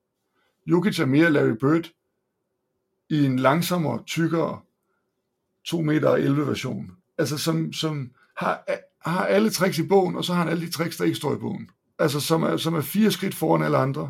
Jokic 0.68 1.00
er 1.00 1.06
mere 1.06 1.32
Larry 1.32 1.56
Bird 1.60 1.92
i 3.10 3.26
en 3.26 3.40
langsommere, 3.40 4.04
tykkere 4.08 4.60
2 5.66 5.82
meter 5.82 6.10
11 6.10 6.48
version. 6.48 6.92
Altså 7.18 7.38
som, 7.38 7.74
som 7.74 8.12
har, 8.38 8.64
har 9.10 9.26
alle 9.26 9.50
tricks 9.50 9.80
i 9.80 9.88
bogen, 9.88 10.16
og 10.16 10.26
så 10.26 10.34
har 10.34 10.44
han 10.44 10.52
alle 10.52 10.66
de 10.66 10.72
tricks, 10.72 10.98
der 10.98 11.06
ikke 11.06 11.18
står 11.18 11.36
i 11.36 11.40
bogen. 11.40 11.70
Altså 12.00 12.20
som 12.20 12.44
er, 12.44 12.58
som 12.58 12.74
er 12.76 12.82
fire 12.82 13.12
skridt 13.12 13.36
foran 13.36 13.64
alle 13.64 13.78
andre 13.78 14.10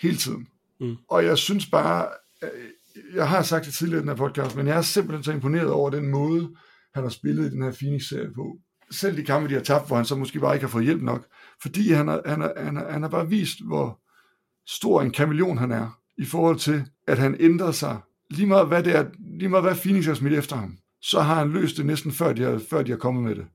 hele 0.00 0.16
tiden. 0.16 0.48
Mm. 0.80 0.96
Og 1.08 1.24
jeg 1.24 1.38
synes 1.38 1.66
bare, 1.66 2.08
jeg 3.14 3.28
har 3.28 3.42
sagt 3.42 3.66
det 3.66 3.74
tidligere 3.74 3.98
i 3.98 4.00
den 4.00 4.08
her 4.08 4.16
podcast, 4.16 4.56
men 4.56 4.66
jeg 4.66 4.76
er 4.76 4.82
simpelthen 4.82 5.24
så 5.24 5.32
imponeret 5.32 5.70
over 5.70 5.90
den 5.90 6.08
måde, 6.08 6.50
han 6.94 7.02
har 7.02 7.10
spillet 7.10 7.46
i 7.46 7.50
den 7.50 7.62
her 7.62 7.72
Phoenix-serie 7.72 8.32
på. 8.34 8.56
Selv 8.90 9.16
de 9.16 9.24
kampe, 9.24 9.48
de 9.48 9.54
har 9.54 9.60
tabt, 9.60 9.86
hvor 9.86 9.96
han 9.96 10.04
så 10.04 10.16
måske 10.16 10.40
bare 10.40 10.54
ikke 10.54 10.66
har 10.66 10.70
fået 10.70 10.84
hjælp 10.84 11.02
nok. 11.02 11.26
Fordi 11.62 11.92
han 11.92 12.08
har, 12.08 12.22
han 12.26 12.40
har, 12.40 12.52
han 12.56 12.76
har, 12.76 12.90
han 12.90 13.02
har 13.02 13.08
bare 13.08 13.28
vist, 13.28 13.66
hvor 13.66 14.00
stor 14.68 15.02
en 15.02 15.10
kameleon 15.10 15.58
han 15.58 15.72
er, 15.72 15.98
i 16.18 16.24
forhold 16.24 16.58
til, 16.58 16.84
at 17.08 17.18
han 17.18 17.36
ændrer 17.40 17.70
sig. 17.70 17.98
Lige 18.30 18.46
meget 18.46 18.66
hvad, 18.68 18.82
det 18.82 18.96
er, 18.96 19.04
lige 19.38 19.48
meget 19.48 19.64
hvad 19.64 19.74
Phoenix 19.74 20.06
har 20.06 20.14
smidt 20.14 20.34
efter 20.34 20.56
ham, 20.56 20.78
så 21.02 21.20
har 21.20 21.34
han 21.34 21.50
løst 21.50 21.76
det 21.76 21.86
næsten 21.86 22.12
før 22.12 22.32
de 22.32 22.42
har, 22.42 22.60
før 22.70 22.82
de 22.82 22.90
har 22.90 22.98
kommet 22.98 23.24
med 23.24 23.34
det. 23.34 23.46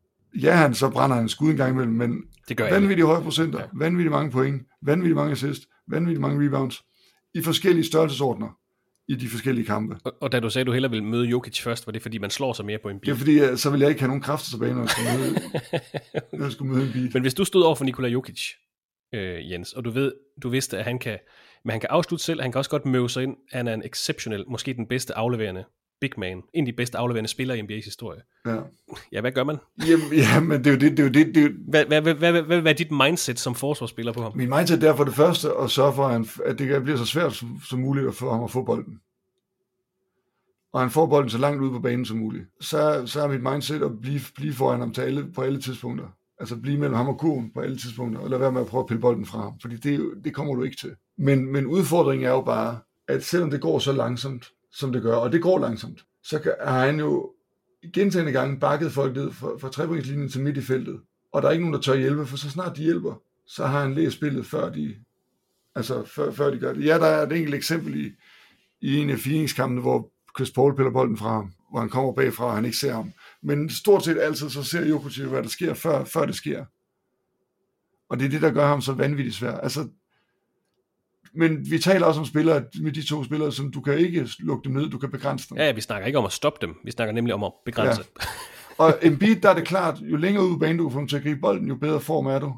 Ja, 0.42 0.56
han 0.56 0.74
så 0.74 0.90
brænder 0.90 1.16
han 1.16 1.30
skud 1.30 1.50
en 1.50 1.58
gang 1.58 1.74
imellem, 1.74 1.94
men 1.94 2.24
det 2.48 2.58
gør 2.58 2.70
vanvittigt 2.70 3.08
høje 3.08 3.22
procenter, 3.22 3.60
ja. 3.60 3.66
vanvittigt 3.74 4.12
mange 4.12 4.32
point, 4.32 4.62
vanvittigt 4.82 5.16
mange 5.16 5.32
assist, 5.32 5.64
vanvittigt 5.88 6.22
mange 6.22 6.46
rebounds, 6.46 6.84
i 7.34 7.42
forskellige 7.42 7.86
størrelsesordner 7.86 8.61
i 9.12 9.16
de 9.16 9.28
forskellige 9.28 9.66
kampe. 9.66 9.96
Og, 10.04 10.14
og 10.22 10.32
da 10.32 10.40
du 10.40 10.50
sagde, 10.50 10.64
at 10.64 10.68
du 10.68 10.72
hellere 10.72 10.92
ville 10.92 11.06
møde 11.06 11.26
Jokic 11.26 11.62
først, 11.62 11.88
var 11.88 11.92
det 11.92 12.02
fordi, 12.02 12.18
man 12.18 12.30
slår 12.30 12.54
sig 12.54 12.66
mere 12.66 12.78
på 12.78 12.90
en 12.90 13.00
bil? 13.00 13.08
Det 13.08 13.16
er 13.16 13.18
fordi, 13.18 13.58
så 13.58 13.70
vil 13.70 13.80
jeg 13.80 13.90
ikke 13.90 14.02
have 14.02 14.08
nogen 14.08 14.22
kræfter 14.22 14.50
tilbage, 14.50 14.74
når 14.74 14.82
jeg 14.82 14.90
skulle 14.90 15.18
møde, 15.18 15.34
når 16.38 16.46
jeg 16.46 16.52
skulle 16.52 16.74
møde 16.74 16.86
en 16.86 16.94
bil. 16.94 17.10
Men 17.14 17.22
hvis 17.22 17.34
du 17.34 17.46
stod 17.46 17.64
over 17.64 17.76
for 17.76 17.86
Nikola 17.86 18.08
Jokic, 18.08 18.42
øh, 19.14 19.52
Jens, 19.52 19.74
og 19.74 19.86
du, 19.86 19.90
ved, 19.90 20.14
du 20.44 20.50
vidste, 20.50 20.78
at 20.78 20.84
han 20.84 21.00
kan, 21.00 21.18
men 21.66 21.72
han 21.72 21.80
kan 21.80 21.90
afslutte 21.92 22.26
selv, 22.26 22.42
han 22.42 22.52
kan 22.52 22.60
også 22.60 22.72
godt 22.72 22.86
møve 22.86 23.10
sig 23.10 23.24
ind, 23.24 23.38
han 23.52 23.68
er 23.68 23.74
en 23.74 23.84
exceptionel, 23.86 24.44
måske 24.48 24.74
den 24.74 24.88
bedste 24.88 25.14
afleverende 25.14 25.64
big 26.02 26.12
man, 26.18 26.44
en 26.54 26.64
af 26.64 26.66
de 26.66 26.74
bedste 26.74 26.98
afleverende 26.98 27.30
spillere 27.30 27.58
i 27.58 27.62
NBA's 27.62 27.86
historie. 27.86 28.22
Ja. 28.46 28.58
Ja, 29.12 29.22
hvad 29.22 29.32
gør 29.32 29.44
man? 29.44 29.58
Jamen, 29.88 30.14
ja, 30.24 30.40
men 30.40 30.64
det 30.64 30.68
er 30.68 30.72
jo 30.72 30.78
det, 30.80 30.92
det, 30.92 31.00
er 31.00 31.04
jo 31.04 31.10
det, 31.10 31.36
det 31.36 31.38
er 31.38 31.42
jo... 31.42 31.50
Hvad, 31.68 31.86
hvad, 31.86 32.02
hvad, 32.02 32.14
hvad, 32.14 32.32
hvad, 32.32 32.62
hvad 32.62 32.72
er 32.72 32.78
dit 32.78 32.92
mindset 32.92 33.40
som 33.40 33.56
forsvarsspiller 33.56 34.14
på 34.14 34.22
ham? 34.22 34.32
Min 34.36 34.50
mindset 34.50 34.84
er 34.84 34.96
for 34.96 35.04
det 35.04 35.14
første 35.14 35.50
at 35.64 35.72
sørge 35.72 35.94
for, 35.94 36.04
at 36.46 36.60
det 36.60 36.84
bliver 36.84 36.98
så 36.98 37.06
svært 37.06 37.34
som, 37.34 37.62
som 37.70 37.80
muligt 37.80 38.08
at 38.08 38.16
få 38.16 38.32
ham 38.32 38.44
at 38.44 38.52
få 38.52 38.64
bolden. 38.64 39.00
Og 40.74 40.82
han 40.82 40.90
får 40.90 41.06
bolden 41.06 41.30
så 41.30 41.38
langt 41.38 41.62
ud 41.62 41.72
på 41.72 41.80
banen 41.80 42.06
som 42.06 42.18
muligt. 42.18 42.46
Så, 42.62 43.04
så 43.06 43.22
er 43.22 43.28
mit 43.28 43.42
mindset 43.42 43.84
at 43.84 44.02
blive, 44.02 44.22
blive 44.36 44.54
foran 44.54 44.80
ham 44.80 44.94
til 44.94 45.02
alle, 45.02 45.32
på 45.36 45.42
alle 45.42 45.62
tidspunkter. 45.62 46.06
Altså 46.40 46.56
blive 46.56 46.78
mellem 46.78 46.96
ham 46.96 47.08
og 47.08 47.18
kurven 47.20 47.52
på 47.54 47.60
alle 47.60 47.78
tidspunkter, 47.78 48.22
og 48.22 48.30
lade 48.30 48.42
være 48.42 48.52
med 48.52 48.62
at 48.62 48.68
prøve 48.68 48.82
at 48.82 48.88
pille 48.88 49.02
bolden 49.02 49.26
fra 49.26 49.42
ham, 49.42 49.60
fordi 49.62 49.76
det, 49.76 50.12
det 50.24 50.34
kommer 50.34 50.56
du 50.56 50.64
ikke 50.64 50.78
til. 50.78 50.96
Men, 51.18 51.52
men 51.52 51.66
udfordringen 51.66 52.28
er 52.28 52.32
jo 52.32 52.42
bare, 52.42 52.80
at 53.08 53.24
selvom 53.24 53.52
det 53.52 53.62
går 53.62 53.80
så 53.80 53.92
langsomt, 53.92 54.52
som 54.72 54.94
det 54.94 55.02
gør, 55.02 55.16
og 55.16 55.32
det 55.32 55.42
går 55.42 55.60
langsomt, 55.60 56.06
så 56.24 56.54
har 56.62 56.86
han 56.86 57.00
jo 57.00 57.34
gentagende 57.94 58.32
gange 58.32 58.60
bakket 58.60 58.92
folk 58.92 59.16
ned 59.16 59.32
fra, 59.32 59.58
fra 59.58 59.70
trepointslinjen 59.70 60.30
til 60.30 60.42
midt 60.42 60.58
i 60.58 60.62
feltet. 60.62 61.02
Og 61.32 61.42
der 61.42 61.48
er 61.48 61.52
ikke 61.52 61.64
nogen, 61.64 61.74
der 61.74 61.82
tør 61.82 61.96
hjælpe, 61.96 62.26
for 62.26 62.38
så 62.38 62.50
snart 62.50 62.78
de 62.78 62.84
hjælper, 62.84 63.22
så 63.48 63.66
har 63.66 63.82
han 63.82 63.94
læst 63.94 64.16
spillet, 64.16 64.46
før 64.46 64.70
de, 64.70 64.96
altså, 65.76 66.06
før, 66.06 66.32
før 66.32 66.50
de 66.50 66.60
gør 66.60 66.74
det. 66.74 66.86
Ja, 66.86 66.98
der 66.98 67.06
er 67.06 67.28
et 67.28 67.32
enkelt 67.32 67.56
eksempel 67.56 68.06
i, 68.06 68.12
i 68.82 68.98
en 68.98 69.10
af 69.10 69.18
firingskampene, 69.18 69.82
hvor 69.82 70.12
Chris 70.38 70.52
Paul 70.52 70.76
piller 70.76 70.92
bolden 70.92 71.18
fra 71.18 71.30
ham, 71.30 71.54
hvor 71.72 71.80
han 71.80 71.90
kommer 71.90 72.14
bagfra, 72.14 72.46
og 72.46 72.56
han 72.56 72.66
ikke 72.66 72.78
ser 72.78 72.94
ham. 72.94 73.12
Men 73.42 73.70
stort 73.70 74.06
set 74.06 74.18
altid, 74.18 74.50
så 74.50 74.64
ser 74.64 74.86
Jokic, 74.86 75.18
hvad 75.18 75.44
der 75.44 75.50
sker, 75.50 75.74
før, 75.74 76.04
før 76.04 76.26
det 76.26 76.36
sker. 76.36 76.66
Og 78.10 78.20
det 78.20 78.26
er 78.26 78.30
det, 78.30 78.42
der 78.42 78.52
gør 78.52 78.68
ham 78.68 78.82
så 78.82 78.94
vanvittigt 78.94 79.36
svær. 79.36 79.58
Altså, 79.58 79.88
men 81.36 81.72
vi 81.72 81.80
taler 81.80 82.06
også 82.06 82.20
om 82.20 82.26
spillere, 82.26 82.64
med 82.82 82.92
de 82.92 83.08
to 83.08 83.24
spillere, 83.24 83.52
som 83.52 83.72
du 83.72 83.82
kan 83.82 83.98
ikke 83.98 84.30
lukke 84.40 84.64
dem 84.64 84.74
ned, 84.74 84.90
du 84.90 84.98
kan 84.98 85.12
begrænse 85.12 85.50
dem. 85.50 85.58
Ja, 85.58 85.66
ja 85.66 85.72
vi 85.72 85.82
snakker 85.82 86.08
ikke 86.08 86.20
om 86.20 86.26
at 86.26 86.32
stoppe 86.32 86.68
dem, 86.68 86.76
vi 86.84 86.92
snakker 86.92 87.14
nemlig 87.14 87.34
om 87.34 87.44
at 87.44 87.52
begrænse. 87.66 88.04
Ja. 88.20 88.26
og 88.86 89.00
Embiid, 89.02 89.36
der 89.36 89.50
er 89.50 89.54
det 89.54 89.68
klart, 89.68 90.02
jo 90.02 90.16
længere 90.16 90.46
ud 90.46 90.52
på 90.52 90.58
banen 90.58 90.78
du 90.78 90.84
kan 90.84 90.94
få 90.94 91.00
dem 91.00 91.08
til 91.08 91.18
at 91.18 91.24
gribe 91.24 91.42
bolden, 91.42 91.68
jo 91.68 91.76
bedre 91.76 92.00
form 92.00 92.26
er 92.26 92.40
du. 92.40 92.54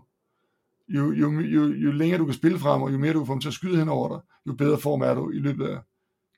Jo, 0.89 1.11
jo, 1.11 1.39
jo, 1.39 1.67
jo 1.67 1.91
længere 1.91 2.19
du 2.19 2.25
kan 2.25 2.33
spille 2.33 2.59
frem, 2.59 2.81
og 2.81 2.93
jo 2.93 2.97
mere 2.97 3.13
du 3.13 3.19
kan 3.19 3.27
få 3.27 3.33
dem 3.33 3.41
til 3.41 3.47
at 3.47 3.53
skyde 3.53 3.77
hen 3.77 3.89
over 3.89 4.09
dig, 4.09 4.19
jo 4.47 4.53
bedre 4.53 4.77
form 4.77 5.01
er 5.01 5.13
du 5.13 5.31
i 5.31 5.39
løbet 5.39 5.67
af 5.67 5.77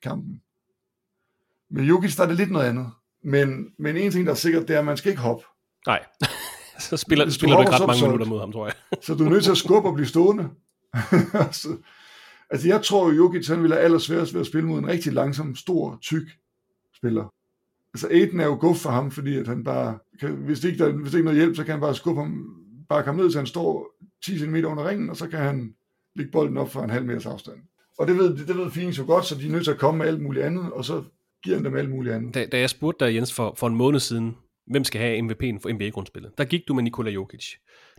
kampen. 0.04 0.42
Med 1.70 1.84
Jokic, 1.84 2.16
der 2.16 2.24
er 2.24 2.28
det 2.28 2.38
lidt 2.38 2.52
noget 2.52 2.66
andet. 2.66 2.92
Men, 3.24 3.68
men 3.80 3.98
en 3.98 4.12
ting, 4.12 4.26
der 4.26 4.32
er 4.32 4.36
sikkert, 4.36 4.68
det 4.68 4.76
er, 4.76 4.80
at 4.80 4.86
man 4.86 4.98
skal 4.98 5.10
ikke 5.10 5.22
hoppe. 5.22 5.44
Nej, 5.88 6.06
så 6.90 6.98
spiller, 6.98 7.30
spiller 7.30 7.56
du 7.56 7.62
ikke 7.62 7.74
ret 7.74 7.88
mange 7.88 8.04
minutter 8.04 8.26
mod 8.26 8.40
ham, 8.40 8.52
tror 8.52 8.66
jeg. 8.66 8.76
så 9.02 9.16
du 9.16 9.26
er 9.26 9.30
nødt 9.30 9.44
til 9.44 9.52
at 9.52 9.58
skubbe 9.58 9.90
og 9.90 9.96
blive 9.96 10.08
stående. 10.08 10.50
så, 11.52 11.78
Altså 12.56 12.68
jeg 12.68 12.82
tror 12.84 13.10
jo, 13.10 13.16
Jokic 13.16 13.48
han 13.48 13.62
ville 13.62 13.76
have 13.76 13.84
allersværest 13.84 14.34
ved 14.34 14.42
at 14.42 14.48
spille 14.48 14.68
mod 14.68 14.80
en 14.80 14.88
rigtig 14.88 15.14
langsom, 15.14 15.56
stor, 15.56 16.00
tyk 16.02 16.28
spiller. 16.98 17.34
Altså 17.94 18.08
Aiden 18.12 18.40
er 18.40 18.46
jo 18.46 18.58
guf 18.60 18.78
for 18.78 18.90
ham, 18.90 19.12
fordi 19.12 19.38
at 19.38 19.48
han 19.48 19.64
bare, 19.64 20.00
kan, 20.20 20.32
hvis, 20.32 20.60
det 20.60 20.70
ikke, 20.70 20.84
der, 20.84 20.92
hvis 20.92 21.12
det 21.12 21.18
ikke 21.18 21.26
noget 21.26 21.40
hjælp, 21.40 21.56
så 21.56 21.64
kan 21.64 21.72
han 21.72 21.82
bare 21.82 21.96
skubbe 21.96 22.22
ham, 22.22 22.56
bare 22.90 23.04
komme 23.04 23.22
ned, 23.22 23.32
så 23.32 23.38
han 23.38 23.48
står 23.48 23.92
10 24.26 24.40
cm 24.40 24.56
under 24.56 24.90
ringen, 24.90 25.10
og 25.10 25.18
så 25.18 25.28
kan 25.28 25.40
han 25.40 25.74
lægge 26.16 26.32
bolden 26.32 26.58
op 26.58 26.70
for 26.70 26.82
en 26.82 26.90
halv 26.90 27.06
meters 27.06 27.26
afstand. 27.26 27.58
Og 28.00 28.08
det 28.08 28.18
ved, 28.18 28.38
det 28.38 28.58
ved 28.58 28.72
Phoenix 28.72 29.00
jo 29.00 29.04
godt, 29.06 29.26
så 29.26 29.36
de 29.36 29.48
er 29.48 29.52
nødt 29.52 29.64
til 29.64 29.72
at 29.72 29.78
komme 29.78 29.98
med 29.98 30.08
alt 30.08 30.22
muligt 30.22 30.46
andet, 30.46 30.72
og 30.72 30.86
så 30.86 31.04
giver 31.44 31.56
han 31.56 31.66
dem 31.66 31.76
alt 31.76 31.90
muligt 31.90 32.16
andet. 32.16 32.34
Da, 32.34 32.46
da 32.46 32.60
jeg 32.60 32.70
spurgte 32.70 33.06
dig, 33.06 33.16
Jens, 33.16 33.34
for, 33.34 33.54
for 33.58 33.68
en 33.68 33.76
måned 33.76 34.00
siden, 34.00 34.36
hvem 34.68 34.84
skal 34.84 35.02
have 35.02 35.20
MVP'en 35.20 35.60
for 35.62 35.74
NBA-grundspillet, 35.74 36.38
der 36.38 36.46
gik 36.46 36.62
du 36.68 36.74
med 36.74 36.84
Nikola 36.84 37.12
Jokic. 37.12 37.46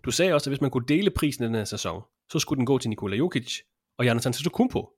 Du 0.05 0.11
sagde 0.11 0.35
også, 0.35 0.51
at 0.51 0.53
hvis 0.53 0.61
man 0.61 0.71
kunne 0.71 0.87
dele 0.89 1.11
prisen 1.11 1.45
i 1.45 1.47
den 1.47 1.55
her 1.55 1.65
sæson, 1.65 2.03
så 2.33 2.39
skulle 2.39 2.57
den 2.57 2.67
gå 2.67 2.79
til 2.79 2.91
Nikola 2.91 3.17
Jokic, 3.17 3.61
og 3.99 4.05
Giannis 4.05 4.27
Antetokounmpo. 4.27 4.89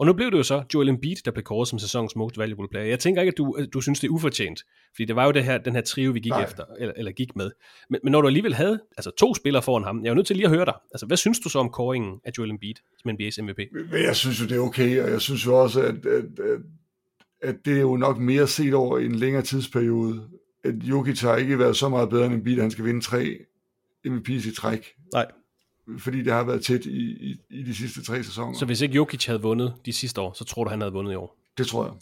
Og 0.00 0.06
nu 0.06 0.12
blev 0.12 0.30
det 0.30 0.38
jo 0.38 0.42
så 0.42 0.62
Joel 0.74 0.88
Embiid, 0.88 1.16
der 1.24 1.30
blev 1.30 1.44
kåret 1.44 1.68
som 1.68 1.78
sæsonens 1.78 2.16
most 2.16 2.38
valuable 2.38 2.68
player. 2.68 2.86
Jeg 2.86 2.98
tænker 2.98 3.22
ikke, 3.22 3.30
at 3.30 3.38
du, 3.38 3.58
du 3.72 3.80
synes, 3.80 4.00
det 4.00 4.08
er 4.08 4.12
ufortjent, 4.12 4.64
fordi 4.94 5.04
det 5.04 5.16
var 5.16 5.24
jo 5.24 5.32
det 5.32 5.44
her, 5.44 5.58
den 5.58 5.74
her 5.74 5.80
trio, 5.80 6.10
vi 6.10 6.20
gik 6.20 6.30
Nej. 6.30 6.44
efter, 6.44 6.64
eller, 6.78 6.94
eller 6.96 7.12
gik 7.12 7.36
med. 7.36 7.50
Men, 7.90 8.00
men 8.04 8.12
når 8.12 8.20
du 8.20 8.26
alligevel 8.26 8.54
havde 8.54 8.80
altså, 8.96 9.10
to 9.10 9.34
spillere 9.34 9.62
foran 9.62 9.84
ham, 9.84 10.04
jeg 10.04 10.10
er 10.10 10.14
nødt 10.14 10.26
til 10.26 10.36
lige 10.36 10.46
at 10.46 10.52
høre 10.52 10.64
dig. 10.64 10.74
Altså, 10.94 11.06
hvad 11.06 11.16
synes 11.16 11.40
du 11.40 11.48
så 11.48 11.58
om 11.58 11.70
kåringen 11.70 12.20
af 12.24 12.30
Joel 12.38 12.50
Embiid 12.50 12.74
som 12.98 13.10
NBA's 13.10 13.42
MVP? 13.42 13.58
Jeg 13.92 14.16
synes 14.16 14.40
jo, 14.40 14.46
det 14.46 14.56
er 14.56 14.60
okay, 14.60 15.02
og 15.02 15.10
jeg 15.10 15.20
synes 15.20 15.46
jo 15.46 15.62
også, 15.62 15.82
at, 15.82 16.06
at, 16.06 16.24
at, 16.24 16.60
at 17.42 17.56
det 17.64 17.76
er 17.76 17.80
jo 17.80 17.96
nok 17.96 18.18
mere 18.18 18.46
set 18.46 18.74
over 18.74 18.98
en 18.98 19.14
længere 19.14 19.42
tidsperiode. 19.42 20.28
At 20.64 20.74
Jokic 20.74 21.20
har 21.20 21.36
ikke 21.36 21.58
været 21.58 21.76
så 21.76 21.88
meget 21.88 22.10
bedre 22.10 22.26
end 22.26 22.34
Embiid, 22.34 22.56
at 22.56 22.62
han 22.62 22.70
skal 22.70 22.84
vinde 22.84 23.00
tre 23.00 23.38
MVP's 24.06 24.48
i 24.48 24.54
træk. 24.54 24.86
Nej 25.12 25.26
fordi 25.98 26.22
det 26.22 26.32
har 26.32 26.44
været 26.44 26.64
tæt 26.64 26.84
i, 26.84 27.30
i, 27.30 27.40
i 27.50 27.62
de 27.62 27.74
sidste 27.74 28.02
tre 28.02 28.24
sæsoner. 28.24 28.58
Så 28.58 28.66
hvis 28.66 28.80
ikke 28.80 28.94
Jokic 28.94 29.26
havde 29.26 29.42
vundet 29.42 29.74
de 29.86 29.92
sidste 29.92 30.20
år, 30.20 30.32
så 30.32 30.44
tror 30.44 30.64
du, 30.64 30.70
han 30.70 30.80
havde 30.80 30.92
vundet 30.92 31.12
i 31.12 31.14
år? 31.14 31.36
Det 31.58 31.66
tror 31.66 31.84
jeg. 31.84 31.94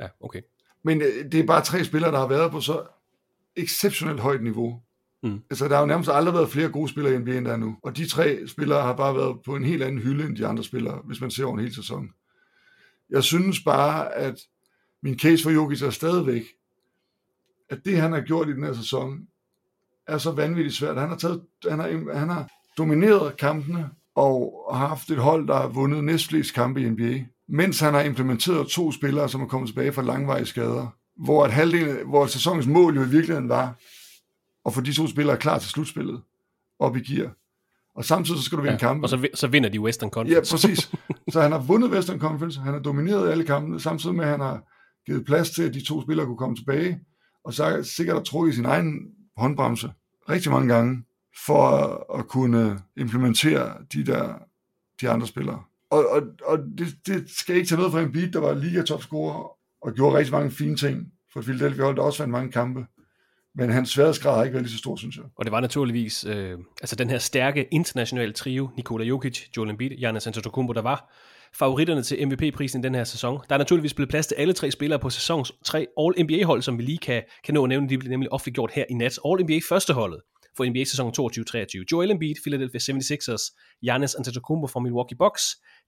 Ja, 0.00 0.08
okay. 0.20 0.40
Men 0.82 1.02
øh, 1.02 1.32
det 1.32 1.40
er 1.40 1.46
bare 1.46 1.64
tre 1.64 1.84
spillere, 1.84 2.12
der 2.12 2.18
har 2.18 2.28
været 2.28 2.50
på 2.50 2.60
så 2.60 2.82
exceptionelt 3.56 4.20
højt 4.20 4.42
niveau. 4.42 4.80
Mm. 5.22 5.42
Altså, 5.50 5.68
der 5.68 5.74
har 5.74 5.80
jo 5.80 5.86
nærmest 5.86 6.10
aldrig 6.12 6.34
været 6.34 6.50
flere 6.50 6.68
gode 6.68 6.88
spillere 6.88 7.14
i 7.14 7.18
NBA, 7.18 7.38
end 7.38 7.44
der 7.44 7.52
er 7.52 7.56
nu. 7.56 7.76
Og 7.82 7.96
de 7.96 8.08
tre 8.08 8.46
spillere 8.46 8.82
har 8.82 8.96
bare 8.96 9.14
været 9.14 9.36
på 9.44 9.56
en 9.56 9.64
helt 9.64 9.82
anden 9.82 10.00
hylde 10.00 10.24
end 10.24 10.36
de 10.36 10.46
andre 10.46 10.64
spillere, 10.64 11.00
hvis 11.04 11.20
man 11.20 11.30
ser 11.30 11.44
over 11.44 11.54
en 11.54 11.64
hel 11.64 11.74
sæson. 11.74 12.10
Jeg 13.10 13.24
synes 13.24 13.60
bare, 13.60 14.14
at 14.14 14.40
min 15.02 15.18
case 15.18 15.42
for 15.42 15.50
Jokic 15.50 15.82
er 15.82 15.90
stadigvæk, 15.90 16.42
at 17.70 17.78
det, 17.84 18.00
han 18.00 18.12
har 18.12 18.20
gjort 18.20 18.48
i 18.48 18.52
den 18.52 18.64
her 18.64 18.72
sæson, 18.72 19.26
er 20.06 20.18
så 20.18 20.30
vanvittigt 20.30 20.76
svært. 20.76 20.96
Han 20.96 21.08
har, 21.08 21.16
taget, 21.16 21.42
han 21.68 21.78
har, 21.78 22.14
han 22.18 22.28
har 22.28 22.50
domineret 22.78 23.36
kampene 23.36 23.90
og 24.14 24.66
har 24.72 24.86
haft 24.86 25.10
et 25.10 25.18
hold, 25.18 25.48
der 25.48 25.56
har 25.56 25.68
vundet 25.68 26.04
næstflest 26.04 26.54
kampe 26.54 26.80
i 26.80 26.90
NBA, 26.90 27.24
mens 27.48 27.80
han 27.80 27.94
har 27.94 28.00
implementeret 28.00 28.68
to 28.68 28.92
spillere, 28.92 29.28
som 29.28 29.40
er 29.42 29.46
kommet 29.46 29.68
tilbage 29.68 29.92
fra 29.92 30.02
langvarige 30.02 30.46
skader, 30.46 30.86
hvor, 31.24 31.44
at 31.44 31.52
halvdelen, 31.52 32.08
hvor 32.08 32.26
sæsonens 32.26 32.66
mål 32.66 32.96
jo 32.96 33.02
i 33.02 33.08
virkeligheden 33.08 33.48
var 33.48 33.74
at 34.66 34.74
få 34.74 34.80
de 34.80 34.92
to 34.92 35.06
spillere 35.06 35.36
klar 35.36 35.58
til 35.58 35.70
slutspillet 35.70 36.22
op 36.78 36.96
i 36.96 37.00
gear. 37.00 37.30
Og 37.94 38.04
samtidig 38.04 38.40
så 38.40 38.44
skal 38.44 38.58
du 38.58 38.62
vinde 38.62 38.72
ja, 38.72 38.78
kampe. 38.78 39.04
Og 39.04 39.08
så, 39.08 39.28
så 39.34 39.46
vinder 39.46 39.68
de 39.68 39.80
Western 39.80 40.10
Conference. 40.10 40.34
Ja, 40.34 40.56
præcis. 40.56 40.90
Så 41.32 41.40
han 41.40 41.52
har 41.52 41.58
vundet 41.58 41.90
Western 41.90 42.20
Conference, 42.20 42.60
han 42.60 42.72
har 42.72 42.80
domineret 42.80 43.30
alle 43.30 43.44
kampene, 43.44 43.80
samtidig 43.80 44.16
med, 44.16 44.24
at 44.24 44.30
han 44.30 44.40
har 44.40 44.62
givet 45.06 45.24
plads 45.24 45.50
til, 45.50 45.62
at 45.62 45.74
de 45.74 45.84
to 45.84 46.02
spillere 46.02 46.26
kunne 46.26 46.36
komme 46.36 46.56
tilbage, 46.56 47.00
og 47.44 47.54
så 47.54 47.82
sikkert 47.82 48.16
har 48.16 48.22
trukket 48.22 48.54
sin 48.54 48.64
egen 48.64 49.00
håndbremse 49.36 49.92
rigtig 50.28 50.52
mange 50.52 50.74
gange 50.74 51.02
for 51.46 51.68
at 52.18 52.28
kunne 52.28 52.78
implementere 52.96 53.74
de 53.92 54.06
der 54.06 54.34
de 55.00 55.10
andre 55.10 55.26
spillere. 55.26 55.62
Og, 55.90 56.08
og, 56.10 56.22
og 56.44 56.58
det, 56.78 56.86
det 57.06 57.30
skal 57.30 57.54
ikke 57.54 57.68
tage 57.68 57.76
noget 57.76 57.92
fra 57.92 58.00
en 58.00 58.12
beat, 58.12 58.32
der 58.32 58.40
var 58.40 58.54
liga 58.54 58.82
topscorer 58.82 59.50
og 59.82 59.94
gjorde 59.94 60.18
rigtig 60.18 60.32
mange 60.32 60.50
fine 60.50 60.76
ting 60.76 61.06
for 61.32 61.40
Philadelphia 61.42 61.84
hold, 61.84 61.96
der 61.96 62.02
også 62.02 62.22
vandt 62.22 62.32
mange 62.32 62.52
kampe. 62.52 62.86
Men 63.54 63.70
hans 63.70 63.90
sværhedsgrad 63.90 64.36
har 64.36 64.44
ikke 64.44 64.54
været 64.54 64.64
lige 64.64 64.72
så 64.72 64.78
stor, 64.78 64.96
synes 64.96 65.16
jeg. 65.16 65.24
Og 65.36 65.44
det 65.44 65.52
var 65.52 65.60
naturligvis 65.60 66.24
øh, 66.24 66.58
altså 66.80 66.96
den 66.96 67.10
her 67.10 67.18
stærke 67.18 67.68
internationale 67.70 68.32
trio, 68.32 68.68
Nikola 68.76 69.04
Jokic, 69.04 69.56
Joel 69.56 69.70
Embiid, 69.70 69.90
Giannis 69.90 70.26
Antetokounmpo, 70.26 70.72
der 70.72 70.82
var 70.82 71.12
favoritterne 71.54 72.02
til 72.02 72.28
MVP-prisen 72.28 72.80
i 72.80 72.82
den 72.82 72.94
her 72.94 73.04
sæson. 73.04 73.40
Der 73.48 73.54
er 73.54 73.58
naturligvis 73.58 73.94
blevet 73.94 74.08
plads 74.08 74.26
til 74.26 74.34
alle 74.34 74.52
tre 74.52 74.70
spillere 74.70 74.98
på 74.98 75.10
sæsons 75.10 75.52
tre 75.64 75.86
All-NBA-hold, 76.00 76.62
som 76.62 76.78
vi 76.78 76.82
lige 76.82 76.98
kan, 76.98 77.22
kan 77.44 77.54
nå 77.54 77.62
at 77.62 77.68
nævne. 77.68 77.88
De 77.88 77.98
blev 77.98 78.10
nemlig 78.10 78.32
offentliggjort 78.32 78.70
her 78.70 78.84
i 78.90 78.94
nat. 78.94 79.18
All-NBA 79.24 79.60
førsteholdet 79.68 80.20
for 80.56 80.64
NBA-sæsonen 80.70 81.12
22-23. 81.12 81.84
Joel 81.92 82.10
Embiid, 82.10 82.36
Philadelphia 82.42 82.80
76ers, 82.88 83.44
Giannis 83.84 84.14
Antetokounmpo 84.14 84.66
fra 84.66 84.80
Milwaukee 84.80 85.16
Bucks, 85.16 85.42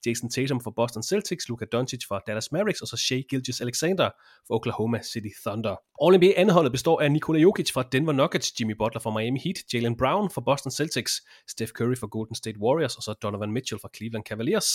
Jason 0.07 0.31
Tatum 0.31 0.61
fra 0.61 0.73
Boston 0.77 1.03
Celtics, 1.03 1.49
Luka 1.49 1.65
Doncic 1.73 2.03
fra 2.09 2.21
Dallas 2.27 2.53
Mavericks, 2.53 2.81
og 2.81 2.89
så 2.89 2.97
Shea 2.97 3.21
Gilgis-Alexander 3.31 4.09
fra 4.47 4.55
Oklahoma 4.55 4.99
City 5.03 5.33
Thunder. 5.47 5.77
All-NBA 6.05 6.33
anholdet 6.37 6.73
består 6.73 7.01
af 7.01 7.13
Nikola 7.13 7.39
Jokic 7.41 7.73
fra 7.73 7.83
Denver 7.93 8.13
Nuggets, 8.13 8.61
Jimmy 8.61 8.75
Butler 8.79 9.01
fra 9.01 9.19
Miami 9.19 9.41
Heat, 9.45 9.59
Jalen 9.75 9.97
Brown 9.97 10.31
fra 10.31 10.41
Boston 10.41 10.73
Celtics, 10.73 11.13
Steph 11.49 11.73
Curry 11.73 11.97
fra 11.97 12.07
Golden 12.07 12.35
State 12.35 12.59
Warriors, 12.61 12.97
og 12.97 13.03
så 13.03 13.13
Donovan 13.23 13.53
Mitchell 13.53 13.81
fra 13.81 13.89
Cleveland 13.97 14.25
Cavaliers. 14.25 14.69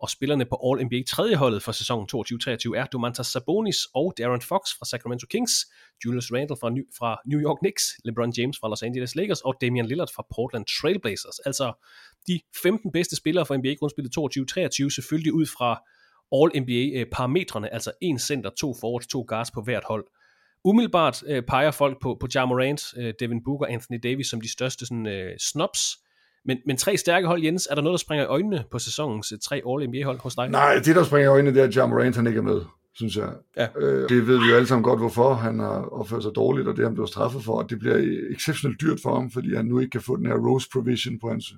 Og 0.00 0.10
spillerne 0.10 0.44
på 0.44 0.56
All-NBA 0.66 1.02
tredje 1.08 1.36
holdet 1.36 1.62
for 1.62 1.72
sæsonen 1.72 2.08
22-23 2.14 2.76
er 2.76 2.86
Domantas 2.92 3.26
Sabonis 3.26 3.76
og 3.94 4.14
Darren 4.18 4.40
Fox 4.40 4.62
fra 4.78 4.86
Sacramento 4.86 5.26
Kings, 5.26 5.52
Julius 6.04 6.32
Randle 6.32 6.56
fra 6.60 6.70
New, 6.70 6.84
fra 6.98 7.20
New 7.26 7.40
York 7.40 7.58
Knicks, 7.58 7.82
LeBron 8.04 8.32
James 8.38 8.58
fra 8.60 8.68
Los 8.68 8.82
Angeles 8.82 9.14
Lakers 9.16 9.40
og 9.40 9.54
Damian 9.60 9.86
Lillard 9.86 10.12
fra 10.14 10.26
Portland 10.34 10.64
Trailblazers. 10.80 11.38
Altså 11.38 11.72
de 12.26 12.40
15 12.62 12.92
bedste 12.92 13.16
spillere 13.16 13.46
for 13.46 13.56
NBA-grundspillet 13.56 14.12
22-23, 14.18 14.94
selvfølgelig 14.94 15.32
ud 15.32 15.46
fra 15.46 15.70
All-NBA-parametrene, 16.38 17.66
øh, 17.66 17.74
altså 17.74 17.92
en 18.00 18.18
center, 18.18 18.50
to 18.50 18.74
forwards, 18.80 19.06
to 19.06 19.24
guards 19.28 19.50
på 19.50 19.62
hvert 19.62 19.84
hold. 19.84 20.06
Umiddelbart 20.64 21.22
øh, 21.26 21.42
peger 21.42 21.70
folk 21.70 22.00
på, 22.02 22.16
på 22.20 22.28
Ja 22.34 22.44
Morant, 22.46 22.82
øh, 22.96 23.14
Devin 23.20 23.44
Booker, 23.44 23.66
Anthony 23.66 23.98
Davis 24.02 24.26
som 24.26 24.40
de 24.40 24.52
største 24.52 24.86
sådan, 24.86 25.06
øh, 25.06 25.32
snobs, 25.38 25.80
men, 26.48 26.58
men 26.66 26.76
tre 26.76 26.96
stærke 26.96 27.26
hold, 27.26 27.44
Jens, 27.44 27.68
er 27.70 27.74
der 27.74 27.82
noget, 27.82 27.94
der 27.94 27.98
springer 27.98 28.24
i 28.24 28.28
øjnene 28.28 28.64
på 28.70 28.78
sæsonens 28.78 29.32
tre 29.42 29.62
All-NBA-hold 29.68 30.20
hos 30.20 30.34
dig? 30.34 30.48
Nej, 30.48 30.74
det 30.84 30.96
der 30.96 31.04
springer 31.04 31.30
i 31.30 31.32
øjnene, 31.32 31.54
det 31.54 31.60
er, 31.62 31.66
at 31.66 31.76
John 31.76 31.90
Morant 31.90 32.16
han 32.16 32.26
ikke 32.26 32.38
er 32.38 32.42
med, 32.42 32.60
synes 32.94 33.16
jeg. 33.16 33.30
Ja. 33.56 33.66
Øh, 33.76 34.08
det 34.08 34.26
ved 34.26 34.38
vi 34.38 34.50
jo 34.50 34.54
alle 34.56 34.66
sammen 34.66 34.82
godt, 34.82 35.00
hvorfor 35.00 35.34
han 35.34 35.58
har 35.58 35.80
opført 35.92 36.22
sig 36.22 36.32
dårligt, 36.36 36.68
og 36.68 36.76
det 36.76 36.84
han 36.84 36.94
blev 36.94 37.06
straffet 37.06 37.44
for. 37.44 37.52
Og 37.52 37.70
det 37.70 37.78
bliver 37.78 38.18
exceptionelt 38.30 38.80
dyrt 38.80 38.98
for 39.02 39.14
ham, 39.14 39.30
fordi 39.30 39.54
han 39.54 39.64
nu 39.64 39.78
ikke 39.78 39.90
kan 39.90 40.00
få 40.00 40.16
den 40.16 40.26
her 40.26 40.34
Rose 40.34 40.68
Provision 40.72 41.18
på 41.20 41.30
hans, 41.30 41.54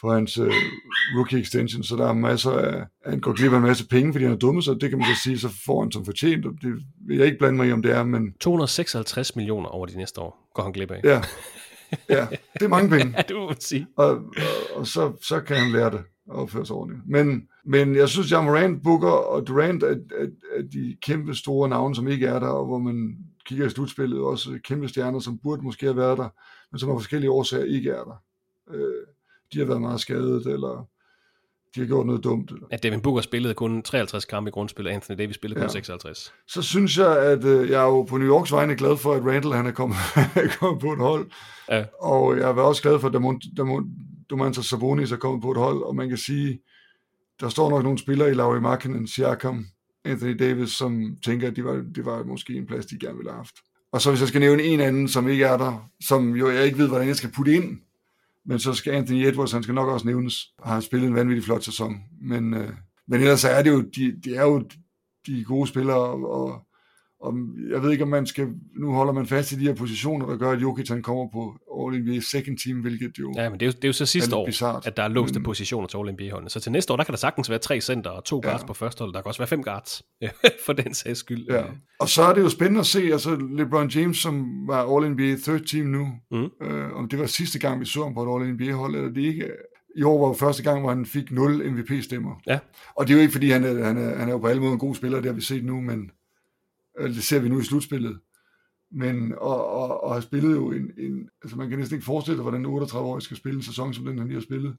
på 0.00 0.12
hans 0.12 0.38
uh, 0.38 0.46
rookie 1.16 1.40
extension, 1.40 1.82
så 1.82 1.96
der 1.96 2.08
er 2.08 2.12
masser 2.12 2.50
af, 2.50 2.84
han 3.06 3.20
går 3.20 3.32
glip 3.32 3.52
af 3.52 3.56
en 3.56 3.62
masse 3.62 3.88
penge, 3.88 4.12
fordi 4.12 4.24
han 4.24 4.34
er 4.34 4.38
dumme, 4.38 4.62
så 4.62 4.74
det 4.74 4.90
kan 4.90 4.98
man 4.98 5.06
så 5.16 5.22
sige, 5.22 5.38
så 5.38 5.48
får 5.66 5.82
han 5.82 5.92
som 5.92 6.04
fortjent, 6.04 6.46
og 6.46 6.52
det 6.62 6.72
vil 7.06 7.16
jeg 7.16 7.26
ikke 7.26 7.38
blande 7.38 7.56
mig 7.56 7.68
i, 7.68 7.72
om 7.72 7.82
det 7.82 7.92
er, 7.92 8.04
men... 8.04 8.32
256 8.40 9.36
millioner 9.36 9.68
over 9.68 9.86
de 9.86 9.96
næste 9.96 10.20
år 10.20 10.50
går 10.54 10.62
han 10.62 10.72
glip 10.72 10.90
af. 10.90 11.00
Ja, 11.04 11.22
ja, 12.08 12.26
det 12.54 12.62
er 12.62 12.68
mange 12.68 12.90
penge. 12.90 13.14
ja, 13.16 13.22
du 13.22 13.38
må 13.38 13.52
sige. 13.58 13.86
Og, 13.96 14.10
og, 14.10 14.22
og 14.74 14.86
så, 14.86 15.12
så 15.22 15.40
kan 15.40 15.56
han 15.56 15.72
lære 15.72 15.90
det 15.90 16.02
at 16.30 16.34
opføre 16.34 16.66
sig 16.66 16.76
ordentligt. 16.76 17.08
Men, 17.08 17.48
men 17.64 17.96
jeg 17.96 18.08
synes, 18.08 18.32
at 18.32 18.44
Morant, 18.44 18.82
Booker 18.82 19.08
og 19.08 19.46
Durant 19.46 19.82
er, 19.82 19.88
er, 19.88 20.26
er 20.56 20.62
de 20.62 20.96
kæmpe 21.02 21.34
store 21.34 21.68
navne, 21.68 21.94
som 21.94 22.08
ikke 22.08 22.26
er 22.26 22.38
der, 22.38 22.48
og 22.48 22.66
hvor 22.66 22.78
man 22.78 23.16
kigger 23.46 23.66
i 23.66 23.70
slutspillet, 23.70 24.20
også 24.20 24.58
kæmpe 24.64 24.88
stjerner, 24.88 25.18
som 25.18 25.38
burde 25.38 25.62
måske 25.62 25.86
have 25.86 25.96
været 25.96 26.18
der, 26.18 26.28
men 26.72 26.78
som 26.78 26.90
af 26.90 26.96
forskellige 26.96 27.30
årsager 27.30 27.64
ikke 27.64 27.90
er 27.90 28.04
der. 28.04 28.22
Øh, 28.74 29.06
de 29.52 29.58
har 29.58 29.66
været 29.66 29.80
meget 29.80 30.00
skadet, 30.00 30.46
eller 30.46 30.88
de 31.74 31.80
har 31.80 31.86
gjort 31.86 32.06
noget 32.06 32.24
dumt. 32.24 32.50
Eller. 32.50 32.66
Ja, 32.72 32.76
Devin 32.76 33.00
Booker 33.00 33.20
spillede 33.20 33.54
kun 33.54 33.82
53 33.82 34.24
kampe 34.24 34.48
i 34.48 34.50
grundspillet, 34.50 34.92
Anthony 34.92 35.18
Davis 35.18 35.34
spillede 35.34 35.60
kun 35.60 35.66
ja. 35.66 35.72
56. 35.72 36.32
Så 36.48 36.62
synes 36.62 36.98
jeg, 36.98 37.18
at 37.18 37.44
øh, 37.44 37.70
jeg 37.70 37.80
er 37.80 37.86
jo 37.86 38.02
på 38.02 38.16
New 38.16 38.28
Yorks 38.28 38.52
vegne 38.52 38.76
glad 38.76 38.96
for, 38.96 39.14
at 39.14 39.22
Randall 39.22 39.54
han 39.54 39.66
er 39.66 39.70
kommet, 39.70 39.96
kommet 40.58 40.80
på 40.80 40.92
et 40.92 40.98
hold. 40.98 41.30
Ja. 41.70 41.84
Og 42.00 42.36
jeg 42.36 42.42
er 42.42 42.52
også 42.52 42.82
glad 42.82 43.00
for, 43.00 43.08
at 43.08 43.82
Domantas 44.30 44.64
Sabonis 44.64 45.12
er 45.12 45.16
kommet 45.16 45.42
på 45.42 45.50
et 45.50 45.56
hold, 45.56 45.82
og 45.82 45.96
man 45.96 46.08
kan 46.08 46.18
sige, 46.18 46.60
der 47.40 47.48
står 47.48 47.70
nok 47.70 47.82
nogle 47.82 47.98
spillere 47.98 48.30
i 48.30 48.34
Lauri 48.34 48.60
Markkinen, 48.60 49.06
Siakam, 49.06 49.66
Anthony 50.04 50.36
Davis, 50.38 50.70
som 50.70 51.16
tænker, 51.24 51.48
at 51.48 51.56
det 51.56 51.64
var, 51.64 51.84
det 51.94 52.04
var 52.04 52.24
måske 52.24 52.52
en 52.52 52.66
plads, 52.66 52.86
de 52.86 52.98
gerne 52.98 53.16
ville 53.16 53.30
have 53.30 53.36
haft. 53.36 53.54
Og 53.92 54.00
så 54.00 54.10
hvis 54.10 54.20
jeg 54.20 54.28
skal 54.28 54.40
nævne 54.40 54.62
en 54.62 54.80
anden, 54.80 55.08
som 55.08 55.28
ikke 55.28 55.44
er 55.44 55.56
der, 55.56 55.90
som 56.00 56.36
jo 56.36 56.50
jeg 56.50 56.64
ikke 56.64 56.78
ved, 56.78 56.88
hvordan 56.88 57.08
jeg 57.08 57.16
skal 57.16 57.30
putte 57.30 57.54
ind, 57.54 57.78
men 58.48 58.58
så 58.58 58.74
skal 58.74 58.92
Anthony 58.92 59.26
Edwards, 59.26 59.52
han 59.52 59.62
skal 59.62 59.74
nok 59.74 59.88
også 59.88 60.06
nævnes, 60.06 60.34
har 60.62 60.80
spillet 60.80 61.08
en 61.08 61.14
vanvittig 61.14 61.44
flot 61.44 61.62
sæson. 61.62 61.96
Men, 62.20 62.54
øh, 62.54 62.72
men 63.08 63.20
ellers 63.20 63.44
er 63.44 63.62
det 63.62 63.70
jo, 63.70 63.80
de, 63.80 64.20
de 64.24 64.34
er 64.34 64.42
jo 64.42 64.68
de 65.26 65.44
gode 65.44 65.66
spillere, 65.66 65.96
og, 65.96 66.30
og 66.30 66.66
jeg 67.70 67.82
ved 67.82 67.92
ikke, 67.92 68.04
om 68.04 68.10
man 68.10 68.26
skal, 68.26 68.48
nu 68.80 68.92
holder 68.92 69.12
man 69.12 69.26
fast 69.26 69.52
i 69.52 69.54
de 69.54 69.64
her 69.64 69.74
positioner, 69.74 70.26
der 70.26 70.36
gør, 70.36 70.50
at 70.50 70.62
Jokic 70.62 70.88
han 70.88 71.02
kommer 71.02 71.28
på 71.32 71.56
All-NBA 71.78 72.20
second 72.20 72.58
team, 72.58 72.80
hvilket 72.80 73.18
jo 73.18 73.32
Ja, 73.36 73.50
men 73.50 73.60
det 73.60 73.66
er 73.66 73.70
jo, 73.70 73.72
det 73.72 73.84
er 73.84 73.88
jo 73.88 73.92
så 73.92 74.06
sidste 74.06 74.36
år, 74.36 74.46
bizarrt. 74.46 74.86
at 74.86 74.96
der 74.96 75.02
er 75.02 75.08
låste 75.08 75.38
men, 75.38 75.44
positioner 75.44 75.88
til 75.88 75.98
All-NBA-holdene. 75.98 76.50
Så 76.50 76.60
til 76.60 76.72
næste 76.72 76.92
år, 76.92 76.96
der 76.96 77.04
kan 77.04 77.12
der 77.12 77.18
sagtens 77.18 77.50
være 77.50 77.58
tre 77.58 77.80
center 77.80 78.10
og 78.10 78.24
to 78.24 78.40
guards 78.42 78.62
ja. 78.62 78.66
på 78.66 78.74
første 78.74 79.00
hold. 79.00 79.12
Der 79.12 79.20
kan 79.20 79.28
også 79.28 79.40
være 79.40 79.48
fem 79.48 79.62
guards, 79.62 80.02
for 80.66 80.72
den 80.72 80.94
sags 80.94 81.18
skyld. 81.18 81.46
Ja. 81.50 81.62
Og 82.00 82.08
så 82.08 82.22
er 82.22 82.34
det 82.34 82.40
jo 82.40 82.48
spændende 82.48 82.80
at 82.80 82.86
se, 82.86 83.02
altså 83.12 83.48
LeBron 83.56 83.88
James, 83.88 84.18
som 84.18 84.46
var 84.68 84.96
All-NBA 84.96 85.42
third 85.42 85.64
team 85.66 85.86
nu, 85.86 86.08
mm. 86.30 86.66
øh, 86.66 86.92
om 86.92 87.08
det 87.08 87.18
var 87.18 87.26
sidste 87.26 87.58
gang, 87.58 87.80
vi 87.80 87.84
så 87.84 88.02
ham 88.02 88.14
på 88.14 88.22
et 88.22 88.42
All-NBA-hold, 88.42 88.94
eller 88.94 89.10
det 89.10 89.22
ikke 89.22 89.44
i 89.96 90.02
år 90.02 90.20
var 90.20 90.28
jo 90.28 90.34
første 90.34 90.62
gang, 90.62 90.80
hvor 90.80 90.88
han 90.88 91.06
fik 91.06 91.32
0 91.32 91.70
MVP-stemmer. 91.70 92.40
Ja. 92.46 92.58
Og 92.96 93.06
det 93.06 93.12
er 93.12 93.16
jo 93.16 93.22
ikke, 93.22 93.32
fordi 93.32 93.50
han 93.50 93.64
er, 93.64 93.84
han 93.84 93.98
er, 93.98 94.18
han 94.18 94.28
er 94.28 94.32
jo 94.32 94.38
på 94.38 94.46
alle 94.46 94.60
måder 94.60 94.72
en 94.72 94.78
god 94.78 94.94
spiller, 94.94 95.20
det 95.20 95.26
har 95.26 95.32
vi 95.32 95.40
set 95.40 95.64
nu, 95.64 95.80
men 95.80 96.10
det 96.98 97.24
ser 97.24 97.38
vi 97.38 97.48
nu 97.48 97.60
i 97.60 97.64
slutspillet. 97.64 98.18
Men 98.92 99.34
og, 99.38 99.66
og, 99.66 100.04
og 100.04 100.14
har 100.14 100.20
spillet 100.20 100.56
jo 100.56 100.72
en, 100.72 100.90
en, 100.98 101.28
altså 101.42 101.56
man 101.56 101.68
kan 101.68 101.78
næsten 101.78 101.96
ikke 101.96 102.04
forestille 102.04 102.36
sig, 102.36 102.42
hvordan 102.42 102.66
en 102.66 102.82
38-årig 102.82 103.22
skal 103.22 103.36
spille 103.36 103.56
en 103.56 103.62
sæson, 103.62 103.94
som 103.94 104.04
den 104.04 104.18
han 104.18 104.26
lige 104.26 104.36
har 104.36 104.42
spillet. 104.42 104.76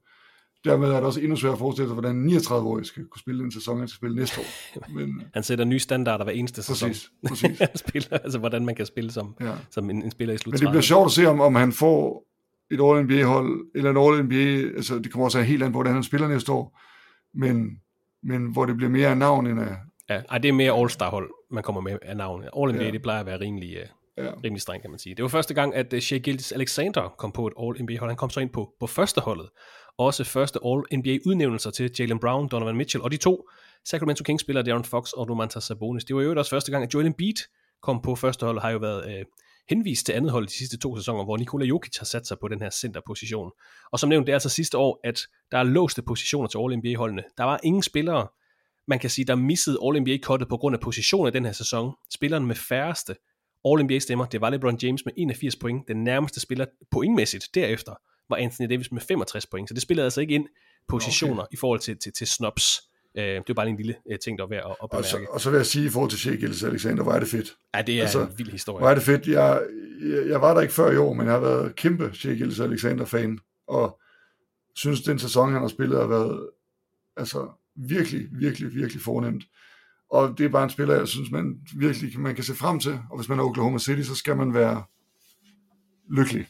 Dermed 0.64 0.90
er 0.90 0.96
det 0.96 1.04
også 1.04 1.22
endnu 1.22 1.36
sværere 1.36 1.54
at 1.54 1.60
forestille 1.60 1.88
sig, 1.88 1.94
hvordan 1.94 2.16
en 2.16 2.30
39-årig 2.30 2.86
skal 2.86 3.06
kunne 3.06 3.20
spille 3.20 3.44
en 3.44 3.52
sæson, 3.52 3.80
han 3.80 3.88
skal 3.88 3.98
spille 3.98 4.16
næste 4.16 4.42
år. 4.42 4.46
Men, 4.96 5.22
han 5.34 5.44
sætter 5.44 5.66
nye 5.66 5.80
standarder 5.80 6.24
hver 6.24 6.34
eneste 6.34 6.64
sæson. 6.64 6.90
Præcis, 6.90 7.12
præcis. 7.28 7.60
han 7.60 7.78
spiller, 7.78 8.18
altså 8.18 8.40
hvordan 8.40 8.66
man 8.66 8.76
kan 8.76 8.86
spille 8.86 9.12
som, 9.12 9.36
ja. 9.42 9.54
som 9.70 9.90
en, 9.90 10.04
en 10.04 10.12
spiller 10.12 10.34
i 10.34 10.38
slut 10.38 10.54
Men 10.54 10.60
det 10.62 10.70
bliver 10.70 10.82
sjovt 10.82 11.06
at 11.06 11.12
se, 11.12 11.26
om, 11.26 11.42
om 11.42 11.56
han 11.56 11.72
får 11.72 12.26
et 12.72 12.80
All-NBA-hold, 12.82 13.66
eller 13.76 13.90
en 13.90 13.98
All-NBA, 13.98 14.76
altså 14.76 15.00
det 15.00 15.12
kommer 15.12 15.26
også 15.26 15.42
helt 15.42 15.64
an 15.64 15.72
på, 15.72 15.78
hvordan 15.78 15.94
han 15.94 16.04
spiller 16.04 16.28
næste 16.28 16.52
år, 16.52 16.80
men, 17.34 17.80
men 18.24 18.52
hvor 18.52 18.66
det 18.66 18.78
bliver 18.78 18.90
mere 18.90 19.08
af 19.08 19.18
navn 19.18 19.48
end 19.48 19.60
af, 19.60 19.78
Ja, 20.10 20.22
ej, 20.30 20.38
det 20.38 20.49
er 20.49 20.53
mere 20.53 20.72
All-Star 20.72 21.10
hold, 21.10 21.30
man 21.51 21.64
kommer 21.64 21.82
med 21.82 21.97
af 22.01 22.18
navn. 22.18 22.43
All 22.57 22.76
NBA, 22.76 22.84
ja. 22.84 22.91
det 22.91 23.01
plejer 23.01 23.20
at 23.20 23.26
være 23.26 23.39
rimelig, 23.39 23.78
uh, 24.18 24.26
ja. 24.26 24.32
rimelig 24.43 24.62
strengt, 24.62 24.82
kan 24.82 24.89
man 24.91 24.99
sige. 24.99 25.16
Det 25.16 25.24
var 25.24 25.30
første 25.30 25.53
gang, 25.53 25.76
at 25.76 25.93
uh, 25.93 25.99
Shea 25.99 26.18
Gildes 26.18 26.51
Alexander 26.51 27.16
kom 27.18 27.32
på 27.32 27.47
et 27.47 27.53
All-NBA-hold. 27.60 28.10
Han 28.10 28.18
kom 28.18 28.30
så 28.30 28.39
ind 28.39 28.49
på, 28.49 28.74
på 28.80 28.88
første 28.88 29.22
holdet. 29.22 29.49
Også 29.97 30.24
første 30.24 30.60
All-NBA-udnævnelser 30.66 31.72
til 31.72 31.91
Jalen 31.99 32.20
Brown, 32.20 32.47
Donovan 32.47 32.76
Mitchell, 32.76 33.03
og 33.03 33.12
de 33.12 33.18
to 33.18 33.49
Sacramento 33.86 34.24
Kings-spillere, 34.24 34.66
Darren 34.66 34.84
Fox 34.84 35.12
og 35.12 35.28
Domantas 35.28 35.64
Sabonis. 35.64 36.05
Det 36.05 36.16
var 36.16 36.22
jo 36.22 36.36
også 36.38 36.49
første 36.49 36.72
gang, 36.72 36.84
at 36.84 36.93
Joel 36.93 37.05
Embiid 37.05 37.36
kom 37.82 38.01
på 38.01 38.16
første 38.16 38.45
hold, 38.45 38.60
har 38.60 38.70
jo 38.70 38.78
været 38.78 39.05
uh, 39.05 39.26
henvist 39.70 40.05
til 40.05 40.14
andet 40.14 40.32
hold 40.32 40.47
de 40.47 40.53
sidste 40.53 40.78
to 40.78 40.97
sæsoner, 40.97 41.24
hvor 41.24 41.38
Nikola 41.38 41.66
Jokic 41.66 41.97
har 41.97 42.05
sat 42.05 42.28
sig 42.28 42.38
på 42.41 42.47
den 42.47 42.62
her 42.62 42.70
centerposition. 42.70 43.51
Og 43.91 43.99
som 43.99 44.10
nævnt, 44.10 44.28
det 44.28 44.32
er 44.32 44.36
altså 44.36 44.49
sidste 44.49 44.78
år, 44.78 44.99
at 45.03 45.20
der 45.51 45.57
er 45.57 45.64
låste 45.64 46.01
positioner 46.01 46.47
til 46.47 46.57
All-NBA-holdene. 46.57 47.24
Der 47.38 47.43
var 47.43 47.60
ingen 47.64 47.84
spillere, 47.84 48.28
man 48.90 49.00
kan 49.00 49.10
sige, 49.10 49.26
der 49.26 49.36
missede 49.36 49.78
All-NBA-kottet 49.86 50.50
på 50.50 50.58
grund 50.58 50.76
af 50.76 50.80
position 50.80 51.28
i 51.28 51.32
den 51.32 51.46
her 51.46 51.52
sæson. 51.52 51.94
Spilleren 52.14 52.46
med 52.46 52.56
færreste 52.56 53.16
All-NBA-stemmer, 53.66 54.26
det 54.26 54.42
var 54.42 54.50
LeBron 54.50 54.78
James 54.84 55.06
med 55.06 55.14
81 55.18 55.56
point. 55.56 55.88
Den 55.88 56.04
nærmeste 56.04 56.40
spiller 56.40 56.66
pointmæssigt 56.92 57.48
derefter 57.54 57.94
var 58.30 58.36
Anthony 58.36 58.70
Davis 58.70 58.92
med 58.92 59.02
65 59.02 59.46
point. 59.46 59.70
Så 59.70 59.74
det 59.74 59.82
spillede 59.82 60.06
altså 60.06 60.22
ikke 60.22 60.36
ind 60.36 60.48
positioner 60.88 61.44
okay. 61.44 61.54
i 61.54 61.58
forhold 61.58 61.80
til, 61.80 61.98
til, 61.98 62.14
til 62.14 62.28
snobs. 62.28 62.82
Uh, 63.16 63.22
det 63.22 63.48
var 63.48 63.54
bare 63.54 63.68
en 63.68 63.78
lille 63.78 63.96
uh, 64.12 64.16
ting, 64.24 64.38
der 64.38 64.44
var 64.44 64.50
værd 64.50 64.66
at, 64.66 64.76
at 64.84 64.90
bemærke. 64.90 65.06
Og 65.06 65.06
så, 65.06 65.26
og 65.30 65.42
så 65.42 65.50
vil 65.50 65.58
jeg 65.58 65.66
sige 65.66 65.86
i 65.86 65.90
forhold 65.90 66.10
til 66.10 66.20
Shea 66.20 66.36
Gilles 66.36 66.64
Alexander, 66.64 67.04
hvor 67.04 67.14
er 67.14 67.20
det 67.20 67.28
fedt. 67.28 67.56
Ja, 67.76 67.82
det 67.82 67.98
er 67.98 68.02
altså, 68.02 68.22
en 68.22 68.34
vild 68.38 68.52
historie. 68.52 68.80
Hvor 68.80 68.90
er 68.90 68.94
det 68.94 69.04
fedt. 69.04 69.28
Jeg, 69.28 69.62
jeg, 70.02 70.28
jeg 70.28 70.42
var 70.42 70.54
der 70.54 70.62
ikke 70.62 70.74
før 70.74 70.92
i 70.92 70.98
år, 70.98 71.14
men 71.14 71.26
jeg 71.26 71.34
har 71.34 71.42
været 71.42 71.76
kæmpe 71.76 72.12
Shea 72.14 72.34
Gilles 72.34 72.60
Alexander-fan, 72.60 73.40
og 73.68 74.00
synes, 74.76 75.02
den 75.02 75.20
sæson, 75.20 75.52
han 75.54 75.62
har 75.62 75.68
spillet, 75.68 76.00
har 76.00 76.08
været 76.08 76.50
altså, 77.18 77.48
virkelig, 77.88 78.28
virkelig, 78.32 78.76
virkelig 78.76 79.02
fornemt. 79.02 79.44
Og 80.12 80.38
det 80.38 80.46
er 80.46 80.50
bare 80.50 80.64
en 80.64 80.70
spiller, 80.70 80.96
jeg 80.96 81.08
synes, 81.08 81.32
man 81.32 81.56
virkelig 81.76 82.20
man 82.20 82.36
kan 82.36 82.44
se 82.44 82.56
frem 82.56 82.80
til. 82.80 83.00
Og 83.12 83.18
hvis 83.18 83.30
man 83.30 83.40
er 83.40 83.44
Oklahoma 83.44 83.80
City, 83.80 84.02
så 84.02 84.16
skal 84.16 84.38
man 84.38 84.54
være 84.54 84.84
lykkelig. 86.12 86.48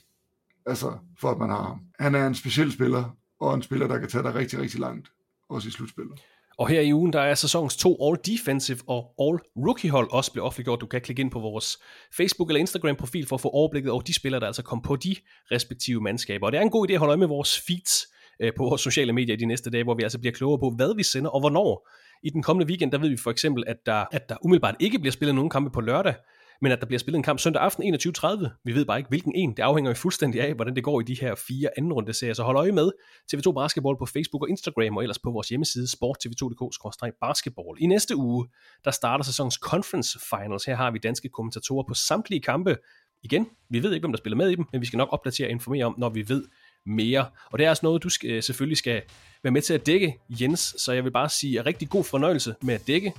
Altså, 0.65 0.97
for 1.19 1.31
at 1.31 1.37
man 1.37 1.49
har 1.49 1.63
ham. 1.63 1.81
Han 1.99 2.15
er 2.15 2.27
en 2.27 2.35
speciel 2.35 2.71
spiller, 2.71 3.17
og 3.39 3.55
en 3.55 3.61
spiller, 3.61 3.87
der 3.87 3.99
kan 3.99 4.09
tage 4.09 4.23
dig 4.23 4.35
rigtig, 4.35 4.59
rigtig 4.59 4.79
langt. 4.79 5.07
Også 5.49 5.67
i 5.67 5.71
slutspillet. 5.71 6.19
Og 6.57 6.67
her 6.67 6.81
i 6.81 6.93
ugen, 6.93 7.13
der 7.13 7.21
er 7.21 7.35
sæsonens 7.35 7.77
to 7.77 7.93
All-Defensive 7.93 8.83
og 8.87 9.13
All-Rookie-hold 9.21 10.07
også 10.11 10.31
blevet 10.31 10.45
offentliggjort. 10.45 10.81
Du 10.81 10.85
kan 10.85 11.01
klikke 11.01 11.19
ind 11.19 11.31
på 11.31 11.39
vores 11.39 11.77
Facebook- 12.19 12.49
eller 12.49 12.59
Instagram-profil 12.59 13.27
for 13.27 13.35
at 13.35 13.41
få 13.41 13.49
overblikket 13.49 13.91
over 13.91 14.01
de 14.01 14.13
spillere, 14.13 14.39
der 14.39 14.47
altså 14.47 14.63
kom 14.63 14.81
på 14.81 14.95
de 14.95 15.15
respektive 15.51 16.01
mandskaber. 16.01 16.45
Og 16.45 16.51
det 16.51 16.57
er 16.57 16.61
en 16.61 16.69
god 16.69 16.89
idé 16.89 16.93
at 16.93 16.99
holde 16.99 17.11
øje 17.11 17.17
med 17.17 17.27
vores 17.27 17.59
feeds 17.67 18.07
øh, 18.39 18.51
på 18.57 18.63
vores 18.63 18.81
sociale 18.81 19.13
medier 19.13 19.35
i 19.35 19.39
de 19.39 19.45
næste 19.45 19.69
dage, 19.69 19.83
hvor 19.83 19.95
vi 19.95 20.03
altså 20.03 20.19
bliver 20.19 20.33
klogere 20.33 20.59
på, 20.59 20.73
hvad 20.75 20.95
vi 20.95 21.03
sender 21.03 21.29
og 21.29 21.39
hvornår. 21.39 21.89
I 22.23 22.29
den 22.29 22.43
kommende 22.43 22.67
weekend, 22.67 22.91
der 22.91 22.97
ved 22.97 23.09
vi 23.09 23.17
for 23.17 23.31
eksempel, 23.31 23.63
at 23.67 23.77
der, 23.85 24.05
at 24.11 24.29
der 24.29 24.35
umiddelbart 24.43 24.75
ikke 24.79 24.99
bliver 24.99 25.11
spillet 25.11 25.35
nogen 25.35 25.49
kampe 25.49 25.71
på 25.71 25.81
lørdag, 25.81 26.13
men 26.61 26.71
at 26.71 26.79
der 26.79 26.85
bliver 26.85 26.99
spillet 26.99 27.17
en 27.17 27.23
kamp 27.23 27.39
søndag 27.39 27.61
aften 27.61 27.95
21.30. 27.95 28.47
Vi 28.63 28.75
ved 28.75 28.85
bare 28.85 28.97
ikke, 28.97 29.07
hvilken 29.09 29.35
en. 29.35 29.49
Det 29.49 29.59
afhænger 29.59 29.91
jo 29.91 29.95
fuldstændig 29.95 30.41
af, 30.41 30.53
hvordan 30.53 30.75
det 30.75 30.83
går 30.83 31.01
i 31.01 31.03
de 31.03 31.17
her 31.21 31.35
fire 31.35 31.69
anden 31.77 31.93
runde 31.93 32.13
serier. 32.13 32.33
Så 32.33 32.43
hold 32.43 32.57
øje 32.57 32.71
med 32.71 32.91
TV2 33.33 33.51
Basketball 33.51 33.97
på 33.97 34.05
Facebook 34.05 34.41
og 34.43 34.49
Instagram, 34.49 34.97
og 34.97 35.03
ellers 35.03 35.19
på 35.19 35.31
vores 35.31 35.49
hjemmeside 35.49 35.85
sporttv2.dk-basketball. 35.85 37.77
I 37.79 37.85
næste 37.85 38.15
uge, 38.15 38.47
der 38.85 38.91
starter 38.91 39.23
sæsonens 39.23 39.55
Conference 39.55 40.19
Finals. 40.29 40.65
Her 40.65 40.75
har 40.75 40.91
vi 40.91 40.99
danske 41.03 41.29
kommentatorer 41.29 41.83
på 41.87 41.93
samtlige 41.93 42.41
kampe. 42.41 42.77
Igen, 43.23 43.47
vi 43.69 43.83
ved 43.83 43.93
ikke, 43.93 44.03
hvem 44.03 44.11
der 44.11 44.17
spiller 44.17 44.37
med 44.37 44.49
i 44.49 44.55
dem, 44.55 44.65
men 44.71 44.81
vi 44.81 44.85
skal 44.85 44.97
nok 44.97 45.09
opdatere 45.11 45.47
og 45.47 45.51
informere 45.51 45.85
om, 45.85 45.95
når 45.97 46.09
vi 46.09 46.29
ved 46.29 46.43
mere. 46.85 47.25
Og 47.51 47.59
det 47.59 47.65
er 47.65 47.69
også 47.69 47.85
noget, 47.85 48.03
du 48.03 48.09
skal, 48.09 48.43
selvfølgelig 48.43 48.77
skal 48.77 49.01
være 49.43 49.51
med 49.51 49.61
til 49.61 49.73
at 49.73 49.85
dække, 49.85 50.19
Jens. 50.29 50.75
Så 50.77 50.91
jeg 50.91 51.03
vil 51.03 51.11
bare 51.11 51.29
sige 51.29 51.61
rigtig 51.61 51.89
god 51.89 52.03
fornøjelse 52.03 52.55
med 52.61 52.73
at 52.73 52.87
dække 52.87 53.13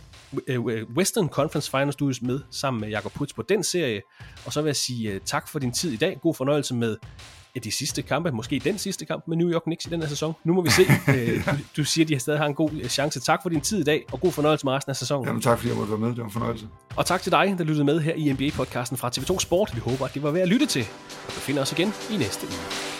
øh, 0.47 0.61
Western 0.97 1.29
Conference 1.29 1.71
Finals 1.71 1.93
Studios 1.93 2.23
med 2.23 2.41
sammen 2.51 2.81
med 2.81 2.89
Jakob 2.89 3.13
Putz 3.13 3.33
på 3.35 3.43
den 3.43 3.65
serie. 3.65 4.03
Og 4.47 4.53
så 4.53 4.63
vil 4.63 4.69
jeg 4.69 4.77
sige 4.77 5.11
øh, 5.11 5.21
tak 5.25 5.49
for 5.49 5.59
din 5.59 5.73
tid 5.73 5.93
i 5.93 5.97
dag. 5.97 6.19
God 6.23 6.35
fornøjelse 6.35 6.75
med 6.75 6.97
de 7.65 7.71
sidste 7.71 8.03
kampe, 8.03 8.31
måske 8.31 8.61
den 8.65 8.79
sidste 8.79 9.05
kamp 9.05 9.25
med 9.29 9.37
New 9.37 9.51
York 9.53 9.63
Knicks 9.63 9.87
i 9.87 9.89
den 9.89 10.01
her 10.01 10.09
sæson. 10.09 10.35
Nu 10.45 10.55
må 10.55 10.63
vi 10.63 10.71
se. 10.71 10.83
Øh, 11.09 11.47
du, 11.47 11.57
du 11.77 11.85
siger, 11.85 12.05
at 12.05 12.09
de 12.09 12.19
stadig 12.19 12.41
har 12.41 12.47
en 12.47 12.55
god 12.55 12.89
chance. 12.89 13.21
Tak 13.21 13.43
for 13.43 13.49
din 13.49 13.61
tid 13.61 13.81
i 13.81 13.85
dag, 13.85 14.05
og 14.13 14.21
god 14.21 14.33
fornøjelse 14.33 14.67
med 14.67 14.73
resten 14.73 14.91
af 14.91 14.97
sæsonen. 14.97 15.27
Jamen 15.27 15.43
tak, 15.43 15.59
fordi 15.59 15.69
jeg 15.69 15.77
måtte 15.77 15.91
være 15.91 16.01
med. 16.01 16.09
Det 16.09 16.19
var 16.19 16.25
en 16.25 16.31
fornøjelse. 16.31 16.69
Og 16.97 17.07
tak 17.07 17.23
til 17.23 17.33
dig, 17.33 17.55
der 17.59 17.65
lyttede 17.65 17.85
med 17.85 18.01
her 18.01 18.15
i 18.15 18.33
NBA-podcasten 18.33 18.97
fra 18.97 19.11
TV2 19.17 19.39
Sport. 19.39 19.71
Vi 19.75 19.81
håber, 19.81 20.05
at 20.05 20.15
det 20.15 20.23
var 20.23 20.31
værd 20.31 20.43
at 20.43 20.49
lytte 20.49 20.67
til. 20.67 20.83
Og 21.27 21.33
vi 21.35 21.41
finder 21.41 21.63
os 21.63 21.73
igen 21.73 21.93
i 22.11 22.17
næste 22.17 22.47
uge. 22.47 23.00